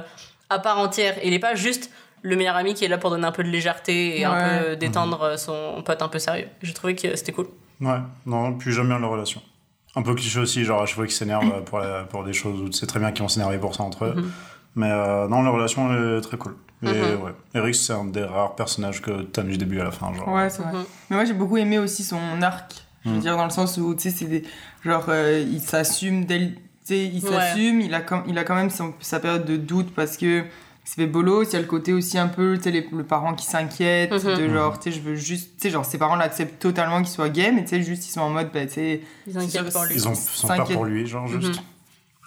à 0.51 0.59
part 0.59 0.77
entière. 0.77 1.15
Et 1.23 1.29
il 1.29 1.33
est 1.33 1.39
pas 1.39 1.55
juste 1.55 1.89
le 2.21 2.35
meilleur 2.35 2.55
ami 2.57 2.75
qui 2.75 2.85
est 2.85 2.89
là 2.89 2.99
pour 2.99 3.09
donner 3.09 3.25
un 3.25 3.31
peu 3.31 3.43
de 3.43 3.49
légèreté 3.49 4.19
et 4.19 4.23
un 4.25 4.35
peu 4.69 4.75
détendre 4.75 5.39
son 5.39 5.81
pote 5.83 6.01
un 6.03 6.09
peu 6.09 6.19
sérieux. 6.19 6.47
J'ai 6.61 6.73
trouvé 6.73 6.93
que 6.95 7.15
c'était 7.15 7.31
cool. 7.31 7.47
Ouais, 7.81 7.97
non, 8.27 8.53
puis 8.59 8.71
j'aime 8.71 8.87
bien 8.87 8.99
leur 8.99 9.09
relation. 9.09 9.41
Un 9.95 10.01
peu 10.01 10.15
cliché 10.15 10.39
aussi, 10.39 10.63
genre 10.63 10.81
à 10.81 10.85
chaque 10.85 10.95
fois 10.95 11.05
qu'ils 11.05 11.13
s'énervent 11.15 11.63
pour, 11.65 11.79
la- 11.79 12.03
pour 12.03 12.23
des 12.23 12.33
choses 12.33 12.59
où 12.61 12.65
tu 12.69 12.73
sais 12.73 12.87
très 12.87 12.99
bien 12.99 13.11
qu'ils 13.11 13.21
vont 13.21 13.27
s'énerver 13.29 13.57
pour 13.59 13.75
ça 13.75 13.83
entre 13.83 14.05
eux. 14.05 14.13
Mhm. 14.15 14.31
Mais 14.75 14.89
euh, 14.91 15.27
non, 15.27 15.43
leur 15.43 15.53
relation 15.53 15.93
est 16.17 16.21
très 16.21 16.37
cool. 16.37 16.55
Et 16.81 16.87
Mhm. 16.87 17.21
ouais, 17.21 17.31
Eric, 17.53 17.75
c'est 17.75 17.93
un 17.93 18.05
des 18.05 18.23
rares 18.23 18.55
personnages 18.55 19.01
que 19.01 19.21
t'aimes 19.21 19.49
du 19.49 19.57
début 19.57 19.79
à 19.79 19.83
la 19.85 19.91
fin. 19.91 20.11
Genre. 20.13 20.27
Ouais, 20.27 20.49
c'est 20.49 20.63
vrai. 20.63 20.73
Mhm. 20.73 20.83
Mais 21.09 21.15
moi, 21.17 21.25
j'ai 21.25 21.33
beaucoup 21.33 21.57
aimé 21.57 21.77
aussi 21.79 22.03
son 22.03 22.41
arc. 22.41 22.83
Je 23.05 23.09
veux 23.11 23.19
dire, 23.19 23.35
dans 23.37 23.43
le 23.43 23.49
sens 23.51 23.77
où, 23.77 23.93
tu 23.95 24.01
sais, 24.03 24.09
c'est 24.11 24.25
des. 24.25 24.43
Genre, 24.83 25.05
euh, 25.09 25.45
il 25.47 25.59
s'assume 25.61 26.25
dès 26.25 26.39
Tu 26.85 26.95
sais, 26.95 27.05
il 27.05 27.23
Ouais. 27.23 27.31
s'assume, 27.31 27.79
il, 27.79 27.93
a 27.93 28.01
com- 28.01 28.23
il 28.27 28.37
a 28.37 28.43
quand 28.43 28.55
même 28.55 28.69
son- 28.69 28.93
sa 28.99 29.21
période 29.21 29.45
de 29.45 29.55
doute 29.55 29.93
parce 29.95 30.17
que 30.17 30.43
il 30.86 30.89
se 30.89 30.95
fait 30.95 31.07
bolos. 31.07 31.43
Il 31.49 31.53
y 31.53 31.55
a 31.55 31.59
le 31.61 31.65
côté 31.67 31.93
aussi 31.93 32.17
un 32.17 32.27
peu, 32.27 32.57
tu 32.57 32.71
sais, 32.71 32.88
le 32.91 33.03
parent 33.03 33.34
qui 33.36 33.45
s'inquiète, 33.45 34.11
Mhm. 34.11 34.36
de 34.38 34.49
genre, 34.49 34.79
tu 34.79 34.91
sais, 34.91 34.97
je 34.97 35.01
veux 35.01 35.15
juste. 35.15 35.51
Tu 35.57 35.63
sais, 35.63 35.69
genre, 35.69 35.86
ses 35.86 35.97
parents 35.97 36.15
l'acceptent 36.15 36.59
totalement 36.59 36.97
qu'il 36.99 37.07
soit 37.11 37.29
gay, 37.29 37.51
mais 37.51 37.63
tu 37.63 37.69
sais, 37.69 37.81
juste, 37.81 38.07
ils 38.07 38.11
sont 38.11 38.21
en 38.21 38.29
mode, 38.29 38.51
bah, 38.53 38.65
tu 38.65 38.73
sais, 38.73 39.01
Ils 39.27 39.34
pour 39.71 39.84
lui. 39.86 39.95
Ils 39.95 40.07
ont 40.07 40.15
sont 40.15 40.47
peur 40.47 40.57
S'inquiète. 40.57 40.75
pour 40.77 40.86
lui, 40.86 41.07
genre 41.07 41.27
juste. 41.27 41.61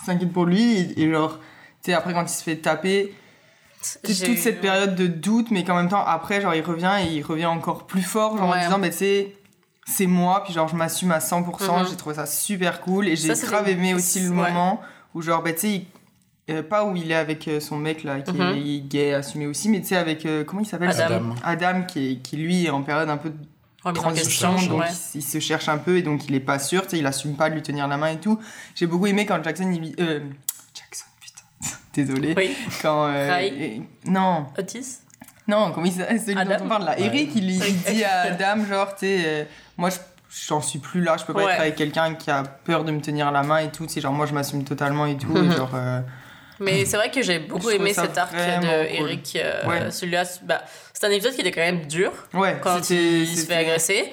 Ils 0.02 0.04
s'inquiètent 0.07 0.32
pour 0.32 0.46
lui. 0.46 0.62
Et, 0.96 1.02
et 1.02 1.11
genre, 1.12 1.38
tu 1.82 1.90
sais, 1.90 1.92
après, 1.94 2.12
quand 2.12 2.22
il 2.22 2.28
se 2.28 2.42
fait 2.42 2.57
taper, 2.57 3.14
toute 4.02 4.14
cette 4.38 4.61
période 4.61 4.94
de 4.96 5.07
doute, 5.07 5.50
mais 5.50 5.62
qu'en 5.64 5.76
même 5.76 5.88
temps, 5.88 6.04
après, 6.04 6.40
genre, 6.40 6.54
il 6.54 6.62
revient 6.62 6.96
et 7.07 7.12
il 7.12 7.22
revient 7.22 7.46
encore 7.46 7.86
plus 7.86 8.02
fort, 8.02 8.36
genre, 8.36 8.50
Ouais. 8.50 8.59
en 8.59 8.62
disant, 8.64 8.78
bah, 8.78 8.88
tu 8.90 8.96
sais, 8.96 9.36
c'est 9.86 10.07
moi, 10.07 10.42
puis 10.44 10.52
genre, 10.52 10.66
je 10.66 10.74
m'assume 10.74 11.12
à 11.12 11.20
100%, 11.20 11.80
Mhm. 11.80 11.86
j'ai 11.88 11.96
trouvé 11.96 12.16
ça 12.16 12.26
super 12.26 12.80
cool, 12.80 13.07
et 13.07 13.14
j'ai 13.16 13.28
grave 13.34 13.68
aimé 13.68 13.94
aussi 13.94 14.18
le 14.20 14.30
ouais. 14.30 14.34
moment 14.50 14.80
où, 15.14 15.22
genre, 15.22 15.42
bah, 15.42 15.52
tu 15.52 15.59
sais, 15.61 15.68
il- 15.74 15.86
euh, 16.51 16.62
pas 16.62 16.84
où 16.84 16.94
il 16.97 17.11
est 17.11 17.14
avec 17.16 17.49
euh, 17.49 17.59
son 17.61 17.76
mec, 17.76 18.05
là, 18.05 18.20
qui 18.20 18.32
Mhm. 18.32 18.57
est 18.57 18.80
gay, 18.80 19.14
assumé 19.14 19.47
aussi, 19.47 19.68
mais 19.68 19.80
tu 19.80 19.88
sais, 19.88 19.97
avec, 19.97 20.24
euh, 20.26 20.44
comment 20.44 20.62
il 20.62 20.66
s'appelle 20.66 20.90
Adam. 20.90 21.34
Adam. 21.42 21.82
Qui, 21.82 22.12
est, 22.12 22.16
qui 22.16 22.36
lui 22.36 22.66
est 22.66 22.70
en 22.70 22.82
période 22.82 23.09
un 23.11 23.16
peu 23.16 23.30
de 23.30 23.92
transition, 23.92 24.53
question, 24.55 24.70
donc 24.72 24.80
ouais. 24.82 24.86
il, 25.14 25.22
se 25.22 25.38
cherche 25.40 25.68
un 25.68 25.78
peu, 25.78 25.97
et 25.99 26.03
donc 26.03 26.28
il 26.28 26.34
est 26.34 26.40
pas 26.40 26.59
sûr, 26.59 26.82
tu 26.82 26.90
sais, 26.90 26.99
il 26.99 27.07
assume 27.07 27.36
pas 27.36 27.49
de 27.51 27.55
lui 27.55 27.62
tenir 27.62 27.86
la 27.88 27.97
main 27.97 28.09
et 28.09 28.18
tout. 28.20 28.38
J'ai 28.74 28.86
beaucoup 28.86 29.07
aimé 29.07 29.26
quand 29.26 29.42
Jackson, 29.44 29.70
il 29.72 29.80
lui- 29.80 29.94
euh, 30.01 30.20
Jackson, 30.74 31.05
putain, 31.20 31.42
désolé. 31.94 32.34
Oui, 32.36 32.57
Quand. 32.82 33.07
euh, 33.07 33.38
et- 33.40 33.82
non, 34.07 34.47
Otis. 34.59 34.99
non, 35.49 35.70
comment 35.72 35.86
il 35.86 35.92
s'appelle 35.92 36.20
Celui 36.20 36.38
Adam 36.38 36.59
dont 36.59 36.64
on 36.64 36.68
parle 36.68 36.84
là. 36.84 36.92
Ouais. 36.97 37.03
Eric, 37.07 37.30
il, 37.36 37.51
il 37.51 37.61
Oui. 37.62 37.76
dit 37.92 38.05
à 38.05 38.20
Adam, 38.32 38.64
genre, 38.64 38.94
tu 38.94 39.07
sais, 39.07 39.22
euh, 39.24 39.44
moi, 39.76 39.90
je- 39.90 39.99
j'en 40.49 40.61
suis 40.61 40.78
plus 40.80 41.03
là, 41.03 41.16
je 41.16 41.24
peux 41.24 41.32
pas 41.32 41.44
Ouais. 41.44 41.53
être 41.55 41.61
avec 41.61 41.76
quelqu'un 41.76 42.14
qui 42.14 42.30
a 42.30 42.42
peur 42.42 42.84
de 42.84 42.90
me 42.92 43.01
tenir 43.01 43.30
la 43.32 43.42
main 43.44 43.59
et 43.59 43.70
tout. 43.70 43.86
Tu 43.86 43.94
sais, 43.94 44.01
genre, 44.01 44.12
moi, 44.12 44.26
je 44.26 44.34
m'assume 44.34 44.64
totalement 44.64 45.07
et 45.07 45.16
tout. 45.16 45.28
Mhm. 45.28 45.53
et 45.53 45.57
genre, 45.57 45.70
euh, 45.74 46.01
Mais 46.61 46.84
c'est 46.84 46.96
vrai 46.96 47.11
que 47.11 47.22
j'ai 47.22 47.38
beaucoup 47.38 47.70
aimé 47.70 47.92
cet 47.92 48.16
arc 48.18 48.32
de 48.34 48.96
cool. 48.96 49.07
Eric. 49.09 49.36
euh, 49.36 49.66
Ouais. 49.68 49.90
Celui-là, 49.90 50.24
c'est- 50.24 50.44
bah, 50.44 50.62
c'est 50.92 51.07
un 51.07 51.11
épisode 51.11 51.34
qui 51.34 51.40
était 51.42 51.50
quand 51.52 51.61
même 51.61 51.86
dur 51.86 52.12
ouais, 52.34 52.59
quand 52.62 52.78
il 52.90 53.26
se 53.26 53.46
fait 53.46 53.54
agresser. 53.54 54.12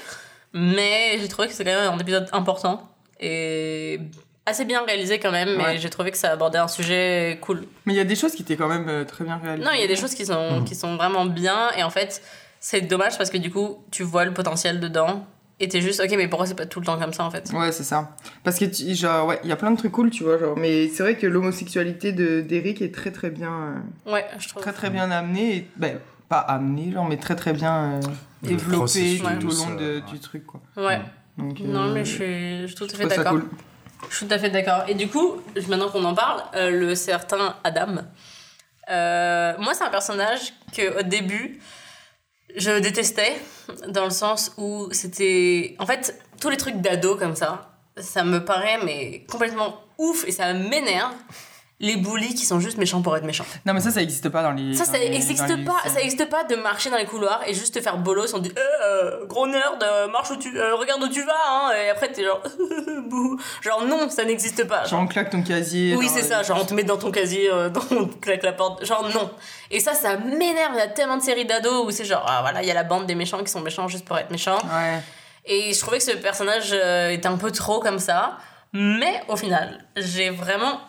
Mais 0.54 1.18
j'ai 1.20 1.28
trouvé 1.28 1.48
que 1.48 1.54
c'était 1.54 1.72
quand 1.72 1.82
même 1.82 1.94
un 1.94 1.98
épisode 2.00 2.30
important 2.32 2.90
et 3.20 4.00
assez 4.46 4.66
bien 4.66 4.84
réalisé 4.86 5.20
quand 5.20 5.32
même. 5.32 5.56
Mais 5.58 5.78
j'ai 5.78 5.90
trouvé 5.90 6.12
que 6.12 6.18
ça 6.18 6.32
abordait 6.32 6.58
un 6.60 6.68
sujet 6.68 7.38
cool. 7.42 7.66
Mais 7.86 7.94
il 7.94 7.98
y 7.98 8.02
a 8.02 8.04
des 8.04 8.16
choses 8.16 8.34
qui 8.34 8.42
étaient 8.44 8.58
quand 8.58 8.68
même 8.68 8.88
euh, 8.90 9.04
très 9.06 9.24
bien 9.24 9.40
réalisées. 9.42 9.66
Non, 9.66 9.72
il 9.74 9.82
y 9.82 9.84
a 9.84 9.88
des 9.88 9.96
choses 9.96 10.14
qui 10.14 10.26
sont, 10.26 10.60
Mhm. 10.60 10.66
qui 10.66 10.76
sont 10.76 10.96
vraiment 10.96 11.26
bien. 11.26 11.72
Et 11.78 11.84
en 11.84 11.90
fait, 11.90 12.22
c'est 12.60 12.82
dommage 12.82 13.18
parce 13.18 13.30
que 13.30 13.38
du 13.38 13.50
coup, 13.52 13.84
tu 13.92 14.04
vois 14.04 14.26
le 14.26 14.34
potentiel 14.34 14.80
dedans. 14.80 15.26
Et 15.60 15.68
t'es 15.70 15.82
juste, 15.82 16.02
ok, 16.02 16.12
mais 16.18 16.28
pourquoi 16.28 16.46
c'est 16.48 16.56
pas 16.56 16.66
tout 16.66 16.80
le 16.80 16.86
temps 16.86 16.98
comme 17.00 17.14
ça 17.14 17.24
en 17.24 17.32
fait? 17.32 17.50
Ouais, 17.54 17.72
c'est 17.72 17.84
ça. 17.84 18.16
Parce 18.44 18.58
que, 18.60 18.66
tu- 18.66 18.96
genre, 18.96 19.28
ouais, 19.28 19.40
il 19.44 19.50
y 19.50 19.54
a 19.54 19.56
plein 19.56 19.72
de 19.72 19.78
trucs 19.78 19.92
cool, 19.92 20.10
tu 20.10 20.24
vois, 20.24 20.38
genre. 20.38 20.58
Mais 20.58 20.88
c'est 20.90 21.04
vrai 21.04 21.16
que 21.16 21.28
l'homosexualité 21.28 22.12
de- 22.12 22.42
d'Eric 22.42 22.82
est 22.82 22.94
très, 22.94 23.12
très 23.12 23.30
bien, 23.30 23.52
euh, 24.08 24.12
Ouais, 24.12 24.26
je 24.40 24.50
trouve. 24.50 24.62
très, 24.62 24.74
très 24.74 24.90
bien 24.90 25.10
amenée. 25.12 25.56
Et, 25.58 25.68
ben, 25.78 26.00
pas 26.28 26.40
amenée, 26.40 26.92
genre, 26.92 27.06
mais 27.08 27.18
très, 27.18 27.36
très 27.36 27.54
bien 27.54 27.94
euh, 27.94 28.02
développée 28.42 29.20
tout 29.20 29.26
au 29.26 29.52
long 29.52 29.72
euh, 29.80 30.00
de- 30.00 30.06
ouais. 30.06 30.12
du 30.12 30.20
truc, 30.20 30.46
quoi. 30.46 30.60
Ouais. 30.76 31.00
Donc, 31.38 31.62
euh, 31.62 31.66
Non, 31.66 31.92
mais 31.94 32.04
je 32.04 32.12
suis, 32.14 32.62
je 32.64 32.68
suis 32.68 32.76
tout 32.76 32.86
à 32.86 32.98
fait 32.98 33.08
d'accord. 33.08 33.34
cool. 33.34 33.46
Je 34.10 34.16
suis 34.18 34.28
tout 34.28 34.34
à 34.34 34.40
fait 34.40 34.50
d'accord. 34.50 34.84
Et 34.88 34.96
du 34.96 35.08
coup, 35.08 35.42
maintenant 35.70 35.90
qu'on 35.90 36.04
en 36.04 36.14
parle, 36.16 36.42
euh, 36.56 36.72
le 36.72 36.94
certain 36.96 37.56
Adam, 37.64 38.00
euh, 38.92 39.54
moi 39.60 39.74
c'est 39.74 39.84
un 39.86 39.90
personnage 39.90 40.54
que 40.76 41.00
au 41.00 41.04
début 41.04 41.60
je 42.56 42.80
détestais 42.80 43.36
dans 43.88 44.06
le 44.06 44.12
sens 44.12 44.54
où 44.58 44.88
c'était, 44.92 45.76
en 45.80 45.86
fait, 45.86 46.20
tous 46.40 46.50
les 46.50 46.58
trucs 46.58 46.82
d'ado 46.82 47.16
comme 47.16 47.36
ça, 47.36 47.74
ça 47.98 48.24
me 48.24 48.44
paraît 48.44 48.80
mais 48.84 49.26
complètement 49.30 49.82
ouf 49.98 50.26
et 50.28 50.32
ça 50.32 50.54
m'énerve. 50.54 51.14
Les 51.84 51.98
bullies 51.98 52.34
qui 52.34 52.46
sont 52.46 52.60
juste 52.62 52.78
méchants 52.78 53.02
pour 53.02 53.16
être 53.18 53.26
méchants. 53.26 53.46
Non, 53.66 53.74
mais 53.74 53.82
ça, 53.82 53.92
ça 53.92 54.02
existe 54.02 54.30
pas 54.30 54.42
dans 54.42 54.52
les. 54.52 54.74
Ça, 54.74 54.86
dans 54.86 54.92
ça 54.94 55.00
n'existe 55.00 55.66
pas. 55.66 55.76
Ça 55.90 56.00
existe 56.02 56.30
pas 56.30 56.46
de 56.46 56.56
marcher 56.56 56.90
dans 56.90 56.98
les 56.98 57.06
couloirs 57.06 57.42
et 57.46 57.54
juste 57.54 57.74
te 57.74 57.82
faire 57.82 57.98
bolos. 57.98 58.34
On 58.34 58.40
dit, 58.40 58.52
Eh, 58.56 58.60
euh, 58.84 59.26
gros 59.26 59.46
nerd, 59.48 59.84
euh, 59.84 60.08
marche 60.08 60.32
où 60.32 60.38
tu, 60.38 60.58
euh, 60.58 60.76
regarde 60.76 61.04
où 61.04 61.10
tu 61.10 61.22
vas, 61.24 61.34
hein. 61.50 61.72
Et 61.86 61.90
après, 61.90 62.10
t'es 62.12 62.24
genre, 62.24 62.42
bouh. 63.10 63.38
Genre, 63.62 63.84
non, 63.86 64.10
ça 64.10 64.24
n'existe 64.24 64.64
pas. 64.66 64.86
Genre, 64.86 65.02
on 65.02 65.08
claque 65.08 65.30
ton 65.30 65.44
casier. 65.44 65.96
oui, 65.98 66.08
c'est 66.08 66.22
les- 66.22 66.28
ça. 66.28 66.42
Genre, 66.42 66.58
on 66.62 66.66
te 66.66 66.74
met 66.74 66.84
dans 66.84 66.98
ton 66.98 67.12
casier, 67.12 67.50
euh, 67.52 67.70
dans, 67.70 67.82
on 67.92 68.06
te 68.06 68.16
claque 68.18 68.44
la 68.44 68.54
porte. 68.54 68.86
Genre, 68.86 69.10
non. 69.14 69.30
Et 69.70 69.80
ça, 69.82 69.94
ça 69.94 70.16
m'énerve. 70.16 70.72
Il 70.76 70.78
y 70.78 70.82
a 70.82 70.88
tellement 70.88 71.18
de 71.18 71.22
séries 71.24 71.46
d'ados 71.46 71.86
où 71.86 71.92
c'est 71.92 72.06
genre, 72.06 72.26
ah 72.28 72.40
voilà, 72.42 72.62
il 72.62 72.68
y 72.68 72.72
a 72.72 72.76
la 72.76 72.84
bande 72.84 73.06
des 73.08 73.16
méchants 73.16 73.44
qui 73.44 73.52
sont 73.52 73.60
méchants 73.62 73.90
juste 73.90 74.06
pour 74.06 74.18
être 74.18 74.32
méchants. 74.32 74.58
Ouais. 74.74 75.00
Et 75.46 75.74
je 75.74 75.80
trouvais 75.82 75.98
que 75.98 76.04
ce 76.06 76.12
personnage 76.16 76.72
était 77.12 77.28
un 77.28 77.36
peu 77.38 77.52
trop 77.52 77.82
comme 77.82 78.00
ça. 78.00 78.38
Mais 78.72 79.22
au 79.28 79.36
final, 79.36 79.84
j'ai 79.98 80.30
vraiment 80.30 80.80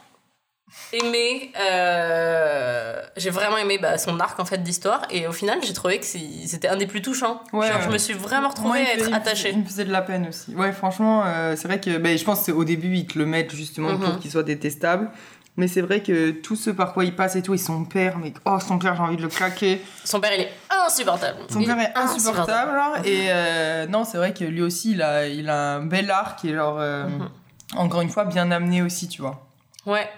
aimé 0.92 1.50
euh, 1.60 3.00
j'ai 3.16 3.30
vraiment 3.30 3.56
aimé 3.56 3.78
bah, 3.80 3.98
son 3.98 4.18
arc 4.20 4.38
en 4.40 4.44
fait 4.44 4.58
d'histoire 4.62 5.02
et 5.10 5.26
au 5.26 5.32
final 5.32 5.58
j'ai 5.62 5.72
trouvé 5.72 5.98
que 5.98 6.06
c'était 6.06 6.68
un 6.68 6.76
des 6.76 6.86
plus 6.86 7.02
touchants 7.02 7.42
Ouais, 7.52 7.66
Genre, 7.68 7.78
ouais. 7.78 7.82
je 7.84 7.90
me 7.90 7.98
suis 7.98 8.14
vraiment 8.14 8.42
Moi, 8.42 8.50
retrouvée 8.50 8.80
il 8.82 8.86
à 8.86 8.94
être 9.06 9.14
attachée 9.14 9.50
Il 9.50 9.60
me 9.60 9.64
faisait 9.64 9.84
de 9.84 9.92
la 9.92 10.02
peine 10.02 10.26
aussi. 10.28 10.54
Ouais, 10.54 10.72
franchement, 10.72 11.22
euh, 11.26 11.54
c'est 11.56 11.68
vrai 11.68 11.80
que 11.80 11.98
ben, 11.98 12.16
je 12.16 12.24
pense 12.24 12.40
que 12.40 12.44
c'est 12.46 12.52
au 12.52 12.64
début, 12.64 12.94
ils 12.94 13.06
te 13.06 13.18
le 13.18 13.26
mettent 13.26 13.54
justement 13.54 13.90
Mhm. 13.92 14.00
pour 14.00 14.18
qu'il 14.18 14.30
soit 14.30 14.42
détestable. 14.42 15.10
Mais 15.56 15.68
c'est 15.68 15.82
vrai 15.82 16.02
que 16.02 16.32
tout 16.32 16.56
ce 16.56 16.70
par 16.70 16.92
quoi 16.92 17.04
il 17.04 17.14
passe 17.14 17.36
et 17.36 17.42
tout, 17.42 17.54
et 17.54 17.58
son 17.58 17.84
père, 17.84 18.18
mais 18.18 18.32
oh, 18.44 18.58
son 18.58 18.76
père, 18.80 18.96
j'ai 18.96 19.02
envie 19.02 19.16
de 19.16 19.22
le 19.22 19.28
claquer. 19.28 19.80
son 20.04 20.18
père 20.20 20.32
il 20.34 20.40
est 20.40 20.52
insupportable 20.84 21.38
Son 21.48 21.60
Il 21.60 21.66
père 21.66 21.78
est 21.78 21.92
insupportable, 21.96 22.72
genre. 22.72 22.96
Et 23.04 23.26
euh, 23.30 23.86
non, 23.86 24.04
c'est 24.04 24.16
vrai 24.16 24.34
que 24.34 24.42
lui 24.44 24.62
aussi, 24.62 24.92
il 24.92 25.02
a, 25.02 25.28
il 25.28 25.48
a 25.48 25.76
un 25.76 25.86
bel 25.86 26.10
arc 26.10 26.44
et 26.44 26.52
genre, 26.54 26.78
Mhm. 26.80 27.28
encore 27.76 28.00
une 28.00 28.10
fois, 28.10 28.24
bien 28.24 28.50
amené 28.50 28.82
aussi, 28.82 29.06
tu 29.08 29.22
vois. 29.22 29.46
ouais 29.86 30.08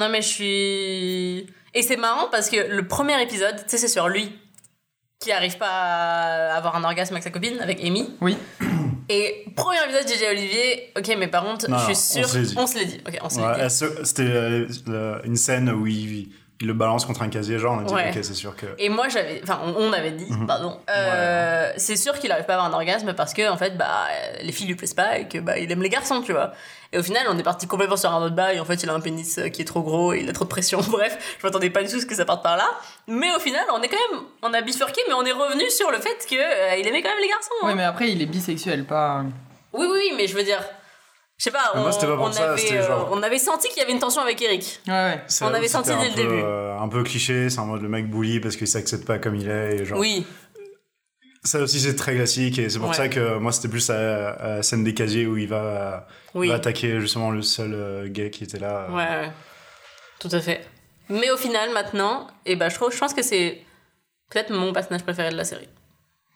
non 0.00 0.08
mais 0.08 0.22
je 0.22 0.28
suis 0.28 1.46
et 1.74 1.82
c'est 1.82 1.96
marrant 1.96 2.28
parce 2.32 2.50
que 2.50 2.56
le 2.56 2.88
premier 2.88 3.22
épisode 3.22 3.56
tu 3.56 3.64
sais 3.68 3.78
c'est 3.78 3.88
sur 3.88 4.08
lui 4.08 4.32
qui 5.20 5.30
arrive 5.32 5.56
pas 5.58 5.68
à 5.68 6.56
avoir 6.56 6.74
un 6.76 6.82
orgasme 6.84 7.14
avec 7.14 7.22
sa 7.24 7.30
copine 7.30 7.60
avec 7.60 7.84
Amy 7.84 8.10
Oui. 8.20 8.36
et 9.08 9.44
premier 9.54 9.78
épisode 9.84 10.06
j'ai 10.08 10.16
dit 10.16 10.24
à 10.26 10.30
Olivier 10.30 10.92
ok 10.96 11.16
mais 11.18 11.28
par 11.28 11.44
contre 11.44 11.68
Non, 11.70 11.78
je 11.78 11.92
suis 11.92 12.20
on 12.20 12.22
sûre 12.24 12.28
se 12.28 12.38
l'est 12.38 12.46
dit. 12.46 12.54
on 12.56 12.66
se 12.66 12.78
l'est 12.78 12.84
dit 12.86 13.00
ok 13.06 13.18
on 13.22 13.28
se 13.28 13.36
l'est 13.38 13.46
Ouais, 13.46 13.66
dit 13.68 14.06
C'était 14.06 14.22
euh, 14.88 15.20
une 15.24 15.36
scène 15.36 15.70
où 15.70 15.86
il, 15.86 16.30
il 16.60 16.66
le 16.66 16.74
balance 16.74 17.06
contre 17.06 17.22
un 17.22 17.28
casier, 17.28 17.58
genre 17.58 17.76
on 17.76 17.80
a 17.80 17.84
dit 17.84 17.94
Ouais. 17.94 18.10
ok 18.14 18.18
c'est 18.22 18.34
sûr 18.34 18.54
que. 18.54 18.66
Et 18.78 18.88
moi, 18.90 19.08
j'avais, 19.08 19.40
enfin, 19.42 19.60
on, 19.76 19.92
avait 19.92 20.10
dit, 20.10 20.26
Mhm. 20.30 20.46
pardon, 20.46 20.78
euh, 20.90 21.72
c'est 21.78 21.96
sûr 21.96 22.18
qu'il 22.18 22.30
arrive 22.32 22.44
pas 22.44 22.52
à 22.54 22.56
avoir 22.56 22.70
un 22.70 22.74
orgasme 22.74 23.14
parce 23.14 23.32
que, 23.32 23.48
en 23.50 23.56
fait, 23.56 23.76
bah, 23.78 24.06
les 24.42 24.52
filles 24.52 24.66
lui 24.66 24.74
plaisent 24.74 24.94
pas 24.94 25.18
et 25.18 25.26
que, 25.28 25.38
bah, 25.38 25.58
il 25.58 25.70
aime 25.72 25.82
les 25.82 25.88
garçons, 25.88 26.20
tu 26.22 26.32
vois. 26.32 26.52
Et 26.92 26.98
au 26.98 27.02
final, 27.02 27.22
on 27.30 27.38
est 27.38 27.42
parti 27.42 27.66
complètement 27.66 27.96
sur 27.96 28.12
un 28.12 28.20
autre 28.22 28.34
bas 28.34 28.52
et 28.52 28.60
en 28.60 28.64
fait, 28.64 28.82
il 28.82 28.90
a 28.90 28.94
un 28.94 29.00
pénis 29.00 29.38
euh, 29.38 29.48
qui 29.48 29.62
est 29.62 29.64
trop 29.64 29.80
gros 29.82 30.12
et 30.12 30.20
il 30.20 30.28
a 30.28 30.32
trop 30.32 30.44
de 30.44 30.50
pression. 30.50 30.80
Bref, 30.88 31.36
je 31.40 31.46
m'attendais 31.46 31.70
pas 31.70 31.82
du 31.82 31.88
tout 31.88 31.96
à 31.96 32.00
ce 32.00 32.06
que 32.06 32.14
ça 32.14 32.24
parte 32.24 32.42
par 32.42 32.56
là. 32.56 32.68
Mais 33.06 33.34
au 33.34 33.38
final, 33.38 33.64
on 33.72 33.80
est 33.80 33.88
quand 33.88 33.96
même, 34.12 34.20
on 34.42 34.52
a 34.52 34.60
bifurqué, 34.60 35.00
mais 35.08 35.14
on 35.14 35.24
est 35.24 35.32
revenu 35.32 35.68
sur 35.70 35.90
le 35.90 35.98
fait 35.98 36.26
que 36.28 36.34
euh, 36.34 36.76
il 36.78 36.86
aimait 36.86 37.00
quand 37.02 37.08
même 37.10 37.22
les 37.22 37.28
garçons. 37.28 37.50
hein. 37.62 37.66
Ouais, 37.68 37.74
mais 37.74 37.84
après, 37.84 38.10
il 38.10 38.20
est 38.20 38.26
bisexuel, 38.26 38.84
pas. 38.84 39.22
Oui, 39.72 39.86
oui, 39.88 39.98
oui, 40.10 40.12
mais 40.16 40.26
je 40.26 40.34
veux 40.36 40.42
dire, 40.42 40.60
je 41.40 41.44
sais 41.44 41.50
pas, 41.50 41.70
Mais 41.72 41.80
on, 41.80 41.82
moi, 41.84 41.92
c'était 41.92 42.06
pas 42.06 42.16
pour 42.16 42.26
on 42.26 42.32
ça, 42.32 42.52
avait, 42.52 42.60
c'était 42.60 42.76
euh, 42.80 42.86
genre- 42.86 43.08
on 43.12 43.22
avait 43.22 43.38
senti 43.38 43.68
qu'il 43.68 43.78
y 43.78 43.80
avait 43.80 43.92
une 43.92 43.98
tension 43.98 44.20
avec 44.20 44.42
Eric. 44.42 44.78
Ouais, 44.86 44.92
ouais. 44.92 45.20
on 45.40 45.54
avait 45.54 45.68
senti 45.68 45.90
un 45.90 45.98
dès 45.98 46.08
le 46.08 46.14
peu, 46.14 46.16
début. 46.22 46.42
euh, 46.44 46.78
un 46.78 46.88
peu 46.88 47.02
cliché, 47.02 47.48
c'est 47.48 47.58
en 47.60 47.64
mode 47.66 47.80
le 47.80 47.88
mec 47.88 48.10
bully 48.10 48.40
parce 48.40 48.56
qu'il 48.56 48.68
s'accepte 48.68 49.06
pas 49.06 49.18
comme 49.18 49.36
il 49.36 49.48
est. 49.48 49.76
Et 49.76 49.84
genre, 49.86 49.98
Oui, 49.98 50.26
Ça 51.42 51.60
aussi 51.60 51.80
c'est 51.80 51.96
très 51.96 52.14
classique 52.14 52.58
et 52.58 52.68
c'est 52.68 52.78
pour 52.78 52.90
Ouais. 52.90 52.94
ça 52.94 53.08
que 53.08 53.38
moi 53.38 53.52
c'était 53.52 53.68
plus 53.68 53.88
la, 53.88 54.62
scène 54.62 54.84
des 54.84 54.92
casiers 54.92 55.26
où 55.26 55.38
il 55.38 55.48
va, 55.48 56.06
oui. 56.34 56.48
va 56.48 56.56
attaquer 56.56 57.00
justement 57.00 57.30
le 57.30 57.40
seul 57.40 57.72
euh, 57.72 58.08
gay 58.08 58.28
qui 58.30 58.44
était 58.44 58.58
là. 58.58 58.88
Ouais, 58.90 58.96
ouais. 58.96 59.32
Tout 60.18 60.28
à 60.32 60.40
fait. 60.40 60.66
Mais 61.08 61.30
au 61.30 61.38
final, 61.38 61.70
maintenant, 61.72 62.26
et 62.44 62.54
ben, 62.56 62.68
je, 62.68 62.74
trouve, 62.74 62.92
je 62.92 62.98
pense 62.98 63.14
que 63.14 63.22
c'est 63.22 63.62
peut-être 64.30 64.50
mon 64.50 64.72
personnage 64.74 65.02
préféré 65.02 65.30
de 65.30 65.36
la 65.36 65.44
série. 65.44 65.68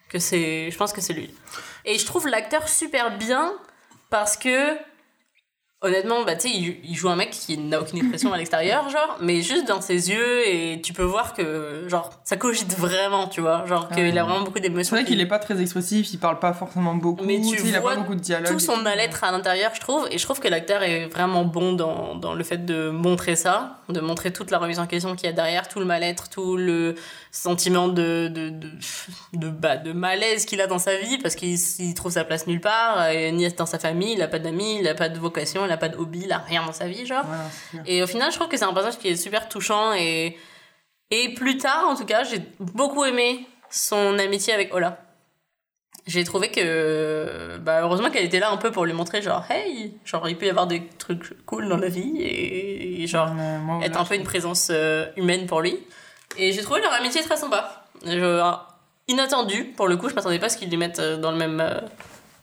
Que 0.08 0.18
c'est, 0.18 0.70
je 0.70 0.76
pense 0.78 0.92
que 0.94 1.02
c'est 1.02 1.12
lui. 1.12 1.32
Et 1.84 1.98
je 1.98 2.06
trouve 2.06 2.26
l'acteur 2.26 2.66
super 2.68 3.16
bien 3.18 3.52
parce 4.08 4.36
que 4.38 4.74
honnêtement, 5.84 6.24
bah, 6.24 6.34
tu 6.34 6.48
sais, 6.48 6.54
il, 6.56 6.76
il 6.84 6.94
joue 6.96 7.08
un 7.08 7.16
mec 7.16 7.30
qui 7.30 7.56
n'a 7.58 7.80
aucune 7.80 7.98
expression 7.98 8.32
à 8.32 8.36
l'extérieur, 8.38 8.88
genre, 8.90 9.16
mais 9.20 9.42
juste 9.42 9.68
dans 9.68 9.80
ses 9.80 10.10
yeux, 10.10 10.48
et 10.48 10.80
tu 10.82 10.92
peux 10.92 11.02
voir 11.04 11.34
que, 11.34 11.84
genre, 11.88 12.10
ça 12.24 12.36
cogite 12.36 12.76
vraiment, 12.76 13.28
tu 13.28 13.40
vois, 13.40 13.64
genre, 13.66 13.88
Ah 13.90 13.94
qu'il 13.94 14.04
ouais. 14.04 14.18
a 14.18 14.24
vraiment 14.24 14.40
beaucoup 14.40 14.54
C'est 14.56 14.60
d'émotions. 14.62 14.96
vrai 14.96 15.04
qu'il 15.04 15.20
est 15.20 15.26
pas 15.26 15.38
très 15.38 15.60
expressif, 15.60 16.12
il 16.12 16.18
parle 16.18 16.38
pas 16.38 16.52
forcément 16.52 16.94
beaucoup, 16.94 17.24
Mais 17.24 17.40
tu 17.40 17.60
il 17.66 17.76
a 17.76 17.80
pas 17.80 17.96
beaucoup 17.96 18.14
de 18.14 18.20
dialogue. 18.20 18.50
tout 18.50 18.58
son 18.58 18.78
mal-être 18.78 19.22
à 19.24 19.30
l'intérieur, 19.30 19.70
je 19.74 19.80
trouve, 19.80 20.08
et 20.10 20.18
je 20.18 20.24
trouve 20.24 20.40
que 20.40 20.48
l'acteur 20.48 20.82
est 20.82 21.06
vraiment 21.06 21.44
bon 21.44 21.72
dans, 21.74 22.14
dans 22.14 22.34
le 22.34 22.42
fait 22.44 22.64
de 22.64 22.90
montrer 22.90 23.36
ça, 23.36 23.78
de 23.88 24.00
montrer 24.00 24.32
toute 24.32 24.50
la 24.50 24.58
remise 24.58 24.78
en 24.78 24.86
question 24.86 25.14
qu'il 25.14 25.26
y 25.26 25.28
a 25.28 25.32
derrière, 25.32 25.68
tout 25.68 25.78
le 25.80 25.84
mal-être, 25.86 26.28
tout 26.30 26.56
le 26.56 26.94
sentiment 27.30 27.88
de, 27.88 28.28
de, 28.28 28.48
de, 28.48 28.70
de, 29.34 29.48
bah, 29.48 29.76
de 29.76 29.92
malaise 29.92 30.44
qu'il 30.46 30.60
a 30.60 30.66
dans 30.66 30.78
sa 30.78 30.96
vie, 30.96 31.18
parce 31.18 31.34
qu'il 31.34 31.56
il 31.78 31.94
trouve 31.94 32.12
sa 32.12 32.24
place 32.24 32.46
nulle 32.46 32.60
part, 32.60 33.08
et 33.10 33.30
ni 33.32 33.44
dans 33.54 33.66
sa 33.66 33.78
famille, 33.78 34.14
il 34.14 34.22
a 34.22 34.28
pas 34.28 34.38
d'amis, 34.38 34.78
il 34.80 34.88
a 34.88 34.94
pas 34.94 35.08
de 35.08 35.18
vocation, 35.18 35.66
il 35.66 35.72
a 35.72 35.73
pas 35.76 35.88
de 35.88 35.96
hobby, 35.96 36.22
il 36.24 36.32
a 36.32 36.38
rien 36.38 36.64
dans 36.64 36.72
sa 36.72 36.86
vie, 36.86 37.06
genre. 37.06 37.24
Et 37.86 38.02
au 38.02 38.06
final, 38.06 38.30
je 38.30 38.36
trouve 38.36 38.48
que 38.48 38.56
c'est 38.56 38.64
un 38.64 38.72
personnage 38.72 38.98
qui 38.98 39.08
est 39.08 39.16
super 39.16 39.48
touchant 39.48 39.92
et, 39.94 40.36
et 41.10 41.34
plus 41.34 41.56
tard, 41.58 41.86
en 41.88 41.94
tout 41.96 42.04
cas, 42.06 42.24
j'ai 42.24 42.40
beaucoup 42.58 43.04
aimé 43.04 43.46
son 43.70 44.18
amitié 44.18 44.52
avec 44.54 44.72
Ola. 44.74 44.98
J'ai 46.06 46.22
trouvé 46.24 46.50
que, 46.50 47.56
bah, 47.62 47.80
heureusement 47.80 48.10
qu'elle 48.10 48.26
était 48.26 48.38
là 48.38 48.50
un 48.50 48.58
peu 48.58 48.70
pour 48.70 48.84
lui 48.84 48.92
montrer, 48.92 49.22
genre, 49.22 49.42
hey, 49.50 49.94
genre, 50.04 50.28
il 50.28 50.36
peut 50.36 50.44
y 50.44 50.50
avoir 50.50 50.66
des 50.66 50.86
trucs 50.98 51.34
cool 51.46 51.66
dans 51.68 51.78
la 51.78 51.88
vie 51.88 52.18
et, 52.20 53.02
et 53.02 53.06
genre, 53.06 53.28
moi, 53.28 53.78
être 53.82 53.92
voilà, 53.92 54.00
un 54.00 54.04
peu 54.04 54.14
une 54.14 54.22
présence 54.24 54.68
euh, 54.70 55.06
humaine 55.16 55.46
pour 55.46 55.62
lui. 55.62 55.78
Et 56.36 56.52
j'ai 56.52 56.60
trouvé 56.62 56.82
leur 56.82 56.92
amitié 56.92 57.22
très 57.22 57.38
sympa. 57.38 57.86
Je- 58.04 58.52
inattendu, 59.08 59.64
pour 59.76 59.88
le 59.88 59.96
coup, 59.96 60.10
je 60.10 60.14
m'attendais 60.14 60.38
pas 60.38 60.46
à 60.46 60.48
ce 60.50 60.58
qu'ils 60.58 60.68
les 60.68 60.76
mettent 60.76 60.98
euh, 60.98 61.16
dans, 61.16 61.30
le 61.30 61.38
même, 61.38 61.60
euh, 61.60 61.80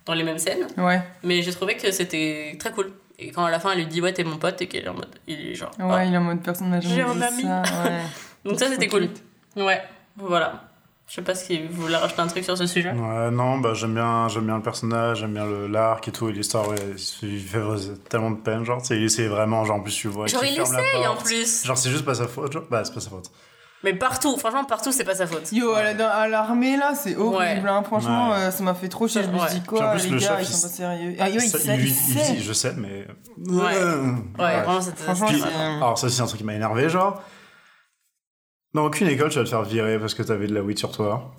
dans 0.08 0.14
les 0.16 0.24
mêmes 0.24 0.40
scènes. 0.40 0.66
Ouais, 0.78 1.00
Mais 1.24 1.44
j'ai 1.44 1.52
trouvé 1.52 1.78
que 1.78 1.92
c'était 1.92 2.56
très 2.60 2.72
cool. 2.72 2.92
Et 3.24 3.32
quand 3.32 3.46
à 3.46 3.52
la 3.52 3.60
fin 3.60 3.72
elle 3.72 3.78
lui 3.80 3.86
dit 3.88 4.02
ouais 4.02 4.12
t'es 4.14 4.24
mon 4.24 4.38
pote 4.38 4.62
et 4.62 4.68
qu'elle 4.68 4.86
est 4.86 4.90
en 4.90 4.96
mode 4.96 5.16
il 5.28 5.50
est 5.52 5.56
genre 5.56 5.72
ouais, 5.80 5.86
ah. 5.92 6.06
il 6.06 6.14
est 6.14 6.18
en 6.18 6.22
mode 6.22 6.42
personne 6.42 6.70
n'a 6.72 6.80
jamais 6.82 6.96
J'ai 6.96 7.02
un 7.04 7.22
ami. 7.22 7.44
ça, 7.44 7.62
ouais. 7.84 8.02
donc 8.44 8.60
ça 8.60 8.68
c'était 8.68 8.88
cool 8.88 9.10
ouais 9.56 9.82
voilà 10.18 10.64
je 11.08 11.16
sais 11.16 11.22
pas 11.22 11.36
si 11.36 11.62
vous 11.68 11.82
voulez 11.82 11.98
rajouter 11.98 12.22
un 12.22 12.28
truc 12.28 12.44
sur 12.46 12.58
ce 12.58 12.66
sujet 12.66 12.92
Ouais, 12.92 13.32
non, 13.32 13.58
bah 13.58 13.74
j'aime 13.74 13.94
bien, 13.94 14.30
j'aime 14.30 14.46
bien 14.46 14.56
le 14.56 14.62
personnage, 14.64 15.20
j'aime 15.20 15.34
bien 15.34 15.46
le- 15.46 15.68
l'arc 15.68 16.08
et 16.08 16.12
tout, 16.14 16.30
et 16.30 16.32
l'histoire, 16.32 16.70
ouais, 16.70 16.78
il 17.22 17.38
fait 17.42 17.60
tellement 18.08 18.32
de 18.32 18.38
peine, 18.40 18.64
genre, 18.64 18.80
tu 18.82 18.88
sais, 18.88 18.96
il 18.98 19.04
essaie 19.04 19.28
vraiment, 19.28 19.66
genre, 19.66 19.76
en 19.76 19.82
plus 19.82 19.94
tu 19.94 20.08
vois 20.08 20.28
genre 20.28 20.40
qu'il 20.42 20.54
il 20.54 20.62
essaye 20.62 21.06
en 21.08 21.18
plus 21.18 21.66
Genre, 21.66 21.78
c'est 21.78 21.90
juste 21.90 22.06
pas 22.06 22.16
sa 22.16 22.30
faute, 22.30 22.54
genre, 22.54 22.64
bah 22.72 22.86
c'est 22.86 22.94
pas 22.94 23.02
sa 23.02 23.10
faute. 23.10 23.30
Mais 23.84 23.94
partout 23.94 24.38
franchement 24.38 24.64
partout 24.64 24.92
c'est 24.92 25.04
pas 25.04 25.16
sa 25.16 25.26
faute 25.28 25.52
Yo, 25.52 25.72
à 25.74 25.84
la- 25.84 25.94
dans- 25.94 26.10
à 26.10 26.28
l'armée 26.28 26.78
là, 26.78 26.94
c'est 26.96 27.16
horrible, 27.16 27.68
hein. 27.68 27.84
franchement, 27.84 28.30
Ouais. 28.32 28.38
euh, 28.38 28.52
ça 28.52 28.64
m'a 28.64 28.74
fait 28.74 28.88
trop 28.90 29.08
chier. 29.08 29.24
Je 29.24 29.30
me 29.30 29.40
suis 29.40 29.56
dit 29.56 29.62
Puis 29.62 29.76
en 29.76 29.80
quoi, 29.80 29.92
plus, 29.94 30.04
les 30.06 30.10
le 30.12 30.20
gars, 30.20 30.28
chef, 30.28 30.40
ils 30.40 30.42
il 30.44 30.54
sont 30.56 30.68
pas 30.68 30.74
sérieux. 30.74 31.16
Ah, 31.20 31.30
yo, 31.30 31.40
il 31.42 31.50
Ça, 31.50 31.60
sait, 31.60 31.78
lui- 31.78 31.90
il 31.90 31.94
sait. 31.96 32.34
dit, 32.34 32.44
je 32.44 32.54
sais, 32.54 32.74
mais. 32.78 33.08
Ouais. 33.38 33.56
ouais, 33.56 33.74
Ouais. 34.40 34.62
vraiment 34.62 34.82
c'était 34.82 35.04
Franchement, 35.04 35.28
c'est- 35.32 35.54
Alors, 35.78 35.98
ça, 35.98 36.10
c'est 36.10 36.22
un 36.22 36.26
truc 36.28 36.40
qui 36.40 36.46
m'a 36.46 36.54
énervé, 36.56 36.90
genre. 36.90 37.22
Dans 38.74 38.86
aucune 38.86 39.08
école, 39.08 39.30
tu 39.30 39.38
vas 39.38 39.44
te 39.44 39.50
faire 39.50 39.64
virer 39.64 40.00
parce 40.00 40.14
que 40.14 40.24
t'avais 40.24 40.48
de 40.48 40.54
la 40.54 40.62
weed 40.62 40.78
sur 40.78 40.92
toi. 40.92 41.32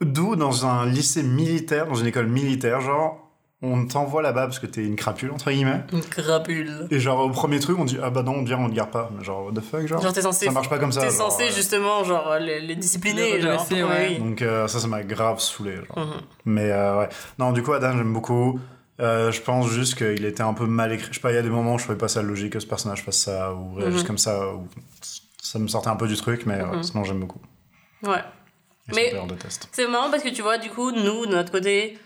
D'où, 0.00 0.36
dans 0.36 0.64
un 0.64 0.86
lycée 0.86 1.22
militaire, 1.22 1.86
dans 1.86 1.94
une 1.96 2.06
école 2.06 2.28
militaire, 2.28 2.80
genre, 2.80 3.27
on 3.60 3.86
t'envoie 3.86 4.22
là-bas 4.22 4.44
parce 4.46 4.58
que 4.60 4.66
t'es 4.66 4.84
une 4.84 4.94
crapule, 4.96 5.30
entre 5.32 5.50
guillemets. 5.50 5.82
une 5.92 6.00
crapule 6.02 6.86
Et 6.90 7.00
genre, 7.00 7.20
au 7.26 7.30
premier 7.30 7.58
truc, 7.58 7.76
on 7.78 7.84
dit, 7.84 7.98
ah 8.02 8.10
bah 8.10 8.22
non, 8.22 8.34
on 8.36 8.42
dirait, 8.42 8.60
on 8.60 8.68
te 8.70 8.74
garde 8.74 8.90
pas. 8.90 9.10
Mais 9.16 9.24
genre, 9.24 9.46
what 9.46 9.52
the 9.52 9.60
fuck, 9.64 9.86
genre? 9.86 10.00
genre 10.00 10.12
t'es 10.12 10.22
censé 10.22 10.46
ça 10.46 10.52
marche 10.52 10.68
pas 10.68 10.78
comme 10.78 10.92
ça. 10.92 11.00
t'es 11.00 11.10
censé 11.10 11.44
euh, 11.48 11.52
justement 11.52 12.04
genre 12.04 12.36
les, 12.38 12.60
les 12.60 12.76
discipliner 12.76 13.32
Les 13.36 13.40
genre 13.40 13.66
ouais. 13.70 14.18
Donc, 14.18 14.42
euh, 14.42 14.68
ça, 14.68 14.78
ça 14.78 14.86
m'a 14.86 15.02
grave 15.02 15.40
saoulé, 15.40 15.76
genre. 15.76 15.98
Mhm. 16.06 16.20
Mais 16.44 16.70
euh, 16.70 17.00
ouais. 17.00 17.08
Non, 17.38 17.52
du 17.52 17.62
coup, 17.62 17.72
Adam, 17.72 17.96
j'aime 17.96 18.12
beaucoup. 18.12 18.60
Euh, 19.00 19.30
je 19.32 19.40
pense 19.40 19.68
juste 19.70 19.94
qu'il 19.96 20.24
était 20.24 20.42
un 20.42 20.54
peu 20.54 20.66
mal 20.66 20.92
écrit. 20.92 21.08
Je 21.10 21.14
sais 21.14 21.20
pas, 21.20 21.30
il 21.32 21.36
y 21.36 21.38
a 21.38 21.42
des 21.42 21.50
moments 21.50 21.74
où 21.74 21.78
je 21.78 21.84
trouvais 21.84 21.98
pas 21.98 22.08
ça 22.08 22.20
logique 22.22 22.52
que 22.54 22.60
ce 22.60 22.66
personnage 22.66 23.04
fasse 23.04 23.18
ça 23.18 23.54
ou 23.54 23.74
réagisse 23.74 24.00
Mhm. 24.02 24.06
comme 24.06 24.18
ça. 24.18 24.54
Ou... 24.54 24.66
Ça 25.42 25.58
me 25.58 25.66
sortait 25.68 25.88
un 25.88 25.96
peu 25.96 26.06
du 26.08 26.16
truc, 26.16 26.46
mais 26.46 26.56
ouais, 26.62 26.76
Mhm. 26.76 26.82
sinon 26.82 27.04
j'aime 27.04 27.20
beaucoup. 27.20 27.40
ouais 28.04 28.18
Et 28.90 28.94
Mais-. 28.94 29.12
C'est 29.72 29.86
marrant 29.88 30.10
parce 30.10 30.22
que 30.22 30.28
tu 30.30 30.42
vois, 30.42 30.58
du 30.58 30.68
coup, 30.70 30.90
nous, 30.90 31.26
de 31.26 31.32
notre 31.32 31.52
côté, 31.52 31.96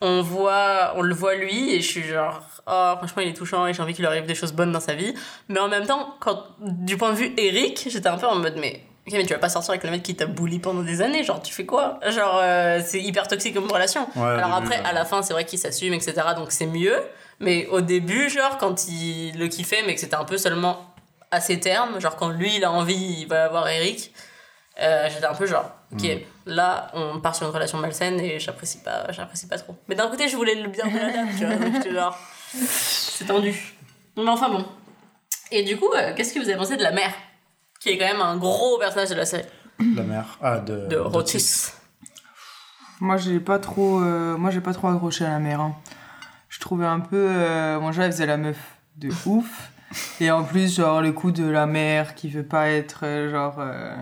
on 0.00 0.22
voit, 0.22 0.92
on 0.96 1.02
le 1.02 1.14
voit 1.14 1.34
lui 1.34 1.72
et 1.74 1.80
je 1.80 1.86
suis 1.88 2.02
genre, 2.02 2.40
oh, 2.66 2.94
franchement, 2.98 3.22
il 3.22 3.28
est 3.28 3.34
touchant 3.34 3.66
et 3.66 3.72
j'ai 3.74 3.82
envie 3.82 3.94
qu'il 3.94 4.04
arrive 4.06 4.26
des 4.26 4.34
choses 4.34 4.52
bonnes 4.52 4.72
dans 4.72 4.80
sa 4.80 4.94
vie. 4.94 5.14
Mais 5.48 5.58
en 5.60 5.68
même 5.68 5.86
temps, 5.86 6.16
quand, 6.20 6.44
du 6.60 6.96
point 6.96 7.10
de 7.12 7.16
vue 7.16 7.32
Eric, 7.36 7.86
j'étais 7.90 8.08
un 8.08 8.18
peu 8.18 8.26
en 8.26 8.34
mode, 8.36 8.56
mais, 8.58 8.82
ok, 9.06 9.14
mais 9.14 9.24
tu 9.24 9.32
vas 9.32 9.38
pas 9.38 9.48
sortir 9.48 9.70
avec 9.70 9.84
le 9.84 9.90
mec 9.90 10.02
qui 10.02 10.14
t'a 10.14 10.26
bully 10.26 10.58
pendant 10.58 10.82
des 10.82 11.00
années, 11.00 11.24
genre, 11.24 11.40
tu 11.42 11.54
fais 11.54 11.64
quoi? 11.64 12.00
Genre, 12.08 12.38
euh, 12.42 12.80
c'est 12.84 13.00
hyper 13.00 13.28
toxique 13.28 13.54
comme 13.54 13.70
relation. 13.70 14.06
Ouais, 14.16 14.22
Alors 14.22 14.60
début, 14.60 14.66
après, 14.72 14.78
ouais. 14.82 14.88
à 14.88 14.92
la 14.92 15.04
fin, 15.04 15.22
c'est 15.22 15.32
vrai 15.32 15.44
qu'il 15.44 15.58
s'assume, 15.58 15.94
etc. 15.94 16.12
Donc 16.36 16.52
c'est 16.52 16.66
mieux. 16.66 16.96
Mais 17.40 17.66
au 17.68 17.80
début, 17.80 18.28
genre, 18.28 18.58
quand 18.58 18.88
il 18.88 19.38
le 19.38 19.48
kiffait, 19.48 19.82
mais 19.86 19.94
que 19.94 20.00
c'était 20.00 20.16
un 20.16 20.24
peu 20.24 20.38
seulement 20.38 20.94
à 21.30 21.40
ses 21.40 21.58
termes, 21.60 22.00
genre 22.00 22.16
quand 22.16 22.28
lui, 22.28 22.56
il 22.56 22.64
a 22.64 22.70
envie, 22.70 23.20
il 23.22 23.26
va 23.26 23.44
avoir 23.46 23.68
Eric, 23.68 24.12
euh, 24.80 25.08
j'étais 25.12 25.26
un 25.26 25.34
peu 25.34 25.46
genre, 25.46 25.70
ok, 25.92 26.02
Mm. 26.02 26.18
Là, 26.46 26.88
on 26.94 27.20
part 27.20 27.34
sur 27.34 27.46
une 27.46 27.52
relation 27.52 27.78
malsaine 27.78 28.20
et 28.20 28.38
j'apprécie 28.38 28.78
pas, 28.78 29.10
j'apprécie 29.12 29.46
pas 29.48 29.58
trop. 29.58 29.76
Mais 29.88 29.94
d'un 29.94 30.08
côté, 30.08 30.28
je 30.28 30.36
voulais 30.36 30.54
le 30.54 30.68
bien 30.68 30.86
de 30.86 30.96
la 30.98 31.10
dame, 31.12 31.28
tu 31.36 31.44
vois, 31.44 31.56
donc 31.56 31.90
genre, 31.90 32.18
c'est 32.66 33.24
tendu. 33.26 33.74
Mais 34.16 34.28
enfin 34.28 34.48
bon. 34.50 34.64
Et 35.50 35.62
du 35.62 35.76
coup, 35.76 35.90
euh, 35.96 36.12
qu'est-ce 36.14 36.32
que 36.34 36.38
vous 36.40 36.48
avez 36.48 36.56
pensé 36.58 36.76
de 36.76 36.82
la 36.82 36.92
mère 36.92 37.12
Qui 37.80 37.90
est 37.90 37.98
quand 37.98 38.06
même 38.06 38.20
un 38.20 38.36
gros 38.36 38.78
personnage 38.78 39.10
de 39.10 39.14
la 39.14 39.26
série, 39.26 39.44
La 39.96 40.02
mère. 40.02 40.38
Ah, 40.42 40.58
de. 40.58 40.86
de 40.86 40.96
Rotis. 40.96 41.72
Moi, 43.00 43.16
j'ai 43.16 43.40
pas 43.40 43.58
trop, 43.58 44.00
euh, 44.00 44.36
moi, 44.36 44.50
j'ai 44.50 44.60
pas 44.60 44.72
trop 44.72 44.88
accroché 44.88 45.24
à 45.24 45.30
la 45.30 45.38
mère. 45.38 45.60
hein. 45.60 45.74
Je 46.48 46.60
trouvais 46.60 46.86
un 46.86 47.00
peu, 47.00 47.28
euh, 47.30 47.78
bon, 47.78 47.88
déjà, 47.90 48.04
elle 48.04 48.12
faisait 48.12 48.26
la 48.26 48.36
meuf 48.36 48.58
de 48.96 49.08
ouf. 49.26 49.70
Et 50.20 50.30
en 50.30 50.44
plus, 50.44 50.76
genre, 50.76 51.00
le 51.02 51.12
coup 51.12 51.30
de 51.32 51.44
la 51.48 51.66
mère 51.66 52.14
qui 52.14 52.28
veut 52.28 52.46
pas 52.46 52.68
être, 52.68 53.00
euh, 53.04 53.30
genre, 53.30 53.56
euh, 53.58 53.94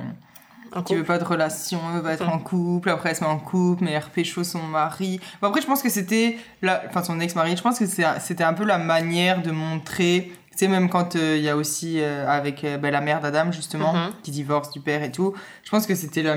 Un 0.74 0.82
qui 0.82 0.94
veut 0.94 1.04
pas 1.04 1.18
de 1.18 1.24
relation, 1.24 1.80
elle 1.90 1.96
veut 1.96 2.02
pas 2.02 2.12
être 2.14 2.28
en 2.28 2.38
couple. 2.38 2.88
Après, 2.90 3.10
elle 3.10 3.16
se 3.16 3.22
met 3.24 3.28
en 3.30 3.38
couple, 3.38 3.84
mais 3.84 3.92
elle 3.92 4.02
repécho 4.02 4.42
son 4.44 4.62
mari. 4.62 5.20
Bon, 5.40 5.48
après, 5.48 5.60
je 5.60 5.66
pense 5.66 5.82
que 5.82 5.88
c'était, 5.90 6.36
la... 6.62 6.82
enfin, 6.88 7.02
son 7.02 7.20
ex-mari, 7.20 7.56
je 7.56 7.62
pense 7.62 7.78
que 7.78 7.86
c'était 7.86 8.44
un 8.44 8.54
peu 8.54 8.64
la 8.64 8.78
manière 8.78 9.42
de 9.42 9.50
montrer. 9.50 10.32
Tu 10.52 10.58
sais, 10.58 10.68
même 10.68 10.90
quand 10.90 11.16
euh, 11.16 11.36
il 11.38 11.42
y 11.42 11.48
a 11.48 11.56
aussi 11.56 11.96
euh, 11.98 12.28
avec 12.28 12.62
euh, 12.64 12.76
ben, 12.76 12.90
la 12.90 13.00
mère 13.00 13.22
d'Adam, 13.22 13.50
justement, 13.52 13.94
Mhm. 13.94 14.12
qui 14.22 14.30
divorce 14.30 14.70
du 14.70 14.80
père 14.80 15.02
et 15.02 15.10
tout, 15.10 15.32
je 15.64 15.70
pense 15.70 15.86
que 15.86 15.94
c'était 15.94 16.22
la, 16.22 16.36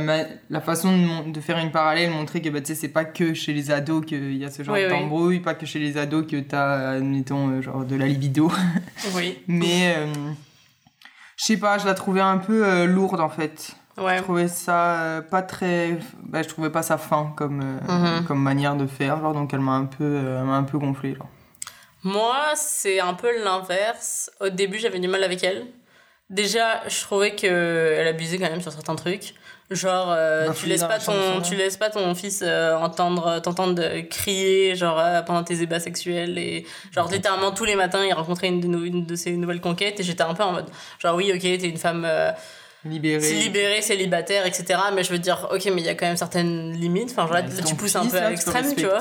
la 0.49 0.61
façon 0.61 1.23
de, 1.27 1.41
faire 1.41 1.57
une 1.57 1.71
parallèle, 1.71 2.11
montrer 2.11 2.41
que 2.41 2.47
bah, 2.47 2.61
tu 2.61 2.67
sais, 2.67 2.75
c'est 2.75 2.87
pas 2.87 3.03
que 3.03 3.33
chez 3.33 3.51
les 3.51 3.71
ados 3.71 4.05
qu'il 4.05 4.37
y 4.37 4.45
a 4.45 4.51
ce 4.51 4.63
genre 4.63 4.73
Oui, 4.73 4.83
oui. 4.85 4.89
d'embrouille, 4.89 5.39
pas 5.41 5.53
que 5.53 5.65
chez 5.65 5.79
les 5.79 5.97
ados 5.97 6.25
que 6.31 6.37
t'as, 6.39 6.91
admettons, 6.91 7.61
genre 7.61 7.83
de 7.83 7.97
la 7.97 8.05
libido. 8.07 8.49
Oui. 9.15 9.37
Mais, 9.49 9.97
je 11.35 11.43
sais 11.43 11.57
pas, 11.57 11.77
je 11.77 11.85
la 11.85 11.93
trouvais 11.93 12.21
un 12.21 12.37
peu 12.37 12.85
lourde 12.85 13.19
en 13.19 13.27
fait. 13.29 13.75
Ouais. 13.97 14.17
Je 14.17 14.23
trouvais 14.23 14.47
ça 14.47 14.99
euh, 15.01 15.21
pas 15.21 15.41
très. 15.41 15.97
Bah, 16.23 16.41
je 16.41 16.49
trouvais 16.49 16.69
pas 16.69 16.83
ça 16.83 16.97
fin 16.97 17.33
comme, 17.37 17.61
euh, 17.89 18.17
Mhm. 18.19 18.25
comme 18.25 18.41
manière 18.41 18.75
de 18.75 18.87
faire, 18.87 19.19
genre, 19.21 19.33
donc 19.33 19.53
elle 19.53 19.61
m'a 19.61 19.73
un 19.73 19.85
peu, 19.85 20.03
euh, 20.03 20.43
m'a 20.43 20.55
un 20.55 20.63
peu 20.63 20.77
gonflé. 20.77 21.15
Genre. 21.15 21.29
Moi, 22.03 22.35
c'est 22.55 22.99
un 22.99 23.13
peu 23.13 23.29
l'inverse. 23.43 24.29
Au 24.41 24.49
début, 24.49 24.79
j'avais 24.79 24.99
du 24.99 25.07
mal 25.07 25.23
avec 25.23 25.43
elle. 25.43 25.65
Déjà, 26.29 26.81
je 26.87 27.01
trouvais 27.01 27.35
qu'elle 27.35 28.07
abusait 28.07 28.37
quand 28.37 28.49
même 28.49 28.61
sur 28.61 28.71
certains 28.71 28.95
trucs. 28.95 29.33
Genre, 29.71 30.07
euh, 30.11 30.47
Bah, 30.49 30.53
tu, 30.55 30.67
laisses 30.67 30.83
pas 30.83 30.99
ton, 30.99 31.41
tu 31.41 31.55
laisses 31.55 31.77
pas 31.77 31.89
ton 31.89 32.13
fils 32.13 32.43
euh, 32.45 32.75
entendre, 32.75 33.39
t'entendre 33.39 33.81
euh, 33.81 34.01
crier 34.03 34.75
genre, 34.75 34.99
euh, 34.99 35.21
pendant 35.23 35.43
tes 35.43 35.61
ébats 35.61 35.79
sexuels. 35.79 36.37
Et, 36.37 36.67
genre, 36.91 37.09
littéralement, 37.09 37.51
tous 37.51 37.65
les 37.65 37.75
matins, 37.75 38.03
il 38.05 38.13
rencontrait 38.13 38.47
une 38.49 38.59
de, 38.61 38.85
une 38.85 39.05
de 39.05 39.15
ses 39.15 39.31
nouvelles 39.31 39.61
conquêtes. 39.61 39.99
Et 39.99 40.03
j'étais 40.03 40.21
un 40.23 40.33
peu 40.35 40.43
en 40.43 40.51
mode, 40.51 40.69
genre, 40.99 41.15
oui, 41.15 41.31
ok, 41.33 41.39
t'es 41.41 41.67
une 41.69 41.77
femme 41.77 42.05
Libérée. 42.85 43.33
libérée, 43.33 43.81
célibataire, 43.81 44.45
etc. 44.45 44.79
Mais 44.93 45.03
je 45.03 45.11
veux 45.11 45.17
dire, 45.19 45.47
ok, 45.51 45.65
mais 45.73 45.81
il 45.81 45.85
y 45.85 45.89
a 45.89 45.95
quand 45.95 46.05
même 46.05 46.17
certaines 46.17 46.71
limites. 46.71 47.09
Enfin, 47.11 47.23
genre, 47.25 47.33
là, 47.33 47.43
tu 47.65 47.75
pousses 47.75 47.95
un 47.95 48.05
peu 48.05 48.15
là, 48.17 48.27
à 48.27 48.29
l'extrême, 48.29 48.73
tu 48.75 48.85
vois. 48.85 48.99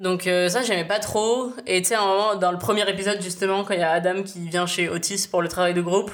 Donc 0.00 0.26
euh, 0.26 0.48
ça 0.48 0.62
j'aimais 0.62 0.84
pas 0.84 0.98
trop 0.98 1.52
et 1.68 1.80
tu 1.80 1.90
sais 1.90 1.94
à 1.94 2.02
un 2.02 2.06
moment 2.06 2.34
dans 2.34 2.50
le 2.50 2.58
premier 2.58 2.88
épisode 2.90 3.22
justement 3.22 3.62
quand 3.62 3.74
il 3.74 3.80
y 3.80 3.84
a 3.84 3.92
Adam 3.92 4.24
qui 4.24 4.48
vient 4.48 4.66
chez 4.66 4.88
Otis 4.88 5.28
pour 5.30 5.40
le 5.40 5.46
travail 5.48 5.72
de 5.72 5.80
groupe 5.80 6.10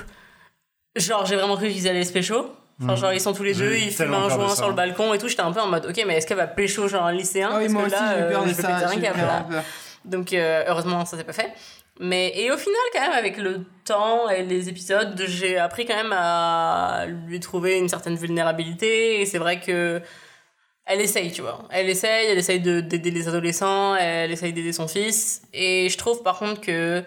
genre 0.97 1.25
j'ai 1.25 1.35
vraiment 1.37 1.57
cru 1.57 1.71
qu'ils 1.71 1.89
allaient 1.89 2.05
se 2.05 2.13
pécho 2.13 2.51
enfin 2.83 2.93
Mhm. 2.93 2.97
genre 2.99 3.13
ils 3.15 3.23
sont 3.23 3.33
tous 3.33 3.43
les 3.43 3.55
deux 3.55 3.73
eu 3.73 3.79
ils 3.79 3.91
fument 3.91 4.13
un 4.13 4.29
joint 4.29 4.55
sur 4.55 4.69
le 4.69 4.75
balcon 4.75 5.15
et 5.15 5.19
tout 5.19 5.29
j'étais 5.29 5.41
un 5.41 5.51
peu 5.53 5.61
en 5.61 5.67
mode 5.67 5.87
ok 5.87 6.05
mais 6.07 6.17
est-ce 6.17 6.27
qu'elle 6.27 6.37
va 6.37 6.47
pécho 6.47 6.89
genre 6.89 7.07
un 7.07 7.13
lycéen? 7.13 7.49
Ah 7.53 7.57
oui, 7.57 7.63
parce 7.63 7.73
moi 7.73 7.83
que 7.85 7.87
aussi, 7.89 7.95
là 7.97 8.13
euh, 8.17 8.29
de 8.45 8.49
je 8.51 8.55
peux 8.57 8.63
ça. 8.63 8.69
péter 8.69 8.85
un 8.85 9.01
câble, 9.01 9.19
vraiment 9.19 9.27
là. 9.27 9.47
peur. 9.49 9.65
donc 10.05 10.33
euh, 10.35 10.65
heureusement 10.69 11.05
ça 11.07 11.17
s'est 11.17 11.25
pas 11.25 11.33
fait 11.33 11.51
mais 12.01 12.33
et 12.35 12.51
au 12.51 12.57
final 12.57 12.81
quand 12.93 13.01
même 13.03 13.13
avec 13.13 13.37
le 13.37 13.65
temps 13.85 14.29
et 14.29 14.43
les 14.43 14.69
épisodes 14.69 15.23
j'ai 15.29 15.59
appris 15.59 15.85
quand 15.87 15.95
même 15.97 16.13
à 16.15 17.05
lui 17.27 17.39
trouver 17.41 17.79
une 17.79 17.89
certaine 17.89 18.17
vulnérabilité 18.17 19.21
et 19.21 19.27
c'est 19.27 19.39
vrai 19.39 19.61
que 19.61 20.01
elle 20.87 21.01
essaye, 21.03 21.31
tu 21.31 21.41
vois. 21.43 21.69
Elle 21.71 21.89
essaye, 21.89 22.27
elle 22.31 22.39
essaye 22.39 22.59
de- 22.59 22.81
d'aider 22.81 23.13
les 23.13 23.29
adolescents, 23.29 23.95
elle 23.95 24.33
essaye 24.33 24.53
d'aider 24.53 24.73
son 24.73 24.89
fils. 24.89 25.43
Et 25.55 25.89
je 25.89 25.97
trouve 25.97 26.23
par 26.25 26.39
contre 26.41 26.61
que 26.61 27.05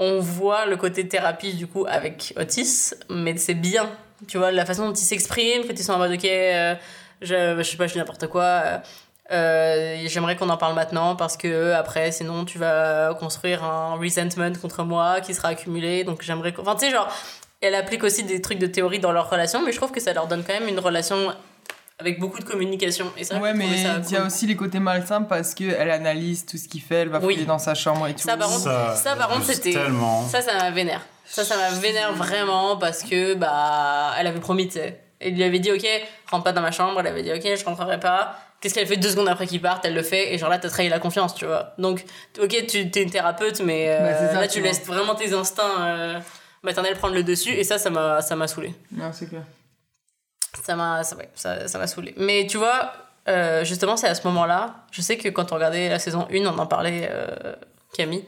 on 0.00 0.18
voit 0.18 0.66
le 0.66 0.76
côté 0.76 1.06
thérapie 1.06 1.54
du 1.54 1.68
coup 1.68 1.84
avec 1.88 2.32
Otis, 2.36 2.94
mais 3.08 3.36
c'est 3.36 3.54
bien. 3.54 3.88
Tu 4.26 4.36
vois, 4.38 4.50
la 4.50 4.66
façon 4.66 4.86
dont 4.88 4.94
ils 4.94 5.04
s'expriment, 5.04 5.62
quand 5.64 5.74
ils 5.78 5.84
sont 5.84 5.92
en 5.92 5.98
mode 5.98 6.12
ok, 6.12 6.24
euh, 6.24 6.74
je, 7.22 7.54
je 7.58 7.62
sais 7.62 7.76
pas, 7.76 7.86
je 7.86 7.92
dis 7.92 7.98
n'importe 7.98 8.26
quoi. 8.26 8.42
euh, 8.42 8.78
euh, 9.32 9.96
J'aimerais 10.06 10.36
qu'on 10.36 10.48
en 10.48 10.56
parle 10.56 10.74
maintenant 10.74 11.16
parce 11.16 11.36
que 11.36 11.72
après, 11.72 12.12
sinon, 12.12 12.44
tu 12.44 12.58
vas 12.58 13.14
construire 13.14 13.64
un 13.64 13.94
resentment 13.96 14.52
contre 14.60 14.82
moi 14.84 15.20
qui 15.20 15.34
sera 15.34 15.48
accumulé. 15.48 16.04
Donc, 16.04 16.22
j'aimerais. 16.22 16.52
qu'on- 16.52 16.62
Enfin, 16.62 16.74
tu 16.74 16.86
sais, 16.86 16.90
genre, 16.92 17.08
elle 17.60 17.74
applique 17.74 18.02
aussi 18.04 18.24
des 18.24 18.40
trucs 18.40 18.58
de 18.58 18.66
théorie 18.66 18.98
dans 19.00 19.12
leur 19.12 19.28
relation, 19.30 19.62
mais 19.64 19.72
je 19.72 19.76
trouve 19.76 19.92
que 19.92 20.00
ça 20.00 20.12
leur 20.12 20.26
donne 20.26 20.42
quand 20.44 20.52
même 20.54 20.68
une 20.68 20.78
relation 20.80 21.32
avec 21.98 22.18
beaucoup 22.18 22.38
de 22.38 22.44
communication. 22.44 23.12
Et 23.18 23.24
ça, 23.24 23.36
Ouais, 23.36 23.52
mais 23.52 23.66
ça 23.84 24.00
il 24.08 24.12
y 24.12 24.16
a 24.16 24.24
aussi 24.24 24.46
les 24.46 24.56
côtés 24.56 24.78
malsains 24.80 25.20
parce 25.22 25.54
qu'elle 25.54 25.90
analyse 25.90 26.46
tout 26.46 26.56
ce 26.56 26.66
qu'il 26.66 26.80
fait, 26.80 26.94
elle 27.02 27.10
va 27.10 27.18
Oui. 27.18 27.34
fouiller 27.34 27.46
dans 27.46 27.58
sa 27.58 27.74
chambre 27.74 28.06
et 28.08 28.14
tout. 28.14 28.20
Ça, 28.22 28.38
par 28.38 28.48
contre, 28.48 28.62
ça, 28.96 29.14
par 29.16 29.28
contre, 29.28 29.42
j'abuse 29.42 29.56
c'était- 29.56 29.72
Tellement. 29.74 30.26
Ça, 30.26 30.40
ça 30.40 30.54
m'a 30.54 30.70
vénère. 30.70 31.02
Ça, 31.26 31.44
ça 31.44 31.56
m'a 31.58 31.70
vénère 31.78 32.14
vraiment 32.14 32.78
parce 32.78 33.02
que, 33.02 33.34
bah, 33.34 34.12
elle 34.18 34.26
avait 34.26 34.40
promis, 34.40 34.66
tu 34.68 34.78
sais. 34.78 34.98
Elle 35.20 35.34
lui 35.34 35.44
avait 35.44 35.58
dit, 35.58 35.70
ok, 35.70 35.86
rentre 36.30 36.44
pas 36.44 36.52
dans 36.52 36.62
ma 36.62 36.72
chambre. 36.72 36.98
Elle 37.00 37.06
avait 37.08 37.22
dit, 37.22 37.30
ok, 37.32 37.42
je 37.54 37.64
rentrerai 37.66 38.00
pas. 38.00 38.34
Qu'est-ce 38.60 38.74
qu'elle 38.74 38.86
fait 38.86 38.98
deux 38.98 39.08
secondes 39.10 39.28
après 39.28 39.46
qu'il 39.46 39.62
parte 39.62 39.84
Elle 39.86 39.94
le 39.94 40.02
fait. 40.02 40.34
Et 40.34 40.38
genre 40.38 40.50
là, 40.50 40.58
t'as 40.58 40.68
trahi 40.68 40.88
la 40.90 40.98
confiance, 40.98 41.34
tu 41.34 41.46
vois. 41.46 41.72
Donc, 41.78 42.04
ok, 42.40 42.66
tu 42.66 42.90
t'es 42.90 43.02
une 43.02 43.10
thérapeute, 43.10 43.60
mais 43.60 43.86
euh, 43.88 44.00
Bah, 44.00 44.32
ça, 44.34 44.40
là, 44.40 44.48
tu 44.48 44.58
vois. 44.60 44.68
laisses 44.68 44.84
vraiment 44.84 45.14
tes 45.14 45.32
instincts 45.32 45.80
euh, 45.80 46.20
maternels 46.62 46.94
prendre 46.96 47.14
le 47.14 47.22
dessus. 47.24 47.50
Et 47.52 47.64
ça, 47.64 47.78
ça 47.78 47.88
m'a 47.88 48.20
ça 48.20 48.36
m'a 48.36 48.46
saoulé. 48.46 48.74
Non, 48.92 49.12
c'est 49.12 49.28
clair. 49.28 49.42
Ça 50.62 50.76
m'a 50.76 51.02
ça, 51.04 51.16
ouais, 51.16 51.30
ça, 51.34 51.68
ça 51.68 51.78
m'a 51.78 51.86
saoulé. 51.86 52.12
Mais 52.18 52.46
tu 52.46 52.58
vois, 52.58 52.92
euh, 53.28 53.64
justement, 53.64 53.96
c'est 53.96 54.08
à 54.08 54.14
ce 54.14 54.26
moment-là. 54.28 54.84
Je 54.92 55.00
sais 55.00 55.16
que 55.16 55.28
quand 55.30 55.52
on 55.52 55.54
regardait 55.54 55.88
la 55.88 55.98
saison 55.98 56.28
1, 56.30 56.44
on 56.44 56.58
en 56.58 56.66
parlait, 56.66 57.10
Camille. 57.96 58.26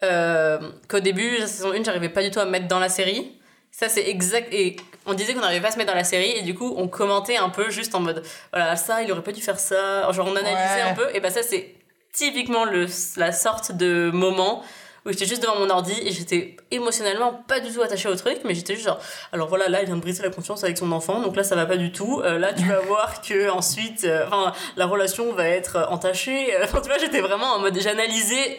qu'au 0.00 1.00
début, 1.00 1.36
la 1.38 1.46
saison 1.46 1.72
1, 1.72 1.84
j'arrivais 1.84 2.08
pas 2.08 2.22
du 2.22 2.30
tout 2.30 2.40
à 2.40 2.46
me 2.46 2.50
mettre 2.50 2.68
dans 2.68 2.78
la 2.78 2.88
série. 2.88 3.39
Ça, 3.72 3.88
c'est 3.88 4.08
exact. 4.08 4.52
Et 4.52 4.76
on 5.06 5.14
disait 5.14 5.32
qu'on 5.34 5.40
n'arrivait 5.40 5.60
pas 5.62 5.68
à 5.68 5.70
se 5.72 5.78
mettre 5.78 5.90
dans 5.90 5.96
la 5.96 6.04
série, 6.04 6.30
et 6.36 6.42
du 6.42 6.54
coup, 6.54 6.74
on 6.76 6.88
commentait 6.88 7.36
un 7.36 7.48
peu 7.48 7.70
juste 7.70 7.94
en 7.94 8.00
mode 8.00 8.22
voilà, 8.52 8.76
ça, 8.76 9.02
il 9.02 9.10
aurait 9.12 9.22
pas 9.22 9.32
dû 9.32 9.40
faire 9.40 9.58
ça. 9.58 10.10
Genre, 10.12 10.26
on 10.26 10.36
analysait 10.36 10.74
Ouais. 10.84 10.90
un 10.90 10.94
peu, 10.94 11.06
et 11.14 11.20
bah, 11.20 11.30
ça, 11.30 11.42
c'est 11.42 11.74
typiquement 12.12 12.64
le, 12.64 12.86
la 13.16 13.32
sorte 13.32 13.72
de 13.72 14.10
moment 14.12 14.62
où 15.06 15.10
j'étais 15.12 15.24
juste 15.24 15.40
devant 15.40 15.56
mon 15.56 15.70
ordi 15.70 15.94
et 16.04 16.10
j'étais 16.12 16.56
émotionnellement 16.70 17.32
pas 17.48 17.60
du 17.60 17.72
tout 17.72 17.80
attachée 17.80 18.08
au 18.10 18.16
truc, 18.16 18.38
mais 18.44 18.54
j'étais 18.54 18.74
juste 18.74 18.86
genre, 18.86 18.98
alors 19.32 19.48
voilà, 19.48 19.68
là, 19.70 19.80
il 19.80 19.86
vient 19.86 19.96
de 19.96 20.00
briser 20.02 20.22
la 20.22 20.28
confiance 20.28 20.62
avec 20.62 20.76
son 20.76 20.92
enfant, 20.92 21.20
donc 21.22 21.36
là, 21.36 21.42
ça 21.44 21.54
va 21.56 21.64
pas 21.64 21.78
du 21.78 21.90
tout. 21.90 22.20
Euh, 22.22 22.38
là, 22.38 22.52
tu 22.52 22.64
vas 22.64 22.80
voir 22.86 23.22
que 23.22 23.48
ensuite, 23.48 24.04
euh, 24.04 24.26
enfin, 24.26 24.52
la 24.76 24.84
relation 24.84 25.32
va 25.32 25.46
être 25.48 25.76
euh, 25.76 25.86
entachée. 25.86 26.48
Enfin, 26.64 26.80
tu 26.82 26.88
vois, 26.88 26.98
j'étais 26.98 27.20
vraiment 27.22 27.46
en 27.54 27.60
mode, 27.60 27.78
j'analysais 27.80 28.58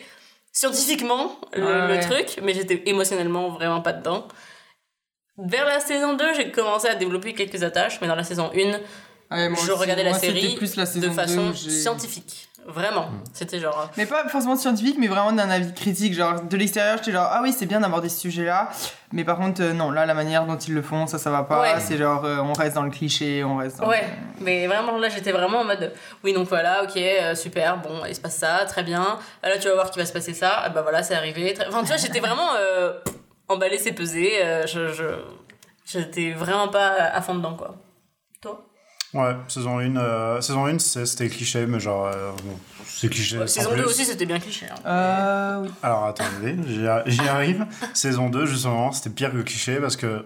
scientifiquement 0.51 1.37
le, 1.53 1.63
Ouais, 1.63 1.87
le 1.87 1.93
ouais. 1.93 1.99
truc, 1.99 2.39
mais 2.41 2.53
j'étais 2.53 2.81
émotionnellement 2.87 3.49
vraiment 3.49 3.81
pas 3.81 3.93
dedans. 3.93 4.27
Vers 5.37 5.65
la 5.65 5.79
saison 5.79 6.13
2, 6.13 6.33
j'ai 6.35 6.51
commencé 6.51 6.87
à 6.87 6.95
développer 6.95 7.33
quelques 7.33 7.63
attaches, 7.63 7.99
mais 8.01 8.07
dans 8.07 8.15
la 8.15 8.23
saison 8.23 8.51
1, 8.53 8.57
Ouais, 9.33 9.47
moi 9.49 9.57
je 9.65 9.71
aussi. 9.71 9.81
regardais 9.81 10.03
la 10.03 10.09
Moi, 10.11 10.19
série 10.19 10.55
plus 10.55 10.75
la 10.75 10.85
saison 10.85 11.07
de 11.07 11.13
façon 11.13 11.47
2, 11.47 11.53
j'ai- 11.53 11.69
scientifique. 11.69 12.47
Vraiment. 12.67 13.07
C'était 13.33 13.59
genre. 13.59 13.89
Mais 13.97 14.05
pas 14.05 14.27
forcément 14.29 14.55
scientifique, 14.55 14.97
mais 14.99 15.07
vraiment 15.07 15.31
d'un 15.31 15.49
avis 15.49 15.73
critique. 15.73 16.13
Genre, 16.13 16.41
de 16.43 16.57
l'extérieur, 16.57 16.97
j'étais 16.97 17.11
genre, 17.13 17.27
ah 17.31 17.39
oui, 17.41 17.55
c'est 17.57 17.65
bien 17.65 17.79
d'aborder 17.79 18.07
ce 18.07 18.19
sujet-là. 18.19 18.69
Mais 19.13 19.23
par 19.23 19.37
contre, 19.37 19.63
euh, 19.63 19.73
non, 19.73 19.89
là, 19.89 20.05
la 20.05 20.13
manière 20.13 20.45
dont 20.45 20.57
ils 20.57 20.75
le 20.75 20.83
font, 20.83 21.07
ça, 21.07 21.17
ça 21.17 21.31
va 21.31 21.41
pas. 21.41 21.59
Ouais. 21.61 21.79
C'est 21.79 21.97
genre, 21.97 22.23
euh, 22.23 22.37
on 22.37 22.53
reste 22.53 22.75
dans 22.75 22.83
le 22.83 22.91
cliché, 22.91 23.43
on 23.43 23.55
reste 23.57 23.79
dans. 23.79 23.87
Ouais, 23.87 24.03
mais 24.41 24.67
vraiment 24.67 24.95
là 24.99 25.09
j'étais 25.09 25.31
vraiment 25.31 25.61
en 25.61 25.63
mode 25.63 25.91
oui 26.23 26.33
donc 26.33 26.47
voilà 26.49 26.83
ok 26.83 26.95
euh, 26.97 27.33
super 27.35 27.77
bon 27.77 28.01
il 28.07 28.15
se 28.15 28.21
passe 28.21 28.35
ça 28.37 28.65
très 28.67 28.83
bien 28.83 29.17
Ah, 29.43 29.49
là 29.49 29.57
tu 29.57 29.67
vas 29.67 29.73
voir 29.75 29.89
qu'il 29.91 30.01
va 30.01 30.05
se 30.05 30.13
passer 30.13 30.33
ça 30.33 30.51
ah, 30.63 30.69
bah 30.69 30.81
voilà 30.81 31.03
c'est 31.03 31.13
arrivé 31.15 31.53
très- 31.53 31.67
enfin 31.67 31.81
tu 31.81 31.87
vois 31.87 31.97
j'étais 31.97 32.19
vraiment 32.19 32.49
emballée 33.51 33.77
c'est 33.77 33.93
pesé 33.93 34.43
euh, 34.43 34.65
je 34.67 34.87
je 34.93 35.03
j'étais 35.85 36.31
vraiment 36.33 36.67
pas 36.69 36.87
à 36.89 37.21
fond 37.21 37.35
dedans 37.35 37.55
quoi 37.55 37.75
toi? 38.41 38.65
Ouais, 39.13 39.35
saison 39.49 39.79
1, 39.79 39.97
euh, 39.97 40.39
saison 40.39 40.65
1 40.67 40.79
c'est- 40.79 41.05
c'était 41.05 41.27
cliché, 41.27 41.65
mais 41.65 41.79
genre. 41.81 42.05
euh, 42.05 42.31
bon, 42.45 42.57
c'est 42.85 43.09
cliché. 43.09 43.45
saison 43.47 43.71
plus. 43.71 43.79
2 43.81 43.85
aussi 43.87 44.05
c'était 44.05 44.25
bien 44.25 44.39
cliché 44.39 44.67
hein. 44.71 44.75
Euh, 44.85 45.59
oui. 45.63 45.69
Alors 45.83 46.05
attendez, 46.05 46.55
j'y 47.07 47.27
arrive. 47.27 47.65
saison 47.93 48.29
2, 48.29 48.45
justement, 48.45 48.91
c'était 48.93 49.09
pire 49.09 49.31
que 49.33 49.41
cliché 49.41 49.79
parce 49.81 49.97
que 49.97 50.23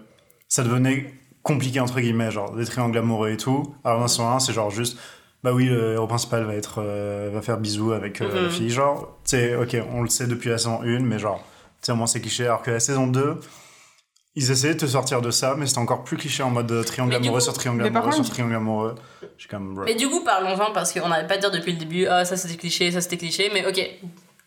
ça 0.48 0.62
devenait 0.64 1.12
compliqué, 1.42 1.80
entre 1.80 2.00
guillemets, 2.00 2.30
genre 2.32 2.52
des 2.56 2.66
triangles 2.66 2.98
amoureux 3.00 3.32
et 3.32 3.38
tout. 3.38 3.76
Alors 3.84 4.00
dans 4.00 4.08
saison 4.08 4.30
1, 4.30 4.40
c'est 4.40 4.54
genre 4.54 4.70
juste. 4.70 5.00
Bah 5.44 5.52
oui, 5.54 5.66
le 5.66 5.94
héros 5.94 6.08
principal 6.08 6.44
va 6.44 6.54
être 6.56 6.76
euh, 6.84 7.30
va 7.34 7.42
faire 7.42 7.58
bisous 7.58 7.92
avec 7.92 8.22
euh, 8.22 8.36
Mhm. 8.38 8.44
la 8.44 8.50
fille. 8.50 8.70
Genre, 8.70 9.18
tu 9.24 9.32
sais, 9.32 9.56
ok, 9.56 9.78
on 9.94 10.02
le 10.04 10.10
sait 10.10 10.28
depuis 10.28 10.50
la 10.50 10.58
saison 10.60 10.82
1, 10.84 11.00
mais 11.02 11.18
genre, 11.20 11.44
sais, 11.86 11.92
au 11.92 11.96
moins 11.96 12.08
c'est 12.08 12.22
cliché. 12.22 12.46
Alors 12.46 12.62
que 12.62 12.72
la 12.72 12.80
saison 12.80 13.08
2, 13.08 13.40
ils 14.36 14.52
essayaient 14.52 14.74
de 14.74 14.80
te 14.80 14.86
sortir 14.86 15.22
de 15.22 15.32
ça, 15.32 15.56
mais 15.58 15.66
c'était 15.66 15.80
encore 15.80 16.04
plus 16.04 16.18
cliché 16.18 16.44
en 16.44 16.50
mode 16.50 16.72
euh, 16.72 16.84
triangle 16.84 17.12
Mais 17.12 17.16
amoureux 17.18 17.40
coup- 17.40 17.44
sur 17.44 17.54
triangle 17.54 17.86
amoureux 17.86 18.12
sur 18.12 18.30
triangle 18.30 18.56
amoureux. 18.56 18.96
J'ai 19.38 19.48
comme. 19.48 19.84
mais 19.86 19.96
du 19.96 20.10
coup 20.10 20.24
parlons-en 20.24 20.72
parce 20.74 20.92
qu'on 20.94 21.08
n'arrête 21.08 21.28
pas 21.28 21.36
de 21.38 21.42
dire 21.42 21.52
depuis 21.52 21.72
le 21.74 21.78
début 21.78 22.06
ah 22.08 22.24
ça 22.26 22.38
c'était 22.38 22.56
cliché 22.56 22.92
ça 22.92 23.02
c'était 23.02 23.18
cliché 23.18 23.50
mais 23.54 23.66
ok 23.66 23.80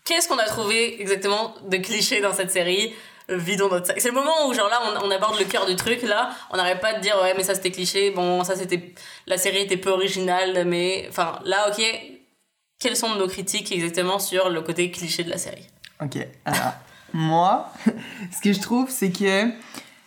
qu'est-ce 0.05 0.29
qu'on 0.29 0.39
a 0.39 0.45
trouvé 0.45 1.01
exactement 1.01 1.55
de 1.69 1.77
cliché 1.79 2.21
dans 2.21 2.33
cette 2.33 2.51
série 2.51 2.93
vidons 3.31 3.69
notre 3.69 3.87
sac. 3.87 4.01
C'est 4.01 4.09
le 4.09 4.15
moment 4.15 4.47
où, 4.49 4.55
genre 4.55 4.71
là, 4.71 4.81
on, 5.03 5.07
on 5.07 5.11
aborde 5.11 5.39
le 5.39 5.45
cœur 5.45 5.67
du 5.67 5.77
truc, 5.77 6.01
là. 6.01 6.31
On 6.51 6.57
n'arrête 6.57 6.81
pas 6.81 6.95
de 6.95 7.01
dire, 7.03 7.15
ouais, 7.21 7.35
mais 7.37 7.43
ça 7.43 7.55
c'était 7.55 7.71
cliché. 7.71 8.11
Bon, 8.11 8.43
ça 8.43 8.57
c'était. 8.57 8.95
La 9.27 9.37
série 9.37 9.59
était 9.59 9.77
peu 9.77 9.91
originale, 9.91 10.65
mais. 10.65 11.05
Enfin, 11.11 11.39
là, 11.45 11.69
ok. 11.69 11.85
Quelles 12.81 12.97
sont 12.97 13.15
nos 13.17 13.29
critiques 13.29 13.71
exactement 13.71 14.19
sur 14.19 14.49
le 14.49 14.63
côté 14.63 14.91
cliché 14.91 15.25
de 15.25 15.29
la 15.31 15.37
série? 15.37 15.67
Ok, 16.03 16.17
alors, 16.47 16.73
moi, 17.13 17.73
ce 18.31 18.41
que 18.41 18.53
je 18.53 18.61
trouve, 18.61 18.91
c'est 18.91 19.11
que. 19.11 19.51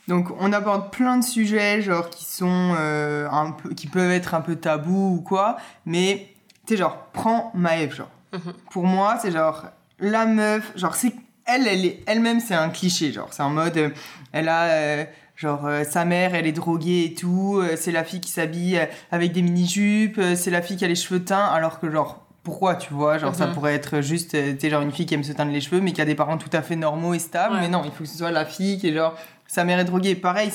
Donc, 0.07 0.29
on 0.39 0.51
aborde 0.51 0.91
plein 0.91 1.17
de 1.17 1.23
sujets, 1.23 1.81
genre, 1.81 2.09
qui 2.09 2.25
sont 2.25 2.75
euh, 2.77 3.29
un 3.29 3.51
peu. 3.51 3.73
qui 3.73 3.87
peuvent 3.87 4.11
être 4.11 4.33
un 4.33 4.41
peu 4.41 4.55
tabous 4.55 5.15
ou 5.17 5.21
quoi, 5.21 5.57
mais, 5.85 6.27
tu 6.65 6.73
sais, 6.73 6.77
genre, 6.77 6.97
prends 7.13 7.51
Maëve, 7.55 7.93
genre. 7.95 8.09
Mhm. 8.33 8.53
Pour 8.71 8.85
moi, 8.85 9.17
c'est 9.21 9.31
genre, 9.31 9.65
la 9.99 10.25
meuf, 10.25 10.71
genre, 10.75 10.95
c'est. 10.95 11.13
Elle, 11.45 11.67
elle 11.67 11.85
est, 11.85 12.03
elle-même, 12.07 12.39
c'est 12.39 12.55
un 12.55 12.69
cliché, 12.69 13.11
genre, 13.11 13.29
c'est 13.31 13.43
en 13.43 13.49
mode. 13.51 13.77
euh, 13.77 13.89
elle 14.31 14.49
a. 14.49 14.63
euh, 14.65 15.05
Genre, 15.37 15.65
euh, 15.65 15.83
sa 15.83 16.05
mère, 16.05 16.35
elle 16.35 16.45
est 16.45 16.51
droguée 16.51 17.05
et 17.05 17.13
tout. 17.15 17.57
euh, 17.57 17.75
c'est 17.75 17.91
la 17.91 18.03
fille 18.03 18.21
qui 18.21 18.29
s'habille 18.29 18.79
avec 19.11 19.31
des 19.31 19.41
mini-jupes. 19.41 20.19
euh, 20.19 20.35
c'est 20.35 20.51
la 20.51 20.61
fille 20.61 20.77
qui 20.77 20.85
a 20.85 20.87
les 20.87 20.93
cheveux 20.93 21.23
teints. 21.23 21.45
Alors 21.45 21.79
que, 21.79 21.89
genre, 21.89 22.20
pourquoi, 22.43 22.75
tu 22.75 22.93
vois 22.93 23.17
Genre, 23.17 23.35
ça 23.35 23.47
Mhm. 23.47 23.53
pourrait 23.53 23.75
être 23.75 24.01
juste, 24.01 24.33
euh, 24.35 24.53
tu 24.59 24.69
genre 24.69 24.81
une 24.81 24.91
fille 24.91 25.05
qui 25.05 25.13
aime 25.13 25.23
se 25.23 25.31
teindre 25.33 25.51
les 25.51 25.61
cheveux, 25.61 25.81
mais 25.81 25.91
qui 25.93 26.01
a 26.01 26.05
des 26.05 26.15
parents 26.15 26.37
tout 26.37 26.49
à 26.53 26.61
fait 26.61 26.75
normaux 26.75 27.13
et 27.13 27.19
stables. 27.19 27.55
Ouais. 27.55 27.61
Mais 27.61 27.67
non, 27.69 27.81
il 27.85 27.91
faut 27.91 28.03
que 28.03 28.09
ce 28.09 28.17
soit 28.17 28.31
la 28.31 28.45
fille 28.45 28.79
qui 28.79 28.89
est 28.89 28.93
genre, 28.93 29.15
sa 29.47 29.63
mère 29.63 29.79
est 29.79 29.85
droguée. 29.85 30.15
Pareil, 30.15 30.51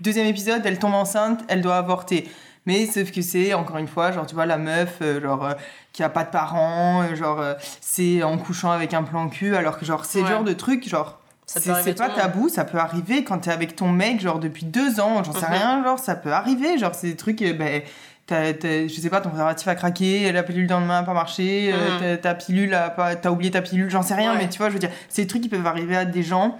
deuxième 0.00 0.26
épisode, 0.26 0.62
elle 0.64 0.78
tombe 0.78 0.94
enceinte, 0.94 1.40
elle 1.48 1.60
doit 1.60 1.76
avorter. 1.76 2.28
Mais 2.66 2.86
sauf 2.86 3.10
que 3.12 3.20
c'est, 3.20 3.52
encore 3.52 3.76
une 3.76 3.88
fois, 3.88 4.10
genre, 4.12 4.26
tu 4.26 4.34
vois, 4.34 4.46
la 4.46 4.56
meuf, 4.56 4.96
euh, 5.02 5.20
genre, 5.20 5.44
euh, 5.44 5.52
qui 5.92 6.02
a 6.02 6.08
pas 6.08 6.24
de 6.24 6.30
parents, 6.30 7.02
euh, 7.02 7.14
genre, 7.14 7.42
c'est 7.82 8.22
en 8.22 8.38
couchant 8.38 8.70
avec 8.70 8.94
un 8.94 9.02
plan 9.02 9.28
cul, 9.28 9.54
alors 9.54 9.78
que, 9.78 9.84
genre, 9.84 10.06
c'est 10.06 10.20
le 10.20 10.24
Ouais. 10.24 10.30
genre 10.30 10.44
de 10.44 10.54
truc, 10.54 10.88
genre, 10.88 11.20
c'est, 11.46 11.94
pas 11.94 12.08
tabou, 12.08 12.48
ça 12.48 12.64
peut 12.64 12.78
arriver 12.78 13.22
quand 13.22 13.36
t'es 13.40 13.50
avec 13.50 13.76
ton 13.76 13.90
mec, 13.90 14.18
genre, 14.22 14.38
depuis 14.38 14.64
deux 14.64 14.98
ans, 14.98 15.22
j'en 15.22 15.32
sais 15.34 15.46
Mhm. 15.46 15.52
rien, 15.52 15.84
genre, 15.84 15.98
ça 15.98 16.14
peut 16.14 16.32
arriver, 16.32 16.78
genre, 16.78 16.94
c'est 16.94 17.08
des 17.08 17.16
trucs, 17.16 17.40
ben, 17.40 17.82
t'as, 18.26 18.52
t'as- 18.54 18.86
je 18.88 18.94
sais 19.00 19.10
pas, 19.10 19.20
ton 19.20 19.28
préservatif 19.30 19.68
a 19.68 19.74
craqué, 19.74 20.30
la 20.32 20.42
pilule 20.42 20.66
dans 20.66 20.80
le 20.80 20.86
main 20.86 20.98
a 20.98 21.02
pas 21.02 21.12
marché, 21.14 21.70
euh, 21.72 21.94
Mhm. 21.94 22.00
ta, 22.00 22.16
ta 22.18 22.34
pilule 22.34 22.72
a 22.74 22.90
pas, 22.90 23.16
t'as 23.16 23.30
oublié 23.30 23.50
ta 23.50 23.62
pilule, 23.62 23.90
j'en 23.90 24.02
sais 24.02 24.14
rien, 24.14 24.32
Ouais. 24.32 24.38
mais 24.38 24.48
tu 24.48 24.58
vois, 24.58 24.68
je 24.68 24.74
veux 24.74 24.78
dire, 24.78 24.90
c'est 25.08 25.22
des 25.22 25.28
trucs 25.28 25.42
qui 25.42 25.48
peuvent 25.48 25.66
arriver 25.66 25.96
à 25.96 26.04
des 26.04 26.22
gens 26.22 26.58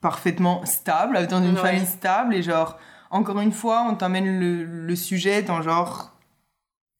parfaitement 0.00 0.64
stables, 0.64 1.26
dans 1.26 1.42
une 1.42 1.54
Ouais. 1.56 1.60
famille 1.60 1.86
stable, 1.86 2.34
et 2.34 2.42
genre, 2.42 2.78
encore 3.10 3.40
une 3.40 3.52
fois, 3.52 3.86
on 3.90 3.94
t'emmène 3.94 4.38
le, 4.40 4.64
le 4.64 4.96
sujet 4.96 5.42
dans 5.42 5.62
genre, 5.62 6.12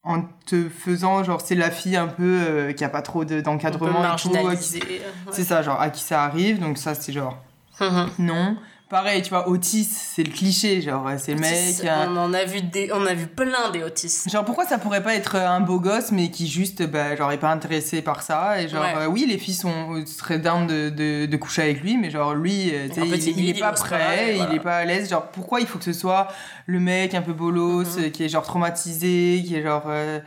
en 0.02 0.22
te 0.46 0.68
faisant, 0.68 1.22
genre, 1.24 1.40
c'est 1.40 1.54
la 1.54 1.70
fille 1.70 1.96
un 1.96 2.08
peu 2.08 2.22
euh, 2.40 2.72
qui 2.72 2.84
a 2.84 2.88
pas 2.88 3.02
trop 3.02 3.24
de- 3.24 3.40
d'encadrement 3.42 3.90
et 3.90 4.16
tout, 4.16 4.28
qui- 4.28 4.34
marginalisé. 4.34 4.80
ouais. 4.80 5.02
c'est 5.30 5.44
ça, 5.44 5.62
genre, 5.62 5.80
à 5.80 5.90
qui 5.90 6.02
ça 6.02 6.24
arrive, 6.24 6.58
donc 6.58 6.78
ça, 6.78 6.94
c'est 6.94 7.12
genre, 7.12 7.38
Mhm. 7.80 8.08
non. 8.18 8.56
Pareil, 8.90 9.22
tu 9.22 9.30
vois, 9.30 9.48
Otis, 9.48 9.84
c'est 9.84 10.24
le 10.24 10.32
cliché, 10.32 10.82
genre, 10.82 11.08
c'est 11.16 11.34
le 11.34 11.38
mec. 11.40 11.84
Un- 11.84 12.12
On 12.12 12.16
en 12.16 12.34
a 12.34 12.42
vu 12.44 12.60
des, 12.60 12.90
on 12.92 13.06
a 13.06 13.14
vu 13.14 13.28
plein 13.28 13.70
des 13.72 13.84
Otis. 13.84 14.24
Genre, 14.28 14.44
pourquoi 14.44 14.66
ça 14.66 14.78
pourrait 14.78 15.02
pas 15.04 15.14
être 15.14 15.36
un 15.36 15.60
beau 15.60 15.78
gosse, 15.78 16.10
mais 16.10 16.32
qui 16.32 16.48
juste, 16.48 16.82
bah, 16.90 17.14
genre, 17.14 17.30
est 17.30 17.38
pas 17.38 17.52
intéressé 17.52 18.02
par 18.02 18.22
ça 18.22 18.60
Et 18.60 18.66
genre, 18.68 18.82
Ouais. 18.82 18.94
euh, 19.02 19.06
oui, 19.06 19.26
les 19.28 19.38
filles 19.38 19.54
sont, 19.54 20.04
seraient 20.06 20.40
down 20.40 20.66
de, 20.66 20.88
de, 20.90 21.26
de 21.26 21.36
coucher 21.36 21.62
avec 21.62 21.82
lui, 21.82 21.96
mais 21.98 22.10
genre, 22.10 22.34
lui, 22.34 22.70
euh, 22.74 22.88
tu 22.88 22.94
sais, 22.94 23.00
Un 23.02 23.04
il, 23.04 23.50
est 23.50 23.60
pas 23.60 23.70
prêt, 23.70 24.34
voilà. 24.34 24.50
il 24.52 24.56
est 24.56 24.60
pas 24.60 24.78
à 24.78 24.84
l'aise. 24.84 25.08
Genre, 25.08 25.22
pourquoi 25.28 25.60
il 25.60 25.68
faut 25.68 25.78
que 25.78 25.84
ce 25.84 25.92
soit 25.92 26.26
le 26.66 26.80
mec 26.80 27.14
un 27.14 27.22
peu 27.22 27.32
bolos, 27.32 27.96
Mhm. 27.96 28.04
euh, 28.04 28.08
qui 28.10 28.24
est 28.24 28.28
genre 28.28 28.42
traumatisé, 28.42 29.44
qui 29.46 29.54
est 29.54 29.62
genre. 29.62 29.84
euh, 29.86 30.18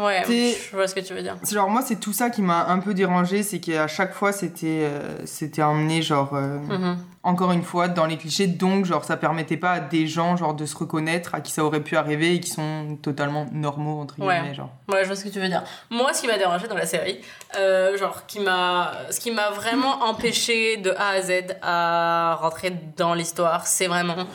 Ouais, 0.00 0.22
je 0.26 0.74
vois 0.76 0.88
ce 0.88 0.94
que 0.94 1.00
tu 1.00 1.12
veux 1.14 1.22
dire. 1.22 1.36
Genre 1.50 1.68
moi 1.68 1.82
c'est 1.82 2.00
tout 2.00 2.12
ça 2.12 2.30
qui 2.30 2.42
m'a 2.42 2.66
un 2.66 2.78
peu 2.78 2.94
dérangé, 2.94 3.42
c'est 3.42 3.60
qu'à 3.60 3.86
chaque 3.86 4.14
fois 4.14 4.32
c'était 4.32 4.80
euh, 4.84 5.24
c'était 5.26 5.62
emmené 5.62 6.00
genre 6.02 6.34
euh, 6.34 6.58
Mhm. 6.58 6.96
encore 7.22 7.52
une 7.52 7.62
fois 7.62 7.88
dans 7.88 8.06
les 8.06 8.16
clichés, 8.16 8.46
donc 8.46 8.86
genre 8.86 9.04
ça 9.04 9.16
permettait 9.16 9.56
pas 9.58 9.72
à 9.72 9.80
des 9.80 10.06
gens 10.06 10.36
genre 10.36 10.54
de 10.54 10.64
se 10.64 10.76
reconnaître 10.76 11.34
à 11.34 11.40
qui 11.40 11.52
ça 11.52 11.64
aurait 11.64 11.82
pu 11.82 11.96
arriver 11.96 12.34
et 12.34 12.40
qui 12.40 12.48
sont 12.50 12.96
totalement 13.02 13.46
normaux 13.52 14.00
entre 14.00 14.18
Ouais. 14.20 14.38
guillemets 14.38 14.54
genre. 14.54 14.70
Ouais, 14.88 15.02
je 15.02 15.06
vois 15.08 15.16
ce 15.16 15.24
que 15.24 15.28
tu 15.28 15.38
veux 15.40 15.48
dire. 15.48 15.64
Moi, 15.90 16.12
ce 16.14 16.22
qui 16.22 16.26
m'a 16.28 16.38
dérangé 16.38 16.66
dans 16.68 16.76
la 16.76 16.86
série, 16.86 17.20
euh, 17.58 17.96
genre, 17.98 18.26
qui 18.26 18.40
m'a, 18.40 18.92
ce 19.10 19.20
qui 19.20 19.30
m'a 19.30 19.50
vraiment 19.50 20.02
empêché 20.04 20.78
de 20.78 20.90
A 20.96 21.08
à 21.10 21.20
Z 21.22 21.32
à 21.62 22.38
rentrer 22.40 22.72
dans 22.96 23.12
l'histoire, 23.14 23.66
c'est 23.66 23.86
vraiment 23.86 24.26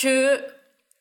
que 0.00 0.38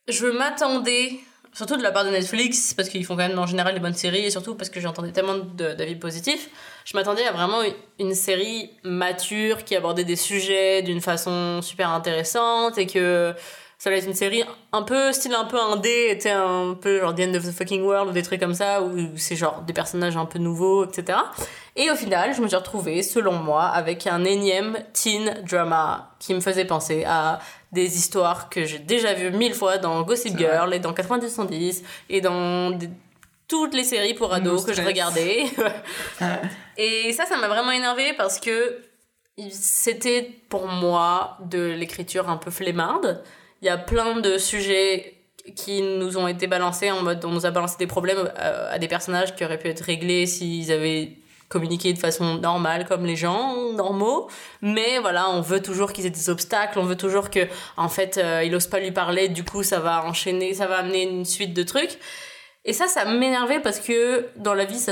je 0.07 0.27
m'attendais, 0.27 1.19
surtout 1.57 1.75
de 1.75 1.81
la 1.81 1.91
part 1.91 2.05
de 2.05 2.11
Netflix, 2.11 2.75
parce 2.75 2.87
qu'ils 2.87 3.03
font 3.03 3.15
quand 3.15 3.27
même 3.27 3.39
en 3.39 3.47
général 3.47 3.73
des 3.73 3.79
bonnes 3.79 3.95
séries, 3.95 4.25
et 4.25 4.29
surtout 4.29 4.53
parce 4.53 4.69
que 4.69 4.79
j'entendais 4.79 5.11
tellement 5.11 5.37
d'avis 5.37 5.95
positifs, 5.95 6.49
je 6.85 6.95
m'attendais 6.95 7.25
à 7.25 7.31
vraiment 7.31 7.61
une 7.99 8.13
série 8.13 8.69
mature 8.83 9.63
qui 9.63 9.75
abordait 9.75 10.03
des 10.03 10.15
sujets 10.15 10.83
d'une 10.83 11.01
façon 11.01 11.63
super 11.63 11.89
intéressante 11.89 12.77
et 12.77 12.85
que 12.85 13.33
ça 13.79 13.89
allait 13.89 13.99
être 13.99 14.07
une 14.07 14.13
série 14.13 14.43
un 14.71 14.83
peu 14.83 15.11
style 15.11 15.33
un 15.33 15.45
peu 15.45 15.59
indé, 15.59 16.09
était 16.11 16.29
un 16.29 16.75
peu 16.79 16.99
genre 16.99 17.15
The 17.15 17.21
End 17.21 17.33
of 17.33 17.43
the 17.43 17.51
Fucking 17.51 17.81
World 17.81 18.09
ou 18.09 18.11
des 18.11 18.23
trucs 18.23 18.39
comme 18.39 18.53
ça 18.53 18.83
où 18.83 18.95
c'est 19.17 19.35
genre 19.35 19.63
des 19.65 19.73
personnages 19.73 20.15
un 20.15 20.25
peu 20.25 20.37
nouveaux, 20.37 20.85
etc. 20.85 21.17
Et 21.75 21.89
au 21.91 21.95
final, 21.95 22.33
je 22.35 22.41
me 22.41 22.47
suis 22.47 22.55
retrouvée, 22.55 23.03
selon 23.03 23.33
moi, 23.33 23.65
avec 23.65 24.07
un 24.07 24.23
énième 24.23 24.77
teen 24.93 25.41
drama 25.47 26.11
qui 26.19 26.33
me 26.33 26.39
faisait 26.39 26.65
penser 26.65 27.03
à 27.07 27.39
des 27.71 27.97
histoires 27.97 28.49
que 28.49 28.65
j'ai 28.65 28.79
déjà 28.79 29.13
vues 29.13 29.31
mille 29.31 29.53
fois 29.53 29.77
dans 29.77 30.01
Gossip 30.03 30.37
Girl 30.37 30.73
et 30.73 30.79
dans 30.79 30.93
90 30.93 31.83
et 32.09 32.21
dans 32.21 32.71
des- 32.71 32.89
toutes 33.47 33.73
les 33.73 33.83
séries 33.83 34.13
pour 34.13 34.33
ados 34.33 34.65
que 34.65 34.73
je 34.73 34.81
regardais. 34.81 35.43
et 36.77 37.13
ça, 37.13 37.25
ça 37.25 37.37
m'a 37.37 37.47
vraiment 37.47 37.71
énervé 37.71 38.13
parce 38.17 38.39
que 38.39 38.79
c'était 39.49 40.29
pour 40.49 40.67
moi 40.67 41.37
de 41.45 41.59
l'écriture 41.77 42.29
un 42.29 42.37
peu 42.37 42.51
flemmarde. 42.51 43.23
Il 43.61 43.65
y 43.65 43.69
a 43.69 43.77
plein 43.77 44.19
de 44.19 44.37
sujets 44.37 45.13
qui 45.55 45.81
nous 45.81 46.17
ont 46.17 46.27
été 46.27 46.47
balancés 46.47 46.91
en 46.91 47.01
mode 47.03 47.23
on 47.23 47.31
nous 47.31 47.45
a 47.45 47.51
balancé 47.51 47.75
des 47.79 47.87
problèmes 47.87 48.29
euh, 48.37 48.73
à 48.73 48.79
des 48.79 48.87
personnages 48.89 49.33
qui 49.35 49.45
auraient 49.45 49.57
pu 49.59 49.69
être 49.69 49.81
réglés 49.81 50.25
s'ils 50.25 50.71
avaient 50.71 51.11
communiqué 51.49 51.93
de 51.93 51.99
façon 51.99 52.35
normale 52.35 52.85
comme 52.87 53.05
les 53.05 53.15
gens 53.15 53.71
normaux 53.73 54.29
mais 54.61 54.99
voilà 54.99 55.29
on 55.29 55.41
veut 55.41 55.61
toujours 55.61 55.93
qu'ils 55.93 56.05
aient 56.05 56.09
des 56.09 56.29
obstacles 56.29 56.79
on 56.79 56.83
veut 56.83 56.97
toujours 56.97 57.29
que 57.29 57.47
en 57.77 57.89
fait 57.89 58.17
euh, 58.17 58.43
il 58.43 58.53
ose 58.53 58.67
pas 58.67 58.79
lui 58.79 58.91
parler 58.91 59.29
du 59.29 59.43
coup 59.43 59.63
ça 59.63 59.79
va 59.79 60.03
enchaîner 60.05 60.53
ça 60.53 60.67
va 60.67 60.77
amener 60.79 61.03
une 61.03 61.25
suite 61.25 61.53
de 61.53 61.63
trucs 61.63 61.99
et 62.69 62.73
ça, 62.73 62.87
ça 62.87 63.05
m'énervait 63.05 63.61
parce 63.61 63.79
que 63.79 64.25
dans 64.35 64.53
la 64.53 64.65
vie, 64.65 64.77
ça, 64.77 64.91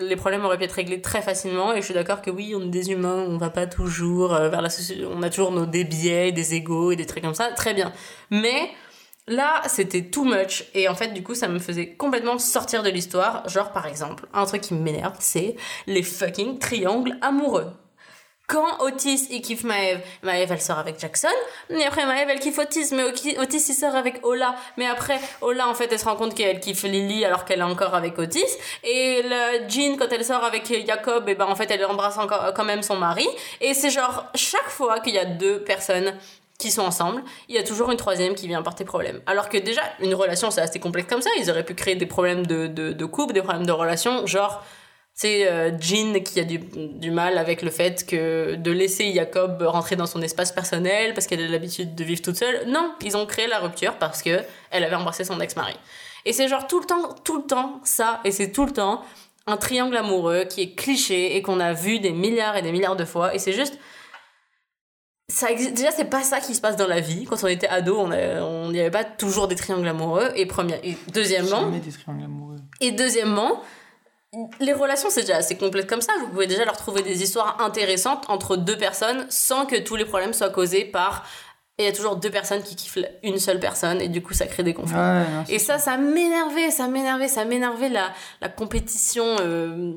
les 0.00 0.16
problèmes 0.16 0.42
auraient 0.46 0.56
pu 0.56 0.64
être 0.64 0.72
réglés 0.72 1.02
très 1.02 1.20
facilement. 1.20 1.74
Et 1.74 1.82
je 1.82 1.84
suis 1.84 1.92
d'accord 1.92 2.22
que 2.22 2.30
oui, 2.30 2.54
on 2.56 2.62
est 2.62 2.70
des 2.70 2.92
humains, 2.92 3.26
on 3.28 3.36
va 3.36 3.50
pas 3.50 3.66
toujours 3.66 4.34
euh, 4.34 4.48
vers 4.48 4.62
la 4.62 4.70
société, 4.70 5.04
on 5.04 5.22
a 5.22 5.28
toujours 5.28 5.52
nos 5.52 5.66
des 5.66 5.84
biais, 5.84 6.32
des 6.32 6.54
égaux 6.54 6.92
et 6.92 6.96
des 6.96 7.04
trucs 7.04 7.22
comme 7.22 7.34
ça. 7.34 7.52
Très 7.52 7.74
bien. 7.74 7.92
Mais 8.30 8.70
là, 9.26 9.62
c'était 9.66 10.10
too 10.10 10.24
much. 10.24 10.64
Et 10.74 10.88
en 10.88 10.94
fait, 10.94 11.08
du 11.08 11.22
coup, 11.22 11.34
ça 11.34 11.48
me 11.48 11.58
faisait 11.58 11.94
complètement 11.94 12.38
sortir 12.38 12.82
de 12.82 12.90
l'histoire. 12.90 13.48
Genre, 13.48 13.72
par 13.72 13.86
exemple, 13.86 14.26
un 14.32 14.44
truc 14.44 14.62
qui 14.62 14.74
m'énerve, 14.74 15.16
c'est 15.20 15.56
les 15.86 16.02
fucking 16.02 16.58
triangles 16.58 17.16
amoureux. 17.20 17.72
Quand 18.50 18.80
Otis 18.80 19.28
il 19.30 19.42
kiffe 19.42 19.62
Maëve, 19.62 20.00
Maëve 20.24 20.50
elle 20.50 20.60
sort 20.60 20.80
avec 20.80 20.98
Jackson, 20.98 21.28
et 21.68 21.84
après 21.84 22.04
Maëve 22.04 22.30
elle 22.30 22.40
kiffe 22.40 22.58
Otis, 22.58 22.88
mais 22.90 23.04
Otis 23.04 23.64
il 23.68 23.74
sort 23.74 23.94
avec 23.94 24.26
Ola, 24.26 24.56
mais 24.76 24.88
après 24.88 25.20
Ola 25.40 25.68
en 25.68 25.74
fait 25.74 25.86
elle 25.92 26.00
se 26.00 26.04
rend 26.04 26.16
compte 26.16 26.34
qu'elle 26.34 26.58
kiffe 26.58 26.82
Lily 26.82 27.24
alors 27.24 27.44
qu'elle 27.44 27.60
est 27.60 27.62
encore 27.62 27.94
avec 27.94 28.18
Otis, 28.18 28.42
et 28.82 29.22
Jean 29.68 29.96
quand 29.96 30.08
elle 30.10 30.24
sort 30.24 30.42
avec 30.42 30.66
Jacob, 30.84 31.28
et 31.28 31.36
ben 31.36 31.46
en 31.46 31.54
fait 31.54 31.70
elle 31.70 31.84
embrasse 31.84 32.18
encore 32.18 32.52
quand 32.52 32.64
même 32.64 32.82
son 32.82 32.96
mari, 32.96 33.28
et 33.60 33.72
c'est 33.72 33.90
genre 33.90 34.26
chaque 34.34 34.68
fois 34.68 34.98
qu'il 34.98 35.14
y 35.14 35.18
a 35.20 35.26
deux 35.26 35.62
personnes 35.62 36.12
qui 36.60 36.70
sont 36.70 36.82
ensemble, 36.82 37.22
il 37.48 37.54
y 37.54 37.58
a 37.58 37.62
toujours 37.62 37.90
une 37.90 37.96
troisième 37.96 38.34
qui 38.34 38.46
vient 38.46 38.62
porter 38.62 38.84
problème. 38.84 39.20
Alors 39.26 39.48
que 39.48 39.58
déjà, 39.58 39.82
une 40.00 40.14
relation, 40.14 40.50
c'est 40.50 40.60
assez 40.60 40.78
complexe 40.78 41.08
comme 41.08 41.22
ça. 41.22 41.30
Ils 41.40 41.50
auraient 41.50 41.64
pu 41.64 41.74
créer 41.74 41.96
des 41.96 42.06
problèmes 42.06 42.46
de, 42.46 42.66
de, 42.66 43.04
couple, 43.06 43.32
des 43.32 43.42
problèmes 43.42 43.66
de 43.66 43.72
relation, 43.72 44.26
genre, 44.26 44.62
c'est 45.12 45.50
euh, 45.50 45.76
Jean 45.78 46.22
qui 46.22 46.40
a 46.40 46.44
du, 46.44 46.58
du 46.58 47.10
mal 47.10 47.36
avec 47.36 47.62
le 47.62 47.70
fait 47.70 48.06
que 48.06 48.54
de 48.54 48.70
laisser 48.70 49.12
Jacob 49.12 49.60
rentrer 49.62 49.96
dans 49.96 50.06
son 50.06 50.22
espace 50.22 50.52
personnel 50.52 51.12
parce 51.14 51.26
qu'elle 51.26 51.42
a 51.42 51.48
l'habitude 51.48 51.94
de 51.94 52.04
vivre 52.04 52.22
toute 52.22 52.36
seule. 52.36 52.66
Non, 52.68 52.94
ils 53.04 53.16
ont 53.16 53.26
créé 53.26 53.46
la 53.46 53.58
rupture 53.58 53.94
parce 53.94 54.22
que 54.22 54.40
elle 54.70 54.84
avait 54.84 54.94
embrassé 54.94 55.24
son 55.24 55.40
ex-mari. 55.40 55.74
Et 56.24 56.32
c'est 56.32 56.48
genre 56.48 56.66
tout 56.66 56.80
le 56.80 56.86
temps, 56.86 57.14
tout 57.24 57.38
le 57.38 57.42
temps 57.42 57.80
ça, 57.84 58.20
et 58.24 58.30
c'est 58.30 58.52
tout 58.52 58.64
le 58.64 58.72
temps 58.72 59.02
un 59.46 59.56
triangle 59.56 59.96
amoureux 59.96 60.44
qui 60.44 60.62
est 60.62 60.74
cliché 60.74 61.36
et 61.36 61.42
qu'on 61.42 61.60
a 61.60 61.72
vu 61.72 61.98
des 61.98 62.12
milliards 62.12 62.56
et 62.56 62.62
des 62.62 62.72
milliards 62.72 62.96
de 62.96 63.04
fois. 63.04 63.34
Et 63.34 63.38
c'est 63.38 63.52
juste 63.52 63.78
ça 65.30 65.50
existe- 65.50 65.72
déjà 65.74 65.90
c'est 65.92 66.04
pas 66.04 66.22
ça 66.22 66.40
qui 66.40 66.54
se 66.54 66.60
passe 66.60 66.76
dans 66.76 66.86
la 66.86 67.00
vie. 67.00 67.24
Quand 67.24 67.42
on 67.42 67.46
était 67.46 67.68
ado 67.68 67.96
on 67.98 68.10
a- 68.10 68.42
on 68.42 68.70
n'y 68.70 68.80
avait 68.80 68.90
pas 68.90 69.04
toujours 69.04 69.48
des 69.48 69.54
triangles 69.56 69.88
amoureux. 69.88 70.28
Et 70.36 70.44
première 70.46 70.78
et 70.84 70.96
deuxièmement 71.14 71.60
Jamais 71.62 71.78
des 71.80 71.92
triangles 71.92 72.24
amoureux. 72.24 72.56
et 72.80 72.90
deuxièmement 72.92 73.62
les 74.60 74.72
relations 74.72 75.08
c'est 75.10 75.22
déjà 75.22 75.36
assez 75.38 75.56
complexe 75.56 75.88
comme 75.88 76.00
ça. 76.02 76.12
Vous 76.20 76.28
pouvez 76.28 76.46
déjà 76.46 76.64
leur 76.64 76.76
trouver 76.76 77.02
des 77.02 77.22
histoires 77.22 77.56
intéressantes 77.60 78.24
entre 78.28 78.56
deux 78.56 78.76
personnes 78.76 79.26
sans 79.28 79.66
que 79.66 79.76
tous 79.76 79.96
les 79.96 80.04
problèmes 80.04 80.32
soient 80.32 80.50
causés 80.50 80.84
par 80.84 81.24
et 81.78 81.84
il 81.84 81.86
y 81.86 81.88
a 81.88 81.92
toujours 81.92 82.16
deux 82.16 82.28
personnes 82.30 82.62
qui 82.62 82.76
kiffent 82.76 82.98
une 83.22 83.38
seule 83.38 83.58
personne 83.58 84.00
et 84.02 84.08
du 84.08 84.22
coup 84.22 84.34
ça 84.34 84.46
crée 84.46 84.62
des 84.62 84.74
conflits. 84.74 84.98
Ouais, 84.98 85.24
et 85.48 85.58
ça, 85.58 85.78
ça 85.78 85.96
m'énervait, 85.96 86.70
ça 86.70 86.88
m'énervait, 86.88 87.26
ça 87.28 87.46
m'énervait 87.46 87.88
la, 87.88 88.10
la 88.42 88.50
compétition 88.50 89.24
euh, 89.40 89.94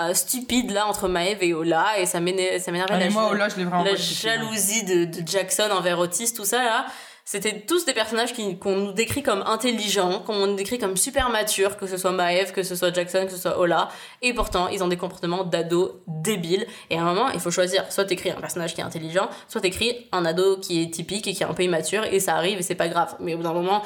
euh, 0.00 0.14
stupide 0.14 0.70
là 0.70 0.86
entre 0.86 1.08
Maëve 1.08 1.38
et 1.42 1.54
Ola 1.54 1.98
et 1.98 2.06
ça 2.06 2.20
m'énervait, 2.20 2.60
Allez, 2.90 3.04
la, 3.06 3.10
moi, 3.10 3.22
ja- 3.24 3.28
Ola, 3.30 3.48
je 3.48 3.56
l'ai 3.56 3.64
vraiment 3.64 3.84
la 3.84 3.94
jalousie 3.96 4.84
de, 4.84 5.04
de 5.06 5.26
Jackson 5.26 5.68
envers 5.72 5.98
Otis, 5.98 6.32
tout 6.34 6.44
ça 6.44 6.62
là. 6.62 6.86
C'était 7.24 7.60
tous 7.60 7.84
des 7.84 7.92
personnages 7.92 8.32
qui- 8.32 8.58
qu'on 8.58 8.74
nous 8.76 8.92
décrit 8.92 9.22
comme 9.22 9.42
intelligents, 9.46 10.20
qu'on 10.20 10.46
nous 10.46 10.54
décrit 10.56 10.78
comme 10.78 10.96
super 10.96 11.28
matures, 11.28 11.76
que 11.76 11.86
ce 11.86 11.98
soit 11.98 12.10
Maëve, 12.12 12.52
que 12.52 12.62
ce 12.62 12.74
soit 12.74 12.90
Jackson, 12.94 13.24
que 13.26 13.32
ce 13.32 13.36
soit 13.36 13.58
Ola. 13.58 13.90
Et 14.22 14.32
pourtant, 14.32 14.68
ils 14.68 14.82
ont 14.82 14.88
des 14.88 14.96
comportements 14.96 15.44
d'ados 15.44 15.90
débiles. 16.06 16.66
Et 16.88 16.96
à 16.96 17.02
un 17.02 17.04
moment, 17.04 17.28
il 17.28 17.40
faut 17.40 17.50
choisir. 17.50 17.84
Soit 17.92 18.06
t'écris 18.06 18.30
un 18.30 18.40
personnage 18.40 18.74
qui 18.74 18.80
est 18.80 18.84
intelligent, 18.84 19.28
soit 19.46 19.60
t'écris 19.60 20.08
un 20.12 20.24
ado 20.24 20.56
qui 20.56 20.82
est 20.82 20.90
typique 20.90 21.26
et 21.26 21.34
qui 21.34 21.42
est 21.42 21.46
un 21.46 21.52
peu 21.52 21.64
immature. 21.64 22.04
Et 22.04 22.18
ça 22.18 22.34
arrive 22.34 22.60
et 22.60 22.62
c'est 22.62 22.74
pas 22.74 22.88
grave. 22.88 23.14
Mais 23.20 23.34
au 23.34 23.36
bout 23.36 23.42
d'un 23.42 23.52
moment, 23.52 23.82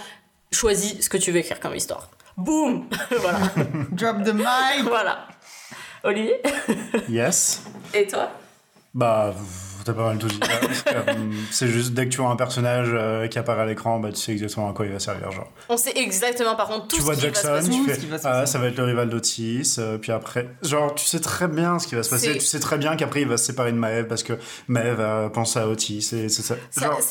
choisis 0.52 1.00
ce 1.00 1.08
que 1.08 1.16
tu 1.16 1.32
veux 1.32 1.38
écrire 1.38 1.58
comme 1.58 1.74
histoire. 1.74 2.10
Boum 2.36 2.88
Voilà. 3.10 3.38
Drop 3.90 4.22
the 4.24 4.32
mic 4.34 4.84
voilà. 4.86 5.26
Olivier? 6.04 6.40
Yes. 7.08 7.62
Et 7.94 8.06
toi? 8.06 8.30
Bah, 8.94 9.34
t'as 9.84 9.92
pas 9.92 10.06
mal 10.06 10.18
tout 10.18 10.28
dit. 10.28 10.38
là, 10.40 10.46
parce 10.60 10.82
que, 10.82 11.10
hum, 11.12 11.32
C'est 11.50 11.68
juste 11.68 11.92
dès 11.92 12.06
que 12.06 12.10
tu 12.10 12.18
vois 12.20 12.30
un 12.30 12.36
personnage 12.36 12.88
euh, 12.92 13.26
qui 13.28 13.38
apparaît 13.38 13.62
à 13.62 13.66
l'écran, 13.66 13.98
bah, 14.00 14.10
tu 14.10 14.20
sais 14.20 14.32
exactement 14.32 14.70
à 14.70 14.72
quoi 14.72 14.86
il 14.86 14.92
va 14.92 14.98
servir. 14.98 15.30
Genre. 15.30 15.48
On 15.68 15.76
sait 15.76 15.92
exactement 15.96 16.54
par 16.56 16.68
contre 16.68 16.88
tout 16.88 16.96
tu 16.96 17.02
ce 17.02 17.06
vois 17.06 17.14
qui 17.16 17.26
va 17.28 17.34
se 17.34 17.46
passer. 17.46 17.70
tu 17.70 17.84
fais 17.84 17.94
ce 17.94 18.00
qui 18.00 18.06
va 18.06 18.18
se 18.18 18.26
ah, 18.26 18.30
passer. 18.30 18.52
ça 18.52 18.58
va 18.58 18.66
être 18.68 18.76
le 18.76 18.84
rival 18.84 19.08
d'Otis, 19.08 19.76
euh, 19.78 19.98
puis 19.98 20.12
après, 20.12 20.48
genre 20.62 20.94
tu 20.94 21.04
sais 21.04 21.20
très 21.20 21.48
bien 21.48 21.78
ce 21.78 21.86
qui 21.86 21.94
va 21.94 22.02
se 22.02 22.10
passer, 22.10 22.34
tu 22.34 22.40
sais 22.40 22.60
très 22.60 22.78
bien 22.78 22.96
qu'après 22.96 23.22
il 23.22 23.28
va 23.28 23.36
se 23.36 23.44
séparer 23.44 23.72
de 23.72 23.76
Maëve 23.78 24.06
parce 24.06 24.22
que 24.22 24.34
Maëve 24.68 24.96
va 24.96 25.30
penser 25.30 25.58
à 25.58 25.66
Otis, 25.68 26.02
c'est 26.02 26.28
ça. 26.28 26.56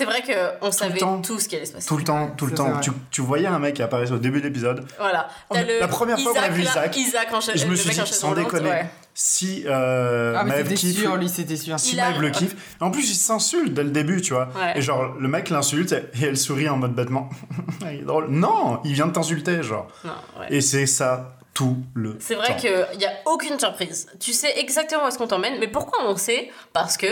Vrai 0.05 0.23
qu'on 0.59 0.71
savait 0.71 0.97
temps. 0.99 1.21
tout 1.21 1.39
ce 1.39 1.47
qui 1.47 1.55
allait 1.55 1.65
se 1.65 1.71
passer. 1.73 1.87
tout 1.87 1.95
le 1.97 2.03
temps, 2.03 2.31
tout 2.35 2.45
le 2.45 2.53
temps. 2.53 2.79
Tu, 2.81 2.91
tu 3.11 3.21
voyais 3.21 3.47
un 3.47 3.59
mec 3.59 3.75
qui 3.75 3.83
apparaissait 3.83 4.11
au 4.13 4.17
début 4.17 4.39
de 4.41 4.47
l'épisode, 4.47 4.85
Voilà. 4.99 5.27
On- 5.49 5.55
T'as 5.55 5.63
le 5.63 5.79
la 5.79 5.87
première 5.87 6.19
fois 6.19 6.33
qu'on 6.33 6.39
a 6.39 6.49
vu 6.49 6.63
Isaac, 6.63 6.97
Isaac 6.97 7.33
en 7.33 7.39
je 7.39 7.65
me 7.65 7.75
suis 7.75 7.89
dit, 7.91 8.01
sans 8.05 8.33
déconner. 8.33 8.83
Si 9.23 9.63
euh, 9.67 10.35
Ah, 10.35 10.45
c'était 10.57 10.73
kiffe, 10.73 10.99
sûr, 10.99 11.15
lui, 11.15 11.29
c'était 11.29 11.55
sûr. 11.55 11.79
si 11.79 11.93
Il 11.93 11.99
a- 11.99 12.09
Maëve 12.09 12.21
le 12.21 12.29
kiffe, 12.31 12.55
en 12.79 12.89
plus 12.89 13.07
il 13.11 13.15
s'insulte 13.15 13.71
dès 13.73 13.83
le 13.83 13.91
début, 13.91 14.19
tu 14.21 14.33
vois. 14.33 14.49
Ouais. 14.55 14.77
Et 14.77 14.81
genre, 14.81 15.13
le 15.19 15.27
mec 15.27 15.49
l'insulte 15.49 15.91
et 15.93 16.23
elle 16.23 16.37
sourit 16.37 16.67
en 16.69 16.77
mode 16.77 16.95
bêtement. 16.95 17.29
il 17.81 17.87
est 17.99 18.01
drôle. 18.01 18.29
Non, 18.29 18.79
il 18.83 18.93
vient 18.93 19.05
de 19.07 19.11
t'insulter, 19.13 19.61
genre. 19.61 19.87
Non, 20.03 20.13
ouais. 20.39 20.47
Et 20.49 20.61
c'est 20.61 20.87
ça 20.87 21.35
tout 21.53 21.77
le 21.93 22.17
C'est 22.19 22.33
vrai 22.35 22.55
qu'il 22.55 22.71
n'y 22.97 23.05
a 23.05 23.11
aucune 23.27 23.59
surprise. 23.59 24.07
Tu 24.19 24.33
sais 24.33 24.57
exactement 24.57 25.03
où 25.05 25.07
est-ce 25.07 25.17
qu'on 25.19 25.27
t'emmène, 25.27 25.59
mais 25.59 25.67
pourquoi 25.67 25.99
on 26.07 26.15
sait? 26.15 26.49
Parce 26.73 26.97
que 26.97 27.07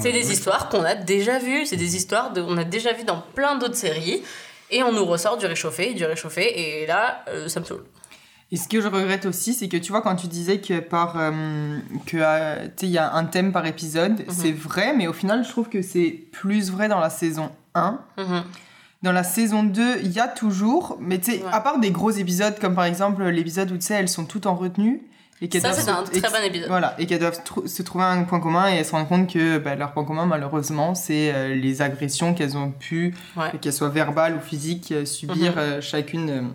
c'est 0.00 0.10
des 0.10 0.26
oui. 0.26 0.32
histoires 0.32 0.68
qu'on 0.70 0.82
a 0.82 0.96
déjà 0.96 1.38
vues, 1.38 1.66
c'est 1.66 1.76
des 1.76 1.94
histoires 1.94 2.32
de, 2.32 2.40
on 2.42 2.56
a 2.56 2.64
déjà 2.64 2.92
vues 2.92 3.04
dans 3.04 3.22
plein 3.34 3.56
d'autres 3.56 3.76
séries, 3.76 4.22
et 4.70 4.82
on 4.82 4.90
nous 4.90 5.04
ressort 5.04 5.36
du 5.36 5.46
réchauffé, 5.46 5.94
du 5.94 6.04
réchauffé, 6.04 6.80
et 6.82 6.86
là, 6.86 7.22
euh, 7.28 7.46
ça 7.48 7.60
me 7.60 7.64
saoule. 7.64 7.84
Et 8.54 8.56
ce 8.56 8.68
que 8.68 8.80
je 8.80 8.86
regrette 8.86 9.26
aussi, 9.26 9.52
c'est 9.52 9.66
que 9.68 9.76
tu 9.76 9.90
vois, 9.90 10.00
quand 10.00 10.14
tu 10.14 10.28
disais 10.28 10.58
que 10.60 10.78
par. 10.78 11.16
euh, 11.18 11.76
que, 12.06 12.18
euh, 12.20 12.66
il 12.82 12.88
y 12.88 12.98
a 12.98 13.12
un 13.14 13.24
thème 13.24 13.50
par 13.50 13.66
épisode, 13.66 14.12
Mhm. 14.20 14.24
c'est 14.28 14.52
vrai, 14.52 14.94
mais 14.96 15.08
au 15.08 15.12
final, 15.12 15.42
je 15.44 15.48
trouve 15.50 15.68
que 15.68 15.82
c'est 15.82 16.10
plus 16.30 16.70
vrai 16.70 16.86
dans 16.88 17.00
la 17.00 17.10
saison 17.10 17.50
1. 17.74 17.98
Mhm. 18.16 18.44
Dans 19.02 19.10
la 19.10 19.24
saison 19.24 19.64
2, 19.64 19.96
il 20.04 20.12
y 20.12 20.20
a 20.20 20.28
toujours, 20.28 20.96
mais 21.00 21.18
tu 21.18 21.32
sais, 21.32 21.38
Ouais. 21.42 21.48
à 21.50 21.60
part 21.60 21.80
des 21.80 21.90
gros 21.90 22.12
épisodes, 22.12 22.56
comme 22.60 22.76
par 22.76 22.84
exemple 22.84 23.24
l'épisode 23.24 23.72
où 23.72 23.74
tu 23.76 23.82
sais, 23.86 23.94
elles 23.94 24.08
sont 24.08 24.24
toutes 24.24 24.46
en 24.46 24.54
retenue. 24.54 25.02
Et 25.42 25.48
qu'elles 25.48 25.62
Ça, 25.62 25.70
doivent 25.70 25.82
c'est 25.84 25.90
un 25.90 26.06
se- 26.06 26.20
très 26.20 26.30
bon 26.40 26.46
épisode. 26.46 26.68
Voilà, 26.68 26.94
et 26.98 27.06
qu'elles 27.06 27.18
doivent 27.18 27.40
se 27.66 27.82
trouver 27.82 28.04
un 28.04 28.22
point 28.22 28.38
commun 28.38 28.70
et 28.72 28.76
elles 28.76 28.84
se 28.86 28.92
rendent 28.92 29.08
compte 29.08 29.30
que 29.32 29.58
bah, 29.58 29.74
leur 29.74 29.90
point 29.92 30.04
commun, 30.04 30.26
malheureusement, 30.26 30.94
c'est 30.94 31.34
euh, 31.34 31.54
les 31.56 31.82
agressions 31.82 32.34
qu'elles 32.34 32.56
ont 32.56 32.70
pu, 32.70 33.14
Ouais. 33.36 33.50
qu'elles 33.60 33.72
soient 33.72 33.88
verbales 33.88 34.36
ou 34.36 34.40
physiques, 34.40 34.92
euh, 34.92 35.04
subir 35.04 35.52
Mhm. 35.52 35.58
euh, 35.58 35.80
chacune 35.80 36.50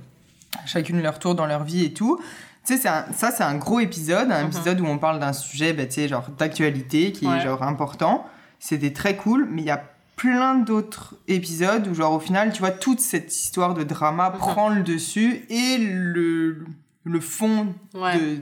chacune 0.66 1.02
leur 1.02 1.20
tour 1.20 1.36
dans 1.36 1.46
leur 1.46 1.64
vie 1.64 1.86
et 1.86 1.94
tout. 1.94 2.20
Tu 2.66 2.78
sais, 2.78 2.88
un- 2.88 3.06
ça, 3.14 3.32
c'est 3.32 3.44
un 3.44 3.56
gros 3.56 3.80
épisode, 3.80 4.32
un 4.32 4.42
Mhm. 4.44 4.48
épisode 4.48 4.82
où 4.82 4.86
on 4.86 4.98
parle 4.98 5.20
d'un 5.20 5.34
sujet, 5.34 5.74
bah, 5.74 5.86
tu 5.86 5.94
sais, 5.94 6.08
genre 6.08 6.28
d'actualité 6.38 7.12
qui 7.12 7.26
est 7.26 7.40
genre 7.42 7.64
important. 7.64 8.26
C'était 8.60 8.92
très 8.94 9.16
cool, 9.16 9.48
mais 9.50 9.62
il 9.62 9.66
y 9.68 9.72
a 9.72 9.82
plein 10.18 10.56
d'autres 10.56 11.16
épisodes 11.30 11.88
où, 11.88 11.94
genre, 11.96 12.12
au 12.14 12.20
final, 12.20 12.52
tu 12.52 12.60
vois, 12.60 12.72
toute 12.72 13.00
cette 13.00 13.34
histoire 13.34 13.74
de 13.74 13.84
drama 13.84 14.32
Mhm. 14.32 14.38
prend 14.38 14.70
le 14.70 14.82
dessus 14.84 15.46
et 15.50 15.78
le, 15.80 16.66
le 17.06 17.20
fond 17.22 17.74
Ouais. 17.94 18.18
de, 18.20 18.38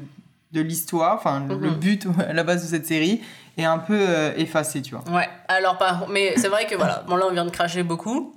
de 0.53 0.61
l'histoire, 0.61 1.15
enfin, 1.15 1.45
le 1.47 1.55
Mhm. 1.55 1.73
but 1.75 2.07
à 2.29 2.33
la 2.33 2.43
base 2.43 2.63
de 2.63 2.67
cette 2.67 2.87
série 2.87 3.21
est 3.57 3.63
un 3.65 3.77
peu 3.77 3.97
euh, 3.99 4.33
effacé, 4.37 4.81
tu 4.81 4.95
vois. 4.95 5.03
Ouais, 5.15 5.29
alors 5.47 5.77
par 5.77 6.07
mais 6.09 6.33
c'est 6.37 6.47
vrai 6.47 6.65
que 6.65 6.75
voilà, 6.75 7.03
bon 7.07 7.15
là 7.15 7.25
on 7.29 7.31
vient 7.33 7.45
de 7.45 7.49
cracher 7.51 7.83
beaucoup. 7.83 8.33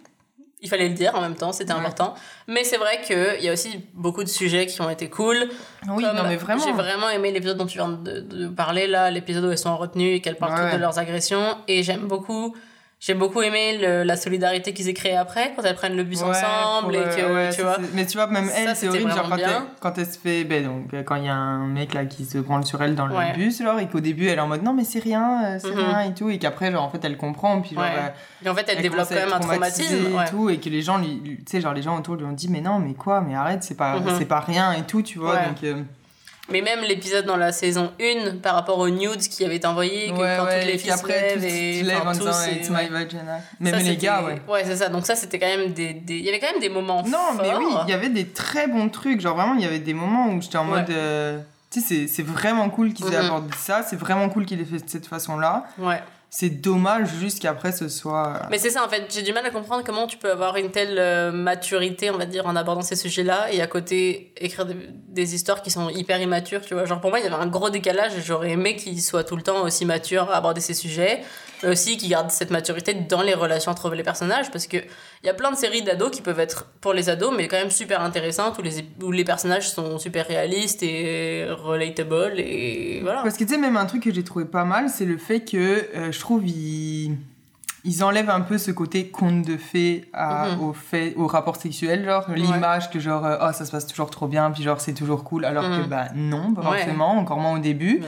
Il 0.62 0.68
fallait 0.68 0.88
le 0.88 0.94
dire 0.94 1.14
en 1.14 1.20
même 1.22 1.36
temps, 1.36 1.52
c'était 1.52 1.72
Ouais. 1.72 1.78
important. 1.78 2.14
Mais 2.46 2.64
c'est 2.64 2.76
vrai 2.76 3.00
qu'il 3.06 3.42
y 3.44 3.48
a 3.48 3.52
aussi 3.52 3.84
beaucoup 3.94 4.22
de 4.22 4.28
sujets 4.28 4.66
qui 4.66 4.80
ont 4.82 4.90
été 4.90 5.08
cool. 5.08 5.48
Oui, 5.88 6.04
Comme 6.04 6.16
non, 6.16 6.22
mais 6.28 6.36
vraiment. 6.36 6.62
J'ai 6.62 6.72
vraiment 6.72 7.08
aimé 7.08 7.32
l'épisode 7.32 7.56
dont 7.56 7.66
tu 7.66 7.78
viens 7.78 7.88
de, 7.88 8.20
de 8.20 8.48
parler 8.48 8.86
là, 8.86 9.11
l'épisode 9.11 9.44
où 9.44 9.50
elles 9.50 9.56
sont 9.58 9.76
retenues 9.76 10.14
et 10.14 10.20
qu'elles 10.20 10.36
parlent 10.36 10.52
Ouais. 10.61 10.70
toutes 10.70 10.76
de 10.78 10.80
leurs 10.82 10.98
agressions. 10.98 11.56
Et 11.66 11.82
j'aime 11.82 12.06
beaucoup. 12.08 12.54
J'ai 13.03 13.14
beaucoup 13.14 13.40
aimé 13.40 13.78
le- 13.80 14.03
la 14.03 14.14
solidarité 14.14 14.74
qu'ils 14.74 14.90
aient 14.90 14.94
créée 14.94 15.16
après, 15.16 15.55
quand 15.57 15.62
elles 15.62 15.74
prennent 15.74 15.96
le 15.96 16.05
bus 16.05 16.20
Ouais, 16.20 16.28
ensemble 16.28 16.94
et 16.96 16.98
que, 16.98 17.32
ouais, 17.32 17.48
tu 17.48 17.62
ça, 17.62 17.62
vois. 17.62 17.76
Mais 17.94 18.05
tu 18.05 18.18
vois, 18.18 18.26
même 18.26 18.51
elle, 18.55 18.76
c'est 18.76 18.88
horrible, 18.88 19.11
genre 19.11 19.26
quand 19.30 19.38
elle, 19.38 19.51
quand 19.80 19.96
elle 19.96 20.05
se 20.07 20.18
fait, 20.18 20.44
ben 20.44 20.64
donc 20.66 20.92
euh, 20.92 21.03
quand 21.03 21.14
il 21.14 21.24
y 21.24 21.28
a 21.28 21.34
un 21.34 21.66
mec 21.66 21.94
là 21.94 22.05
qui 22.05 22.26
se 22.26 22.36
branle 22.36 22.66
sur 22.66 22.82
elle 22.82 22.94
dans 22.94 23.07
le 23.07 23.14
Ouais. 23.16 23.32
bus, 23.32 23.62
genre, 23.62 23.78
et 23.80 23.88
qu'au 23.88 24.01
début 24.01 24.26
elle 24.26 24.36
est 24.36 24.42
en 24.42 24.48
mode 24.48 24.62
non 24.62 24.74
mais 24.74 24.84
c'est 24.84 24.98
rien, 24.98 25.55
euh, 25.55 25.59
c'est 25.59 25.70
Mhm. 25.70 25.78
rien 25.78 26.01
et 26.01 26.12
tout, 26.14 26.28
et 26.28 26.38
qu'après 26.38 26.70
genre 26.70 26.84
en 26.84 26.90
fait 26.90 27.03
elle 27.03 27.16
comprend, 27.16 27.62
puis 27.62 27.74
genre 27.74 27.84
euh, 27.84 28.09
Et 28.44 28.48
en 28.51 28.55
fait, 28.55 28.66
elle, 28.68 28.82
développe 28.82 29.09
quand 29.09 29.14
même 29.14 29.32
un 29.32 29.40
traumatisme. 29.40 29.94
et 29.94 30.30
tout, 30.30 30.51
et 30.51 30.59
que 30.59 30.68
les 30.68 30.82
gens 30.82 30.98
lui, 30.98 31.22
tu 31.38 31.42
sais 31.46 31.62
genre 31.62 31.72
les 31.72 31.80
gens 31.82 31.98
autour 31.98 32.16
lui 32.16 32.26
ont 32.26 32.32
dit 32.32 32.51
mais 32.51 32.61
non 32.61 32.80
mais 32.80 32.92
quoi, 32.92 33.22
mais 33.22 33.34
arrête, 33.34 33.62
c'est 33.62 33.76
pas, 33.78 33.98
Mhm. 33.98 34.11
c'est 34.18 34.26
pas 34.26 34.40
rien 34.40 34.72
et 34.72 34.82
tout, 34.82 35.01
tu 35.01 35.18
vois, 35.18 35.38
donc. 35.38 35.64
euh, 35.64 35.82
Mais 36.51 36.61
même 36.62 36.80
l'épisode 36.82 37.24
dans 37.26 37.36
la 37.36 37.53
saison 37.53 37.92
1 38.01 38.36
par 38.42 38.55
rapport 38.55 38.78
aux 38.78 38.88
nudes 38.88 39.20
qui 39.20 39.44
avaient 39.44 39.57
été 39.57 39.66
envoyés, 39.66 40.11
que 40.11 40.16
quand 40.16 40.44
ouais, 40.44 40.61
toutes 40.61 40.66
les 40.70 40.78
filles 40.78 40.90
se 40.90 40.96
après 40.96 41.20
lèvent 41.36 41.38
tout 41.38 41.44
et 41.44 41.80
se 41.80 41.84
lève 41.86 41.98
enfin, 41.98 42.09
en 42.11 42.12
tous, 42.12 42.18
disant 42.18 42.46
et- 42.51 42.57
it's 42.57 42.70
ouais. 42.70 42.82
my 42.84 42.88
vagina. 42.88 43.38
Ça, 43.38 43.42
Même 43.61 43.76
les 43.84 43.96
gars, 43.96 44.22
ouais. 44.22 44.42
Ouais, 44.48 44.62
c'est 44.64 44.76
ça. 44.76 44.88
Donc 44.88 45.07
ça, 45.07 45.14
c'était 45.16 45.38
quand 45.38 45.46
même 45.46 45.72
des, 45.72 45.92
des- 45.94 46.18
Il 46.18 46.24
y 46.24 46.28
avait 46.28 46.40
quand 46.40 46.51
même 46.53 46.61
des 46.61 46.68
moments 46.68 47.03
Non, 47.05 47.18
mais 47.40 47.55
oui, 47.57 47.66
il 47.84 47.90
y 47.90 47.92
avait 47.92 48.09
des 48.09 48.26
très 48.26 48.66
bons 48.66 48.88
trucs. 48.88 49.20
Genre 49.20 49.36
vraiment, 49.36 49.55
il 49.55 49.62
y 49.62 49.66
avait 49.66 49.78
des 49.78 49.94
moments 49.94 50.28
où 50.28 50.40
j'étais 50.42 50.59
en 50.59 50.64
mode. 50.64 50.90
euh, 50.90 51.38
Tu 51.72 51.80
sais, 51.80 52.09
c'est- 52.09 52.22
vraiment 52.24 52.68
cool 52.68 52.92
qu'ils 52.92 53.07
aient 53.14 53.18
Mhm. 53.20 53.26
abordé 53.26 53.57
ça. 53.57 53.84
C'est 53.88 53.94
vraiment 53.94 54.28
cool 54.28 54.44
qu'il 54.44 54.61
ait 54.61 54.64
fait 54.64 54.84
de 54.84 54.90
cette 54.90 55.07
façon-là. 55.07 55.66
Ouais. 55.78 56.03
C'est 56.33 56.61
dommage 56.61 57.09
juste 57.18 57.43
qu'après 57.43 57.72
ce 57.72 57.89
soit. 57.89 58.43
Mais 58.51 58.59
c'est 58.59 58.70
ça, 58.70 58.85
en 58.85 58.89
fait. 58.89 59.12
J'ai 59.12 59.22
du 59.22 59.33
mal 59.33 59.45
à 59.45 59.51
comprendre 59.51 59.83
comment 59.85 60.07
tu 60.07 60.16
peux 60.16 60.31
avoir 60.31 60.57
une 60.57 60.70
telle 60.70 60.97
euh, 60.97 61.33
maturité, 61.33 62.09
on 62.12 62.18
va 62.18 62.24
dire, 62.24 62.47
en 62.47 62.55
abordant 62.55 62.83
ces 62.83 62.95
sujets-là, 62.95 63.53
et 63.53 63.61
à 63.61 63.66
côté, 63.66 64.33
écrire 64.37 64.64
des, 64.64 64.76
des 65.09 65.35
histoires 65.35 65.61
qui 65.61 65.72
sont 65.72 65.91
hyper 65.91 66.20
immatures, 66.20 66.61
tu 66.61 66.74
vois. 66.74 66.85
Genre, 66.85 67.01
pour 67.01 67.11
moi, 67.11 67.18
il 67.18 67.24
y 67.24 67.26
avait 67.26 67.35
un 67.35 67.49
gros 67.49 67.68
décalage, 67.68 68.12
et 68.16 68.22
j'aurais 68.22 68.51
aimé 68.51 68.76
qu'il 68.76 69.03
soit 69.03 69.24
tout 69.24 69.35
le 69.35 69.43
temps 69.43 69.62
aussi 69.62 69.85
mature 69.85 70.31
à 70.31 70.37
aborder 70.37 70.61
ces 70.61 70.74
sujets, 70.74 71.20
mais 71.64 71.70
aussi 71.70 71.97
qu'il 71.97 72.09
garde 72.09 72.31
cette 72.31 72.51
maturité 72.51 72.95
dans 72.95 73.22
les 73.22 73.35
relations 73.35 73.72
entre 73.72 73.91
les 73.91 74.05
personnages, 74.05 74.53
parce 74.53 74.68
que 74.68 74.76
il 75.23 75.27
y 75.27 75.29
a 75.31 75.35
plein 75.35 75.51
de 75.51 75.57
séries 75.57 75.83
d'ados 75.83 76.11
qui 76.11 76.23
peuvent 76.23 76.41
être 76.41 76.66
pour 76.81 76.95
les 76.95 77.11
ados, 77.11 77.33
mais 77.37 77.47
quand 77.47 77.59
même 77.59 77.71
super 77.71 78.01
intéressantes, 78.01 78.59
où 78.59 78.62
les, 78.62 78.85
où 79.03 79.12
les 79.12 79.25
personnages 79.25 79.71
sont 79.71 79.99
super 79.99 80.27
réalistes 80.27 80.83
et 80.83 81.47
relatable, 81.51 82.41
et 82.41 83.01
voilà. 83.03 83.23
Parce 83.23 83.37
que 83.37 83.45
tu 83.45 83.51
sais, 83.51 83.59
même 83.59 83.77
un 83.77 83.85
truc 83.87 84.03
que 84.05 84.12
j'ai 84.12 84.25
trouvé 84.25 84.47
pas 84.47 84.64
mal, 84.64 84.89
c'est 84.89 85.05
le 85.05 85.18
fait 85.18 85.41
que 85.41 85.89
euh, 85.95 86.11
je 86.11 86.18
trouve. 86.21 86.43
Ils 87.85 88.05
enlèvent 88.05 88.31
un 88.31 88.41
peu 88.43 88.59
ce 88.59 88.70
côté 88.70 89.09
conte 89.09 89.43
de 89.47 89.57
fées 89.57 90.09
à- 90.12 90.49
Mhm. 90.51 90.61
au, 90.62 90.72
fait, 90.72 91.14
au 91.16 91.26
rapport 91.26 91.57
sexuel, 91.57 92.05
genre 92.05 92.26
l'image 92.35 92.91
que 92.91 93.01
genre, 93.01 93.24
euh, 93.24 93.37
oh 93.41 93.53
ça 93.53 93.64
se 93.64 93.70
passe 93.70 93.87
toujours 93.87 94.11
trop 94.11 94.28
bien, 94.28 94.51
puis 94.51 94.62
genre 94.62 94.81
c'est 94.81 94.95
toujours 94.95 95.24
cool, 95.24 95.45
alors 95.45 95.64
que 95.64 95.83
Mhm. 95.83 95.87
bah 95.87 96.05
non, 96.14 96.53
pas 96.55 96.62
Ouais. 96.70 96.78
forcément, 96.78 97.16
encore 97.18 97.39
moins 97.39 97.55
au 97.57 97.59
début. 97.59 98.03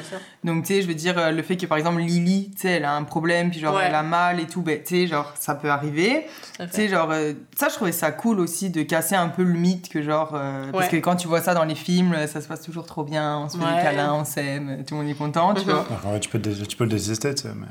Donc, 0.45 0.65
tu 0.65 0.75
sais, 0.75 0.83
je 0.83 0.89
veux 0.89 0.95
dire, 0.95 1.17
euh, 1.19 1.31
le 1.31 1.43
fait 1.43 1.57
que 1.57 1.67
par 1.67 1.79
exemple 1.79 2.01
Lily, 2.01 2.51
tu 2.55 2.63
sais, 2.63 2.71
elle 2.71 2.85
a 2.85 2.95
un 2.95 3.05
problème, 3.05 3.51
puis 3.51 3.61
genre 3.61 3.77
Ouais. 3.77 3.85
elle 3.87 3.95
a 3.95 4.03
mal 4.03 4.41
et 4.41 4.47
tout, 4.47 4.63
ben, 4.63 4.79
tu 4.83 4.95
sais, 4.95 5.07
genre 5.07 5.33
ça 5.39 5.55
peut 5.55 5.71
arriver. 5.71 6.27
Tu 6.59 6.67
sais, 6.71 6.89
genre, 6.89 7.11
euh, 7.13 7.33
ça 7.57 7.69
je 7.69 7.75
trouvais 7.75 7.93
ça 7.93 8.11
cool 8.11 8.41
aussi 8.41 8.71
de 8.71 8.83
casser 8.83 9.15
un 9.15 9.29
peu 9.29 9.43
le 9.43 9.55
mythe 9.55 9.89
que 9.89 10.03
genre. 10.03 10.33
euh, 10.35 10.71
Parce 10.73 10.89
que 10.89 10.97
quand 10.97 11.17
tu 11.17 11.29
vois 11.29 11.41
ça 11.41 11.55
dans 11.55 11.65
les 11.65 11.75
films, 11.75 12.15
ça 12.27 12.41
se 12.41 12.49
passe 12.49 12.63
toujours 12.63 12.87
trop 12.87 13.05
bien, 13.05 13.39
on 13.39 13.49
se 13.49 13.57
fait 13.57 13.65
Ouais. 13.65 13.77
des 13.77 13.83
câlins, 13.83 14.15
on 14.15 14.25
s'aime, 14.25 14.85
tout 14.87 14.95
le 14.97 15.01
monde 15.03 15.11
est 15.11 15.15
content, 15.15 15.55
tu 15.55 15.65
Mhm. 15.65 15.71
vois. 15.73 15.87
Ouais, 16.13 16.21
tu, 16.21 16.29
peux 16.29 16.41
tu 16.41 16.77
peux 16.77 16.85
le 16.85 16.91
détester, 16.91 17.35
tu 17.35 17.43
sais, 17.43 17.49
mais. 17.55 17.67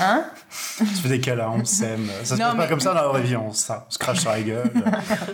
Hein? 0.00 0.24
Tu 0.78 0.84
fais 0.86 1.08
des 1.08 1.20
câlins, 1.20 1.50
on 1.54 1.64
s'aime. 1.64 2.06
Ça 2.24 2.36
se 2.36 2.40
Non, 2.40 2.46
passe 2.48 2.54
mais- 2.54 2.62
pas 2.64 2.68
comme 2.68 2.80
ça 2.80 2.94
dans 2.94 3.02
la 3.02 3.08
vraie 3.08 3.22
vie, 3.28 3.36
on, 3.36 3.52
ça, 3.52 3.84
on 3.88 3.90
se 3.90 3.98
crache 3.98 4.20
sur 4.20 4.30
la 4.30 4.40
gueule, 4.42 4.70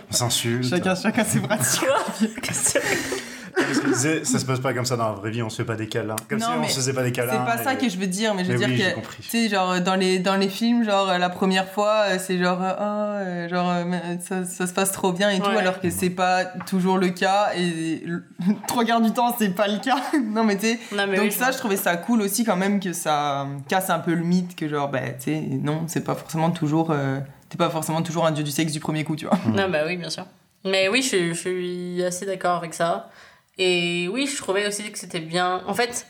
on 0.09 0.13
s'insulte. 0.13 0.69
Chacun, 0.69 0.95
chacun 0.95 1.23
ses 1.23 1.39
pratiques. 1.39 1.83
Parce 3.65 4.27
ça 4.27 4.39
se 4.39 4.45
passe 4.45 4.59
pas 4.59 4.73
comme 4.73 4.85
ça 4.85 4.95
dans 4.97 5.07
la 5.09 5.13
vraie 5.15 5.31
vie, 5.31 5.41
on 5.43 5.49
se 5.49 5.57
fait 5.57 5.65
pas 5.65 5.75
des 5.75 5.87
câlins. 5.87 6.15
Comme 6.29 6.39
Non, 6.39 6.45
si 6.47 6.51
on 6.57 6.61
mais 6.61 6.67
se 6.69 6.75
faisait 6.75 6.93
pas 6.93 7.03
des 7.03 7.11
câlins. 7.11 7.31
C'est 7.45 7.57
pas 7.57 7.63
ça 7.63 7.73
et- 7.73 7.77
que 7.77 7.89
je 7.89 7.97
veux 7.97 8.07
dire, 8.07 8.33
mais 8.35 8.43
je 8.45 8.51
veux 8.51 8.57
Mais 8.59 8.65
oui, 8.65 8.75
dire 8.75 8.85
j'ai 8.95 9.01
que. 9.01 9.21
Tu 9.21 9.29
sais, 9.29 9.49
genre, 9.49 9.79
dans 9.81 9.95
les, 9.95 10.19
dans 10.19 10.35
les 10.35 10.49
films, 10.49 10.83
genre, 10.83 11.07
la 11.17 11.29
première 11.29 11.67
fois, 11.69 12.05
euh, 12.09 12.17
c'est 12.19 12.37
genre, 12.37 12.59
euh, 12.61 12.73
oh, 12.79 12.83
euh, 12.83 13.49
genre, 13.49 13.73
ça, 14.21 14.45
ça 14.45 14.67
se 14.67 14.73
passe 14.73 14.91
trop 14.91 15.11
bien 15.11 15.29
et 15.29 15.39
tout, 15.39 15.45
alors 15.45 15.79
que 15.79 15.89
c'est 15.89 16.09
pas 16.09 16.45
toujours 16.45 16.97
le 16.97 17.09
cas, 17.09 17.49
et 17.57 18.03
trois 18.67 18.85
quarts 18.85 19.01
du 19.01 19.11
temps, 19.11 19.35
c'est 19.37 19.49
pas 19.55 19.67
le 19.67 19.79
cas. 19.79 19.97
non, 20.23 20.43
mais 20.43 20.57
tu 20.57 20.67
sais. 20.67 20.79
Donc 20.91 21.07
oui, 21.21 21.31
ça, 21.31 21.51
je 21.51 21.57
trouvais 21.57 21.77
ça 21.77 21.95
cool 21.97 22.21
aussi 22.21 22.43
quand 22.43 22.57
même 22.57 22.79
que 22.79 22.93
ça 22.93 23.47
casse 23.67 23.89
un 23.89 23.99
peu 23.99 24.13
le 24.13 24.23
mythe 24.23 24.55
que 24.55 24.67
genre, 24.67 24.89
bah, 24.89 24.99
tu 25.17 25.23
sais, 25.25 25.41
non, 25.61 25.83
c'est 25.87 26.03
pas 26.03 26.15
forcément 26.15 26.51
toujours, 26.51 26.91
euh, 26.91 27.19
t'es 27.49 27.57
pas 27.57 27.69
forcément 27.69 28.01
toujours 28.01 28.25
un 28.25 28.31
dieu 28.31 28.43
du 28.43 28.51
sexe 28.51 28.71
du 28.71 28.79
premier 28.79 29.03
coup, 29.03 29.15
tu 29.15 29.25
vois. 29.25 29.37
Non, 29.47 29.69
bah 29.69 29.79
oui, 29.85 29.97
bien 29.97 30.09
sûr. 30.09 30.25
Mais 30.65 30.87
oui, 30.87 31.01
je, 31.01 31.29
je 31.29 31.33
suis 31.33 32.03
assez 32.03 32.25
d'accord 32.25 32.55
avec 32.57 32.73
ça. 32.73 33.09
Et 33.57 34.07
oui, 34.11 34.27
je 34.27 34.37
trouvais 34.37 34.67
aussi 34.67 34.91
que 34.91 34.97
c'était 34.97 35.19
bien. 35.19 35.63
En 35.67 35.73
fait, 35.73 36.07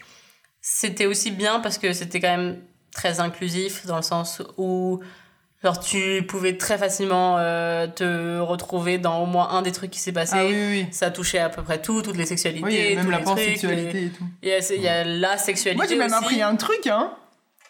c'était 0.61 1.05
aussi 1.05 1.31
bien 1.31 1.59
parce 1.59 1.77
que 1.77 1.93
c'était 1.93 2.19
quand 2.19 2.35
même 2.37 2.61
très 2.93 3.19
inclusif 3.19 3.85
dans 3.85 3.97
le 3.97 4.01
sens 4.01 4.41
où 4.57 5.01
genre, 5.63 5.79
tu 5.79 6.23
pouvais 6.27 6.57
très 6.57 6.77
facilement 6.77 7.37
euh, 7.37 7.87
te 7.87 8.39
retrouver 8.39 8.97
dans 8.97 9.23
au 9.23 9.25
moins 9.25 9.49
un 9.49 9.61
des 9.61 9.71
trucs 9.71 9.91
qui 9.91 9.99
s'est 9.99 10.11
passé. 10.11 10.35
Ah 10.37 10.45
oui, 10.45 10.53
oui, 10.53 10.81
oui. 10.83 10.87
Ça 10.91 11.11
touchait 11.11 11.39
à 11.39 11.49
peu 11.49 11.63
près 11.63 11.81
tout, 11.81 12.01
toutes 12.01 12.17
les 12.17 12.25
sexualités. 12.25 12.63
Oui, 12.65 12.95
même 12.95 13.05
tous 13.05 13.11
la 13.11 13.17
les 13.19 13.23
trucs, 13.23 13.37
pansexualité 13.37 14.03
et 14.03 14.09
tout. 14.09 14.25
Il 14.41 14.49
y, 14.49 14.53
a, 14.53 14.73
il 14.73 14.81
y 14.81 14.87
a 14.87 15.03
la 15.03 15.37
sexualité. 15.37 15.77
Moi, 15.77 15.85
j'ai 15.87 15.95
même 15.97 16.07
aussi. 16.07 16.23
appris 16.23 16.41
un 16.41 16.55
truc, 16.55 16.87
hein. 16.87 17.13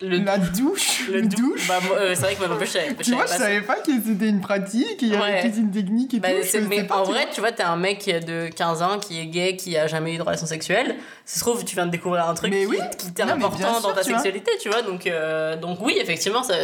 Le, 0.06 0.18
la 0.18 0.38
douche. 0.38 1.08
le 1.08 1.22
Le 1.22 1.28
dou- 1.28 1.52
douche. 1.54 1.68
Bah, 1.68 1.80
euh, 1.96 2.14
c'est 2.14 2.22
vrai 2.22 2.34
que 2.36 2.40
moi 2.40 2.48
non 2.50 2.58
plus, 2.58 2.66
je 2.68 2.72
savais, 2.74 2.90
je 3.00 3.04
Tu 3.04 3.12
vois, 3.14 3.26
pas 3.26 3.32
je 3.34 3.38
savais 3.38 3.62
pas 3.62 3.76
que 3.76 3.92
c'était 4.06 4.28
une 4.28 4.42
pratique, 4.42 4.98
il 5.02 5.08
y 5.10 5.16
avait 5.16 5.24
Ouais. 5.44 5.48
une 5.58 5.72
technique 5.72 6.14
et 6.14 6.20
Bah, 6.20 6.30
tout. 6.30 6.58
mais 6.70 6.84
pas, 6.84 6.98
en 6.98 7.04
tu 7.04 7.12
vrai, 7.12 7.24
vois. 7.24 7.34
tu 7.34 7.40
vois, 7.40 7.52
t'es 7.54 7.64
un 7.64 7.78
mec 7.78 8.06
de 8.06 8.50
15 8.50 8.82
ans 8.82 9.00
qui 9.00 9.20
est 9.20 9.28
gay, 9.28 9.56
qui 9.56 9.78
a 9.78 9.88
jamais 9.88 10.14
eu 10.14 10.18
de 10.18 10.22
relation 10.24 10.46
sexuelle. 10.46 10.96
Ça 11.26 11.36
se 11.36 11.40
trouve, 11.40 11.64
tu 11.64 11.76
viens 11.76 11.86
de 11.86 11.92
découvrir 11.92 12.28
un 12.28 12.34
truc 12.34 12.52
Mais 12.52 12.62
qui, 12.62 12.66
oui. 12.68 12.78
qui 12.98 13.14
t'est 13.14 13.24
important 13.24 13.80
dans 13.82 13.94
ta 13.94 14.02
tu 14.04 14.10
vois. 14.10 14.20
sexualité, 14.20 14.52
tu 14.62 14.70
vois. 14.70 14.82
Donc, 14.82 15.08
euh, 15.08 15.56
donc 15.56 15.80
oui, 15.82 15.98
effectivement, 16.02 16.44
ça, 16.44 16.56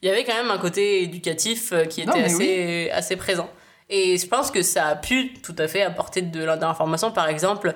il 0.00 0.08
y 0.08 0.10
avait 0.10 0.22
quand 0.24 0.34
même 0.34 0.50
un 0.50 0.58
côté 0.58 1.02
éducatif 1.02 1.72
euh, 1.72 1.84
qui 1.86 2.02
était 2.02 2.22
assez, 2.22 2.90
assez 2.92 3.16
présent. 3.16 3.50
Et 3.90 4.16
je 4.18 4.26
pense 4.26 4.50
que 4.50 4.62
ça 4.62 4.86
a 4.86 4.96
pu 4.96 5.32
tout 5.42 5.56
à 5.58 5.66
fait 5.66 5.82
apporter 5.82 6.22
de 6.22 6.44
l'information. 6.44 7.10
Par 7.10 7.28
exemple, 7.28 7.74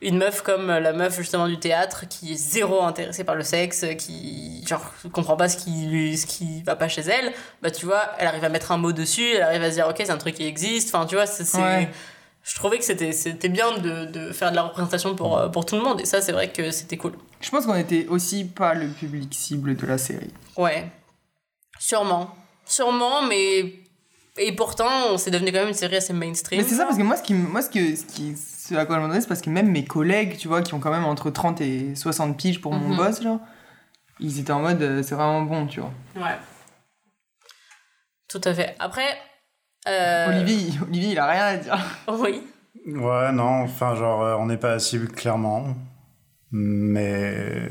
une 0.00 0.16
meuf 0.18 0.42
comme 0.42 0.68
la 0.68 0.92
meuf 0.92 1.16
justement 1.16 1.48
du 1.48 1.58
théâtre 1.58 2.04
qui 2.08 2.32
est 2.32 2.36
zéro 2.36 2.82
intéressée 2.82 3.24
par 3.24 3.34
le 3.34 3.42
sexe, 3.42 3.84
qui 3.98 4.64
genre 4.66 4.84
comprend 5.12 5.36
pas 5.36 5.48
ce 5.48 5.56
qui 5.56 5.70
lui, 5.86 6.16
ce 6.16 6.26
qui 6.26 6.62
va 6.62 6.76
pas 6.76 6.88
chez 6.88 7.00
elle, 7.02 7.32
bah 7.62 7.70
tu 7.70 7.84
vois, 7.86 8.02
elle 8.18 8.28
arrive 8.28 8.44
à 8.44 8.48
mettre 8.48 8.70
un 8.72 8.76
mot 8.78 8.92
dessus, 8.92 9.26
elle 9.34 9.42
arrive 9.42 9.62
à 9.62 9.70
se 9.70 9.74
dire 9.74 9.88
ok 9.88 9.96
c'est 9.98 10.10
un 10.10 10.18
truc 10.18 10.34
qui 10.36 10.46
existe, 10.46 10.94
enfin 10.94 11.04
tu 11.06 11.14
vois 11.16 11.26
c'est, 11.26 11.42
Ouais. 11.58 11.88
je 12.44 12.54
trouvais 12.54 12.78
que 12.78 12.84
c'était 12.84 13.12
c'était 13.12 13.48
bien 13.48 13.76
de, 13.78 14.04
de 14.06 14.32
faire 14.32 14.50
de 14.50 14.56
la 14.56 14.62
représentation 14.62 15.16
pour 15.16 15.36
euh, 15.38 15.48
pour 15.48 15.66
tout 15.66 15.74
le 15.76 15.82
monde 15.82 16.00
et 16.00 16.04
ça 16.04 16.20
c'est 16.22 16.32
vrai 16.32 16.50
que 16.52 16.70
c'était 16.70 16.96
cool. 16.96 17.12
Je 17.40 17.50
pense 17.50 17.66
qu'on 17.66 17.74
était 17.76 18.06
aussi 18.08 18.44
pas 18.44 18.74
le 18.74 18.88
public 18.88 19.32
cible 19.34 19.74
de 19.76 19.86
la 19.86 19.98
série. 19.98 20.32
Ouais, 20.56 20.90
sûrement, 21.78 22.34
sûrement, 22.64 23.22
mais 23.22 23.74
et 24.36 24.52
pourtant 24.52 25.18
c'est 25.18 25.30
devenu 25.32 25.50
quand 25.52 25.58
même 25.58 25.68
une 25.68 25.74
série 25.74 25.96
assez 25.96 26.12
mainstream. 26.12 26.60
Mais 26.60 26.66
c'est 26.68 26.76
ça, 26.76 26.84
parce 26.84 26.96
que 26.98 27.02
moi, 27.02 27.16
ce, 27.16 27.22
qui, 27.22 27.34
moi 27.34 27.62
ce, 27.62 27.70
que, 27.70 27.96
ce, 27.96 28.04
qui, 28.04 28.34
ce 28.68 28.74
à 28.74 28.86
quoi 28.86 28.96
je 28.96 29.00
me 29.00 29.04
demandais, 29.06 29.20
c'est 29.20 29.28
parce 29.28 29.40
que 29.42 29.50
même 29.50 29.70
mes 29.70 29.84
collègues, 29.84 30.36
tu 30.36 30.48
vois, 30.48 30.62
qui 30.62 30.74
ont 30.74 30.80
quand 30.80 30.90
même 30.90 31.04
entre 31.04 31.30
30 31.30 31.60
et 31.60 31.94
60 31.94 32.36
piges 32.36 32.60
pour 32.60 32.72
mon 32.72 32.88
Mhm. 32.88 32.96
boss, 32.96 33.22
genre, 33.22 33.40
ils 34.20 34.40
étaient 34.40 34.52
en 34.52 34.60
mode, 34.60 34.82
euh, 34.82 35.02
c'est 35.02 35.14
vraiment 35.14 35.42
bon, 35.42 35.66
tu 35.66 35.80
vois. 35.80 35.92
Ouais. 36.16 36.36
Tout 38.28 38.40
à 38.44 38.54
fait. 38.54 38.74
Après. 38.78 39.06
euh, 39.86 40.28
Olivier, 40.28 40.54
il- 40.68 40.82
Olivier, 40.82 41.12
il 41.12 41.18
a 41.18 41.26
rien 41.26 41.44
à 41.44 41.56
dire. 41.56 41.78
Oui. 42.08 42.42
Ouais, 42.86 43.32
non, 43.32 43.62
enfin, 43.62 43.94
genre, 43.94 44.22
euh, 44.22 44.34
on 44.36 44.46
n'est 44.46 44.56
pas 44.58 44.70
la 44.70 44.78
cible, 44.78 45.08
clairement. 45.08 45.74
Mais 46.50 47.70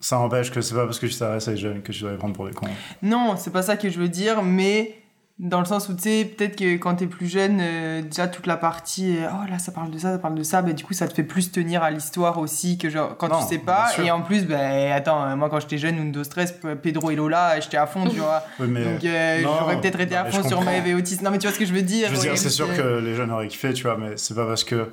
ça 0.00 0.16
n'empêche 0.16 0.50
que 0.50 0.60
c'est 0.60 0.74
pas 0.74 0.84
parce 0.84 0.98
que 0.98 1.06
tu 1.06 1.16
t'adresses 1.16 1.48
à 1.48 1.52
des 1.52 1.56
jeunes 1.56 1.82
que 1.82 1.92
tu 1.92 2.00
dois 2.02 2.12
les 2.12 2.18
prendre 2.18 2.34
pour 2.34 2.46
des 2.46 2.52
cons. 2.54 2.66
Non, 3.02 3.36
c'est 3.36 3.50
pas 3.52 3.62
ça 3.62 3.76
que 3.76 3.88
je 3.90 3.98
veux 3.98 4.08
dire, 4.08 4.42
mais 4.42 4.94
Dans 5.40 5.58
le 5.58 5.64
sens 5.64 5.88
où, 5.88 5.94
tu 5.94 6.02
sais, 6.04 6.24
peut-être 6.24 6.54
que 6.54 6.76
quand 6.76 6.94
t'es 6.94 7.08
plus 7.08 7.26
jeune, 7.26 7.58
euh, 7.60 8.02
déjà 8.02 8.28
toute 8.28 8.46
la 8.46 8.56
partie, 8.56 9.16
euh, 9.16 9.26
oh 9.32 9.50
là, 9.50 9.58
ça 9.58 9.72
parle 9.72 9.90
de 9.90 9.98
ça, 9.98 10.12
ça 10.12 10.18
parle 10.20 10.36
de 10.36 10.44
ça, 10.44 10.62
bah, 10.62 10.72
du 10.72 10.84
coup, 10.84 10.94
ça 10.94 11.08
te 11.08 11.12
fait 11.12 11.24
plus 11.24 11.50
tenir 11.50 11.82
à 11.82 11.90
l'histoire 11.90 12.38
aussi 12.38 12.78
que 12.78 12.88
genre 12.88 13.16
quand 13.16 13.28
Non, 13.28 13.40
tu 13.42 13.48
sais 13.48 13.58
pas. 13.58 13.88
Et 14.00 14.12
en 14.12 14.22
plus, 14.22 14.44
ben 14.46 14.92
attends, 14.92 15.24
euh, 15.24 15.34
moi 15.34 15.50
quand 15.50 15.58
j'étais 15.58 15.76
jeune, 15.76 15.98
Undo 15.98 16.22
Stress, 16.22 16.54
Pedro 16.80 17.10
et 17.10 17.16
Lola, 17.16 17.58
j'étais 17.58 17.76
à 17.76 17.88
fond, 17.88 18.08
tu 18.08 18.18
vois. 18.20 18.44
Oui, 18.60 18.68
mais 18.68 18.84
Donc 18.84 19.04
euh, 19.04 19.40
j'aurais 19.42 19.80
peut-être 19.80 19.98
été 19.98 20.14
non, 20.14 20.20
à 20.20 20.24
fond 20.26 20.46
sur. 20.48 20.62
Maëve 20.62 20.86
et 20.86 20.94
Otis. 20.94 21.18
Non, 21.20 21.32
mais 21.32 21.38
tu 21.38 21.48
vois 21.48 21.54
ce 21.54 21.58
que 21.58 21.66
je 21.66 21.72
veux 21.74 21.82
dire. 21.82 22.10
Je 22.10 22.14
veux 22.14 22.20
dire, 22.20 22.38
c'est 22.38 22.48
sûr 22.48 22.72
que 22.72 23.00
les 23.00 23.16
jeunes 23.16 23.32
auraient 23.32 23.48
kiffé, 23.48 23.72
tu 23.72 23.82
vois, 23.82 23.96
mais 23.98 24.16
c'est 24.16 24.34
pas 24.34 24.46
parce 24.46 24.62
que. 24.62 24.88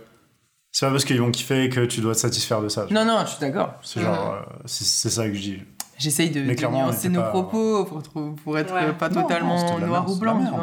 C'est 0.71 0.87
pas 0.87 0.91
parce 0.91 1.05
qu'ils 1.05 1.21
vont 1.21 1.29
kiffer 1.29 1.69
que 1.69 1.81
tu 1.85 2.01
dois 2.01 2.15
te 2.15 2.19
satisfaire 2.19 2.61
de 2.61 2.69
ça. 2.69 2.87
Non, 2.89 3.03
vois. 3.03 3.13
non, 3.13 3.19
je 3.25 3.31
suis 3.31 3.41
d'accord. 3.41 3.75
C'est 3.83 4.01
genre. 4.01 4.33
euh, 4.33 4.53
c'est 4.65 5.09
ça 5.09 5.27
que 5.27 5.35
je 5.35 5.39
dis. 5.39 5.59
J'essaye 6.01 6.29
de, 6.31 6.41
de 6.41 6.67
nuancer 6.67 7.09
nos 7.09 7.21
pas- 7.21 7.29
propos 7.29 7.85
pour, 7.85 8.01
pour 8.35 8.57
être 8.57 8.73
Ouais. 8.73 8.91
pas 8.93 9.09
Non, 9.09 9.21
non, 9.21 9.27
totalement 9.27 9.77
noir 9.79 10.01
merde, 10.03 10.09
ou 10.09 10.15
blanc, 10.19 10.35
tu 10.37 10.43
merde. 10.43 10.55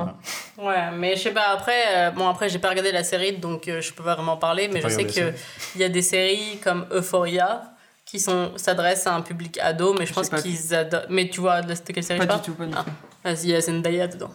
vois. 0.56 0.68
Ouais, 0.70 0.90
mais 0.96 1.14
je 1.16 1.22
sais 1.22 1.30
pas, 1.30 1.48
après, 1.54 1.80
euh, 1.96 2.10
bon, 2.10 2.28
après, 2.28 2.48
j'ai 2.48 2.58
pas 2.58 2.70
regardé 2.70 2.90
la 2.92 3.04
série, 3.04 3.32
donc 3.38 3.68
euh, 3.68 3.80
je 3.80 3.92
peux 3.92 4.02
pas 4.02 4.14
vraiment 4.14 4.36
parler, 4.36 4.68
mais 4.72 4.80
je 4.80 4.88
sais 4.88 5.02
regardé 5.02 5.20
la 5.20 5.30
que 5.32 5.36
il 5.76 5.80
y 5.80 5.84
a 5.84 5.88
des 5.88 6.02
séries 6.02 6.58
comme 6.62 6.86
Euphoria 6.92 7.62
qui 8.04 8.18
sont 8.20 8.52
s'adressent 8.56 9.06
à 9.06 9.14
un 9.14 9.20
public 9.20 9.58
ado, 9.62 9.92
mais 9.98 10.04
je 10.06 10.10
Je 10.10 10.14
pense 10.14 10.28
qu'ils 10.30 10.74
adorent. 10.74 11.02
Mais 11.10 11.28
tu 11.28 11.40
vois, 11.40 11.62
de 11.62 11.74
quelle 11.74 12.02
série 12.02 12.18
Pas 12.18 12.24
je 12.24 12.28
parle 12.28 12.40
du 12.40 12.46
tout, 12.46 12.54
pas 12.54 12.64
du 12.66 12.72
Ah. 12.76 12.84
tout. 12.84 12.90
Vas-y, 13.24 13.44
il 13.44 13.50
y 13.50 13.54
a 13.54 13.60
Zendaya 13.60 14.08
dedans. 14.08 14.30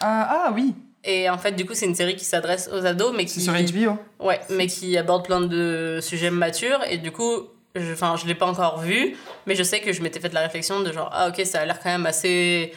Ah, 0.00 0.46
ah 0.46 0.52
oui, 0.54 0.74
Et 1.04 1.30
en 1.30 1.38
fait, 1.38 1.52
du 1.52 1.64
coup, 1.64 1.72
c'est 1.74 1.86
une 1.86 1.94
série 1.94 2.14
qui 2.16 2.24
s'adresse 2.26 2.68
aux 2.72 2.84
ados, 2.84 3.12
mais 3.16 3.26
c'est 3.26 3.40
qui. 3.40 3.40
sur 3.40 3.52
HBO. 3.54 3.98
Ouais, 4.18 4.40
mais 4.50 4.66
qui 4.66 4.96
aborde 4.98 5.24
plein 5.26 5.40
de 5.40 5.98
sujets 6.02 6.30
matures 6.30 6.80
et 6.90 6.98
du 6.98 7.10
coup, 7.12 7.44
enfin, 7.78 8.16
je 8.16 8.26
l'ai 8.26 8.34
pas 8.34 8.46
encore 8.46 8.80
vu, 8.80 9.16
mais 9.46 9.54
je 9.54 9.62
sais 9.62 9.80
que 9.80 9.92
je 9.92 10.02
m'étais 10.02 10.20
fait 10.20 10.32
la 10.32 10.40
réflexion 10.40 10.80
de 10.80 10.92
genre 10.92 11.10
ah 11.12 11.28
ok 11.28 11.40
ça 11.44 11.60
a 11.60 11.64
l'air 11.66 11.78
quand 11.80 11.90
même 11.90 12.06
assez 12.06 12.72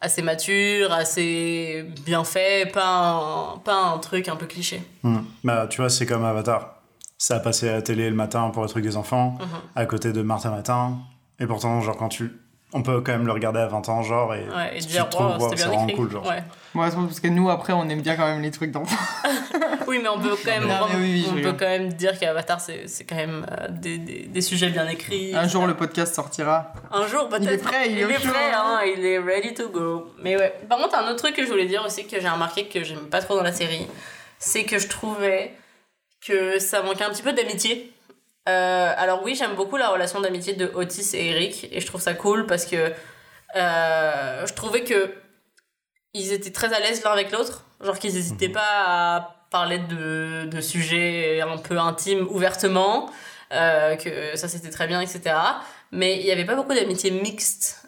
assez 0.00 0.20
mature, 0.22 0.92
assez 0.92 1.84
bien 2.04 2.22
fait, 2.22 2.70
pas 2.70 2.86
un, 3.54 3.58
pas 3.58 3.76
un 3.94 3.98
truc 3.98 4.28
un 4.28 4.36
peu 4.36 4.46
cliché. 4.46 4.82
Hmm. 5.02 5.20
Bah, 5.42 5.66
tu 5.70 5.80
vois, 5.80 5.88
c'est 5.88 6.04
comme 6.04 6.22
Avatar. 6.24 6.82
Ça 7.16 7.36
a 7.36 7.40
passé 7.40 7.68
à 7.70 7.72
la 7.72 7.82
télé 7.82 8.10
le 8.10 8.14
matin 8.14 8.50
pour 8.50 8.62
le 8.62 8.68
truc 8.68 8.84
des 8.84 8.98
enfants, 8.98 9.38
Mhm. 9.40 9.46
à 9.74 9.86
côté 9.86 10.12
de 10.12 10.20
Martin 10.20 10.50
Matin. 10.50 10.98
Et 11.40 11.46
pourtant, 11.46 11.80
genre, 11.80 11.96
quand 11.96 12.10
tu. 12.10 12.30
On 12.76 12.82
peut 12.82 13.00
quand 13.00 13.12
même 13.12 13.26
le 13.26 13.32
regarder 13.32 13.60
à 13.60 13.66
20 13.66 13.88
ans, 13.88 14.02
genre, 14.02 14.34
et. 14.34 14.40
Ouais, 14.48 14.76
et 14.76 14.80
tu 14.80 14.88
dire 14.88 15.08
trouves, 15.08 15.38
wow, 15.38 15.48
c'est 15.56 15.64
vraiment 15.66 15.86
cool, 15.88 16.10
genre. 16.10 16.26
Ouais. 16.26 16.42
Ouais, 16.74 16.90
c'est 16.90 16.96
parce 16.96 17.20
que 17.20 17.28
nous, 17.28 17.48
après, 17.48 17.72
on 17.72 17.88
aime 17.88 18.02
bien 18.02 18.16
quand 18.16 18.26
même 18.26 18.42
les 18.42 18.50
trucs 18.50 18.70
d'enfants. 18.70 18.94
Oui, 19.88 20.00
mais 20.02 20.08
on 20.08 20.18
peut 20.18 20.36
quand 20.44 20.50
même, 20.50 20.66
Non, 20.66 20.86
oui, 20.96 21.00
oui, 21.00 21.22
je 21.22 21.28
on 21.28 21.30
peut 21.30 21.36
rigole. 21.36 21.56
quand 21.58 21.66
même 21.68 21.92
dire 21.92 22.18
qu'Avatar 22.18 22.60
c'est 22.60 22.88
c'est 22.88 23.04
quand 23.04 23.14
même 23.14 23.46
euh, 23.52 23.68
des, 23.70 23.98
des, 23.98 24.22
des 24.26 24.40
sujets 24.40 24.68
bien 24.68 24.88
écrits. 24.88 25.32
Un 25.32 25.46
jour, 25.46 25.64
le 25.64 25.74
podcast 25.74 26.12
sortira. 26.12 26.72
Un 26.90 27.06
jour, 27.06 27.28
peut-être. 27.28 27.44
Il 27.44 27.50
est 27.52 27.58
prêt, 27.58 27.90
il 27.92 27.98
est 28.00 28.04
au 28.04 28.10
chaud, 28.10 28.28
prêt, 28.32 28.52
hein, 28.52 28.80
il 28.96 29.06
est 29.06 29.18
ready 29.20 29.54
to 29.54 29.68
go. 29.68 30.06
Mais 30.24 30.36
ouais. 30.36 30.52
Par 30.68 30.78
contre, 30.78 30.96
un 30.98 31.04
autre 31.08 31.22
truc 31.22 31.36
que 31.36 31.44
je 31.44 31.48
voulais 31.48 31.66
dire 31.66 31.84
aussi 31.86 32.04
que 32.04 32.20
j'ai 32.20 32.28
remarqué 32.28 32.66
que 32.66 32.82
j'aime 32.82 33.08
pas 33.08 33.22
trop 33.22 33.36
dans 33.36 33.44
la 33.44 33.52
série, 33.52 33.86
c'est 34.40 34.64
que 34.64 34.80
je 34.80 34.88
trouvais 34.88 35.54
que 36.26 36.58
ça 36.58 36.82
manquait 36.82 37.04
un 37.04 37.10
petit 37.10 37.22
peu 37.22 37.32
d'amitié. 37.32 37.92
Euh, 38.48 38.94
alors 38.96 39.22
oui, 39.24 39.34
j'aime 39.34 39.54
beaucoup 39.54 39.76
la 39.76 39.88
relation 39.88 40.20
d'amitié 40.20 40.54
de 40.54 40.70
Otis 40.74 41.14
et 41.14 41.30
Eric 41.30 41.68
et 41.72 41.80
je 41.80 41.86
trouve 41.86 42.00
ça 42.00 42.14
cool 42.14 42.46
parce 42.46 42.64
que 42.64 42.92
euh, 43.56 44.46
je 44.46 44.52
trouvais 44.54 44.84
que 44.84 45.14
ils 46.14 46.32
étaient 46.32 46.52
très 46.52 46.72
à 46.72 46.78
l'aise 46.78 47.02
l'un 47.04 47.10
avec 47.10 47.32
l'autre, 47.32 47.64
genre 47.80 47.98
qu'ils 47.98 48.14
n'hésitaient 48.14 48.48
pas 48.48 48.60
à 48.62 49.36
parler 49.50 49.78
de, 49.78 50.46
de 50.46 50.60
sujets 50.60 51.40
un 51.40 51.58
peu 51.58 51.78
intimes 51.78 52.26
ouvertement, 52.30 53.10
euh, 53.52 53.96
que 53.96 54.36
ça 54.36 54.48
c'était 54.48 54.70
très 54.70 54.86
bien, 54.86 55.00
etc. 55.00 55.36
Mais 55.90 56.18
il 56.18 56.24
n'y 56.24 56.30
avait 56.30 56.46
pas 56.46 56.54
beaucoup 56.54 56.74
d'amitié 56.74 57.10
mixte 57.10 57.82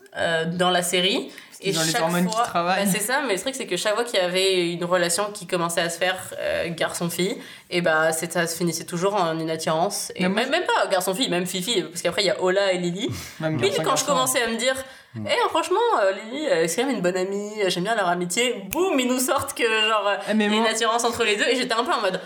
dans 0.55 0.71
la 0.71 0.83
série. 0.83 1.31
Qu'ils 1.61 1.79
ont 1.79 1.83
les 1.83 1.97
hormones 1.97 2.27
qui 2.27 2.37
travaillent. 2.37 2.85
bah, 2.85 2.91
c'est 2.91 3.01
ça, 3.01 3.23
mais 3.27 3.35
le 3.35 3.41
truc 3.41 3.55
c'est 3.55 3.67
que 3.67 3.77
chaque 3.77 3.95
fois 3.95 4.05
qu'il 4.05 4.19
y 4.19 4.23
avait 4.23 4.73
une 4.73 4.85
relation 4.85 5.31
qui 5.33 5.47
commençait 5.47 5.81
à 5.81 5.91
se 5.91 5.99
faire 5.99 6.17
euh, 6.39 6.69
garçon-fille, 6.71 7.39
et 7.71 7.81
bah 7.81 8.13
ça 8.13 8.47
se 8.47 8.57
finissait 8.57 8.85
toujours 8.85 9.15
en 9.15 9.39
une 9.39 9.51
attirance. 9.51 10.13
Et 10.17 10.29
même, 10.29 10.51
même 10.51 10.65
pas 10.65 10.87
garçon-fille, 10.89 11.29
même 11.29 11.47
Fifi, 11.47 11.83
parce 11.83 12.03
qu'après 12.03 12.23
il 12.23 12.27
y 12.27 12.31
a 12.31 12.41
Ola 12.43 12.73
et 12.73 12.79
Lily. 12.79 13.11
Même 13.41 13.59
Puis 13.59 13.71
quand 13.85 13.97
je 13.97 14.05
commençais 14.05 14.43
à 14.43 14.49
me 14.49 14.57
dire, 14.57 14.77
Mm. 15.15 15.27
eh 15.27 15.49
franchement, 15.49 15.81
euh, 16.03 16.13
Lily, 16.13 16.49
euh, 16.49 16.69
c'est 16.69 16.83
quand 16.83 16.87
même 16.87 16.97
une 16.97 17.03
bonne 17.03 17.17
amie, 17.17 17.53
j'aime 17.69 17.85
bien 17.85 17.95
leur 17.95 18.09
amitié, 18.09 18.63
boum, 18.71 19.01
ils 19.01 19.09
nous 19.09 19.19
sortent 19.19 19.55
que 19.55 19.65
genre 19.65 20.07
Eh, 20.29 20.33
il 20.35 20.41
y 20.41 20.45
a 20.45 20.47
une 20.49 20.67
attirance 20.67 21.03
entre 21.05 21.25
les 21.25 21.35
deux, 21.37 21.47
et 21.49 21.57
j'étais 21.57 21.73
un 21.73 21.83
peu 21.83 21.93
en 21.93 22.03
mode, 22.03 22.21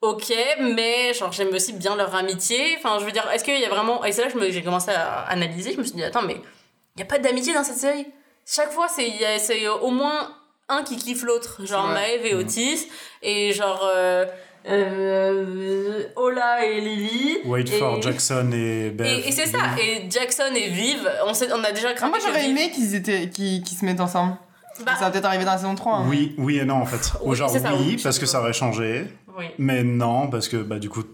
ok, 0.00 0.32
mais 0.60 1.12
genre 1.12 1.32
j'aime 1.32 1.52
aussi 1.54 1.74
bien 1.74 1.96
leur 1.96 2.14
amitié. 2.14 2.76
Enfin, 2.78 2.98
je 2.98 3.04
veux 3.04 3.12
dire, 3.12 3.28
est-ce 3.32 3.44
qu'il 3.44 3.58
y 3.60 3.64
a 3.64 3.68
vraiment. 3.68 4.04
Et 4.04 4.12
c'est 4.12 4.24
là 4.24 4.30
que 4.30 4.50
j'ai 4.50 4.62
commencé 4.62 4.90
à 4.90 5.20
analyser, 5.28 5.72
je 5.72 5.78
me 5.78 5.84
suis 5.84 5.94
dit, 5.94 6.02
attends, 6.02 6.22
mais 6.22 6.34
il 6.36 6.96
n'y 6.96 7.02
a 7.02 7.06
pas 7.06 7.18
d'amitié 7.18 7.52
dans 7.54 7.64
cette 7.64 7.76
série? 7.76 8.06
Chaque 8.46 8.70
fois, 8.72 8.86
c'est 8.88 9.08
il 9.08 9.16
y 9.20 9.24
a- 9.24 9.38
c'est 9.38 9.66
au 9.68 9.90
moins 9.90 10.30
un 10.68 10.82
qui 10.82 10.96
kiffe 10.96 11.22
l'autre, 11.22 11.64
genre. 11.66 11.88
Maëve 11.88 12.24
et 12.26 12.34
Otis, 12.34 12.88
et 13.22 13.52
genre. 13.52 13.82
euh, 13.84 14.24
euh, 14.66 16.04
Ola 16.16 16.64
et 16.64 16.80
Lily. 16.80 17.38
Wait 17.44 17.62
et- 17.68 17.78
for 17.78 18.00
Jackson 18.00 18.50
et 18.52 18.90
Bev. 18.90 19.06
et, 19.06 19.28
et 19.28 19.32
c'est 19.32 19.46
ça, 19.46 19.58
et 19.80 20.08
Jackson 20.10 20.52
et 20.54 20.68
Viv, 20.70 21.08
on, 21.26 21.34
sait, 21.34 21.52
on 21.52 21.62
a 21.64 21.72
déjà 21.72 21.88
Ah, 21.90 21.94
craqué 21.94 22.10
moi, 22.10 22.18
j'aurais 22.24 22.48
aimé 22.48 22.70
qu'ils 22.70 22.94
étaient, 22.94 23.28
qu'ils, 23.28 23.62
qu'ils 23.62 23.78
se 23.78 23.84
mettent 23.84 24.00
ensemble. 24.00 24.36
Bah, 24.84 24.92
Ça 24.98 25.04
va 25.04 25.10
peut-être 25.12 25.26
arriver 25.26 25.44
dans 25.44 25.52
la 25.52 25.58
saison 25.58 25.74
3. 25.74 25.96
hein. 25.98 26.06
Oui, 26.08 26.34
oui 26.38 26.58
et 26.58 26.64
non, 26.64 26.76
en 26.76 26.86
fait. 26.86 27.12
Ou 27.22 27.30
Oui, 27.30 27.36
genre, 27.36 27.48
ça, 27.50 27.58
oui, 27.78 27.96
parce 28.02 28.18
que 28.18 28.26
ça 28.26 28.40
aurait 28.40 28.52
changé. 28.52 29.06
oui. 29.38 29.46
Mais 29.58 29.84
non, 29.84 30.28
parce 30.28 30.48
que, 30.48 30.56
bah, 30.56 30.78
du 30.78 30.88
coup, 30.88 31.04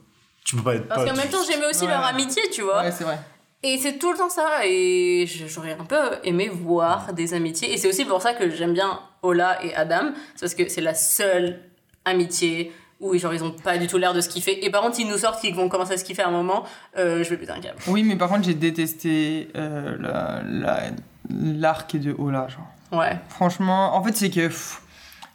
tu 0.44 0.56
peux 0.56 0.62
pas 0.62 0.74
être 0.76 0.88
Parce 0.88 1.04
qu'en 1.04 1.16
même 1.16 1.28
temps, 1.28 1.42
j'aimais 1.48 1.66
aussi 1.66 1.82
Ouais. 1.82 1.88
leur 1.90 2.04
amitié, 2.04 2.42
tu 2.50 2.62
vois. 2.62 2.82
Ouais, 2.82 2.90
c'est 2.92 3.04
vrai. 3.04 3.18
Et 3.62 3.76
c'est 3.78 3.98
tout 3.98 4.10
le 4.12 4.16
temps 4.16 4.30
ça, 4.30 4.60
et 4.64 5.26
j'aurais 5.26 5.76
un 5.78 5.84
peu 5.84 5.98
aimé 6.24 6.48
voir 6.48 7.12
des 7.12 7.34
amitiés. 7.34 7.72
Et 7.72 7.76
c'est 7.76 7.88
aussi 7.88 8.06
pour 8.06 8.22
ça 8.22 8.32
que 8.32 8.48
j'aime 8.50 8.72
bien 8.72 9.00
Ola 9.22 9.62
et 9.64 9.74
Adam, 9.74 10.12
c'est 10.34 10.40
parce 10.40 10.54
que 10.54 10.68
c'est 10.70 10.80
la 10.80 10.94
seule 10.94 11.60
amitié 12.06 12.72
où 13.00 13.16
genre, 13.18 13.32
ils 13.34 13.42
ont 13.44 13.50
pas 13.52 13.76
du 13.78 13.86
tout 13.86 13.96
l'air 13.98 14.14
de 14.14 14.20
se 14.22 14.28
kiffer. 14.30 14.64
Et 14.64 14.70
par 14.70 14.82
contre, 14.82 14.98
ils 15.00 15.06
nous 15.08 15.18
sortent 15.18 15.40
qu'ils 15.40 15.54
vont 15.54 15.68
commencer 15.68 15.92
à 15.94 15.96
se 15.98 16.04
kiffer 16.04 16.22
à 16.22 16.28
un 16.28 16.32
moment, 16.32 16.64
euh, 16.98 17.22
je 17.22 17.30
vais 17.30 17.36
péter 17.36 17.52
un 17.52 17.60
câble. 17.60 17.78
Oui, 17.86 18.02
mais 18.02 18.16
par 18.16 18.28
contre, 18.30 18.44
j'ai 18.44 18.54
détesté 18.54 19.48
euh, 19.56 19.96
la- 20.00 20.42
la- 20.44 20.90
l'arc 21.30 21.96
de 21.96 22.14
Ola, 22.18 22.48
genre. 22.48 22.98
Ouais. 22.98 23.18
Franchement, 23.28 23.94
en 23.94 24.02
fait, 24.02 24.16
c'est 24.16 24.30
que. 24.30 24.46
pff, 24.48 24.82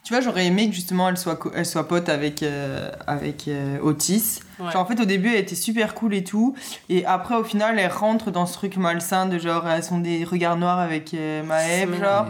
tu 0.05 0.13
vois, 0.13 0.21
j'aurais 0.21 0.45
aimé 0.45 0.69
que 0.69 0.75
justement 0.75 1.09
elle 1.09 1.17
soit, 1.17 1.37
elle 1.55 1.65
soit 1.65 1.87
pote 1.87 2.07
avec, 2.09 2.43
euh, 2.43 2.89
avec 3.07 3.47
euh, 3.49 3.77
Otis. 3.81 4.39
Ouais. 4.59 4.71
Genre, 4.71 4.81
en 4.81 4.85
fait, 4.85 4.99
au 5.01 5.05
début, 5.05 5.29
elle 5.33 5.39
était 5.41 5.55
super 5.55 5.93
cool 5.95 6.13
et 6.13 6.23
tout. 6.23 6.55
Et 6.89 7.05
après, 7.05 7.35
au 7.35 7.43
final, 7.43 7.77
elle 7.79 7.91
rentre 7.91 8.31
dans 8.31 8.45
ce 8.45 8.53
truc 8.53 8.77
malsain 8.77 9.25
de 9.25 9.37
genre, 9.39 9.67
elles 9.67 9.83
sont 9.83 9.99
des 9.99 10.23
regards 10.23 10.55
noirs 10.57 10.79
avec 10.79 11.13
euh, 11.13 11.43
Maëve, 11.43 11.89
C'est 11.95 11.99
genre. 12.05 12.27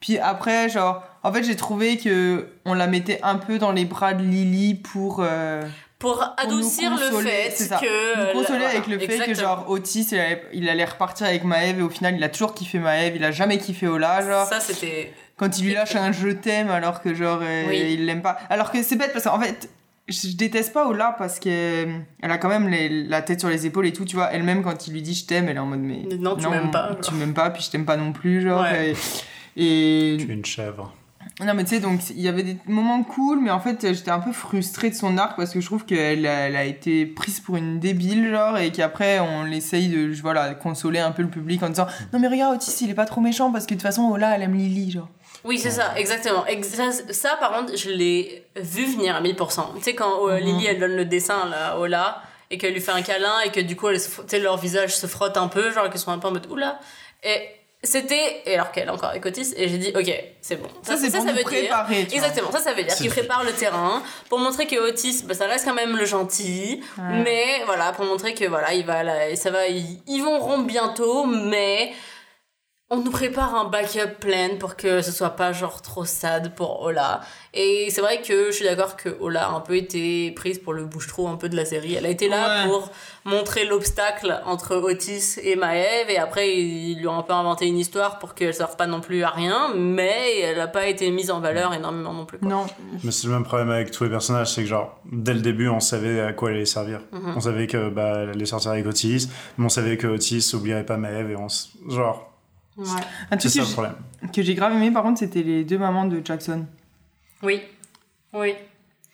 Puis 0.00 0.16
après, 0.18 0.68
genre, 0.68 1.02
en 1.24 1.32
fait, 1.32 1.42
j'ai 1.42 1.56
trouvé 1.56 1.98
que 1.98 2.46
on 2.64 2.72
la 2.72 2.86
mettait 2.86 3.18
un 3.24 3.34
peu 3.34 3.58
dans 3.58 3.72
les 3.72 3.84
bras 3.84 4.14
de 4.14 4.22
Lily 4.22 4.76
pour. 4.76 5.20
euh, 5.20 5.62
Pour 5.98 6.24
adoucir 6.36 6.92
le 6.92 7.20
fait 7.20 7.52
que. 7.80 8.32
nous 8.32 8.40
consoler 8.40 8.64
avec 8.64 8.86
le 8.86 8.98
fait 9.00 9.18
que 9.26 9.34
genre 9.34 9.68
Otis 9.68 10.06
il 10.12 10.18
allait, 10.20 10.42
il 10.52 10.68
allait 10.68 10.84
repartir 10.84 11.26
avec 11.26 11.42
Maëve 11.42 11.80
et 11.80 11.82
au 11.82 11.90
final 11.90 12.14
il 12.16 12.22
a 12.22 12.28
toujours 12.28 12.54
kiffé 12.54 12.78
Maëve 12.78 13.16
il 13.16 13.24
a 13.24 13.32
jamais 13.32 13.58
kiffé 13.58 13.88
Ola 13.88 14.22
genre 14.24 14.46
Ça, 14.46 14.60
c'était. 14.60 15.12
Quand 15.38 15.58
il 15.58 15.64
lui 15.66 15.72
lâche 15.74 15.96
un 15.96 16.12
je 16.12 16.28
t'aime 16.28 16.68
alors 16.70 17.00
que 17.00 17.14
genre 17.14 17.40
euh, 17.42 17.64
Oui. 17.68 17.94
il 17.94 18.04
l'aime 18.06 18.20
pas 18.22 18.36
alors 18.50 18.70
que 18.70 18.82
c'est 18.82 18.96
bête 18.96 19.12
parce 19.14 19.24
qu'en 19.24 19.40
fait 19.40 19.70
je 20.08 20.28
je 20.28 20.36
déteste 20.36 20.72
pas 20.72 20.86
Ola 20.86 21.14
parce 21.18 21.38
que 21.38 21.48
euh, 21.50 21.98
elle 22.22 22.30
a 22.30 22.38
quand 22.38 22.48
même 22.48 22.68
les- 22.68 23.04
la 23.04 23.20
tête 23.22 23.40
sur 23.40 23.48
les 23.48 23.66
épaules 23.66 23.86
et 23.86 23.92
tout 23.92 24.04
tu 24.04 24.16
vois 24.16 24.30
elle-même 24.32 24.62
quand 24.62 24.86
il 24.86 24.92
lui 24.94 25.02
dit 25.02 25.14
je 25.14 25.26
t'aime 25.26 25.48
elle 25.48 25.56
est 25.56 25.60
en 25.60 25.66
mode 25.66 25.80
mais 25.80 26.02
Non, 26.18 26.34
tu 26.36 26.48
m'aimes 26.48 26.70
pas, 26.70 26.96
tu 27.02 27.14
m'aimes 27.14 27.34
pas 27.34 27.50
puis 27.50 27.62
je 27.62 27.70
t'aime 27.70 27.84
pas 27.84 27.96
non 27.96 28.12
plus 28.12 28.42
genre 28.42 28.62
Ouais. 28.62 28.94
et, 29.56 30.14
et- 30.14 30.16
Tu 30.18 30.30
es 30.30 30.34
une 30.34 30.44
chèvre. 30.44 30.94
non 31.44 31.52
mais 31.54 31.64
tu 31.64 31.70
sais 31.74 31.80
donc 31.80 32.00
il 32.10 32.20
y 32.20 32.28
avait 32.28 32.42
des 32.42 32.56
moments 32.66 33.02
cool 33.02 33.40
mais 33.42 33.50
en 33.50 33.60
fait 33.60 33.92
j'étais 33.92 34.10
un 34.10 34.18
peu 34.20 34.32
frustrée 34.32 34.88
de 34.88 34.94
son 34.94 35.18
arc 35.18 35.36
parce 35.36 35.50
que 35.52 35.60
je 35.60 35.66
trouve 35.66 35.84
qu'elle 35.84 36.26
a, 36.26 36.48
elle 36.48 36.56
a 36.56 36.64
été 36.64 37.04
prise 37.04 37.40
pour 37.40 37.56
une 37.58 37.78
débile 37.78 38.30
genre 38.30 38.56
et 38.56 38.72
qu'après 38.72 39.20
on 39.20 39.44
l'essaye 39.44 39.88
de 39.88 40.10
voilà 40.22 40.54
consoler 40.54 41.00
un 41.00 41.12
peu 41.12 41.22
le 41.22 41.28
public 41.28 41.62
en 41.62 41.68
disant 41.68 41.86
non 42.14 42.18
mais 42.18 42.28
regarde 42.28 42.54
Otis 42.56 42.82
il 42.82 42.90
est 42.90 42.94
pas 42.94 43.04
trop 43.04 43.20
méchant 43.20 43.52
parce 43.52 43.66
que 43.66 43.74
de 43.74 43.78
toute 43.78 43.82
façon 43.82 44.04
Ola 44.04 44.34
elle 44.34 44.42
aime 44.42 44.54
Lily 44.54 44.90
genre 44.92 45.08
Oui, 45.44 45.58
c'est 45.58 45.70
ça, 45.70 45.92
exactement. 45.96 46.44
Ex- 46.46 46.68
ça, 46.68 46.90
ça, 47.10 47.36
par 47.40 47.52
contre, 47.52 47.76
je 47.76 47.90
l'ai 47.90 48.44
vu 48.56 48.84
venir 48.86 49.14
à 49.16 49.20
1000%. 49.20 49.76
Tu 49.78 49.82
sais, 49.82 49.94
quand 49.94 50.28
euh. 50.28 50.38
Lily, 50.38 50.66
elle 50.66 50.80
donne 50.80 50.96
le 50.96 51.04
dessin, 51.04 51.46
là, 51.48 51.72
à 51.72 51.78
Ola, 51.78 52.22
et 52.50 52.58
qu'elle 52.58 52.72
lui 52.74 52.80
fait 52.80 52.92
un 52.92 53.02
câlin, 53.02 53.40
et 53.44 53.50
que 53.50 53.60
du 53.60 53.76
coup, 53.76 53.88
elle 53.88 54.42
leur 54.42 54.56
visage 54.56 54.96
se 54.96 55.06
frotte 55.06 55.36
un 55.36 55.48
peu, 55.48 55.70
genre, 55.72 55.88
qu'elles 55.90 56.00
sont 56.00 56.10
un 56.12 56.18
peu 56.18 56.28
en 56.28 56.32
mode 56.32 56.50
oula. 56.50 56.78
Et 57.22 57.40
c'était, 57.84 58.42
et 58.46 58.54
alors 58.54 58.72
qu'elle 58.72 58.88
est 58.88 58.90
encore 58.90 59.14
écoutiste, 59.14 59.54
et 59.56 59.68
j'ai 59.68 59.78
dit, 59.78 59.92
ok, 59.94 60.12
c'est 60.40 60.56
bon. 60.56 60.68
ça, 60.82 60.96
c'est 60.96 61.12
pour 61.12 61.24
veut 61.24 61.42
préparer 61.42 62.04
vois. 62.04 62.14
Exactement, 62.16 62.50
ça, 62.50 62.58
ça 62.58 62.72
veut 62.72 62.82
dire 62.82 62.94
qu'il 62.96 63.08
prépare 63.08 63.44
le 63.44 63.52
terrain 63.52 64.02
pour 64.28 64.40
montrer 64.40 64.66
que 64.66 64.74
Otis, 64.88 65.22
bah, 65.24 65.34
ça 65.34 65.46
reste 65.46 65.64
quand 65.64 65.74
même 65.74 65.96
le 65.96 66.04
gentil, 66.04 66.80
Ouais. 66.98 67.22
mais 67.24 67.62
voilà, 67.66 67.92
pour 67.92 68.04
montrer 68.04 68.34
que 68.34 68.44
voilà, 68.46 68.74
il 68.74 68.84
va, 68.84 69.04
là, 69.04 69.36
ça 69.36 69.50
va, 69.52 69.68
ils, 69.68 70.00
ils 70.08 70.20
vont 70.22 70.40
rompre 70.40 70.64
bientôt, 70.66 71.24
mais 71.26 71.92
on 72.90 73.00
nous 73.02 73.10
prépare 73.10 73.54
un 73.54 73.66
backup 73.68 74.18
plan 74.18 74.56
pour 74.58 74.74
que 74.74 75.02
ce 75.02 75.12
soit 75.12 75.36
pas 75.36 75.52
genre 75.52 75.82
trop 75.82 76.06
sad 76.06 76.54
pour 76.54 76.80
Ola. 76.80 77.20
Et 77.52 77.88
c'est 77.90 78.00
vrai 78.00 78.22
que 78.22 78.46
je 78.46 78.52
suis 78.52 78.64
d'accord 78.64 78.96
que 78.96 79.10
Ola 79.20 79.48
a 79.48 79.50
un 79.50 79.60
peu 79.60 79.76
été 79.76 80.30
prise 80.30 80.58
pour 80.58 80.72
le 80.72 80.86
bouche-trou 80.86 81.28
un 81.28 81.36
peu 81.36 81.50
de 81.50 81.56
la 81.56 81.66
série. 81.66 81.94
Elle 81.96 82.06
a 82.06 82.08
été 82.08 82.28
là 82.30 82.62
Ouais. 82.64 82.70
pour 82.70 82.90
montrer 83.26 83.66
l'obstacle 83.66 84.40
entre 84.46 84.76
Otis 84.76 85.36
et 85.42 85.54
Maëv 85.54 86.08
et 86.08 86.16
après 86.18 86.56
ils 86.56 86.98
lui 86.98 87.06
ont 87.08 87.18
un 87.18 87.22
peu 87.22 87.34
inventé 87.34 87.66
une 87.66 87.76
histoire 87.76 88.18
pour 88.18 88.34
qu'elle 88.34 88.54
serve 88.54 88.76
pas 88.76 88.86
non 88.86 89.02
plus 89.02 89.22
à 89.22 89.28
rien, 89.30 89.74
mais 89.76 90.40
elle 90.40 90.60
a 90.60 90.66
pas 90.68 90.86
été 90.86 91.10
mise 91.10 91.30
en 91.30 91.40
valeur 91.40 91.74
énormément 91.74 92.14
non 92.14 92.24
plus. 92.24 92.38
quoi. 92.38 92.48
Non. 92.48 92.66
Mais 93.04 93.10
c'est 93.10 93.26
le 93.26 93.34
même 93.34 93.44
problème 93.44 93.68
avec 93.70 93.90
tous 93.90 94.04
les 94.04 94.10
personnages, 94.10 94.50
c'est 94.54 94.62
que 94.62 94.68
genre, 94.68 94.98
dès 95.12 95.34
le 95.34 95.40
début, 95.40 95.68
on 95.68 95.80
savait 95.80 96.20
à 96.22 96.32
quoi 96.32 96.48
elle 96.50 96.56
allait 96.56 96.64
servir. 96.64 97.00
Mhm. 97.12 97.34
On 97.36 97.40
savait 97.40 97.66
que 97.66 97.90
bah, 97.90 98.20
elle 98.22 98.30
allait 98.30 98.46
sortir 98.46 98.70
avec 98.70 98.86
Otis, 98.86 99.28
mais 99.58 99.66
on 99.66 99.68
savait 99.68 99.98
que 99.98 100.06
Otis 100.06 100.52
oublierait 100.54 100.86
pas 100.86 100.96
Maeve 100.96 101.30
et 101.32 101.36
on 101.36 101.48
genre, 101.90 102.24
Ouais. 102.78 102.84
Un 103.30 103.38
c'est 103.38 103.48
truc 103.48 103.50
ça 103.50 103.58
que 103.58 103.58
le 103.58 103.66
j'ai- 103.66 103.72
problème. 103.72 103.94
que 104.32 104.42
j'ai 104.42 104.54
grave 104.54 104.72
aimé 104.72 104.90
par 104.90 105.02
contre, 105.02 105.18
c'était 105.18 105.42
les 105.42 105.64
deux 105.64 105.78
mamans 105.78 106.04
de 106.06 106.20
Jackson. 106.24 106.64
Oui. 107.42 107.60
Oui. 108.32 108.54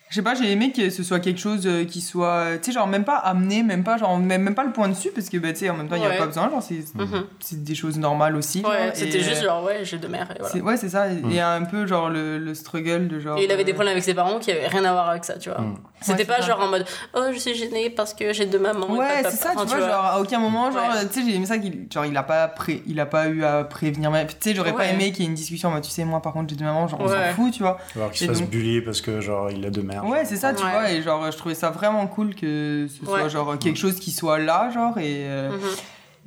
Je 0.09 0.15
sais 0.17 0.21
pas, 0.21 0.35
j'ai 0.35 0.51
aimé 0.51 0.71
que 0.71 0.91
ce 0.91 1.03
soit 1.03 1.19
quelque 1.19 1.39
chose 1.39 1.65
euh, 1.65 1.83
qui 1.83 1.99
soit, 1.99 2.57
tu 2.59 2.65
sais, 2.65 2.71
genre 2.71 2.85
même 2.87 3.03
pas 3.03 3.15
amené, 3.17 3.63
même 3.63 3.83
pas 3.83 3.97
genre 3.97 4.17
même, 4.19 4.43
même 4.43 4.53
pas 4.55 4.63
le 4.63 4.71
point 4.71 4.87
dessus 4.87 5.09
parce 5.13 5.29
que 5.29 5.37
bah 5.37 5.51
tu 5.51 5.59
sais 5.61 5.69
en 5.71 5.75
même 5.75 5.89
temps 5.89 5.95
il 5.95 6.03
y 6.03 6.05
a 6.05 6.09
Ouais. 6.09 6.17
pas 6.17 6.27
besoin, 6.27 6.47
genre 6.49 6.61
c'est 6.61 6.83
Mhm. 6.95 7.25
c'est 7.39 7.63
des 7.63 7.73
choses 7.75 7.97
normales 7.97 8.35
aussi. 8.35 8.61
Ouais, 8.63 8.91
c'était 8.93 9.19
juste 9.21 9.41
euh, 9.41 9.47
genre, 9.47 9.63
ouais, 9.63 9.83
j'ai 9.83 9.97
deux 9.97 10.07
mères 10.07 10.29
et 10.31 10.35
voilà. 10.39 10.53
c'est- 10.53 10.61
Ouais, 10.61 10.77
c'est 10.77 10.89
ça. 10.89 11.11
Il 11.11 11.33
y 11.33 11.39
a 11.39 11.51
un 11.51 11.63
peu 11.63 11.87
genre 11.87 12.09
le, 12.11 12.37
le 12.37 12.53
struggle 12.53 13.07
de 13.07 13.19
genre. 13.19 13.37
Et 13.39 13.45
il 13.45 13.51
avait 13.51 13.63
des 13.63 13.71
euh, 13.71 13.73
problèmes 13.75 13.93
avec 13.93 14.03
ses 14.03 14.13
parents 14.13 14.37
qui 14.39 14.51
avaient 14.51 14.67
rien 14.67 14.85
à 14.85 14.91
voir 14.93 15.09
avec 15.09 15.25
ça, 15.25 15.37
tu 15.39 15.49
vois. 15.49 15.59
Mm. 15.61 15.75
C'était 16.01 16.19
Ouais, 16.19 16.25
pas 16.25 16.41
genre 16.41 16.59
en 16.59 16.67
mode 16.67 16.85
oh 17.15 17.21
je 17.33 17.39
suis 17.39 17.55
gênée 17.55 17.89
parce 17.89 18.13
que 18.13 18.31
j'ai 18.33 18.45
deux 18.45 18.59
mamans. 18.59 18.91
Ouais, 18.91 19.23
c'est 19.23 19.31
ça, 19.37 19.51
tu 19.57 19.65
vois, 19.65 19.79
genre 19.79 20.05
à 20.05 20.19
aucun 20.21 20.37
moment, 20.39 20.69
genre, 20.71 20.87
Ouais. 20.89 21.07
tu 21.07 21.21
sais, 21.21 21.27
j'ai 21.29 21.35
aimé 21.35 21.45
ça 21.47 21.57
qu'il 21.57 21.87
genre, 21.91 22.05
il 22.05 22.15
a 22.15 22.21
pas 22.21 22.47
pré... 22.47 22.83
il 22.85 22.99
a 22.99 23.05
pas 23.07 23.27
eu 23.27 23.43
à 23.43 23.63
prévenir, 23.63 24.11
ma- 24.11 24.25
tu 24.25 24.35
sais, 24.39 24.53
j'aurais 24.53 24.73
pas 24.73 24.85
aimé 24.87 25.11
qu'il 25.11 25.23
y 25.23 25.25
ait 25.25 25.29
une 25.29 25.35
discussion, 25.35 25.69
en 25.69 25.71
mode, 25.71 25.83
tu 25.83 25.89
sais, 25.89 26.05
moi 26.05 26.21
par 26.21 26.33
contre 26.33 26.49
j'ai 26.49 26.55
deux 26.57 26.65
mamans, 26.65 26.87
genre 26.87 26.99
on 27.01 27.07
s'en 27.07 27.33
fout, 27.35 27.53
tu 27.53 27.63
vois. 27.63 27.77
Alors 27.95 28.11
qu'il 28.11 28.27
se 28.27 28.31
fasse 28.31 28.41
donc- 28.41 28.49
bully 28.51 28.81
parce 28.81 29.01
que 29.01 29.19
genre, 29.21 29.49
il 29.49 29.65
a 29.65 29.69
deux 29.71 29.81
mères. 29.81 30.05
Ouais, 30.05 30.25
c'est 30.25 30.35
ça, 30.35 30.53
tu 30.53 30.63
Ouais. 30.63 30.69
vois, 30.71 30.91
et 30.91 31.01
genre, 31.01 31.31
je 31.31 31.37
trouvais 31.37 31.55
ça 31.55 31.69
vraiment 31.71 32.05
cool 32.07 32.35
que 32.35 32.87
ce 32.89 33.05
soit 33.05 33.27
genre 33.29 33.57
quelque 33.57 33.77
chose 33.79 33.95
qui 33.99 34.11
soit 34.11 34.37
là, 34.37 34.69
genre, 34.71 34.97
et, 34.99 35.25
euh, 35.27 35.51
Mhm. 35.51 35.59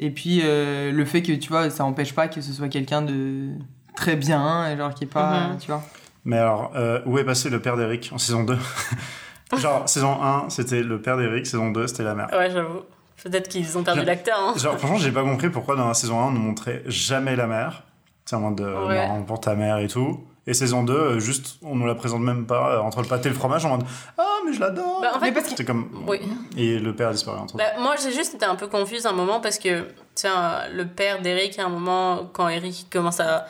et 0.01 0.11
puis 0.11 0.41
euh, 0.43 0.91
le 0.91 1.05
fait 1.05 1.23
que, 1.23 1.33
tu 1.33 1.51
vois, 1.51 1.71
ça 1.71 1.85
empêche 1.85 2.15
pas 2.15 2.27
que 2.27 2.41
ce 2.41 2.53
soit 2.53 2.69
quelqu'un 2.69 3.03
de 3.03 3.49
très 3.95 4.17
bien, 4.17 4.69
et 4.73 4.77
genre 4.77 4.93
qui 4.95 5.05
est 5.05 5.09
pas, 5.09 5.51
Mhm. 5.51 5.59
tu 5.61 5.67
vois. 5.69 5.83
Mais 6.25 6.39
alors, 6.39 6.73
euh, 6.75 7.01
où 7.07 7.17
est 7.19 7.25
passé 7.25 7.49
le 7.49 7.61
père 7.61 7.77
d'Eric 7.77 8.11
en 8.13 8.19
saison 8.19 8.43
2 8.45 8.59
Genre, 9.57 9.89
saison 9.89 10.23
1, 10.23 10.51
c'était 10.51 10.83
le 10.83 11.01
père 11.01 11.17
d'Eric, 11.17 11.47
saison 11.47 11.71
2, 11.71 11.87
c'était 11.87 12.03
la 12.03 12.15
mère. 12.15 12.29
Ouais, 12.33 12.51
j'avoue. 12.51 12.83
Peut-être 13.23 13.49
qu'ils 13.49 13.77
ont 13.77 13.83
perdu 13.83 14.05
l'acteur. 14.05 14.39
Hein. 14.39 14.55
Genre, 14.57 14.77
franchement, 14.79 14.99
j'ai 14.99 15.11
pas 15.11 15.23
compris 15.23 15.51
pourquoi 15.51 15.75
dans 15.75 15.89
la 15.89 15.95
saison 15.95 16.21
1, 16.21 16.25
on 16.27 16.31
nous 16.31 16.41
montrait 16.41 16.83
jamais 16.87 17.35
la 17.35 17.47
mère. 17.47 17.83
C'est 18.25 18.37
en 18.37 18.41
mode 18.41 18.57
de 18.57 18.87
Ouais. 18.87 19.09
non, 19.09 19.23
pour 19.25 19.41
ta 19.41 19.55
mère 19.55 19.79
et 19.79 19.89
tout. 19.89 20.21
Et 20.47 20.55
saison 20.55 20.83
2, 20.83 20.93
euh, 20.95 21.19
juste, 21.19 21.59
on 21.63 21.75
nous 21.75 21.87
la 21.87 21.95
présente 21.95 22.21
même 22.23 22.47
pas 22.47 22.75
euh, 22.75 22.81
entre 22.81 23.03
le 23.03 23.09
pâté 23.09 23.29
et 23.29 23.33
le 23.33 23.37
fromage 23.39 23.65
en 23.67 23.71
mode 23.71 23.85
Ah, 24.17 24.23
mais 24.47 24.53
je 24.53 24.61
l'adore 24.61 25.01
Bah, 25.03 25.13
en 25.15 25.21
fait, 25.21 25.33
parce 25.33 25.53
que- 25.53 25.63
comme. 25.63 25.89
Oui. 26.07 26.21
Et 26.57 26.79
le 26.79 26.95
père 26.95 27.09
a 27.09 27.13
disparu 27.13 27.39
entre 27.39 27.57
Bah, 27.57 27.65
moi, 27.81 27.97
j'ai 28.03 28.13
juste 28.13 28.35
été 28.35 28.45
un 28.47 28.55
peu 28.55 28.67
confuse 28.69 29.05
un 29.05 29.13
moment 29.13 29.41
parce 29.41 29.59
que, 29.59 29.89
tiens, 30.15 30.61
le 30.73 30.87
père 30.87 31.21
d'Eric, 31.21 31.59
à 31.59 31.65
un 31.67 31.69
moment, 31.69 32.31
quand 32.33 32.49
Eric 32.49 32.87
commence 32.91 33.21
à 33.21 33.47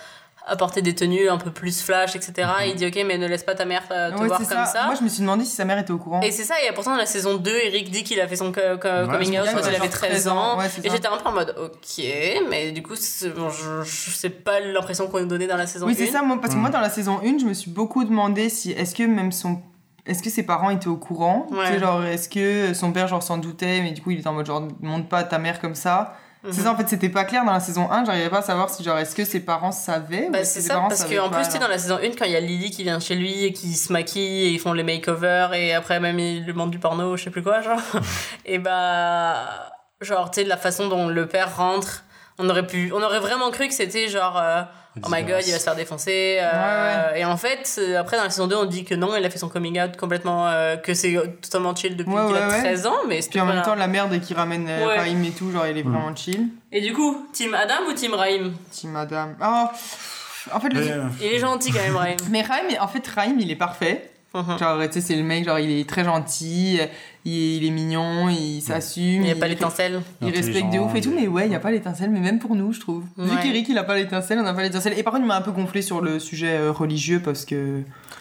apporter 0.48 0.82
des 0.82 0.94
tenues 0.94 1.28
un 1.28 1.38
peu 1.38 1.50
plus 1.50 1.82
flash, 1.82 2.16
etc., 2.16 2.48
il 2.66 2.74
dit 2.74 2.86
Ok, 2.86 2.98
mais 3.06 3.18
ne 3.18 3.26
laisse 3.26 3.44
pas 3.44 3.54
ta 3.54 3.64
mère 3.64 3.82
euh, 3.90 4.10
te 4.10 4.16
Ouais, 4.20 4.26
voir 4.26 4.40
c'est 4.40 4.54
comme 4.54 4.64
ça. 4.66 4.86
Moi, 4.86 4.94
je 4.96 5.02
me 5.04 5.08
suis 5.08 5.20
demandé 5.20 5.44
si 5.44 5.52
sa 5.54 5.64
mère 5.64 5.78
était 5.78 5.90
au 5.92 5.98
courant. 5.98 6.20
Et 6.22 6.30
c'est 6.32 6.44
ça, 6.44 6.54
et 6.68 6.72
pourtant 6.74 6.92
dans 6.92 6.96
la 6.96 7.06
saison 7.06 7.36
2, 7.36 7.50
Eric 7.64 7.90
dit 7.90 8.02
qu'il 8.04 8.20
a 8.20 8.26
fait 8.28 8.36
son 8.36 8.50
co- 8.52 8.60
co- 8.80 9.08
coming 9.10 9.32
c'est 9.32 9.40
out 9.40 9.48
quand 9.54 9.68
il 9.68 9.74
avait 9.76 9.88
13 9.88 10.28
ans. 10.28 10.58
Ouais, 10.58 10.68
c'est 10.68 10.84
Et 10.84 10.88
ça. 10.88 10.94
j'étais 10.96 11.08
un 11.08 11.16
peu 11.16 11.28
en 11.28 11.32
mode, 11.32 11.54
ok, 11.58 12.04
mais 12.50 12.72
du 12.72 12.82
coup, 12.82 12.94
c'est 12.96 13.30
bon, 13.30 13.50
je, 13.50 13.82
je 13.84 14.10
sais 14.10 14.30
pas 14.30 14.60
l'impression 14.60 15.06
qu'on 15.08 15.20
nous 15.20 15.26
donnait 15.26 15.46
dans 15.46 15.56
la 15.56 15.66
saison 15.66 15.86
Oui, 15.86 15.92
1. 15.92 15.96
c'est 15.96 16.06
ça, 16.12 16.22
moi, 16.22 16.40
parce 16.40 16.54
que 16.54 16.58
Mm. 16.58 16.62
moi, 16.62 16.70
dans 16.70 16.80
la 16.80 16.90
saison 16.90 17.20
1, 17.24 17.38
je 17.38 17.44
me 17.44 17.54
suis 17.54 17.70
beaucoup 17.70 18.04
demandé 18.04 18.48
si, 18.48 18.72
est-ce 18.72 18.94
que 18.94 19.02
même 19.02 19.32
son. 19.32 19.60
Est-ce 20.06 20.22
que 20.22 20.30
ses 20.30 20.42
parents 20.42 20.70
étaient 20.70 20.86
au 20.88 20.96
courant? 20.96 21.46
Ouais. 21.50 21.66
Tu 21.66 21.72
sais, 21.74 21.78
genre, 21.80 22.02
est-ce 22.02 22.30
que 22.30 22.72
son 22.72 22.92
père, 22.92 23.08
genre, 23.08 23.22
s'en 23.22 23.36
doutait, 23.36 23.82
mais 23.82 23.90
du 23.92 24.00
coup, 24.00 24.10
il 24.10 24.20
était 24.20 24.28
en 24.28 24.32
mode, 24.32 24.46
genre, 24.46 24.66
monte 24.80 25.06
pas 25.08 25.22
ta 25.22 25.38
mère 25.38 25.60
comme 25.60 25.74
ça 25.74 26.14
C'est 26.44 26.60
ça, 26.60 26.72
en 26.72 26.76
fait, 26.76 26.88
c'était 26.88 27.08
pas 27.08 27.24
clair 27.24 27.44
dans 27.44 27.52
la 27.52 27.60
saison 27.60 27.90
1, 27.90 28.04
j'arrivais 28.04 28.30
pas 28.30 28.38
à 28.38 28.42
savoir 28.42 28.70
si, 28.70 28.82
genre, 28.84 28.98
est-ce 28.98 29.14
que 29.14 29.24
ses 29.24 29.40
parents 29.40 29.72
savaient 29.72 30.28
Bah, 30.30 30.44
c'est 30.44 30.60
ça, 30.60 30.84
parce 30.88 31.04
qu'en 31.04 31.28
plus, 31.30 31.44
tu 31.44 31.50
sais, 31.50 31.58
dans 31.58 31.68
la 31.68 31.78
saison 31.78 31.96
1, 31.96 32.10
quand 32.16 32.26
il 32.26 32.32
y 32.32 32.36
a 32.36 32.40
Lily 32.40 32.70
qui 32.70 32.84
vient 32.84 33.00
chez 33.00 33.16
lui 33.16 33.44
et 33.44 33.52
qui 33.52 33.74
se 33.74 33.92
maquille 33.92 34.44
et 34.44 34.48
ils 34.50 34.60
font 34.60 34.72
les 34.72 34.84
makeovers 34.84 35.52
et 35.54 35.74
après 35.74 35.98
même 36.00 36.18
ils 36.18 36.44
lui 36.44 36.52
montrent 36.52 36.70
du 36.70 36.78
porno, 36.78 37.16
je 37.16 37.24
sais 37.24 37.30
plus 37.30 37.42
quoi, 37.42 37.60
genre. 37.60 37.80
et 38.46 38.58
bah, 38.58 39.70
genre, 40.00 40.30
tu 40.30 40.40
sais, 40.40 40.46
la 40.46 40.56
façon 40.56 40.88
dont 40.88 41.08
le 41.08 41.26
père 41.26 41.56
rentre, 41.56 42.04
on 42.38 42.48
aurait 42.48 42.66
pu, 42.66 42.92
on 42.94 43.02
aurait 43.02 43.20
vraiment 43.20 43.50
cru 43.50 43.66
que 43.66 43.74
c'était 43.74 44.08
genre, 44.08 44.38
euh, 44.38 44.62
oh 45.04 45.08
my 45.10 45.22
god, 45.22 45.42
il 45.46 45.52
va 45.52 45.58
se 45.58 45.64
faire 45.64 45.76
défoncer. 45.76 46.38
euh, 46.40 47.14
Et 47.14 47.24
en 47.24 47.36
fait, 47.36 47.80
après 47.98 48.16
dans 48.16 48.24
la 48.24 48.30
saison 48.30 48.46
2, 48.46 48.56
on 48.56 48.64
dit 48.66 48.84
que 48.84 48.94
non, 48.94 49.14
il 49.16 49.24
a 49.24 49.30
fait 49.30 49.38
son 49.38 49.48
coming 49.48 49.80
out 49.80 49.96
complètement, 49.96 50.46
euh, 50.48 50.76
que 50.76 50.94
c'est 50.94 51.14
totalement 51.42 51.74
chill 51.74 51.96
depuis 51.96 52.12
Ouais, 52.12 52.26
qu'il 52.26 52.36
a 52.36 52.48
ouais, 52.48 52.52
ouais. 52.54 52.60
13 52.60 52.86
ans, 52.86 52.96
mais 53.08 53.20
Puis 53.28 53.40
en 53.40 53.46
même 53.46 53.56
là. 53.56 53.62
temps, 53.62 53.74
la 53.74 53.86
merde 53.88 54.20
qui 54.20 54.34
ramène 54.34 54.66
euh, 54.68 54.86
Ouais. 54.86 54.96
Raïm 54.98 55.22
et 55.24 55.30
tout, 55.30 55.50
genre, 55.52 55.66
il 55.66 55.76
est 55.78 55.82
Mm. 55.84 55.92
vraiment 55.92 56.14
chill. 56.16 56.48
Et 56.72 56.80
du 56.80 56.92
coup, 56.92 57.26
Team 57.32 57.54
Adam 57.54 57.88
ou 57.88 57.92
Team 57.92 58.14
Raïm 58.14 58.52
Si 58.70 58.86
madame. 58.86 59.36
Oh 59.42 59.66
En 60.52 60.60
fait, 60.60 60.68
le. 60.70 60.80
Euh, 60.80 61.02
Il 61.20 61.26
est 61.26 61.38
gentil 61.38 61.72
quand 61.72 61.80
même, 61.82 61.96
Raïm. 61.96 62.16
Mais 62.30 62.42
Raïm, 62.42 62.66
en 62.80 62.88
fait, 62.88 63.06
Raïm, 63.06 63.38
il 63.40 63.50
est 63.50 63.56
parfait. 63.56 64.10
Mhm. 64.34 64.58
Genre, 64.58 64.78
tu 64.86 64.92
sais, 64.92 65.00
c'est 65.00 65.16
le 65.16 65.22
mec, 65.22 65.44
genre, 65.46 65.58
il 65.58 65.70
est 65.80 65.88
très 65.88 66.04
gentil, 66.04 66.78
il, 67.24 67.32
il 67.32 67.66
est 67.66 67.70
mignon, 67.70 68.28
il 68.28 68.60
s'assume. 68.60 69.04
Il 69.04 69.20
n'y 69.22 69.30
a 69.30 69.34
pas 69.36 69.48
l'étincelle. 69.48 70.02
Il 70.20 70.28
respecte 70.30 70.70
de 70.70 70.78
ouf 70.78 70.94
et 70.94 71.00
tout, 71.00 71.12
mais 71.14 71.26
ouais, 71.26 71.46
il 71.46 71.48
n'y 71.48 71.54
a 71.56 71.60
pas 71.60 71.70
l'étincelle, 71.70 72.10
mais 72.10 72.20
même 72.20 72.38
pour 72.38 72.54
nous, 72.54 72.72
je 72.74 72.80
trouve. 72.80 73.04
Vu 73.16 73.30
Ouais. 73.34 73.42
qu'Eric, 73.42 73.68
il 73.70 73.78
a 73.78 73.84
pas 73.84 73.96
l'étincelle, 73.96 74.38
on 74.38 74.42
n'a 74.42 74.52
pas 74.52 74.62
l'étincelle. 74.62 74.98
Et 74.98 75.02
par 75.02 75.12
contre, 75.14 75.24
il 75.24 75.28
m'a 75.28 75.36
un 75.36 75.40
peu 75.40 75.50
gonflé 75.52 75.80
sur 75.80 76.02
le 76.02 76.18
sujet 76.18 76.58
euh, 76.58 76.70
religieux 76.72 77.20
parce 77.24 77.46
que 77.46 77.80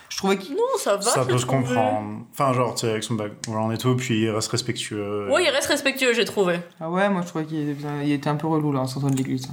je 0.10 0.18
trouvais 0.18 0.38
qu'il. 0.38 0.56
Non, 0.56 0.62
ça 0.80 0.96
va. 0.96 1.02
ça 1.02 1.26
peut 1.26 1.38
se 1.38 1.46
comprendre. 1.46 2.22
Enfin, 2.32 2.54
genre, 2.54 2.74
tu 2.76 2.82
sais, 2.82 2.92
avec 2.92 3.04
son 3.04 3.16
background 3.16 3.74
et 3.74 3.78
tout, 3.78 3.96
puis 3.98 4.22
il 4.22 4.30
reste 4.30 4.48
respectueux. 4.50 5.28
Oui, 5.30 5.42
il 5.46 5.50
reste 5.50 5.68
respectueux, 5.68 6.14
j'ai 6.14 6.26
trouvé. 6.26 6.60
Ah 6.80 6.90
ouais, 6.90 7.10
moi, 7.10 7.22
je 7.24 7.28
trouvais 7.28 7.44
qu'il 7.46 7.70
était, 7.70 7.82
il 8.06 8.12
était 8.14 8.30
un 8.30 8.36
peu 8.36 8.48
relou, 8.48 8.72
là, 8.72 8.80
en 8.80 8.88
sortant 8.88 9.10
de 9.10 9.18
l'église. 9.18 9.48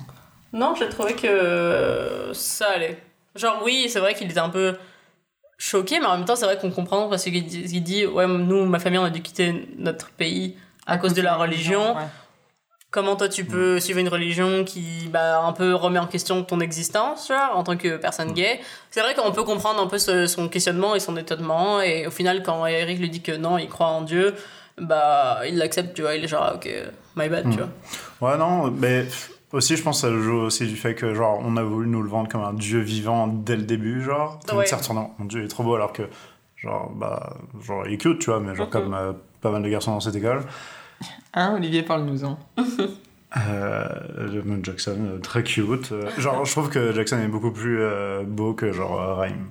Non, 0.53 0.75
j'ai 0.79 0.89
trouvé 0.89 1.15
que 1.15 2.31
ça 2.33 2.67
allait. 2.77 2.97
Genre, 3.35 3.61
oui, 3.65 3.87
c'est 3.89 3.99
vrai 3.99 4.15
qu'il 4.15 4.31
était 4.31 4.39
un 4.39 4.51
peu 4.51 4.77
choqué, 5.67 5.99
mais 6.01 6.07
en 6.07 6.17
même 6.19 6.27
temps, 6.27 6.37
c'est 6.37 6.45
vrai 6.45 6.59
qu'on 6.59 6.71
comprend 6.71 7.09
parce 7.09 7.25
qu'il 7.25 7.45
dit, 7.47 7.65
il 7.73 7.83
dit 7.83 8.07
Ouais, 8.07 8.27
nous, 8.27 8.65
ma 8.67 8.79
famille, 8.79 8.99
on 8.99 9.05
a 9.05 9.11
dû 9.11 9.23
quitter 9.23 9.67
notre 9.79 10.11
pays 10.11 10.57
à, 10.87 10.99
cause 10.99 11.15
de 11.15 11.23
la 11.23 11.35
religion. 11.37 11.95
Ouais. 11.97 12.03
Comment 12.91 13.17
toi, 13.17 13.29
tu 13.29 13.45
peux 13.45 13.81
suivre 13.81 13.99
une 13.99 14.09
religion 14.09 14.63
qui, 14.63 15.09
bah, 15.11 15.41
un 15.41 15.53
peu 15.53 15.75
remet 15.75 15.99
en 15.99 16.07
question 16.07 16.45
ton 16.45 16.61
existence, 16.61 17.27
genre, 17.27 17.57
en 17.57 17.65
tant 17.65 17.77
que 17.77 17.97
personne 17.97 18.33
gay? 18.35 18.61
C'est 18.93 19.01
vrai 19.01 19.15
qu'on 19.15 19.33
peut 19.33 19.43
comprendre 19.43 19.83
un 19.83 19.89
peu 19.89 19.99
ce- 19.99 20.29
son 20.29 20.49
questionnement 20.49 20.95
et 20.95 21.01
son 21.01 21.17
étonnement, 21.17 21.81
et 21.81 22.07
au 22.07 22.13
final, 22.13 22.45
quand 22.45 22.65
Eric 22.67 23.01
lui 23.01 23.09
dit 23.11 23.21
que 23.21 23.33
non, 23.33 23.59
il 23.59 23.69
croit 23.69 23.89
en 23.89 24.03
Dieu, 24.03 24.35
bah, 24.81 25.41
il 25.49 25.59
l'accepte, 25.59 25.95
tu 25.95 26.03
vois, 26.03 26.15
il 26.15 26.23
est 26.25 26.29
genre, 26.29 26.53
ok, 26.55 26.69
my 27.17 27.29
bad, 27.29 27.51
tu 27.51 27.59
Mm. 27.59 27.69
vois. 28.21 28.31
Ouais, 28.33 28.39
non, 28.39 28.71
mais 28.71 29.07
aussi, 29.55 29.77
je 29.77 29.83
pense 29.83 30.03
que 30.03 30.09
ça 30.09 30.15
joue 30.15 30.37
aussi 30.41 30.67
du 30.67 30.77
fait 30.77 30.95
que, 30.95 31.15
genre, 31.15 31.41
on 31.43 31.57
a 31.57 31.63
voulu 31.63 31.89
nous 31.89 32.03
le 32.03 32.09
vendre 32.09 32.29
comme 32.29 32.43
un 32.43 32.53
dieu 32.53 32.81
vivant 32.81 33.27
dès 33.27 33.57
le 33.57 33.63
début, 33.63 34.03
genre. 34.03 34.39
Tout 34.41 34.49
le 34.49 34.53
monde 34.55 34.61
Ouais. 34.61 34.67
s'est 34.67 34.77
retourné, 34.77 35.03
mon 35.19 35.25
dieu, 35.25 35.41
il 35.41 35.45
est 35.47 35.49
trop 35.49 35.63
beau, 35.63 35.75
alors 35.75 35.93
que, 35.93 36.03
genre, 36.57 36.91
bah, 36.95 37.37
genre, 37.63 37.87
il 37.87 37.95
est 37.95 37.99
cute, 37.99 38.19
tu 38.21 38.31
vois, 38.31 38.41
mais 38.41 38.55
genre, 38.55 38.67
Mhm. 38.67 38.73
comme 38.73 38.95
euh, 38.95 39.13
pas 39.41 39.51
mal 39.51 39.63
de 39.63 39.69
garçons 39.69 39.93
dans 39.93 40.01
cette 40.01 40.15
école. 40.17 40.43
Hein, 41.35 41.55
Olivier, 41.57 41.83
parle-nous-en. 41.83 42.39
Euh, 43.37 43.89
le 44.33 44.61
Jackson, 44.63 44.97
euh, 45.01 45.19
très 45.19 45.43
cute. 45.43 45.91
euh, 45.91 46.09
genre, 46.19 46.45
je 46.45 46.53
trouve 46.53 46.69
que 46.71 46.93
Jackson 46.93 47.19
est 47.19 47.27
beaucoup 47.27 47.51
plus 47.51 47.81
euh, 47.81 48.23
beau 48.25 48.55
que, 48.55 48.71
genre, 48.73 49.01
euh, 49.01 49.15
Raïm. 49.15 49.47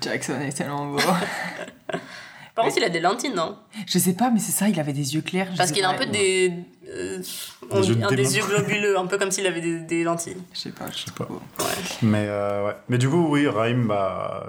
Jackson 0.00 0.34
est 0.40 0.50
tellement 0.50 0.90
beau. 0.90 0.98
Par 2.62 2.66
contre, 2.66 2.78
il 2.78 2.84
a 2.84 2.88
des 2.88 3.00
lentilles, 3.00 3.32
non? 3.34 3.56
Je 3.86 3.98
sais 3.98 4.12
pas, 4.14 4.30
mais 4.30 4.38
c'est 4.40 4.52
ça, 4.52 4.68
il 4.68 4.78
avait 4.80 4.92
des 4.92 5.14
yeux 5.14 5.20
clairs. 5.22 5.48
Parce 5.56 5.72
qu'il 5.72 5.84
a 5.84 5.90
un 5.90 5.94
peu 5.94 6.06
des. 6.06 6.52
euh, 6.88 7.18
on 7.70 7.80
Des 7.80 7.88
yeux 7.88 7.94
de 7.96 8.04
un 8.04 8.08
démon. 8.08 8.22
des 8.22 8.36
yeux 8.36 8.44
globuleux, 8.44 8.98
un 8.98 9.06
peu 9.06 9.18
comme 9.18 9.30
s'il 9.30 9.46
avait 9.46 9.60
des, 9.60 9.80
des 9.80 10.02
lentilles. 10.04 10.36
Je 10.52 10.58
sais 10.58 10.70
pas, 10.70 10.86
je 10.92 10.98
sais 10.98 11.10
pas. 11.16 11.28
Mais, 12.02 12.26
euh, 12.28 12.66
ouais. 12.66 12.76
Mais 12.88 12.98
du 12.98 13.08
coup, 13.08 13.28
oui, 13.30 13.46
Raïm, 13.48 13.86
bah, 13.86 14.46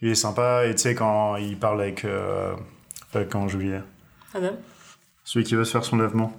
il 0.00 0.10
est 0.10 0.14
sympa, 0.14 0.66
et 0.66 0.74
tu 0.74 0.82
sais, 0.82 0.94
quand 0.94 1.36
il 1.36 1.58
parle 1.58 1.80
avec. 1.82 2.04
Euh, 2.04 2.54
euh, 3.16 3.24
comment 3.30 3.46
j'oubliais 3.48 3.80
Adam 4.34 4.50
Celui 5.24 5.44
qui 5.44 5.54
veut 5.54 5.64
se 5.64 5.70
faire 5.72 5.84
son 5.84 5.96
lèvement. 5.98 6.32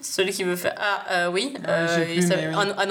Celui 0.00 0.30
qui 0.32 0.44
veut 0.44 0.56
faire. 0.56 0.74
Ah, 0.78 1.04
euh, 1.10 1.30
oui, 1.30 1.54
Ouais, 1.56 1.60
euh, 1.68 1.98
j'ai 1.98 2.04
plus, 2.04 2.14
il 2.16 2.22
s'appelle 2.22 2.50
mais 2.50 2.56
oui. 2.56 2.72
À 2.78 2.86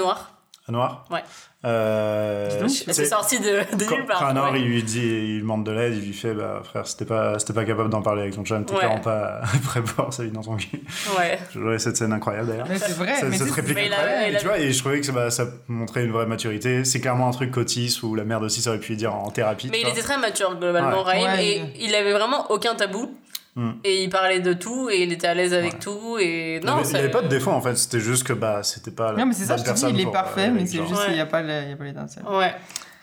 noir? 0.72 1.04
Ouais. 1.10 1.22
Euh, 1.66 2.68
C'est 2.68 3.04
sorti 3.06 3.38
de, 3.40 3.76
de 3.76 3.84
quand, 3.84 3.96
nulle 3.96 4.06
part. 4.06 4.18
quand 4.18 4.30
Anwar, 4.30 4.52
ouais. 4.52 4.60
il 4.60 4.66
lui 4.66 4.82
dit, 4.82 5.00
il 5.00 5.40
demande 5.40 5.64
de 5.64 5.70
l'aide, 5.72 5.94
il 5.96 6.04
lui 6.06 6.12
fait, 6.12 6.34
bah 6.34 6.60
frère, 6.62 6.86
c'était 6.86 7.06
pas, 7.06 7.38
c'était 7.38 7.54
pas 7.54 7.64
capable 7.64 7.88
d'en 7.88 8.02
parler 8.02 8.22
avec 8.22 8.34
ton 8.34 8.44
chum, 8.44 8.64
t'es 8.66 8.72
Ouais. 8.74 8.80
clairement 8.80 9.00
pas 9.00 9.40
prêt 9.64 9.80
pour 9.82 9.92
avoir 10.00 10.12
sa 10.12 10.24
vie 10.24 10.30
dans 10.30 10.42
ton 10.42 10.56
cul. 10.56 10.82
Ouais. 11.18 11.38
J'ai 11.52 11.60
trouvé 11.60 11.78
cette 11.78 11.96
scène 11.96 12.12
incroyable 12.12 12.48
d'ailleurs. 12.48 12.66
C'est 12.76 12.92
vrai, 12.96 13.14
Cette- 13.18 13.30
mais 13.30 13.38
cette 13.38 13.50
réplique 13.50 13.76
mais 13.76 13.90
a- 13.92 14.28
Et 14.28 14.36
tu 14.36 14.44
vois, 14.46 14.58
et 14.58 14.72
je 14.72 14.78
trouvais 14.78 15.00
que 15.00 15.10
bah, 15.10 15.30
ça 15.30 15.46
montrait 15.68 16.04
une 16.04 16.12
vraie 16.12 16.26
maturité. 16.26 16.84
C'est 16.84 17.00
clairement 17.00 17.28
un 17.28 17.32
truc 17.32 17.50
qu'Otis 17.50 18.00
ou 18.02 18.14
la 18.14 18.24
merde 18.24 18.44
aussi, 18.44 18.60
ça 18.60 18.70
aurait 18.70 18.78
pu 18.80 18.94
dire 18.96 19.14
en 19.14 19.30
thérapie. 19.30 19.68
Mais 19.70 19.78
il 19.78 19.84
vois. 19.84 19.92
était 19.92 20.02
très 20.02 20.18
mature 20.18 20.56
globalement, 20.58 20.98
Ouais. 21.02 21.20
Raïm, 21.20 21.24
Ouais, 21.24 21.46
et 21.46 21.62
il 21.80 21.94
avait 21.94 22.12
vraiment 22.12 22.50
aucun 22.50 22.74
tabou. 22.74 23.10
Hmm. 23.56 23.72
Et 23.84 24.02
il 24.02 24.10
parlait 24.10 24.40
de 24.40 24.52
tout 24.52 24.90
et 24.90 25.02
il 25.04 25.12
était 25.12 25.28
à 25.28 25.34
l'aise 25.34 25.54
avec 25.54 25.74
Ouais. 25.74 25.78
tout 25.78 26.18
et 26.18 26.56
Il 26.60 26.66
non, 26.66 26.80
n'y 26.82 26.88
il 26.88 26.92
y 26.92 26.96
avait 26.96 27.10
pas 27.10 27.22
de 27.22 27.28
défaut 27.28 27.52
en 27.52 27.60
fait, 27.60 27.76
c'était 27.76 28.00
juste 28.00 28.24
que 28.26 28.32
bah, 28.32 28.62
c'était 28.64 28.90
pas. 28.90 29.12
la 29.12 29.18
Non, 29.18 29.26
mais 29.26 29.32
c'est 29.32 29.44
ça, 29.44 29.56
je 29.56 29.62
te 29.62 29.70
dis, 29.72 29.86
il 29.90 30.00
est 30.00 30.04
pour, 30.04 30.12
parfait, 30.12 30.48
euh, 30.48 30.52
mais 30.52 30.66
c'est 30.66 30.78
juste 30.78 30.92
Ouais. 31.00 31.04
qu'il 31.06 31.14
n'y 31.14 31.20
a 31.20 31.26
pas 31.26 31.40
le- 31.40 31.62
il 31.62 31.70
y 31.70 31.72
a 31.72 31.76
pas 31.76 31.84
l'étincelle. 31.84 32.24
Ouais, 32.26 32.52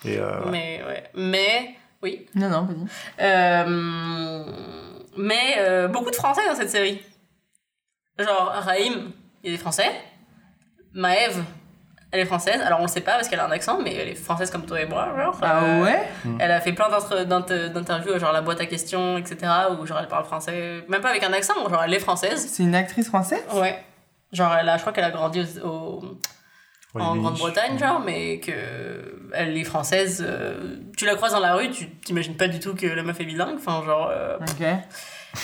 Et, 0.03 0.17
euh, 0.17 0.41
mais 0.49 0.81
ouais. 0.85 1.03
Mais 1.15 1.75
oui. 2.03 2.25
Non, 2.35 2.49
non, 2.49 2.63
vas-y. 2.65 2.85
Euh, 3.25 4.45
mais 5.17 5.55
euh, 5.59 5.87
beaucoup 5.87 6.11
de 6.11 6.15
Français 6.15 6.41
dans 6.49 6.55
cette 6.55 6.69
série. 6.69 7.01
Genre 8.19 8.51
Raïm, 8.53 9.11
il 9.43 9.53
est 9.53 9.57
français. 9.57 9.89
Maëve, 10.93 11.43
elle 12.11 12.19
est 12.19 12.25
française. 12.25 12.61
Alors 12.61 12.79
on 12.79 12.83
le 12.83 12.87
sait 12.89 13.01
pas 13.01 13.13
parce 13.13 13.27
qu'elle 13.29 13.39
a 13.39 13.45
un 13.45 13.51
accent, 13.51 13.79
mais 13.81 13.93
elle 13.95 14.09
est 14.09 14.15
française 14.15 14.51
comme 14.51 14.65
toi 14.65 14.81
et 14.81 14.85
moi. 14.85 15.07
Genre, 15.17 15.37
Ah 15.41 15.63
Euh, 15.63 15.83
ouais 15.83 16.07
Elle 16.39 16.51
a 16.51 16.59
fait 16.61 16.73
plein 16.73 16.87
d'interviews, 16.89 18.19
genre 18.19 18.31
la 18.33 18.41
boîte 18.41 18.61
à 18.61 18.65
questions, 18.65 19.17
etc. 19.17 19.37
Où 19.79 19.85
genre 19.85 19.99
elle 19.99 20.07
parle 20.07 20.25
français, 20.25 20.83
même 20.89 21.01
pas 21.01 21.09
avec 21.09 21.23
un 21.23 21.33
accent, 21.33 21.53
genre 21.69 21.83
elle 21.83 21.93
est 21.93 21.99
française. 21.99 22.47
C'est 22.51 22.63
une 22.63 22.75
actrice 22.75 23.07
française? 23.07 23.43
Ouais. 23.53 23.83
Genre 24.33 24.53
elle 24.59 24.69
a, 24.69 24.77
je 24.77 24.81
crois 24.81 24.93
qu'elle 24.93 25.03
a 25.03 25.11
grandi 25.11 25.41
au, 25.63 25.67
au- 25.67 26.03
en. 26.99 27.15
Grande-Bretagne, 27.15 27.77
genre, 27.79 28.01
mais 28.01 28.39
que 28.39 28.51
elle 29.33 29.55
est 29.57 29.63
française. 29.63 30.21
euh, 30.27 30.75
tu 30.97 31.05
la 31.05 31.15
croises 31.15 31.31
dans 31.31 31.39
la 31.39 31.53
rue, 31.55 31.69
tu 31.69 31.89
t'imagines 31.89 32.35
pas 32.35 32.49
du 32.49 32.59
tout 32.59 32.75
que 32.75 32.85
la 32.85 33.01
meuf 33.03 33.17
est 33.21 33.25
bilingue. 33.25 33.55
Enfin, 33.55 33.81
genre. 33.85 34.09
euh, 34.11 34.37
Ok. 34.39 34.65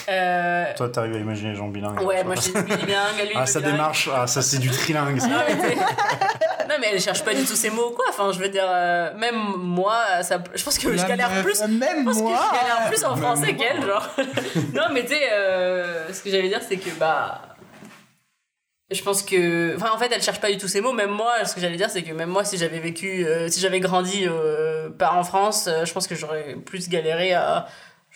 Euh, 0.10 0.66
Toi, 0.76 0.90
t'arrives 0.90 1.16
à 1.16 1.18
imaginer 1.20 1.52
les 1.52 1.56
gens 1.56 1.68
bilingues. 1.68 2.02
ouais, 2.02 2.20
tu 2.22 2.26
moi 2.26 2.36
je 2.36 2.42
suis 2.42 2.52
bilingue, 2.54 3.20
lui. 3.28 3.32
Ah, 3.36 3.46
ça 3.46 3.60
bilingue. 3.60 3.74
démarche, 3.74 4.10
ah, 4.14 4.28
ça 4.28 4.42
c'est 4.42 4.58
du 4.60 4.70
trilingue. 4.70 5.20
ça. 5.20 5.28
Non 5.28 5.38
mais, 5.48 5.56
t'sais- 5.58 5.76
non, 6.70 6.76
mais 6.82 6.88
elle 6.94 7.00
cherche 7.02 7.24
pas 7.24 7.34
du 7.34 7.44
tout 7.46 7.56
ses 7.56 7.70
mots, 7.70 7.92
quoi. 7.92 8.06
Enfin, 8.10 8.32
je 8.34 8.40
veux 8.40 8.50
dire, 8.50 8.66
euh, 8.68 9.14
même 9.18 9.36
moi, 9.58 10.22
ça, 10.24 10.44
je 10.54 10.64
pense 10.64 10.78
que 10.78 10.96
je 10.98 11.06
galère 11.06 11.30
meuf, 11.32 11.44
plus. 11.44 11.62
Même 11.62 12.00
Je 12.00 12.04
pense 12.04 12.20
moi 12.22 12.32
que 12.38 12.58
je 12.58 12.62
galère 12.62 12.90
plus 12.90 13.04
en 13.06 13.16
Même 13.16 13.24
français 13.24 13.56
qu'elle, 13.56 13.82
genre. 13.86 14.08
non, 14.74 14.84
mais 14.92 15.04
tu 15.04 15.10
sais, 15.14 15.32
euh, 15.32 16.12
ce 16.14 16.22
que 16.22 16.30
j'allais 16.30 16.50
dire, 16.50 16.62
c'est 16.68 16.78
que, 16.78 16.90
bah. 17.00 17.42
Je 18.90 19.02
pense 19.04 19.22
que. 19.22 19.76
Enfin, 19.76 19.92
en 19.94 19.98
fait, 19.98 20.10
elle 20.14 20.22
cherche 20.22 20.40
pas 20.40 20.50
du 20.50 20.58
tout 20.58 20.70
ses 20.70 20.80
mots. 20.80 20.94
Même 20.94 21.10
moi, 21.10 21.44
ce 21.44 21.54
que 21.54 21.60
j'allais 21.60 21.76
dire, 21.76 21.90
c'est 21.90 22.04
que 22.04 22.14
même 22.14 22.30
moi, 22.30 22.46
si 22.46 22.58
j'avais 22.58 22.80
vécu. 22.80 23.26
euh, 23.26 23.50
si 23.50 23.60
j'avais 23.60 23.82
grandi 23.82 24.26
euh, 24.26 24.90
pas 24.90 25.12
en 25.12 25.24
France, 25.26 25.68
euh, 25.68 25.84
je 25.84 25.92
pense 25.92 26.08
que 26.08 26.16
j'aurais 26.16 26.56
plus 26.66 26.88
galéré 26.88 27.34
à. 27.34 27.68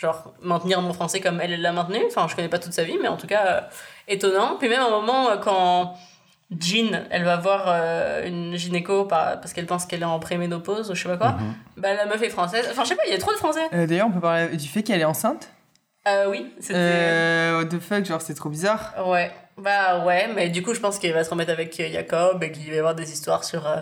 Genre, 0.02 0.34
maintenir 0.41 0.82
mon 0.82 0.94
français 0.94 1.19
comme 1.22 1.40
elle 1.41 1.61
l'a 1.61 1.72
maintenu. 1.72 1.99
Enfin, 2.07 2.28
je 2.28 2.36
connais 2.36 2.49
pas 2.49 2.57
toute 2.57 2.73
sa 2.73 2.84
vie, 2.84 2.98
mais 2.99 3.07
en 3.07 3.18
tout 3.18 3.28
cas, 3.28 3.45
euh, 3.45 3.61
étonnant. 4.07 4.56
Puis 4.57 4.68
même 4.68 4.82
à 4.82 4.86
un 4.88 4.90
moment, 4.90 5.30
euh, 5.30 5.38
quand. 5.38 5.95
Jean, 6.60 7.06
elle 7.11 7.23
va 7.23 7.38
voir 7.38 7.64
euh, 7.68 8.28
une 8.28 8.57
gynéco 8.57 9.06
par- 9.06 9.40
parce 9.40 9.53
qu'elle 9.53 9.68
pense 9.68 9.86
qu'elle 9.86 10.02
est 10.02 10.06
en 10.06 10.19
préménopause 10.19 10.91
ou 10.91 10.95
je 10.95 11.02
sais 11.03 11.07
pas 11.07 11.15
quoi. 11.18 11.30
Mhm. 11.40 11.53
Bah, 11.78 11.94
la 11.94 12.06
meuf 12.07 12.22
est 12.23 12.30
française. 12.30 12.68
Enfin, 12.69 12.84
je 12.84 12.90
sais 12.90 12.95
pas, 12.95 13.03
il 13.07 13.11
y 13.14 13.15
a 13.15 13.19
trop 13.19 13.32
de 13.32 13.38
français. 13.38 13.61
Euh, 13.73 13.86
D'ailleurs, 13.88 14.07
on 14.07 14.11
peut 14.11 14.19
parler 14.19 14.57
du 14.57 14.68
fait 14.68 14.84
qu'elle 14.84 14.99
est 14.99 15.06
enceinte? 15.06 15.49
Euh, 16.07 16.26
oui, 16.30 16.52
c'était. 16.60 16.73
euh, 16.76 17.60
What 17.60 17.65
the 17.68 17.80
fuck, 17.80 18.03
genre 18.03 18.22
c'est 18.22 18.34
trop 18.34 18.49
bizarre. 18.49 18.94
Ouais, 19.07 19.32
bah 19.57 20.03
ouais, 20.03 20.28
mais 20.36 20.49
du 20.49 20.61
coup, 20.64 20.73
je 20.73 20.80
pense 20.82 20.98
qu'elle 20.99 21.14
va 21.14 21.23
se 21.23 21.30
remettre 21.30 21.52
avec 21.52 21.80
euh, 21.80 21.88
Jacob 21.90 22.44
et 22.44 22.52
qu'il 22.52 22.68
va 22.69 22.76
y 22.76 22.80
avoir 22.80 22.95
des 22.95 23.14
histoires 23.14 23.44
sur 23.45 23.65
euh, 23.68 23.78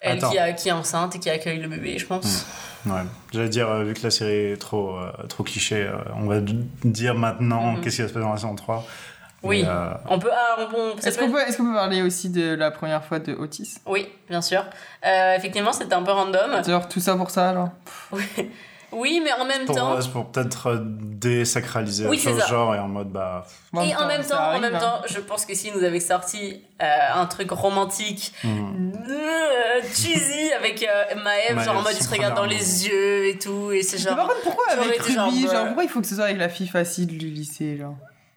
elle 0.00 0.18
Attends. 0.18 0.30
qui, 0.30 0.38
a, 0.38 0.52
qui 0.52 0.68
est 0.68 0.72
enceinte 0.72 1.16
et 1.16 1.18
qui 1.18 1.30
accueille 1.30 1.58
le 1.58 1.66
bébé, 1.68 1.98
je 1.98 2.06
pense. 2.06 2.46
Ouais. 2.86 3.00
J'allais 3.32 3.48
dire, 3.48 3.68
euh, 3.68 3.84
vu 3.84 3.94
que 3.94 4.02
la 4.02 4.10
série 4.10 4.52
est 4.52 4.56
trop, 4.60 4.96
euh, 4.98 5.10
trop 5.28 5.42
cliché, 5.42 5.82
euh, 5.82 5.96
on 6.16 6.26
va 6.26 6.40
dire 6.84 7.14
maintenant 7.14 7.72
Mhm. 7.72 7.80
qu'est-ce 7.80 7.96
qui 7.96 8.02
va 8.02 8.08
se 8.08 8.12
passer 8.12 8.24
dans 8.24 8.32
la 8.32 8.36
saison 8.38 8.54
3. 8.54 8.84
Oui. 9.42 9.62
Mais, 9.62 9.68
euh, 9.68 9.90
On 10.08 10.18
peut. 10.18 10.30
Ah, 10.32 10.56
on, 10.74 10.96
Est-ce 10.98 11.18
peut 11.18 11.26
qu'on 11.26 11.32
peut, 11.32 11.40
est 11.40 11.56
qu'on 11.56 11.64
peut 11.66 11.74
parler 11.74 12.00
aussi 12.02 12.30
de 12.30 12.54
la 12.54 12.70
première 12.70 13.04
fois 13.04 13.18
de 13.18 13.32
Otis? 13.34 13.76
Oui, 13.86 14.08
bien 14.28 14.40
sûr. 14.40 14.64
Euh, 15.06 15.34
effectivement, 15.36 15.72
c'était 15.72 15.94
un 15.94 16.02
peu 16.02 16.12
random. 16.12 16.64
Genre 16.66 16.88
tout 16.88 17.00
ça 17.00 17.14
pour 17.16 17.28
ça, 17.30 17.50
alors? 17.50 17.68
Oui, 18.12 18.22
mais 19.02 19.32
en 19.32 19.44
même 19.44 19.64
pour, 19.64 19.76
temps. 19.76 19.96
euh, 19.96 20.00
pour 20.12 20.26
peut-être 20.26 20.66
euh, 20.68 20.78
désacraliser 20.82 22.06
Oui, 22.06 22.18
chose, 22.18 22.38
ça. 22.38 22.46
genre, 22.46 22.74
et 22.74 22.78
en 22.78 22.88
mode, 22.88 23.10
bah. 23.10 23.46
Bon, 23.72 23.82
et 23.82 23.94
en 23.96 24.06
même 24.06 24.24
temps, 24.24 24.52
en 24.52 24.60
même 24.60 24.74
hein. 24.74 24.78
temps, 24.78 25.02
je 25.08 25.18
pense 25.20 25.44
que 25.46 25.54
si 25.54 25.70
nous 25.72 25.82
avait 25.84 26.00
sorti 26.00 26.62
euh, 26.82 26.86
un 27.14 27.26
truc 27.26 27.50
romantique, 27.50 28.32
euh, 28.44 29.80
cheesy 29.94 30.52
avec 30.58 30.82
euh, 30.82 31.14
Maëv, 31.22 31.54
Maëv, 31.56 31.64
genre 31.64 31.76
en 31.78 31.82
mode 31.82 31.94
il 31.98 32.04
se 32.04 32.10
regarde 32.10 32.34
dans 32.36 32.46
les 32.46 32.86
yeux 32.86 33.26
et 33.28 33.38
tout, 33.38 33.72
et 33.72 33.82
c'est 33.82 33.96
Mais 33.96 34.02
genre. 34.04 34.16
par 34.16 34.28
contre, 34.28 34.42
pourquoi 34.42 34.64
avec 34.72 35.00
Ruby 35.00 35.42
Genre, 35.48 35.66
pourquoi 35.66 35.84
il 35.84 35.88
faut 35.88 36.00
que 36.00 36.06
ce 36.06 36.14
soit 36.14 36.24
avec 36.24 36.38
la 36.38 36.48
fille 36.48 36.68
facile 36.68 37.06
du 37.06 37.18
lycée, 37.18 37.76
genre 37.76 37.96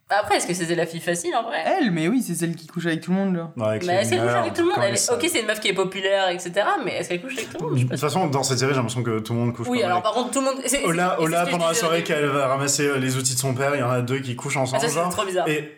Après, 0.09 0.37
est-ce 0.37 0.47
que 0.47 0.53
c'était 0.53 0.75
la 0.75 0.85
fille 0.85 1.01
facile 1.01 1.35
en 1.35 1.43
vrai? 1.43 1.61
Elle, 1.65 1.91
mais 1.91 2.07
oui, 2.07 2.23
c'est 2.25 2.33
celle 2.33 2.55
qui 2.55 2.65
couche 2.65 2.85
avec 2.85 3.01
tout 3.01 3.11
le 3.11 3.17
monde, 3.17 3.35
là. 3.35 3.51
Ouais, 3.57 3.67
avec 3.67 3.85
Mais 3.85 3.95
est-ce 3.95 4.11
qu'elle 4.11 4.21
couche 4.21 4.31
avec 4.31 4.53
tout 4.53 4.61
le 4.61 4.67
monde 4.69 4.77
Elle 4.81 4.93
est-. 4.93 5.11
Ok, 5.11 5.25
c'est 5.29 5.41
une 5.41 5.47
meuf 5.47 5.59
qui 5.59 5.67
est 5.67 5.73
populaire, 5.73 6.29
etc. 6.29 6.53
Mais 6.85 6.93
est-ce 6.95 7.09
qu'elle 7.09 7.21
couche 7.21 7.33
avec 7.33 7.49
tout 7.49 7.57
le 7.65 7.69
monde? 7.71 7.83
De 7.83 7.89
toute 7.89 7.99
façon, 7.99 8.27
dans 8.27 8.41
cette 8.43 8.59
série, 8.59 8.71
j'ai 8.71 8.77
l'impression 8.77 9.03
que 9.03 9.19
tout 9.19 9.33
le 9.33 9.39
monde 9.39 9.53
couche 9.53 9.67
Oui, 9.67 9.79
pas 9.79 9.85
alors 9.87 9.97
avec. 9.97 10.03
par 10.05 10.13
contre, 10.13 10.31
tout 10.31 10.39
le 10.39 10.45
monde. 10.45 10.55
c'est- 10.65 10.83
Ola, 10.85 11.17
c'est 11.19 11.51
pendant 11.51 11.67
la 11.67 11.73
soirée, 11.73 12.03
qu'elle 12.03 12.25
va 12.27 12.47
ramasser 12.47 12.87
euh, 12.87 12.97
les 12.97 13.17
outils 13.17 13.33
de 13.33 13.39
son 13.39 13.53
père, 13.53 13.75
il 13.75 13.79
y 13.79 13.83
en 13.83 13.89
a 13.91 14.01
deux 14.01 14.19
qui 14.19 14.35
couchent 14.37 14.55
Ah, 14.57 14.61
ensemble. 14.61 14.81
ça, 14.81 14.87
c'est 14.87 15.09
trop 15.09 15.25
bizarre. 15.25 15.47
Et 15.49 15.75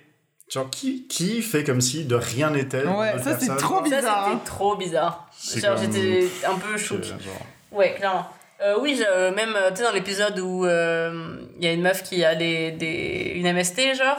genre, 0.47 0.69
qui, 0.69 1.07
qui 1.07 1.41
fait 1.41 1.63
comme 1.63 1.81
si 1.81 2.05
de 2.05 2.13
rien 2.15 2.51
n'était 2.51 2.85
Ouais, 2.85 3.13
ça, 3.17 3.31
c'est 3.39 3.47
personne, 3.47 3.57
trop 3.57 3.81
bizarre. 3.81 4.01
Ça, 4.03 4.19
hein. 4.19 4.25
c'était 4.33 4.45
trop 4.45 4.75
bizarre. 4.75 5.27
Genre, 5.55 5.77
j'étais 5.77 6.27
un 6.47 6.53
peu 6.55 6.77
choquée. 6.77 7.13
Ouais, 7.71 7.95
clairement. 7.95 8.27
Euh, 8.61 8.75
oui, 8.81 8.95
je- 8.97 9.03
euh, 9.07 9.31
même, 9.33 9.53
euh, 9.55 9.69
tu 9.71 9.77
sais, 9.77 9.83
dans 9.83 9.91
l'épisode 9.93 10.37
où 10.39 10.65
euh, 10.65 11.37
il 11.57 11.63
y 11.63 11.67
a 11.67 11.71
une 11.71 11.81
meuf 11.81 12.03
qui 12.03 12.23
a 12.25 12.35
des, 12.35 12.71
des, 12.71 13.33
une 13.35 13.47
MST, 13.53 13.95
genre, 13.95 14.17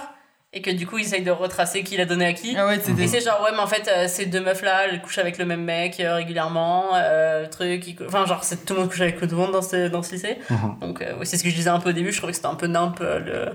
et 0.53 0.63
que 0.63 0.71
du 0.71 0.87
coup, 0.87 0.99
ils 0.99 1.05
essayent 1.05 1.23
de 1.23 1.31
retracer 1.31 1.83
qui 1.85 1.97
l'a 1.97 2.07
donné 2.07 2.25
à 2.27 2.33
qui. 2.33 2.57
Ah 2.57 2.67
ouais. 2.67 2.79
Et 2.99 3.07
c'est 3.07 3.21
genre, 3.21 3.43
ouais, 3.45 3.51
mais 3.53 3.59
en 3.61 3.67
fait, 3.67 3.87
euh, 3.89 4.09
ces 4.09 4.27
deux 4.27 4.41
meufs-là, 4.41 4.87
elles 4.89 5.03
couchent 5.03 5.19
avec 5.19 5.37
le 5.39 5.45
même 5.45 5.63
mec 5.63 6.01
euh, 6.01 6.15
régulièrement, 6.15 6.87
euh, 6.95 7.47
truc, 7.49 7.87
ils 7.87 7.97
enfin, 8.07 8.25
genre, 8.27 8.43
c'est 8.43 8.65
tout 8.65 8.73
le 8.75 8.81
monde 8.81 8.89
couche 8.89 9.01
avec 9.03 9.21
tout 9.21 9.27
le 9.27 9.37
monde 9.37 9.53
dans 9.53 9.63
ce, 9.63 9.89
dans 9.89 10.03
ce 10.03 10.13
lycée. 10.15 10.39
Mhm. 10.49 10.77
Donc, 10.81 11.03
euh, 11.03 11.17
ouais, 11.19 11.25
c'est 11.27 11.37
ce 11.37 11.45
que 11.45 11.51
je 11.51 11.55
disais 11.55 11.71
un 11.71 11.79
peu 11.79 11.91
au 11.91 11.93
début, 11.93 12.11
je 12.11 12.17
trouvais 12.17 12.33
que 12.33 12.37
c'était 12.37 12.49
un 12.49 12.55
peu 12.55 12.67
nimp 12.67 12.99
euh, 13.03 13.53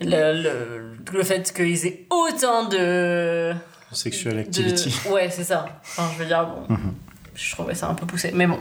le, 0.00 0.06
le, 0.08 0.42
le, 0.42 0.96
le 1.12 1.22
fait 1.24 1.52
qu'ils 1.52 1.86
aient 1.86 2.06
autant 2.10 2.68
de. 2.68 3.52
Sexual 3.92 4.34
de- 4.34 4.40
activity. 4.40 4.92
Ouais, 5.10 5.28
c'est 5.30 5.44
ça. 5.44 5.66
Enfin, 5.82 6.08
je 6.14 6.18
veux 6.22 6.26
dire, 6.26 6.46
bon, 6.46 6.72
Mhm. 6.74 6.94
Je 7.34 7.52
trouvais 7.52 7.74
ça 7.74 7.88
un 7.88 7.94
peu 7.94 8.06
poussé, 8.06 8.30
mais 8.34 8.46
bon. 8.46 8.58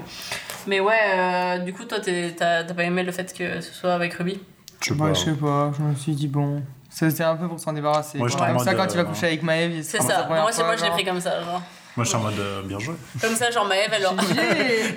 Mais 0.67 0.79
ouais, 0.79 0.93
euh, 1.15 1.57
du 1.59 1.73
coup, 1.73 1.85
toi, 1.85 1.99
t'as 1.99 2.63
t'as 2.63 2.73
pas 2.73 2.83
aimé 2.83 3.03
le 3.03 3.11
fait 3.11 3.33
que 3.37 3.61
ce 3.61 3.73
soit 3.73 3.93
avec 3.93 4.13
Ruby? 4.15 4.39
Je 4.81 4.87
sais 4.87 4.93
Ouais, 4.93 5.07
pas. 5.09 5.13
je 5.13 5.19
sais 5.25 5.31
pas, 5.33 5.71
je 5.77 5.83
me 5.83 5.95
suis 5.95 6.13
dit, 6.13 6.27
bon. 6.27 6.61
C'était 6.89 7.23
un 7.23 7.35
peu 7.35 7.47
pour 7.47 7.59
s'en 7.59 7.73
débarrasser. 7.73 8.19
Moi, 8.19 8.29
Comme 8.29 8.59
ça, 8.59 8.75
quand 8.75 8.85
il 8.85 8.95
va 8.97 9.01
euh, 9.01 9.05
coucher 9.05 9.25
avec 9.27 9.41
Maëv, 9.41 9.81
C'est 9.81 10.01
ça. 10.01 10.27
Moi, 10.27 10.45
c'est 10.51 10.57
fois, 10.57 10.65
moi, 10.67 10.75
je 10.77 10.83
l'ai 10.83 10.91
pris 10.91 11.03
comme 11.05 11.19
ça, 11.19 11.41
genre. 11.41 11.61
Moi, 11.95 12.03
je 12.05 12.09
suis 12.09 12.17
en 12.17 12.21
mode 12.21 12.39
euh, 12.39 12.61
bien 12.63 12.79
joué. 12.79 12.95
Comme 13.21 13.35
ça, 13.35 13.51
genre, 13.51 13.65
Maëve, 13.65 13.91
elle 13.93 14.05
aura... 14.05 14.15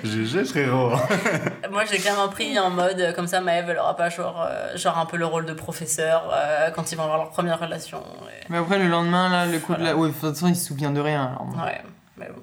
GG, 0.03 0.45
frérot. 0.45 0.91
Moi, 1.71 1.85
j'ai 1.85 1.97
clairement 1.99 2.27
pris 2.27 2.57
en 2.59 2.69
mode, 2.71 3.13
comme 3.15 3.27
ça, 3.27 3.39
Maëve, 3.39 3.69
elle 3.69 3.77
aura 3.77 3.95
pas 3.95 4.09
genre, 4.09 4.43
euh, 4.49 4.75
genre 4.75 4.97
un 4.97 5.05
peu 5.05 5.15
le 5.17 5.25
rôle 5.27 5.45
de 5.45 5.53
professeur 5.53 6.23
euh, 6.33 6.71
quand 6.71 6.91
ils 6.91 6.95
vont 6.95 7.03
avoir 7.03 7.19
leur 7.19 7.29
première 7.29 7.59
relation. 7.59 7.99
et- 8.29 8.45
Mais 8.49 8.57
après, 8.57 8.79
le 8.79 8.87
lendemain, 8.87 9.29
là, 9.29 9.45
le 9.45 9.59
coup 9.59 9.75
de 9.75 9.83
la. 9.83 9.95
Ouais, 9.95 10.07
de 10.07 10.13
toute 10.13 10.21
façon, 10.21 10.47
il 10.47 10.55
se 10.55 10.65
souvient 10.65 10.89
de 10.91 10.99
rien. 10.99 11.25
alors. 11.39 11.65
Ouais, 11.65 11.81
mais 12.17 12.27
bon. 12.27 12.41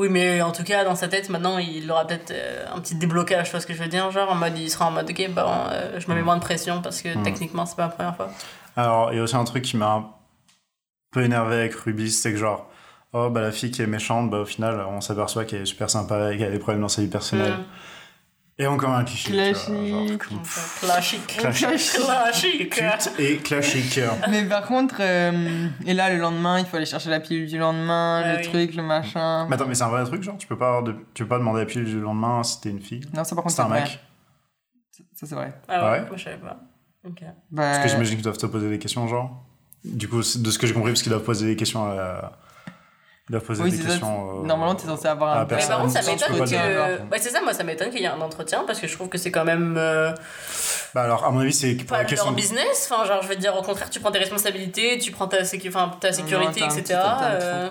Oui, 0.00 0.08
mais 0.08 0.40
en 0.40 0.50
tout 0.50 0.64
cas, 0.64 0.82
dans 0.82 0.94
sa 0.94 1.08
tête, 1.08 1.28
maintenant, 1.28 1.58
il 1.58 1.90
aura 1.90 2.06
peut-être 2.06 2.30
euh, 2.30 2.64
un 2.74 2.80
petit 2.80 2.94
déblocage, 2.94 3.48
tu 3.48 3.50
vois 3.50 3.60
ce 3.60 3.66
que 3.66 3.74
je 3.74 3.82
veux 3.82 3.88
dire 3.88 4.10
Genre, 4.10 4.30
en 4.30 4.34
mode, 4.34 4.56
il 4.56 4.70
sera 4.70 4.86
en 4.86 4.90
mode, 4.90 5.10
ok, 5.10 5.20
euh, 5.20 6.00
je 6.00 6.08
me 6.08 6.14
mets 6.14 6.22
moins 6.22 6.38
de 6.38 6.40
pression 6.42 6.80
parce 6.80 7.02
que 7.02 7.18
Mm. 7.18 7.22
techniquement, 7.22 7.66
c'est 7.66 7.76
pas 7.76 7.82
la 7.82 7.88
première 7.90 8.16
fois. 8.16 8.30
Alors, 8.78 9.12
il 9.12 9.18
y 9.18 9.20
a 9.20 9.22
aussi 9.22 9.36
un 9.36 9.44
truc 9.44 9.62
qui 9.62 9.76
m'a 9.76 9.92
un 9.96 10.06
peu 11.12 11.22
énervé 11.22 11.56
avec 11.56 11.74
Ruby, 11.74 12.10
c'est 12.10 12.32
que 12.32 12.38
genre, 12.38 12.70
oh, 13.12 13.28
bah 13.28 13.42
la 13.42 13.52
fille 13.52 13.70
qui 13.70 13.82
est 13.82 13.86
méchante, 13.86 14.30
bah 14.30 14.38
au 14.38 14.46
final, 14.46 14.80
on 14.88 15.02
s'aperçoit 15.02 15.44
qu'elle 15.44 15.60
est 15.62 15.66
super 15.66 15.90
sympa 15.90 16.32
et 16.32 16.38
qu'elle 16.38 16.48
a 16.48 16.50
des 16.50 16.58
problèmes 16.58 16.80
dans 16.80 16.88
sa 16.88 17.02
vie 17.02 17.08
personnelle. 17.08 17.52
Mm. 17.52 17.64
Et 18.62 18.66
encore 18.66 18.90
un 18.90 19.04
cliché. 19.04 19.32
Classique. 19.32 20.18
Classique. 20.78 21.26
Classique. 22.70 23.18
Et 23.18 23.36
classique. 23.38 24.00
Mais 24.28 24.44
par 24.44 24.66
contre, 24.66 24.96
euh, 25.00 25.68
et 25.86 25.94
là, 25.94 26.10
le 26.12 26.18
lendemain, 26.20 26.58
il 26.58 26.66
faut 26.66 26.76
aller 26.76 26.84
chercher 26.84 27.08
la 27.08 27.20
pilule 27.20 27.48
du 27.48 27.56
lendemain, 27.58 28.22
Ah 28.22 28.32
le 28.34 28.38
oui. 28.40 28.44
truc, 28.44 28.74
le 28.74 28.82
machin. 28.82 29.46
Mais 29.48 29.54
attends, 29.54 29.66
mais 29.66 29.74
c'est 29.74 29.84
un 29.84 29.88
vrai 29.88 30.04
truc, 30.04 30.22
genre, 30.22 30.36
tu 30.36 30.46
peux 30.46 30.58
pas, 30.58 30.66
avoir 30.68 30.82
de- 30.82 30.94
tu 31.14 31.22
peux 31.22 31.28
pas 31.30 31.38
demander 31.38 31.60
la 31.60 31.66
pilule 31.66 31.86
du 31.86 32.00
lendemain 32.00 32.42
si 32.42 32.60
t'es 32.60 32.68
une 32.70 32.82
fille. 32.82 33.00
Non, 33.14 33.24
ça 33.24 33.34
par 33.34 33.44
contre, 33.44 33.56
C'est 33.56 33.62
un 33.62 33.68
vrai. 33.68 33.80
mec. 33.82 33.98
Ça, 35.14 35.26
c'est 35.26 35.34
vrai. 35.34 35.52
Ah 35.68 35.84
ouais, 35.84 35.90
ouais 36.00 36.06
moi, 36.06 36.16
je 36.16 36.24
savais 36.24 36.36
pas. 36.36 36.58
Ok. 37.06 37.22
Bah, 37.50 37.62
Parce 37.72 37.78
que 37.78 37.88
j'imagine 37.88 38.16
qu'ils 38.16 38.24
doivent 38.24 38.36
te 38.36 38.46
poser 38.46 38.68
des 38.68 38.78
questions, 38.78 39.08
genre. 39.08 39.42
Du 39.84 40.06
coup, 40.08 40.18
de 40.18 40.22
ce 40.50 40.58
que 40.58 40.66
j'ai 40.66 40.74
compris, 40.74 40.90
parce 40.92 41.02
qu'ils 41.02 41.10
doivent 41.10 41.24
poser 41.24 41.46
des 41.46 41.56
questions 41.56 41.90
à 41.90 41.94
la- 41.94 42.32
Ils 43.30 43.34
doivent 43.34 43.44
poser 43.44 43.62
Oui, 43.62 43.70
des 43.70 43.78
questions. 43.78 44.40
euh, 44.42 44.44
Normalement, 44.44 44.74
t'es 44.74 44.88
censé 44.88 45.06
avoir 45.06 45.36
un 45.36 45.40
Mais 45.42 45.46
personne. 45.46 45.68
par 45.70 45.80
contre, 45.82 45.92
ça 45.92 46.00
tu 46.00 46.10
m'étonne 46.10 46.36
que. 46.50 47.10
Ouais, 47.12 47.18
c'est 47.18 47.30
ça, 47.30 47.40
moi, 47.40 47.54
ça 47.54 47.62
m'étonne 47.62 47.90
qu'il 47.90 48.00
y 48.00 48.02
ait 48.02 48.08
un 48.08 48.20
entretien 48.20 48.64
parce 48.66 48.80
que 48.80 48.88
je 48.88 48.92
trouve 48.96 49.08
que 49.08 49.18
c'est 49.18 49.30
quand 49.30 49.44
même 49.44 49.76
euh, 49.78 50.12
Bah 50.96 51.02
alors, 51.02 51.24
à 51.24 51.30
mon 51.30 51.38
avis, 51.38 51.52
c'est 51.52 51.74
pour 51.76 51.86
pas 51.86 51.98
la 51.98 52.04
question. 52.06 52.26
leur 52.26 52.34
business. 52.34 52.88
Enfin, 52.90 53.04
genre, 53.04 53.22
je 53.22 53.28
veux 53.28 53.36
dire, 53.36 53.56
au 53.56 53.62
contraire, 53.62 53.88
tu 53.88 54.00
prends 54.00 54.10
tes 54.10 54.18
responsabilités, 54.18 54.98
tu 54.98 55.12
prends 55.12 55.28
ta, 55.28 55.44
sécu... 55.44 55.68
enfin, 55.68 55.92
ta 56.00 56.12
sécurité, 56.12 56.58
Non, 56.62 56.66
etc. 56.70 56.98
euh. 57.22 57.68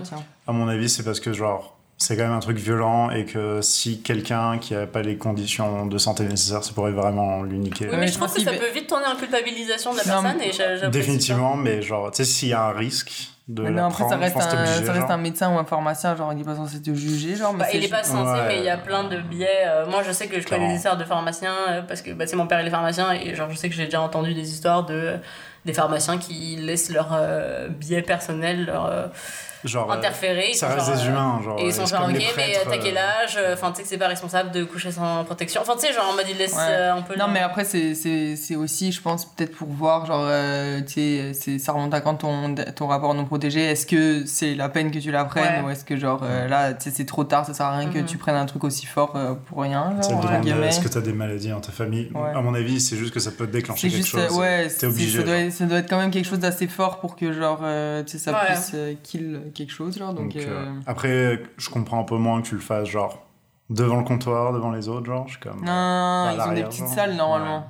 À 0.48 0.53
mon 0.53 0.69
avis, 0.69 0.88
c'est 0.88 1.03
parce 1.03 1.19
que, 1.19 1.34
genre, 1.34 1.76
c'est 1.98 2.15
quand 2.15 2.23
même 2.23 2.31
un 2.31 2.40
truc 2.40 2.57
violent 2.57 3.10
et 3.10 3.26
que 3.26 3.60
si 3.61 4.02
quelqu'un 4.02 4.60
qui 4.60 4.73
a 4.76 4.88
pas 4.88 5.02
les 5.02 5.18
conditions 5.18 5.88
de 5.88 5.98
santé 5.98 6.23
nécessaires, 6.23 6.64
ça 6.64 6.72
pourrait 6.72 6.94
vraiment 6.94 7.44
lui 7.44 7.57
niquer. 7.60 7.90
Oui, 7.91 7.98
mais 7.99 8.07
je 8.07 8.14
trouve 8.14 8.27
pense 8.30 8.38
que 8.38 8.44
ça 8.49 8.53
peut 8.53 8.72
vite 8.73 8.88
tourner 8.88 9.07
en 9.07 9.18
culpabilisation 9.18 9.91
de 9.91 9.98
la 9.98 10.03
personne 10.06 10.41
et 10.41 10.90
Définitivement, 10.90 11.57
mais 11.57 11.81
genre, 11.81 12.11
tu 12.11 12.23
sais, 12.23 12.23
s'il 12.23 12.48
y 12.48 12.53
a 12.53 12.64
un 12.64 12.72
risque 12.72 13.11
de 13.49 13.63
Mais 13.63 13.71
non, 13.71 13.85
après, 13.88 14.07
ça 14.07 14.15
reste, 14.15 14.38
un, 14.38 14.39
obligé, 14.61 14.85
ça 14.85 14.93
reste 14.93 15.01
genre. 15.07 15.11
un 15.11 15.17
médecin 15.17 15.53
ou 15.53 15.57
un 15.57 15.65
pharmacien, 15.65 16.15
genre, 16.15 16.31
il 16.34 16.39
est 16.39 16.43
pas 16.43 16.55
censé 16.55 16.81
te 16.81 16.93
juger, 16.93 17.35
genre. 17.35 17.51
Mais 17.53 17.59
Bah, 17.63 17.69
il 17.73 17.84
est 17.84 17.88
pas 17.89 18.03
censé, 18.03 18.39
Ouais. 18.39 18.47
mais 18.47 18.57
il 18.59 18.63
y 18.63 18.69
a 18.69 18.77
plein 18.77 19.03
de 19.05 19.17
biais. 19.17 19.47
Euh, 19.65 19.85
moi, 19.88 20.03
je 20.03 20.11
sais 20.11 20.27
que 20.27 20.39
je 20.39 20.47
connais 20.47 20.67
des 20.69 20.76
histoires 20.76 20.97
de 20.97 21.03
pharmaciens 21.03 21.55
euh, 21.69 21.81
parce 21.81 22.01
que 22.03 22.11
bah, 22.11 22.26
c'est 22.27 22.35
mon 22.35 22.45
père, 22.47 22.61
il 22.61 22.67
est 22.67 22.71
pharmacien 22.71 23.11
et 23.11 23.34
genre 23.35 23.49
je 23.49 23.55
sais 23.55 23.67
que 23.69 23.76
j'ai 23.76 23.85
déjà 23.85 24.01
entendu 24.01 24.34
des 24.35 24.49
histoires 24.51 24.85
de 24.85 25.15
des 25.65 25.73
pharmaciens 25.73 26.17
qui 26.19 26.55
laissent 26.57 26.89
leur 26.91 27.09
euh, 27.11 27.67
biais 27.69 28.01
personnel 28.03 28.65
leur 28.67 28.85
euh, 28.85 29.07
Genre, 29.64 29.91
euh, 29.91 29.95
interférer. 29.95 30.48
ils 30.52 30.56
ça 30.56 30.69
sont 30.69 30.76
reste 30.76 30.88
genre, 30.88 30.95
des 30.98 31.03
euh, 31.03 31.10
humains, 31.11 31.41
genre. 31.44 31.60
Et 31.60 31.65
ils 31.65 31.73
sont 31.73 31.86
c'est 31.86 31.95
genre, 31.95 32.07
ok, 32.10 32.14
mais 32.38 32.53
t'as 32.64 32.77
quel 32.77 32.98
euh, 32.98 32.99
âge 33.23 33.40
Enfin, 33.53 33.72
tu 33.72 33.77
sais 33.77 33.84
que 33.84 33.90
c'est 33.90 33.98
pas 33.98 34.07
responsable 34.07 34.52
de 34.52 34.64
coucher 34.64 34.91
sans 34.91 35.23
protection. 35.26 35.61
Enfin, 35.61 35.73
tu 35.80 35.88
sais, 35.88 35.94
genre 35.94 36.10
en 36.10 36.15
mode 36.15 36.26
il 36.30 36.38
laisse 36.38 36.53
Ouais. 36.53 36.60
euh, 36.68 36.94
un 36.95 37.02
peu. 37.02 37.15
Non, 37.18 37.27
mais 37.27 37.40
après, 37.40 37.64
c'est- 37.65 37.94
c'est 37.95 38.36
c'est 38.36 38.56
aussi, 38.56 38.91
je 38.91 39.02
pense, 39.02 39.26
peut-être 39.26 39.56
pour 39.56 39.68
voir, 39.69 40.06
genre, 40.06 40.23
euh, 40.23 40.80
tu 40.81 40.94
sais, 40.94 41.31
c'est- 41.34 41.60
ça 41.60 41.72
remonte 41.73 41.94
à 41.94 42.02
quand 42.02 42.15
ton, 42.15 42.56
ton 42.76 42.88
rapport 42.88 43.14
non 43.14 43.26
protégé. 43.26 43.61
Est-ce 43.61 43.86
que 43.86 44.26
c'est 44.26 44.56
la 44.56 44.69
peine 44.69 44.91
que 44.91 44.99
tu 44.99 45.11
la 45.11 45.26
prennes 45.26 45.64
Ouais. 45.64 45.68
ou 45.68 45.69
est-ce 45.72 45.84
que, 45.84 45.98
genre, 45.98 46.22
euh, 46.23 46.48
là, 46.48 46.73
tu 46.73 46.86
sais, 46.90 46.95
c'est 46.95 47.06
trop 47.06 47.23
tard, 47.23 47.45
ça 47.45 47.53
sert 47.53 47.65
à 47.65 47.77
rien 47.77 47.90
que 47.90 47.99
Mhm. 47.99 48.06
tu 48.06 48.18
prennes 48.18 48.36
un 48.36 48.45
truc 48.45 48.64
aussi 48.64 48.86
fort 48.86 49.14
euh, 49.15 49.34
pour 49.34 49.61
rien. 49.61 49.94
Est-ce 49.99 50.80
que 50.80 50.88
t'as 50.88 51.02
des 51.02 51.14
maladies 51.14 51.49
dans 51.49 51.60
ta 51.61 51.72
famille? 51.72 52.10
Ouais. 52.14 52.30
À 52.36 52.41
mon 52.41 52.53
avis, 52.53 52.80
c'est 52.80 52.95
juste 52.98 53.14
que 53.14 53.19
ça 53.19 53.31
peut 53.31 53.48
déclencher 53.48 53.90
quelque 53.90 53.98
juste, 54.03 54.15
euh, 54.15 54.27
chose. 54.27 54.38
ouais, 54.38 54.68
obligé. 54.84 55.18
ça, 55.19 55.23
doit, 55.23 55.36
être- 55.38 55.52
ça 55.53 55.65
doit 55.65 55.77
être 55.80 55.90
quand 55.90 55.98
même 55.99 56.11
quelque 56.11 56.27
chose 56.27 56.40
d'assez 56.40 56.68
fort 56.68 56.99
pour 56.99 57.15
que, 57.15 57.31
genre, 57.34 57.60
euh, 57.64 58.03
tu 58.03 58.11
sais, 58.14 58.18
ça 58.18 58.31
Ouais. 58.31 58.45
puisse 58.48 58.72
euh, 58.73 58.94
kill 59.03 59.41
quelque 59.53 59.71
chose, 59.71 59.97
genre, 59.97 60.13
donc. 60.13 60.34
Donc, 60.34 60.35
euh, 60.38 60.47
euh, 60.49 60.80
Après, 60.85 61.43
je 61.57 61.69
comprends 61.69 61.99
un 61.99 62.03
peu 62.03 62.17
moins 62.17 62.41
que 62.41 62.47
tu 62.47 62.55
le 62.55 62.61
fasses, 62.61 62.88
genre, 62.89 63.26
devant 63.69 63.97
le 63.97 64.03
comptoir, 64.03 64.53
devant 64.53 64.71
les 64.71 64.88
autres, 64.88 65.05
genre, 65.05 65.26
je 65.27 65.34
suis 65.34 65.39
comme. 65.41 65.61
Non, 65.63 65.71
à 65.71 66.34
ils 66.35 66.41
ont 66.49 66.53
des 66.53 66.63
petites 66.63 66.80
genre. 66.85 66.93
salles 66.93 67.15
normalement. 67.15 67.67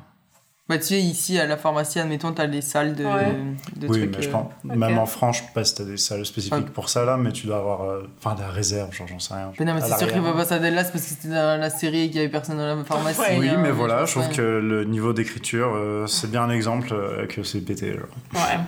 Bah, 0.67 0.77
tu 0.77 0.83
sais, 0.83 0.99
ici 0.99 1.39
à 1.39 1.47
la 1.47 1.57
pharmacie, 1.57 1.99
admettons, 1.99 2.31
t'as 2.31 2.45
les 2.45 2.61
salles 2.61 2.93
de, 2.93 3.03
Ouais. 3.03 3.35
de 3.75 3.87
Oui, 3.87 4.01
trucs. 4.01 4.15
mais 4.15 4.21
je 4.21 4.29
euh, 4.29 4.31
pense, 4.31 4.51
même 4.63 4.99
en 4.99 5.07
France, 5.07 5.37
je 5.37 5.41
sais 5.41 5.49
pas 5.51 5.63
si 5.63 5.73
t'as 5.73 5.83
des 5.83 5.97
salles 5.97 6.23
spécifiques 6.27 6.69
pour 6.73 6.89
ça 6.89 7.05
là, 7.05 7.17
mais 7.17 7.31
tu 7.31 7.47
dois 7.47 7.57
avoir, 7.57 7.81
euh, 7.85 8.03
enfin, 8.19 8.35
de 8.35 8.41
la 8.41 8.49
réserve, 8.49 8.93
genre, 8.93 9.07
j'en 9.07 9.17
sais 9.17 9.33
rien. 9.33 9.51
Mais 9.59 9.65
non, 9.65 9.73
mais 9.73 9.81
c'est 9.81 9.87
sûr 9.87 9.97
qu'il 9.97 10.17
l'arrière. 10.17 10.31
va 10.31 10.33
pas 10.33 10.45
ça 10.45 10.59
là, 10.59 10.83
c'est 10.83 10.91
parce 10.91 11.03
que 11.05 11.09
c'était 11.09 11.29
dans 11.29 11.59
la 11.59 11.71
série 11.71 12.01
et 12.01 12.07
qu'il 12.09 12.17
y 12.17 12.19
avait 12.19 12.29
personne 12.29 12.57
dans 12.57 12.75
la 12.77 12.83
pharmacie. 12.83 13.19
Ouais, 13.19 13.37
Oui, 13.39 13.49
hein, 13.49 13.57
mais 13.59 13.71
voilà, 13.71 14.05
je 14.05 14.11
trouve 14.11 14.29
que 14.29 14.43
le 14.43 14.83
niveau 14.83 15.11
d'écriture, 15.11 15.71
euh, 15.73 16.05
c'est 16.05 16.29
bien 16.29 16.43
un 16.43 16.51
exemple 16.51 16.89
euh, 16.91 17.25
que 17.25 17.41
c'est 17.41 17.61
pété. 17.61 17.93
Genre. 17.93 18.05
Ouais. 18.35 18.59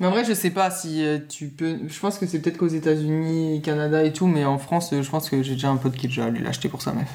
Mais 0.00 0.06
en 0.06 0.10
vrai, 0.10 0.24
je 0.24 0.32
sais 0.32 0.50
pas 0.50 0.70
si 0.70 1.04
euh, 1.04 1.18
tu 1.28 1.48
peux. 1.48 1.76
Je 1.86 2.00
pense 2.00 2.18
que 2.18 2.26
c'est 2.26 2.40
peut-être 2.40 2.56
qu'aux 2.56 2.66
États-Unis, 2.68 3.60
Canada 3.62 4.02
et 4.02 4.12
tout, 4.12 4.26
mais 4.26 4.44
en 4.46 4.58
France, 4.58 4.92
euh, 4.94 5.02
je 5.02 5.10
pense 5.10 5.28
que 5.28 5.42
j'ai 5.42 5.52
déjà 5.52 5.68
un 5.68 5.76
pote 5.76 5.94
qui 5.94 6.06
est 6.06 6.08
déjà 6.08 6.24
allé 6.24 6.40
l'acheter 6.40 6.68
pour 6.70 6.80
sa 6.80 6.92
meuf. 6.92 7.08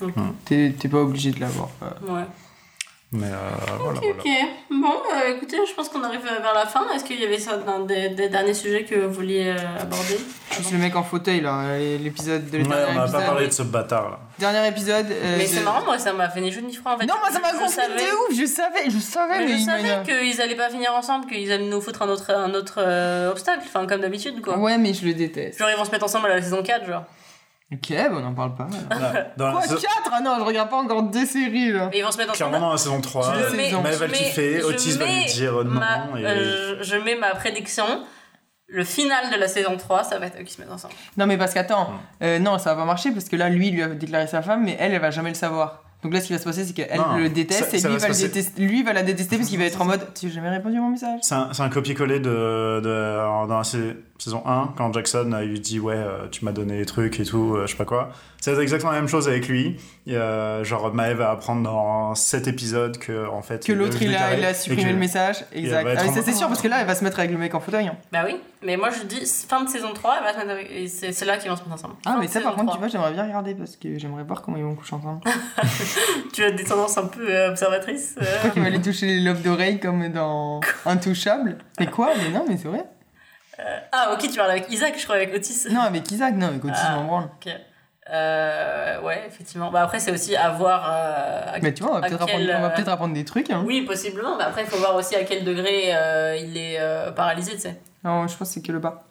Ok. 0.00 0.14
T'es 0.46 0.74
t'es 0.78 0.88
pas 0.88 1.02
obligé 1.02 1.30
de 1.32 1.38
l'avoir. 1.40 1.68
euh. 1.82 2.14
Ouais. 2.14 2.24
Mais 3.16 3.26
euh, 3.28 3.36
voilà, 3.78 3.98
Ok, 4.00 4.04
voilà. 4.04 4.18
ok. 4.18 4.48
Bon, 4.70 4.92
euh, 5.14 5.36
écoutez, 5.36 5.56
je 5.68 5.72
pense 5.74 5.88
qu'on 5.88 6.02
arrive 6.02 6.20
vers 6.24 6.52
la 6.52 6.66
fin. 6.66 6.84
Est-ce 6.94 7.04
qu'il 7.04 7.20
y 7.20 7.24
avait 7.24 7.38
ça 7.38 7.56
dans 7.58 7.80
des, 7.80 8.08
des 8.08 8.28
derniers 8.28 8.54
sujets 8.54 8.82
que 8.84 8.96
vous 8.96 9.14
vouliez 9.14 9.54
euh, 9.56 9.82
aborder? 9.82 10.18
Juste 10.56 10.72
le 10.72 10.78
mec 10.78 10.96
en 10.96 11.04
fauteuil 11.04 11.40
là, 11.40 11.78
l'épisode 11.78 12.50
de 12.50 12.58
Ouais, 12.58 12.64
on 12.90 12.94
n'a 12.94 13.06
pas 13.06 13.20
parlé 13.22 13.46
de 13.46 13.52
ce 13.52 13.62
bâtard 13.62 14.10
là. 14.10 14.18
Dernier 14.38 14.66
épisode. 14.68 15.06
euh, 15.10 15.34
Mais 15.38 15.44
de- 15.44 15.48
c'est 15.48 15.60
marrant, 15.62 15.84
moi, 15.84 15.96
ça 15.98 16.12
m'a 16.12 16.28
fait 16.28 16.40
ni 16.40 16.50
chaud 16.52 16.60
ni 16.60 16.74
froid 16.74 16.92
en 16.92 16.98
fait. 16.98 17.06
Non, 17.06 17.14
moi 17.20 17.30
ça 17.30 17.38
m'a 17.38 17.48
Je 17.48 17.52
confondu 17.58 17.72
savais- 17.72 17.94
de 17.94 18.32
ouf, 18.32 18.38
je 18.40 18.46
savais, 18.46 18.90
je 18.90 18.98
savais, 18.98 19.38
Mais 19.38 19.46
mais, 19.46 19.58
je 19.58 19.64
savais 19.64 20.02
qu'ils 20.04 20.40
allaient 20.42 20.56
pas 20.56 20.68
finir 20.70 20.92
ensemble, 20.94 21.26
qu'ils 21.26 21.50
allaient 21.52 21.64
nous 21.68 21.80
foutre 21.80 22.02
un 22.02 22.08
autre, 22.08 22.30
un 22.34 22.52
autre 22.54 22.74
euh, 22.78 23.30
obstacle, 23.30 23.62
enfin 23.64 23.86
comme 23.86 24.00
d'habitude 24.00 24.40
quoi. 24.42 24.58
Ouais, 24.58 24.76
mais 24.76 24.92
je 24.92 25.04
le 25.06 25.14
déteste. 25.14 25.58
Genre 25.60 25.70
ils 25.70 25.76
vont 25.76 25.84
se 25.84 25.90
mettre 25.92 26.04
ensemble 26.04 26.26
à 26.26 26.34
la 26.36 26.42
saison 26.42 26.62
4, 26.62 26.84
genre. 26.86 27.04
Ok, 27.72 27.90
bah 27.90 28.08
on 28.12 28.24
en 28.24 28.34
parle 28.34 28.54
pas. 28.54 28.68
Voilà. 28.90 29.28
Dans 29.36 29.46
la 29.46 29.52
Quoi, 29.52 29.62
sa- 29.62 29.74
4 29.74 29.86
Ah 30.12 30.20
non, 30.20 30.36
je 30.38 30.44
regarde 30.44 30.68
pas 30.70 30.76
encore 30.76 31.02
deux 31.04 31.24
séries 31.26 31.72
là. 31.72 31.90
Ils 31.94 32.02
vont 32.04 32.12
se 32.12 32.18
mettre 32.18 32.30
ensemble. 32.32 32.50
Clairement 32.50 32.66
dans 32.66 32.72
la 32.72 32.78
saison 32.78 33.00
3, 33.00 33.34
Je 33.50 33.56
mets- 33.56 33.70
va 33.72 33.90
le 33.90 33.96
je 33.96 34.04
mets- 34.04 34.08
kiffer, 34.18 34.60
je 34.60 34.64
Otis 34.66 34.92
va 34.98 35.04
lui 35.06 35.12
mets 35.12 35.24
dire 35.26 35.52
non. 35.52 35.64
ma- 35.64 36.20
et... 36.20 36.24
euh, 36.26 36.76
je, 36.78 36.84
je 36.84 36.96
mets 36.96 37.16
ma 37.16 37.34
prédiction. 37.34 37.84
Le 38.66 38.84
final 38.84 39.30
de 39.32 39.36
la 39.38 39.46
saison 39.48 39.76
3, 39.76 40.04
ça 40.04 40.18
va 40.18 40.26
être 40.26 40.40
eux 40.40 40.44
qui 40.44 40.52
se 40.54 40.60
mettent 40.60 40.70
ensemble. 40.72 40.94
Non, 41.16 41.26
mais 41.26 41.36
parce 41.36 41.52
qu'attends, 41.52 41.90
euh, 42.22 42.38
non, 42.38 42.58
ça 42.58 42.74
va 42.74 42.80
pas 42.80 42.86
marcher 42.86 43.10
parce 43.12 43.28
que 43.28 43.36
là, 43.36 43.48
lui, 43.50 43.68
il 43.68 43.74
lui 43.74 43.82
a 43.82 43.88
déclaré 43.88 44.26
sa 44.26 44.40
femme, 44.42 44.64
mais 44.64 44.76
elle, 44.80 44.92
elle 44.94 45.00
va 45.00 45.10
jamais 45.10 45.28
le 45.30 45.34
savoir. 45.34 45.83
Donc 46.04 46.12
là, 46.12 46.20
ce 46.20 46.26
qui 46.28 46.32
va 46.34 46.38
se 46.38 46.44
passer, 46.44 46.64
c'est 46.64 46.72
qu'elle 46.74 47.00
le 47.18 47.28
déteste 47.30 47.70
ça- 47.70 47.76
et 47.76 47.80
ça 47.80 47.88
lui 47.88 47.96
va 47.96 48.00
va, 48.08 48.12
se 48.14 48.22
le 48.22 48.28
passer- 48.28 48.28
détester, 48.28 48.62
lui 48.62 48.82
va 48.82 48.92
la 48.92 49.02
détester 49.02 49.36
parce 49.38 49.48
qu'il 49.48 49.58
va 49.58 49.64
être 49.64 49.80
en 49.80 49.86
mode 49.86 50.06
Tu 50.14 50.26
as 50.26 50.30
jamais 50.30 50.50
répondu 50.50 50.76
à 50.76 50.80
mon 50.80 50.90
message 50.90 51.20
C'est 51.22 51.34
un, 51.34 51.68
copier-coller 51.70 52.20
de, 52.20 52.80
de- 52.80 53.46
dans 53.48 53.58
la 53.58 53.64
sa- 53.64 53.78
saison 54.18 54.42
1, 54.46 54.74
quand 54.76 54.92
Jackson 54.92 55.30
il 55.42 55.48
lui 55.48 55.60
dit 55.60 55.80
Ouais, 55.80 55.94
euh, 55.96 56.28
tu 56.30 56.44
m'as 56.44 56.52
donné 56.52 56.78
des 56.78 56.86
trucs 56.86 57.18
et 57.20 57.24
tout, 57.24 57.54
euh, 57.56 57.66
je 57.66 57.72
sais 57.72 57.76
pas 57.78 57.84
quoi. 57.84 58.10
C'est 58.40 58.56
exactement 58.58 58.92
la 58.92 58.98
même 59.00 59.08
chose 59.08 59.26
avec 59.26 59.48
lui. 59.48 59.78
Et, 60.06 60.16
euh, 60.16 60.62
genre, 60.64 60.92
Maëv 60.92 61.16
va 61.16 61.30
apprendre 61.30 61.62
dans 61.62 62.14
7 62.14 62.46
épisodes 62.46 62.98
que, 62.98 63.26
en 63.28 63.40
fait. 63.40 63.64
Que 63.64 63.72
l'autre, 63.72 63.96
il 64.02 64.10
il 64.10 64.14
a 64.44 64.52
supprimé 64.52 64.82
que- 64.84 64.88
le 64.92 64.98
message. 64.98 65.46
Exact. 65.54 65.86
Ah, 65.98 66.06
en 66.06 66.12
c'est 66.22 66.32
sûr 66.34 66.48
parce 66.48 66.60
que 66.60 66.68
là, 66.68 66.80
elle 66.82 66.86
va 66.86 66.94
se 66.94 67.02
mettre 67.02 67.18
avec 67.18 67.30
le 67.32 67.38
mec 67.38 67.54
en 67.54 67.60
fauteuil. 67.60 67.86
hein. 67.88 67.96
Bah 68.12 68.24
oui, 68.26 68.36
mais 68.64 68.76
moi 68.76 68.90
je 68.90 69.02
dis 69.04 69.24
fin 69.48 69.62
de 69.62 69.68
saison 69.68 69.92
3, 69.92 70.16
elle 70.18 70.24
va 70.24 70.32
se 70.32 70.38
mettre 70.38 70.50
avec- 70.50 70.70
et 70.70 70.88
c'est 70.88 71.24
là 71.24 71.36
qu'ils 71.36 71.50
vont 71.50 71.56
se 71.56 71.62
mettre 71.62 71.74
ensemble. 71.74 71.94
Ah, 72.06 72.12
Fin 72.12 72.18
mais 72.20 72.26
ça, 72.28 72.40
par 72.40 72.52
contre, 72.54 72.72
tu 72.72 72.78
3. 72.78 72.78
vois, 72.78 72.88
j'aimerais 72.88 73.12
bien 73.12 73.24
regarder 73.24 73.54
parce 73.54 73.76
que 73.76 73.98
j'aimerais 73.98 74.24
voir 74.24 74.42
comment 74.42 74.56
ils 74.56 74.64
vont 74.64 74.74
coucher 74.74 74.94
ensemble. 74.96 75.20
Tu 76.32 76.42
as 76.44 76.50
des 76.50 76.64
tendances 76.64 76.98
un 76.98 77.06
peu 77.06 77.26
euh, 77.30 77.50
observatrices. 77.50 78.16
euh. 78.20 78.24
Je 78.24 78.38
crois 78.38 78.50
qu'il 78.50 78.62
va 78.62 78.68
aller 78.68 78.80
toucher 78.82 79.06
les 79.06 79.20
lobes 79.20 79.40
d'oreilles 79.42 79.78
comme 79.78 80.08
dans 80.08 80.60
Intouchable. 80.86 81.58
Mais 81.78 81.86
quoi? 81.86 82.10
Mais 82.16 82.30
non, 82.36 82.44
mais 82.48 82.56
c'est 82.56 82.68
vrai. 82.68 82.84
Ah, 83.92 84.10
ok, 84.12 84.18
tu 84.28 84.36
parles 84.36 84.50
avec 84.50 84.68
Isaac, 84.70 84.94
je 84.98 85.04
crois, 85.04 85.14
avec 85.16 85.32
Otis. 85.32 85.66
Non, 85.70 85.82
avec 85.82 86.10
Isaac, 86.10 86.34
non, 86.34 86.48
avec 86.48 86.64
Otis, 86.64 86.74
Ah. 86.76 86.96
m'en 86.96 87.04
branle. 87.04 87.24
Ok. 87.40 87.52
Euh, 88.12 89.00
ouais, 89.00 89.22
effectivement. 89.26 89.70
Bah 89.70 89.82
après, 89.82 89.98
c'est 89.98 90.12
aussi 90.12 90.36
à 90.36 90.50
voir. 90.50 90.84
euh, 90.90 91.54
à- 91.54 91.58
Mais 91.62 91.72
tu 91.72 91.82
vois, 91.82 91.92
on 91.92 92.00
va 92.00 92.06
peut-être 92.08 92.26
quel, 92.26 92.50
apprendre, 92.50 92.98
on 93.00 93.10
euh, 93.10 93.14
des 93.14 93.24
trucs. 93.24 93.50
Hein. 93.50 93.62
Oui, 93.66 93.82
possiblement. 93.82 94.36
Mais 94.36 94.44
après, 94.44 94.62
il 94.62 94.66
faut 94.68 94.76
voir 94.76 94.94
aussi 94.96 95.14
à 95.16 95.24
quel 95.24 95.44
degré 95.44 95.94
euh, 95.94 96.36
il 96.36 96.56
est 96.58 96.76
euh, 96.80 97.12
paralysé, 97.12 97.52
tu 97.52 97.60
sais. 97.60 97.80
Non, 98.04 98.26
je 98.28 98.36
pense 98.36 98.48
que 98.48 98.54
c'est 98.54 98.62
que 98.62 98.72
le 98.72 98.78
bas. 98.78 99.04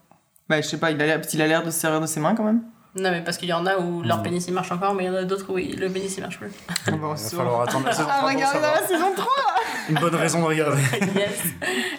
Bah, 0.49 0.61
je 0.61 0.67
sais 0.67 0.77
pas, 0.79 0.91
il 0.91 1.01
a 1.01 1.05
l'air, 1.05 1.15
parce 1.17 1.27
qu'il 1.29 1.41
a 1.41 1.47
l'air 1.47 1.63
de 1.63 1.71
se 1.71 1.79
servir 1.79 1.99
de 2.01 2.05
ses 2.05 2.19
mains 2.19 2.35
quand 2.35 2.43
même. 2.43 2.61
Non, 2.95 3.09
mais 3.09 3.21
parce 3.23 3.37
qu'il 3.37 3.49
y 3.49 3.53
en 3.53 3.65
a 3.65 3.77
où 3.79 4.03
leur 4.03 4.21
pénis 4.21 4.45
il 4.47 4.53
marche 4.53 4.71
encore, 4.71 4.93
mais 4.93 5.05
il 5.05 5.07
y 5.07 5.09
en 5.09 5.15
a 5.15 5.23
d'autres 5.23 5.51
où 5.51 5.57
il- 5.57 5.79
le 5.79 5.89
pénis 5.89 6.15
il 6.15 6.21
marche 6.21 6.37
plus. 6.37 6.51
En 6.91 6.93
Il 6.93 6.99
va 7.01 7.15
falloir 7.15 7.61
attendre 7.61 7.85
la 7.87 7.91
saison 7.91 8.03
3 8.07 8.13
Ah, 8.15 8.19
pour 8.21 8.29
regarde 8.29 8.53
savoir. 8.53 8.73
la 8.81 8.87
saison 8.87 9.13
3 9.15 9.31
Une 9.89 9.95
bonne 9.95 10.15
raison 10.15 10.39
de 10.41 10.45
regarder. 10.45 10.81
yes. 11.15 11.43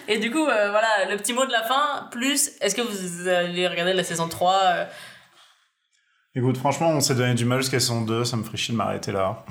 Et 0.07 0.19
du 0.19 0.31
coup, 0.31 0.45
euh, 0.45 0.69
voilà, 0.71 0.87
le 1.09 1.17
petit 1.17 1.33
mot 1.33 1.45
de 1.45 1.51
la 1.51 1.63
fin, 1.63 2.07
plus, 2.11 2.51
est-ce 2.61 2.75
que 2.75 2.81
vous 2.81 3.27
allez 3.27 3.67
regarder 3.67 3.93
la 3.93 4.03
saison 4.05 4.29
3 4.29 4.53
euh, 4.63 4.85
Écoute, 6.33 6.57
franchement, 6.57 6.89
on 6.89 7.01
s'est 7.01 7.15
donné 7.15 7.33
du 7.33 7.43
mal 7.45 7.59
jusqu'à 7.59 7.79
saison 7.79 8.01
2, 8.01 8.23
ça 8.23 8.37
me 8.37 8.43
ferait 8.43 8.57
chier 8.57 8.73
de 8.73 8.77
m'arrêter 8.77 9.11
là. 9.11 9.43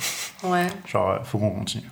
Ouais. 0.42 0.66
Genre, 0.86 1.10
euh, 1.10 1.18
faut 1.24 1.38
qu'on 1.38 1.50
continue. 1.50 1.88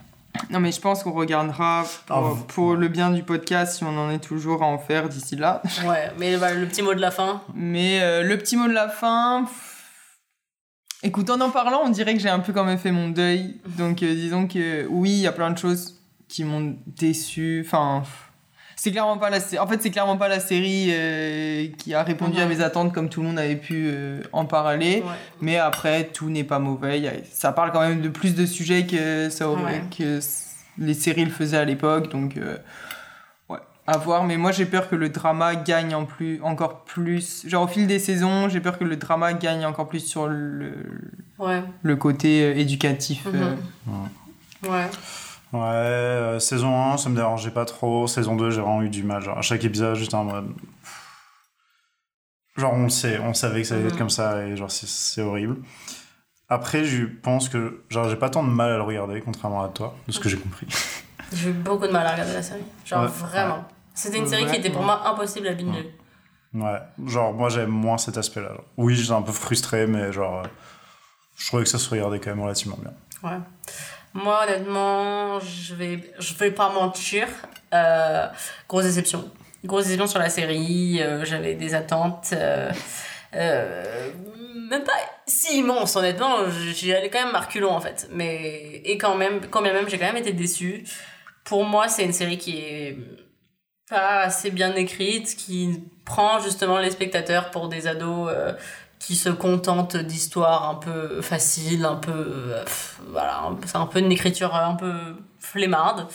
Non, 0.52 0.60
mais 0.60 0.70
je 0.70 0.80
pense 0.80 1.02
qu'on 1.02 1.12
regardera 1.12 1.84
pour, 2.06 2.16
Ah, 2.16 2.34
pour 2.48 2.74
le 2.74 2.88
bien 2.88 3.10
du 3.10 3.22
podcast 3.22 3.78
si 3.78 3.84
on 3.84 3.98
en 3.98 4.10
est 4.10 4.18
toujours 4.18 4.62
à 4.62 4.66
en 4.66 4.78
faire 4.78 5.08
d'ici 5.08 5.34
là. 5.34 5.62
Ouais, 5.86 6.12
mais 6.18 6.36
voilà, 6.36 6.54
le 6.54 6.66
petit 6.66 6.82
mot 6.82 6.92
de 6.94 7.00
la 7.00 7.10
fin. 7.10 7.40
Mais 7.54 8.00
euh, 8.02 8.22
le 8.22 8.36
petit 8.36 8.56
mot 8.56 8.68
de 8.68 8.72
la 8.74 8.88
fin. 8.88 9.44
pff, 9.44 9.68
Écoute, 11.04 11.30
en 11.30 11.40
en 11.40 11.50
parlant, 11.50 11.80
on 11.84 11.88
dirait 11.88 12.14
que 12.14 12.20
j'ai 12.20 12.28
un 12.28 12.38
peu 12.40 12.52
quand 12.52 12.64
même 12.64 12.78
fait 12.78 12.92
mon 12.92 13.08
deuil. 13.08 13.60
Donc, 13.78 14.02
euh, 14.02 14.14
disons 14.14 14.46
que 14.46 14.86
oui, 14.88 15.10
il 15.10 15.18
y 15.20 15.26
a 15.26 15.32
plein 15.32 15.50
de 15.50 15.58
choses 15.58 15.98
qui 16.28 16.44
m'ont 16.44 16.76
déçu. 16.86 17.64
Enfin, 17.66 18.02
pff, 18.04 18.31
c'est 18.76 18.90
clairement 18.90 19.18
pas 19.18 19.30
la. 19.30 19.38
En 19.60 19.66
fait, 19.66 19.80
c'est 19.82 19.90
clairement 19.90 20.16
pas 20.16 20.28
la 20.28 20.40
série 20.40 20.88
euh, 20.90 21.66
qui 21.78 21.94
a 21.94 22.02
répondu 22.02 22.40
à 22.40 22.46
mes 22.46 22.60
attentes 22.60 22.92
comme 22.92 23.08
tout 23.08 23.20
le 23.22 23.28
monde 23.28 23.38
avait 23.38 23.56
pu 23.56 23.88
euh, 23.90 24.22
en 24.32 24.44
parler. 24.44 25.02
Ouais. 25.04 25.12
Mais 25.40 25.56
après, 25.58 26.04
tout 26.04 26.30
n'est 26.30 26.44
pas 26.44 26.58
mauvais. 26.58 27.06
A- 27.06 27.12
Ça 27.30 27.52
parle 27.52 27.72
quand 27.72 27.80
même 27.80 28.00
de 28.00 28.08
plus 28.08 28.34
de 28.34 28.46
sujets 28.46 28.86
que, 28.86 29.28
ça 29.30 29.48
aurait- 29.48 29.62
Ouais. 29.64 29.82
que 29.96 30.20
les 30.78 30.94
séries 30.94 31.24
le 31.24 31.30
faisaient 31.30 31.58
à 31.58 31.64
l'époque. 31.64 32.10
Donc, 32.10 32.36
euh, 32.36 32.56
ouais, 33.48 33.58
à 33.86 33.96
voir. 33.98 34.24
Mais 34.24 34.36
moi, 34.36 34.52
j'ai 34.52 34.66
peur 34.66 34.88
que 34.88 34.96
le 34.96 35.08
drama 35.10 35.54
gagne 35.54 35.94
en 35.94 36.04
plus, 36.04 36.40
encore 36.42 36.84
plus. 36.84 37.46
Genre, 37.46 37.64
au 37.64 37.68
fil 37.68 37.86
des 37.86 37.98
saisons, 37.98 38.48
j'ai 38.48 38.60
peur 38.60 38.78
que 38.78 38.84
le 38.84 38.96
drama 38.96 39.32
gagne 39.34 39.64
encore 39.66 39.88
plus 39.88 40.00
sur 40.00 40.26
le, 40.28 40.72
le 41.82 41.96
côté 41.96 42.58
éducatif. 42.60 43.26
Mhm. 43.26 43.58
Ouais. 44.70 44.86
Ouais, 45.52 45.60
euh, 45.60 46.38
saison 46.38 46.92
1, 46.92 46.96
ça 46.96 47.08
me 47.10 47.16
dérangeait 47.16 47.50
pas 47.50 47.64
trop. 47.66 48.06
Saison 48.06 48.36
2, 48.36 48.50
j'ai 48.50 48.60
vraiment 48.60 48.82
eu 48.82 48.88
du 48.88 49.02
mal. 49.02 49.22
Genre, 49.22 49.36
à 49.36 49.42
chaque 49.42 49.62
épisode, 49.64 49.96
j'étais 49.96 50.14
en 50.14 50.24
mode. 50.24 50.48
Genre, 52.56 52.72
on 52.74 52.84
le 52.84 52.88
sait, 52.90 53.18
on 53.18 53.34
savait 53.34 53.62
que 53.62 53.68
ça 53.68 53.74
allait 53.76 53.84
être 53.86 53.92
Mhm. 53.92 53.98
comme 53.98 54.10
ça 54.10 54.44
et 54.44 54.56
genre, 54.56 54.70
c'est- 54.70 54.88
c'est 54.88 55.22
horrible. 55.22 55.56
Après, 56.48 56.84
je 56.84 57.04
pense 57.04 57.48
que. 57.48 57.82
Genre, 57.88 58.08
j'ai 58.08 58.16
pas 58.16 58.28
tant 58.30 58.42
de 58.44 58.50
mal 58.50 58.70
à 58.72 58.76
le 58.76 58.82
regarder, 58.82 59.20
contrairement 59.22 59.62
à 59.64 59.68
toi, 59.68 59.94
de 60.06 60.12
ce 60.12 60.20
que 60.20 60.28
j'ai 60.28 60.36
compris. 60.38 60.66
J'ai 61.34 61.48
eu 61.48 61.52
beaucoup 61.54 61.86
de 61.86 61.92
mal 61.92 62.06
à 62.06 62.12
regarder 62.12 62.34
la 62.34 62.42
série. 62.42 62.60
Genre 62.84 63.04
Ouais. 63.04 63.08
vraiment. 63.08 63.64
C'était 63.94 64.18
une 64.18 64.26
série 64.26 64.44
qui 64.46 64.56
était 64.56 64.68
pour 64.68 64.80
Ouais. 64.80 64.86
moi 64.86 65.08
impossible 65.08 65.48
à 65.48 65.54
binger. 65.54 65.96
Ouais, 66.52 66.78
genre, 67.06 67.32
moi, 67.32 67.48
j'aime 67.48 67.70
moins 67.70 67.96
cet 67.96 68.18
aspect-là. 68.18 68.48
genre. 68.48 68.64
Oui, 68.76 68.94
j'étais 68.94 69.12
un 69.14 69.22
peu 69.22 69.32
frustré, 69.32 69.86
mais 69.86 70.12
genre. 70.12 70.42
euh, 70.44 70.48
je 71.38 71.46
trouvais 71.46 71.62
que 71.62 71.70
ça 71.70 71.78
se 71.78 71.88
regardait 71.88 72.20
quand 72.20 72.28
même 72.30 72.40
relativement 72.42 72.76
bien. 72.76 72.92
Ouais. 73.22 73.38
Moi, 74.14 74.42
honnêtement, 74.44 75.40
je 75.40 75.74
vais, 75.74 76.12
je 76.18 76.34
vais 76.34 76.50
pas 76.50 76.70
mentir. 76.70 77.28
Euh, 77.72 78.26
grosse 78.68 78.84
déception. 78.84 79.30
Grosse 79.64 79.84
déception 79.84 80.06
sur 80.06 80.18
la 80.18 80.28
série. 80.28 81.00
euh, 81.00 81.24
J'avais 81.24 81.54
des 81.54 81.74
attentes. 81.74 82.34
euh, 83.34 84.10
même 84.70 84.84
pas 84.84 84.92
si 85.26 85.58
immense, 85.58 85.96
honnêtement. 85.96 86.48
J'y 86.50 86.92
allais 86.92 87.10
quand 87.10 87.22
même 87.22 87.32
marculon, 87.32 87.70
en 87.70 87.80
fait. 87.80 88.08
Mais, 88.12 88.82
et 88.84 88.98
quand 88.98 89.14
même, 89.16 89.40
quand 89.48 89.62
bien 89.62 89.72
même, 89.72 89.88
j'ai 89.88 89.98
quand 89.98 90.06
même 90.06 90.16
été 90.16 90.32
déçue. 90.32 90.84
Pour 91.44 91.64
moi, 91.64 91.88
c'est 91.88 92.04
une 92.04 92.12
série 92.12 92.38
qui 92.38 92.58
est 92.58 92.96
pas 93.88 94.20
assez 94.20 94.50
bien 94.50 94.74
écrite, 94.74 95.36
qui 95.36 95.82
prend 96.04 96.40
justement 96.40 96.78
les 96.78 96.90
spectateurs 96.90 97.50
pour 97.50 97.68
des 97.68 97.86
ados 97.86 98.30
qui 99.02 99.16
se 99.16 99.28
contentent 99.28 99.96
d'histoires 99.96 100.68
un 100.70 100.76
peu 100.76 101.20
faciles, 101.22 101.84
un 101.84 101.96
peu. 101.96 102.12
euh, 102.12 102.64
voilà, 103.08 103.50
c'est 103.66 103.76
un 103.76 103.86
peu 103.86 103.98
une 103.98 104.12
écriture 104.12 104.54
un 104.54 104.76
peu 104.76 104.94
flemmarde. 105.40 106.06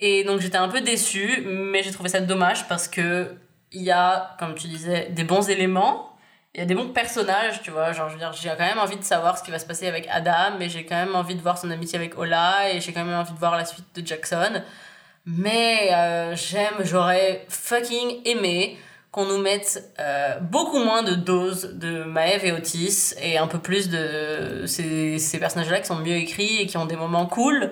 Et 0.00 0.24
donc 0.24 0.40
j'étais 0.40 0.56
un 0.56 0.68
peu 0.68 0.80
déçue, 0.80 1.44
mais 1.46 1.82
j'ai 1.82 1.90
trouvé 1.90 2.08
ça 2.08 2.20
dommage 2.20 2.68
parce 2.68 2.86
que 2.88 3.34
il 3.72 3.82
y 3.82 3.90
a, 3.90 4.36
comme 4.38 4.54
tu 4.54 4.68
disais, 4.68 5.08
des 5.10 5.24
bons 5.24 5.50
éléments. 5.50 6.16
Il 6.54 6.60
y 6.60 6.62
a 6.62 6.66
des 6.66 6.74
bons 6.74 6.88
personnages, 6.88 7.60
tu 7.62 7.70
vois. 7.70 7.92
Genre, 7.92 8.08
je 8.08 8.14
veux 8.14 8.20
dire, 8.20 8.32
j'ai 8.32 8.48
quand 8.48 8.60
même 8.60 8.78
envie 8.78 8.96
de 8.96 9.04
savoir 9.04 9.36
ce 9.36 9.42
qui 9.44 9.50
va 9.50 9.58
se 9.58 9.66
passer 9.66 9.86
avec 9.86 10.06
Adam, 10.10 10.58
et 10.60 10.70
j'ai 10.70 10.86
quand 10.86 10.94
même 10.94 11.14
envie 11.14 11.34
de 11.34 11.42
voir 11.42 11.58
son 11.58 11.70
amitié 11.70 11.98
avec 11.98 12.16
Ola, 12.16 12.72
et 12.72 12.80
j'ai 12.80 12.92
quand 12.94 13.04
même 13.04 13.18
envie 13.18 13.32
de 13.32 13.38
voir 13.38 13.56
la 13.56 13.66
suite 13.66 13.84
de 13.94 14.06
Jackson. 14.06 14.62
Mais 15.26 15.90
euh, 15.92 16.34
j'aime, 16.36 16.76
j'aurais 16.82 17.44
fucking 17.48 18.22
aimé 18.24 18.78
qu'on 19.16 19.24
nous 19.24 19.38
mette 19.38 19.94
euh, 19.98 20.38
beaucoup 20.40 20.78
moins 20.78 21.02
de 21.02 21.14
doses 21.14 21.72
de 21.72 22.04
Maëv 22.04 22.44
et 22.44 22.52
Otis 22.52 23.14
et 23.18 23.38
un 23.38 23.46
peu 23.46 23.58
plus 23.58 23.88
de 23.88 24.64
ces, 24.66 25.38
personnages-là 25.40 25.80
qui 25.80 25.86
sont 25.86 25.96
mieux 25.96 26.16
écrits 26.16 26.60
et 26.60 26.66
qui 26.66 26.76
ont 26.76 26.84
des 26.84 26.96
moments 26.96 27.24
cool. 27.24 27.70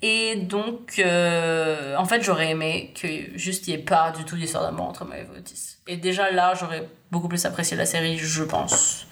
Et 0.00 0.36
donc, 0.36 1.00
euh, 1.00 1.96
en 1.96 2.04
fait, 2.04 2.22
j'aurais 2.22 2.50
aimé 2.50 2.94
que 2.94 3.08
juste 3.36 3.66
il 3.66 3.74
n'y 3.74 3.80
ait 3.80 3.84
pas 3.84 4.12
du 4.12 4.24
tout 4.24 4.36
d'histoire 4.36 4.62
d'amour 4.62 4.86
entre 4.86 5.04
Maëv 5.04 5.26
et 5.34 5.38
Otis. 5.40 5.78
Et 5.88 5.96
déjà 5.96 6.30
là, 6.30 6.54
j'aurais 6.54 6.88
beaucoup 7.10 7.26
plus 7.26 7.44
apprécié 7.46 7.76
la 7.76 7.84
série, 7.84 8.16
je 8.16 8.44
pense. 8.44 9.08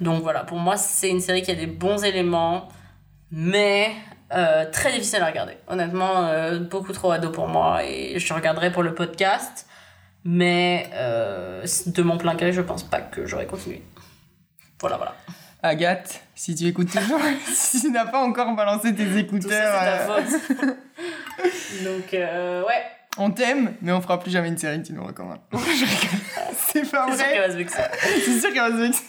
Donc 0.00 0.24
voilà, 0.24 0.42
pour 0.42 0.58
moi, 0.58 0.76
c'est 0.76 1.08
une 1.08 1.20
série 1.20 1.42
qui 1.42 1.52
a 1.52 1.54
des 1.54 1.68
bons 1.68 2.02
éléments, 2.02 2.68
mais 3.30 3.92
euh, 4.34 4.68
très 4.72 4.90
difficile 4.90 5.22
à 5.22 5.26
regarder. 5.26 5.56
Honnêtement, 5.68 6.28
beaucoup 6.68 6.92
trop 6.92 7.12
ado 7.12 7.30
pour 7.30 7.46
moi 7.46 7.84
et 7.84 8.18
je 8.18 8.34
regarderai 8.34 8.72
pour 8.72 8.82
le 8.82 8.92
podcast. 8.92 9.68
Mais 10.28 10.90
euh, 10.94 11.64
de 11.86 12.02
mon 12.02 12.18
plein 12.18 12.34
gré, 12.34 12.52
je 12.52 12.60
pense 12.60 12.82
pas 12.82 13.00
que 13.00 13.26
j'aurais 13.26 13.46
continué. 13.46 13.80
Voilà, 14.80 14.96
voilà. 14.96 15.14
Agathe, 15.62 16.20
si 16.34 16.54
tu 16.54 16.66
écoutes 16.66 16.90
toujours, 16.90 17.20
si 17.54 17.80
tu 17.80 17.90
n'as 17.90 18.06
pas 18.06 18.18
encore 18.18 18.54
balancé 18.56 18.92
tes 18.94 19.04
Tout 19.04 19.12
ça, 19.12 19.18
écouteurs, 19.20 19.48
c'est 19.48 20.06
ta 20.06 20.12
euh, 20.12 20.22
faute. 20.22 20.76
Donc, 21.84 22.14
euh, 22.14 22.64
ouais, 22.64 22.82
on 23.18 23.30
t'aime, 23.30 23.74
mais 23.80 23.92
on 23.92 24.00
fera 24.00 24.18
plus 24.18 24.30
jamais 24.30 24.48
une 24.48 24.58
série 24.58 24.82
que 24.82 24.88
tu 24.88 24.92
nous 24.92 25.04
recommandes. 25.04 25.38
C'est 25.52 26.90
pas 26.90 27.06
c'est 27.10 27.16
sûr 27.16 27.26
qu'elle 27.26 27.38
vrai. 27.38 27.46
va 27.46 27.50
se 27.52 27.56
vexer. 27.56 27.82
C'est 28.24 28.40
sûr 28.40 28.52
qu'elle 28.52 28.72
va 28.72 28.76
se 28.76 28.82
vexer. 28.82 29.04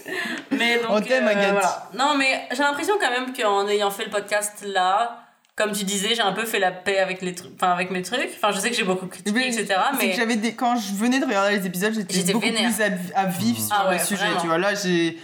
Mais 0.52 0.78
donc, 0.78 0.86
On 0.90 1.02
t'aime, 1.02 1.26
euh, 1.26 1.32
Agathe. 1.32 1.52
voilà. 1.52 1.90
Non, 1.96 2.16
mais 2.18 2.48
j'ai 2.52 2.64
l'impression 2.64 2.96
quand 3.00 3.10
même 3.10 3.34
qu'en 3.34 3.68
ayant 3.68 3.90
fait 3.92 4.06
le 4.06 4.12
podcast 4.12 4.64
là, 4.66 5.27
comme 5.58 5.72
tu 5.74 5.84
disais, 5.84 6.14
j'ai 6.16 6.22
un 6.22 6.32
peu 6.32 6.46
fait 6.46 6.60
la 6.60 6.72
paix 6.72 7.00
avec, 7.00 7.22
les 7.22 7.34
trucs, 7.36 7.52
enfin, 7.56 7.72
avec 7.74 7.90
mes 7.92 8.04
trucs. 8.04 8.30
Enfin, 8.36 8.52
je 8.54 8.60
sais 8.60 8.70
que 8.70 8.76
j'ai 8.76 8.84
beaucoup 8.84 9.08
critiqué, 9.08 9.32
Mais 9.38 9.48
etc. 9.48 9.78
Mais 9.98 10.12
que 10.12 10.16
j'avais 10.16 10.36
des... 10.38 10.54
quand 10.54 10.76
je 10.78 10.94
venais 10.94 11.20
de 11.20 11.26
regarder 11.26 11.58
les 11.58 11.66
épisodes, 11.66 11.94
j'étais 12.10 12.32
beaucoup 12.32 12.46
vénère. 12.46 12.72
plus 12.72 12.84
à, 13.16 13.20
à 13.20 13.26
vif 13.26 13.58
sur 13.58 13.68
Ah 13.72 13.90
ouais, 13.90 13.98
le 13.98 14.04
sujet. 14.06 14.24
vraiment. 14.26 14.40
Tu 14.42 14.48
vois, 14.48 14.58
là, 14.60 14.76
j'ai, 14.76 15.18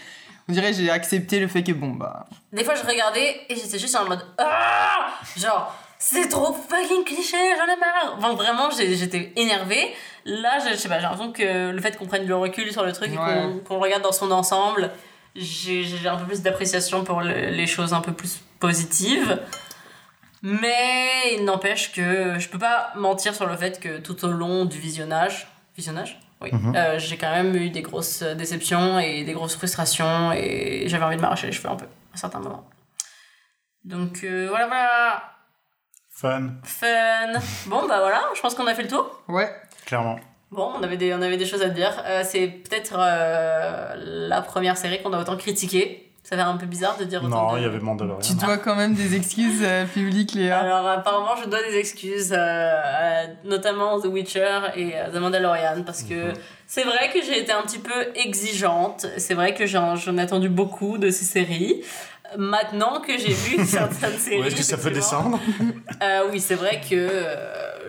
on 0.49 0.53
dirait, 0.53 0.73
j'ai 0.73 0.89
accepté 0.89 1.39
le 1.39 1.47
fait 1.47 1.61
que 1.63 1.71
bon 1.71 1.91
bah, 1.91 2.25
Des 2.51 2.63
fois, 2.63 2.73
je 2.75 2.83
regardais 2.85 3.41
et 3.47 3.55
j'étais 3.55 3.77
juste 3.79 3.95
en 3.95 4.05
mode 4.09 4.25
Ah 4.39 5.07
Genre, 5.37 5.71
c'est 5.99 6.27
trop 6.27 6.51
fucking 6.51 7.03
cliché, 7.05 7.37
j'en 7.55 7.71
ai 7.71 7.77
marre. 7.79 8.35
Vraiment, 8.35 8.69
j'étais 8.71 9.31
énervée. 9.35 9.93
Là, 10.25 10.57
je, 10.59 10.71
je 10.73 10.77
sais 10.79 10.89
pas, 10.89 10.95
j'ai 10.97 11.03
l'impression 11.03 11.31
que 11.31 11.69
le 11.71 11.79
fait 11.81 11.95
qu'on 11.95 12.07
prenne 12.07 12.25
du 12.25 12.33
recul 12.33 12.71
sur 12.71 12.83
le 12.83 12.91
truc 12.91 13.11
et 13.11 13.15
qu'on 13.15 13.75
le 13.75 13.79
regarde 13.79 14.01
dans 14.01 14.11
son 14.11 14.31
ensemble, 14.31 14.89
j'ai 15.35 15.83
j'ai 15.83 16.07
un 16.07 16.15
peu 16.17 16.25
plus 16.25 16.41
d'appréciation 16.41 17.03
pour 17.03 17.21
le- 17.21 17.49
les 17.51 17.67
choses 17.67 17.93
un 17.93 18.01
peu 18.01 18.13
plus 18.13 18.39
positives. 18.59 19.39
Mais 20.45 21.35
il 21.37 21.45
n'empêche 21.45 21.93
que 21.93 22.37
je 22.37 22.49
peux 22.49 22.59
pas 22.59 22.91
mentir 22.95 23.33
sur 23.33 23.45
le 23.47 23.55
fait 23.55 23.79
que 23.79 23.97
tout 23.99 24.23
au 24.25 24.27
long 24.27 24.65
du 24.65 24.77
visionnage, 24.77 25.47
visionnage? 25.75 26.19
Oui, 26.41 26.49
Mhm. 26.51 26.75
euh, 26.75 26.99
j'ai 26.99 27.15
quand 27.17 27.31
même 27.31 27.55
eu 27.55 27.69
des 27.69 27.81
grosses 27.81 28.21
déceptions 28.21 28.99
et 28.99 29.23
des 29.23 29.31
grosses 29.31 29.55
frustrations 29.55 30.33
et 30.33 30.83
j'avais 30.87 31.05
envie 31.05 31.15
de 31.15 31.21
m'arracher 31.21 31.47
les 31.47 31.53
cheveux 31.53 31.69
un 31.69 31.77
peu 31.77 31.85
à 32.13 32.17
certains 32.17 32.39
moments. 32.39 32.65
Donc 33.85 34.21
euh, 34.25 34.47
voilà, 34.49 34.67
voilà, 34.67 35.23
Fun, 36.11 36.51
fun. 36.63 37.39
Bon 37.67 37.87
bah 37.87 37.99
voilà, 37.99 38.21
je 38.35 38.41
pense 38.41 38.53
qu'on 38.55 38.67
a 38.67 38.75
fait 38.75 38.83
le 38.83 38.89
tour. 38.89 39.23
ouais. 39.29 39.49
clairement. 39.85 40.19
Bon, 40.51 40.71
on 40.77 40.83
avait 40.83 40.97
des, 40.97 41.13
on 41.15 41.21
avait 41.23 41.37
des 41.37 41.47
choses 41.47 41.63
à 41.63 41.69
dire. 41.69 42.03
Euh, 42.05 42.21
c'est 42.23 42.47
peut-être 42.47 42.93
euh, 42.95 43.95
la 44.29 44.41
première 44.43 44.77
série 44.77 45.01
qu'on 45.01 45.11
a 45.13 45.19
autant 45.19 45.35
critiquée. 45.35 46.12
Ça 46.23 46.37
fait 46.37 46.41
un 46.41 46.55
peu 46.55 46.65
bizarre 46.65 46.97
de 46.97 47.03
dire 47.03 47.21
autant 47.23 47.47
Non, 47.49 47.53
de... 47.53 47.59
il 47.59 47.63
y 47.63 47.65
avait 47.65 47.79
Mandalorian. 47.79 48.21
Tu 48.21 48.33
dois 48.35 48.57
quand 48.57 48.75
même 48.75 48.93
des 48.93 49.13
excuses 49.15 49.59
euh, 49.61 49.85
publiques, 49.85 50.33
Léa. 50.35 50.59
Alors 50.59 50.87
apparemment 50.87 51.35
je 51.43 51.49
dois 51.49 51.61
des 51.61 51.75
excuses, 51.77 52.31
euh, 52.31 52.37
à- 52.37 53.27
notamment 53.43 53.99
The 53.99 54.05
Witcher 54.05 54.59
et 54.75 54.93
euh, 54.95 55.09
The 55.11 55.15
Mandalorian, 55.19 55.83
parce 55.85 56.03
que 56.03 56.29
Mhm. 56.29 56.33
c'est 56.65 56.83
vrai 56.83 57.09
que 57.13 57.21
j'ai 57.21 57.39
été 57.39 57.51
un 57.51 57.61
petit 57.63 57.79
peu 57.79 57.91
exigeante, 58.15 59.05
c'est 59.17 59.33
vrai 59.33 59.53
que 59.53 59.65
j'en 59.65 59.95
j'en 59.97 60.17
ai 60.17 60.21
attendu 60.21 60.47
beaucoup 60.49 60.97
de 60.97 61.09
ces 61.09 61.25
séries. 61.25 61.83
Maintenant 62.37 62.99
que 63.01 63.15
j'ai 63.17 63.33
vu 63.33 63.63
certaines 63.65 64.17
séries... 64.17 64.41
Où 64.41 64.45
est-ce 64.45 64.55
que 64.55 64.63
ça 64.63 64.77
peut 64.77 64.89
descendre? 64.91 65.39
euh, 66.01 66.21
Oui, 66.31 66.39
c'est 66.39 66.55
vrai 66.55 66.79
que 66.81 66.95
euh, 66.95 67.35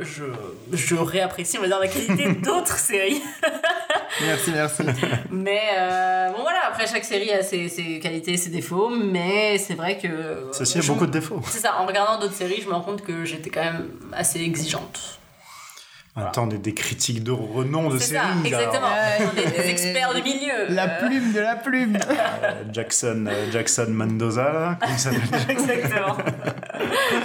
je, 0.00 0.24
je 0.72 0.94
réapprécie, 0.96 1.58
on 1.58 1.62
va 1.62 1.66
dire, 1.68 1.78
la 1.80 1.88
qualité 1.88 2.28
d'autres 2.42 2.78
séries. 2.78 3.22
Merci, 4.20 4.50
merci. 4.52 4.82
Mais 5.32 5.60
euh, 5.76 6.28
bon 6.30 6.42
voilà, 6.42 6.60
après 6.68 6.86
chaque 6.86 7.04
série 7.04 7.32
a 7.32 7.42
ses, 7.42 7.68
ses 7.68 7.98
qualités, 7.98 8.36
ses 8.36 8.50
défauts, 8.50 8.88
mais 8.88 9.58
c'est 9.58 9.74
vrai 9.74 9.98
que... 9.98 10.48
Ceci 10.52 10.78
a 10.78 10.80
je- 10.82 10.92
beaucoup 10.92 11.06
de 11.06 11.10
défauts. 11.10 11.40
c'est 11.48 11.58
ça, 11.58 11.74
en 11.80 11.84
regardant 11.86 12.20
d'autres 12.20 12.34
séries, 12.34 12.60
je 12.62 12.68
me 12.68 12.74
rends 12.74 12.82
compte 12.82 13.02
que 13.02 13.24
j'étais 13.24 13.50
quand 13.50 13.64
même 13.64 13.88
assez 14.12 14.40
exigeante. 14.40 15.18
Temps, 16.32 16.44
on 16.46 16.50
est 16.50 16.58
des 16.58 16.74
critiques 16.74 17.24
de 17.24 17.32
renom 17.32 17.90
de 17.90 17.98
C'est 17.98 18.14
ça, 18.14 18.22
séries. 18.22 18.46
exactement. 18.46 18.86
alors. 18.86 19.32
On 19.34 19.40
est 19.40 19.62
des 19.62 19.68
experts 19.70 20.14
du 20.14 20.22
milieu. 20.22 20.66
La 20.68 20.84
Euh, 20.84 21.06
plume 21.06 21.32
de 21.32 21.40
la 21.40 21.56
plume. 21.56 21.96
Euh, 21.96 22.62
Jackson, 22.72 23.26
euh, 23.28 23.50
Jackson 23.50 23.86
Mendoza, 23.88 24.52
là, 24.52 24.78
comme 24.80 24.96
ça 24.96 25.10
s'appelle 25.12 25.40
Exactement. 25.50 26.16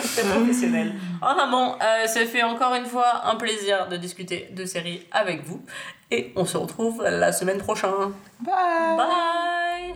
C'est 0.01 0.27
professionnel. 0.27 0.93
Enfin 1.21 1.51
bon, 1.51 1.75
euh, 1.81 2.07
ça 2.07 2.25
fait 2.25 2.41
encore 2.43 2.73
une 2.73 2.85
fois 2.87 3.25
un 3.25 3.35
plaisir 3.35 3.87
de 3.89 3.97
discuter 3.97 4.49
de 4.55 4.65
séries 4.65 5.05
avec 5.11 5.43
vous. 5.45 5.61
Et 6.09 6.33
on 6.35 6.45
se 6.45 6.57
retrouve 6.57 7.03
la 7.03 7.31
semaine 7.31 7.59
prochaine. 7.59 7.91
Bye. 8.39 8.53
Bye 8.97 9.93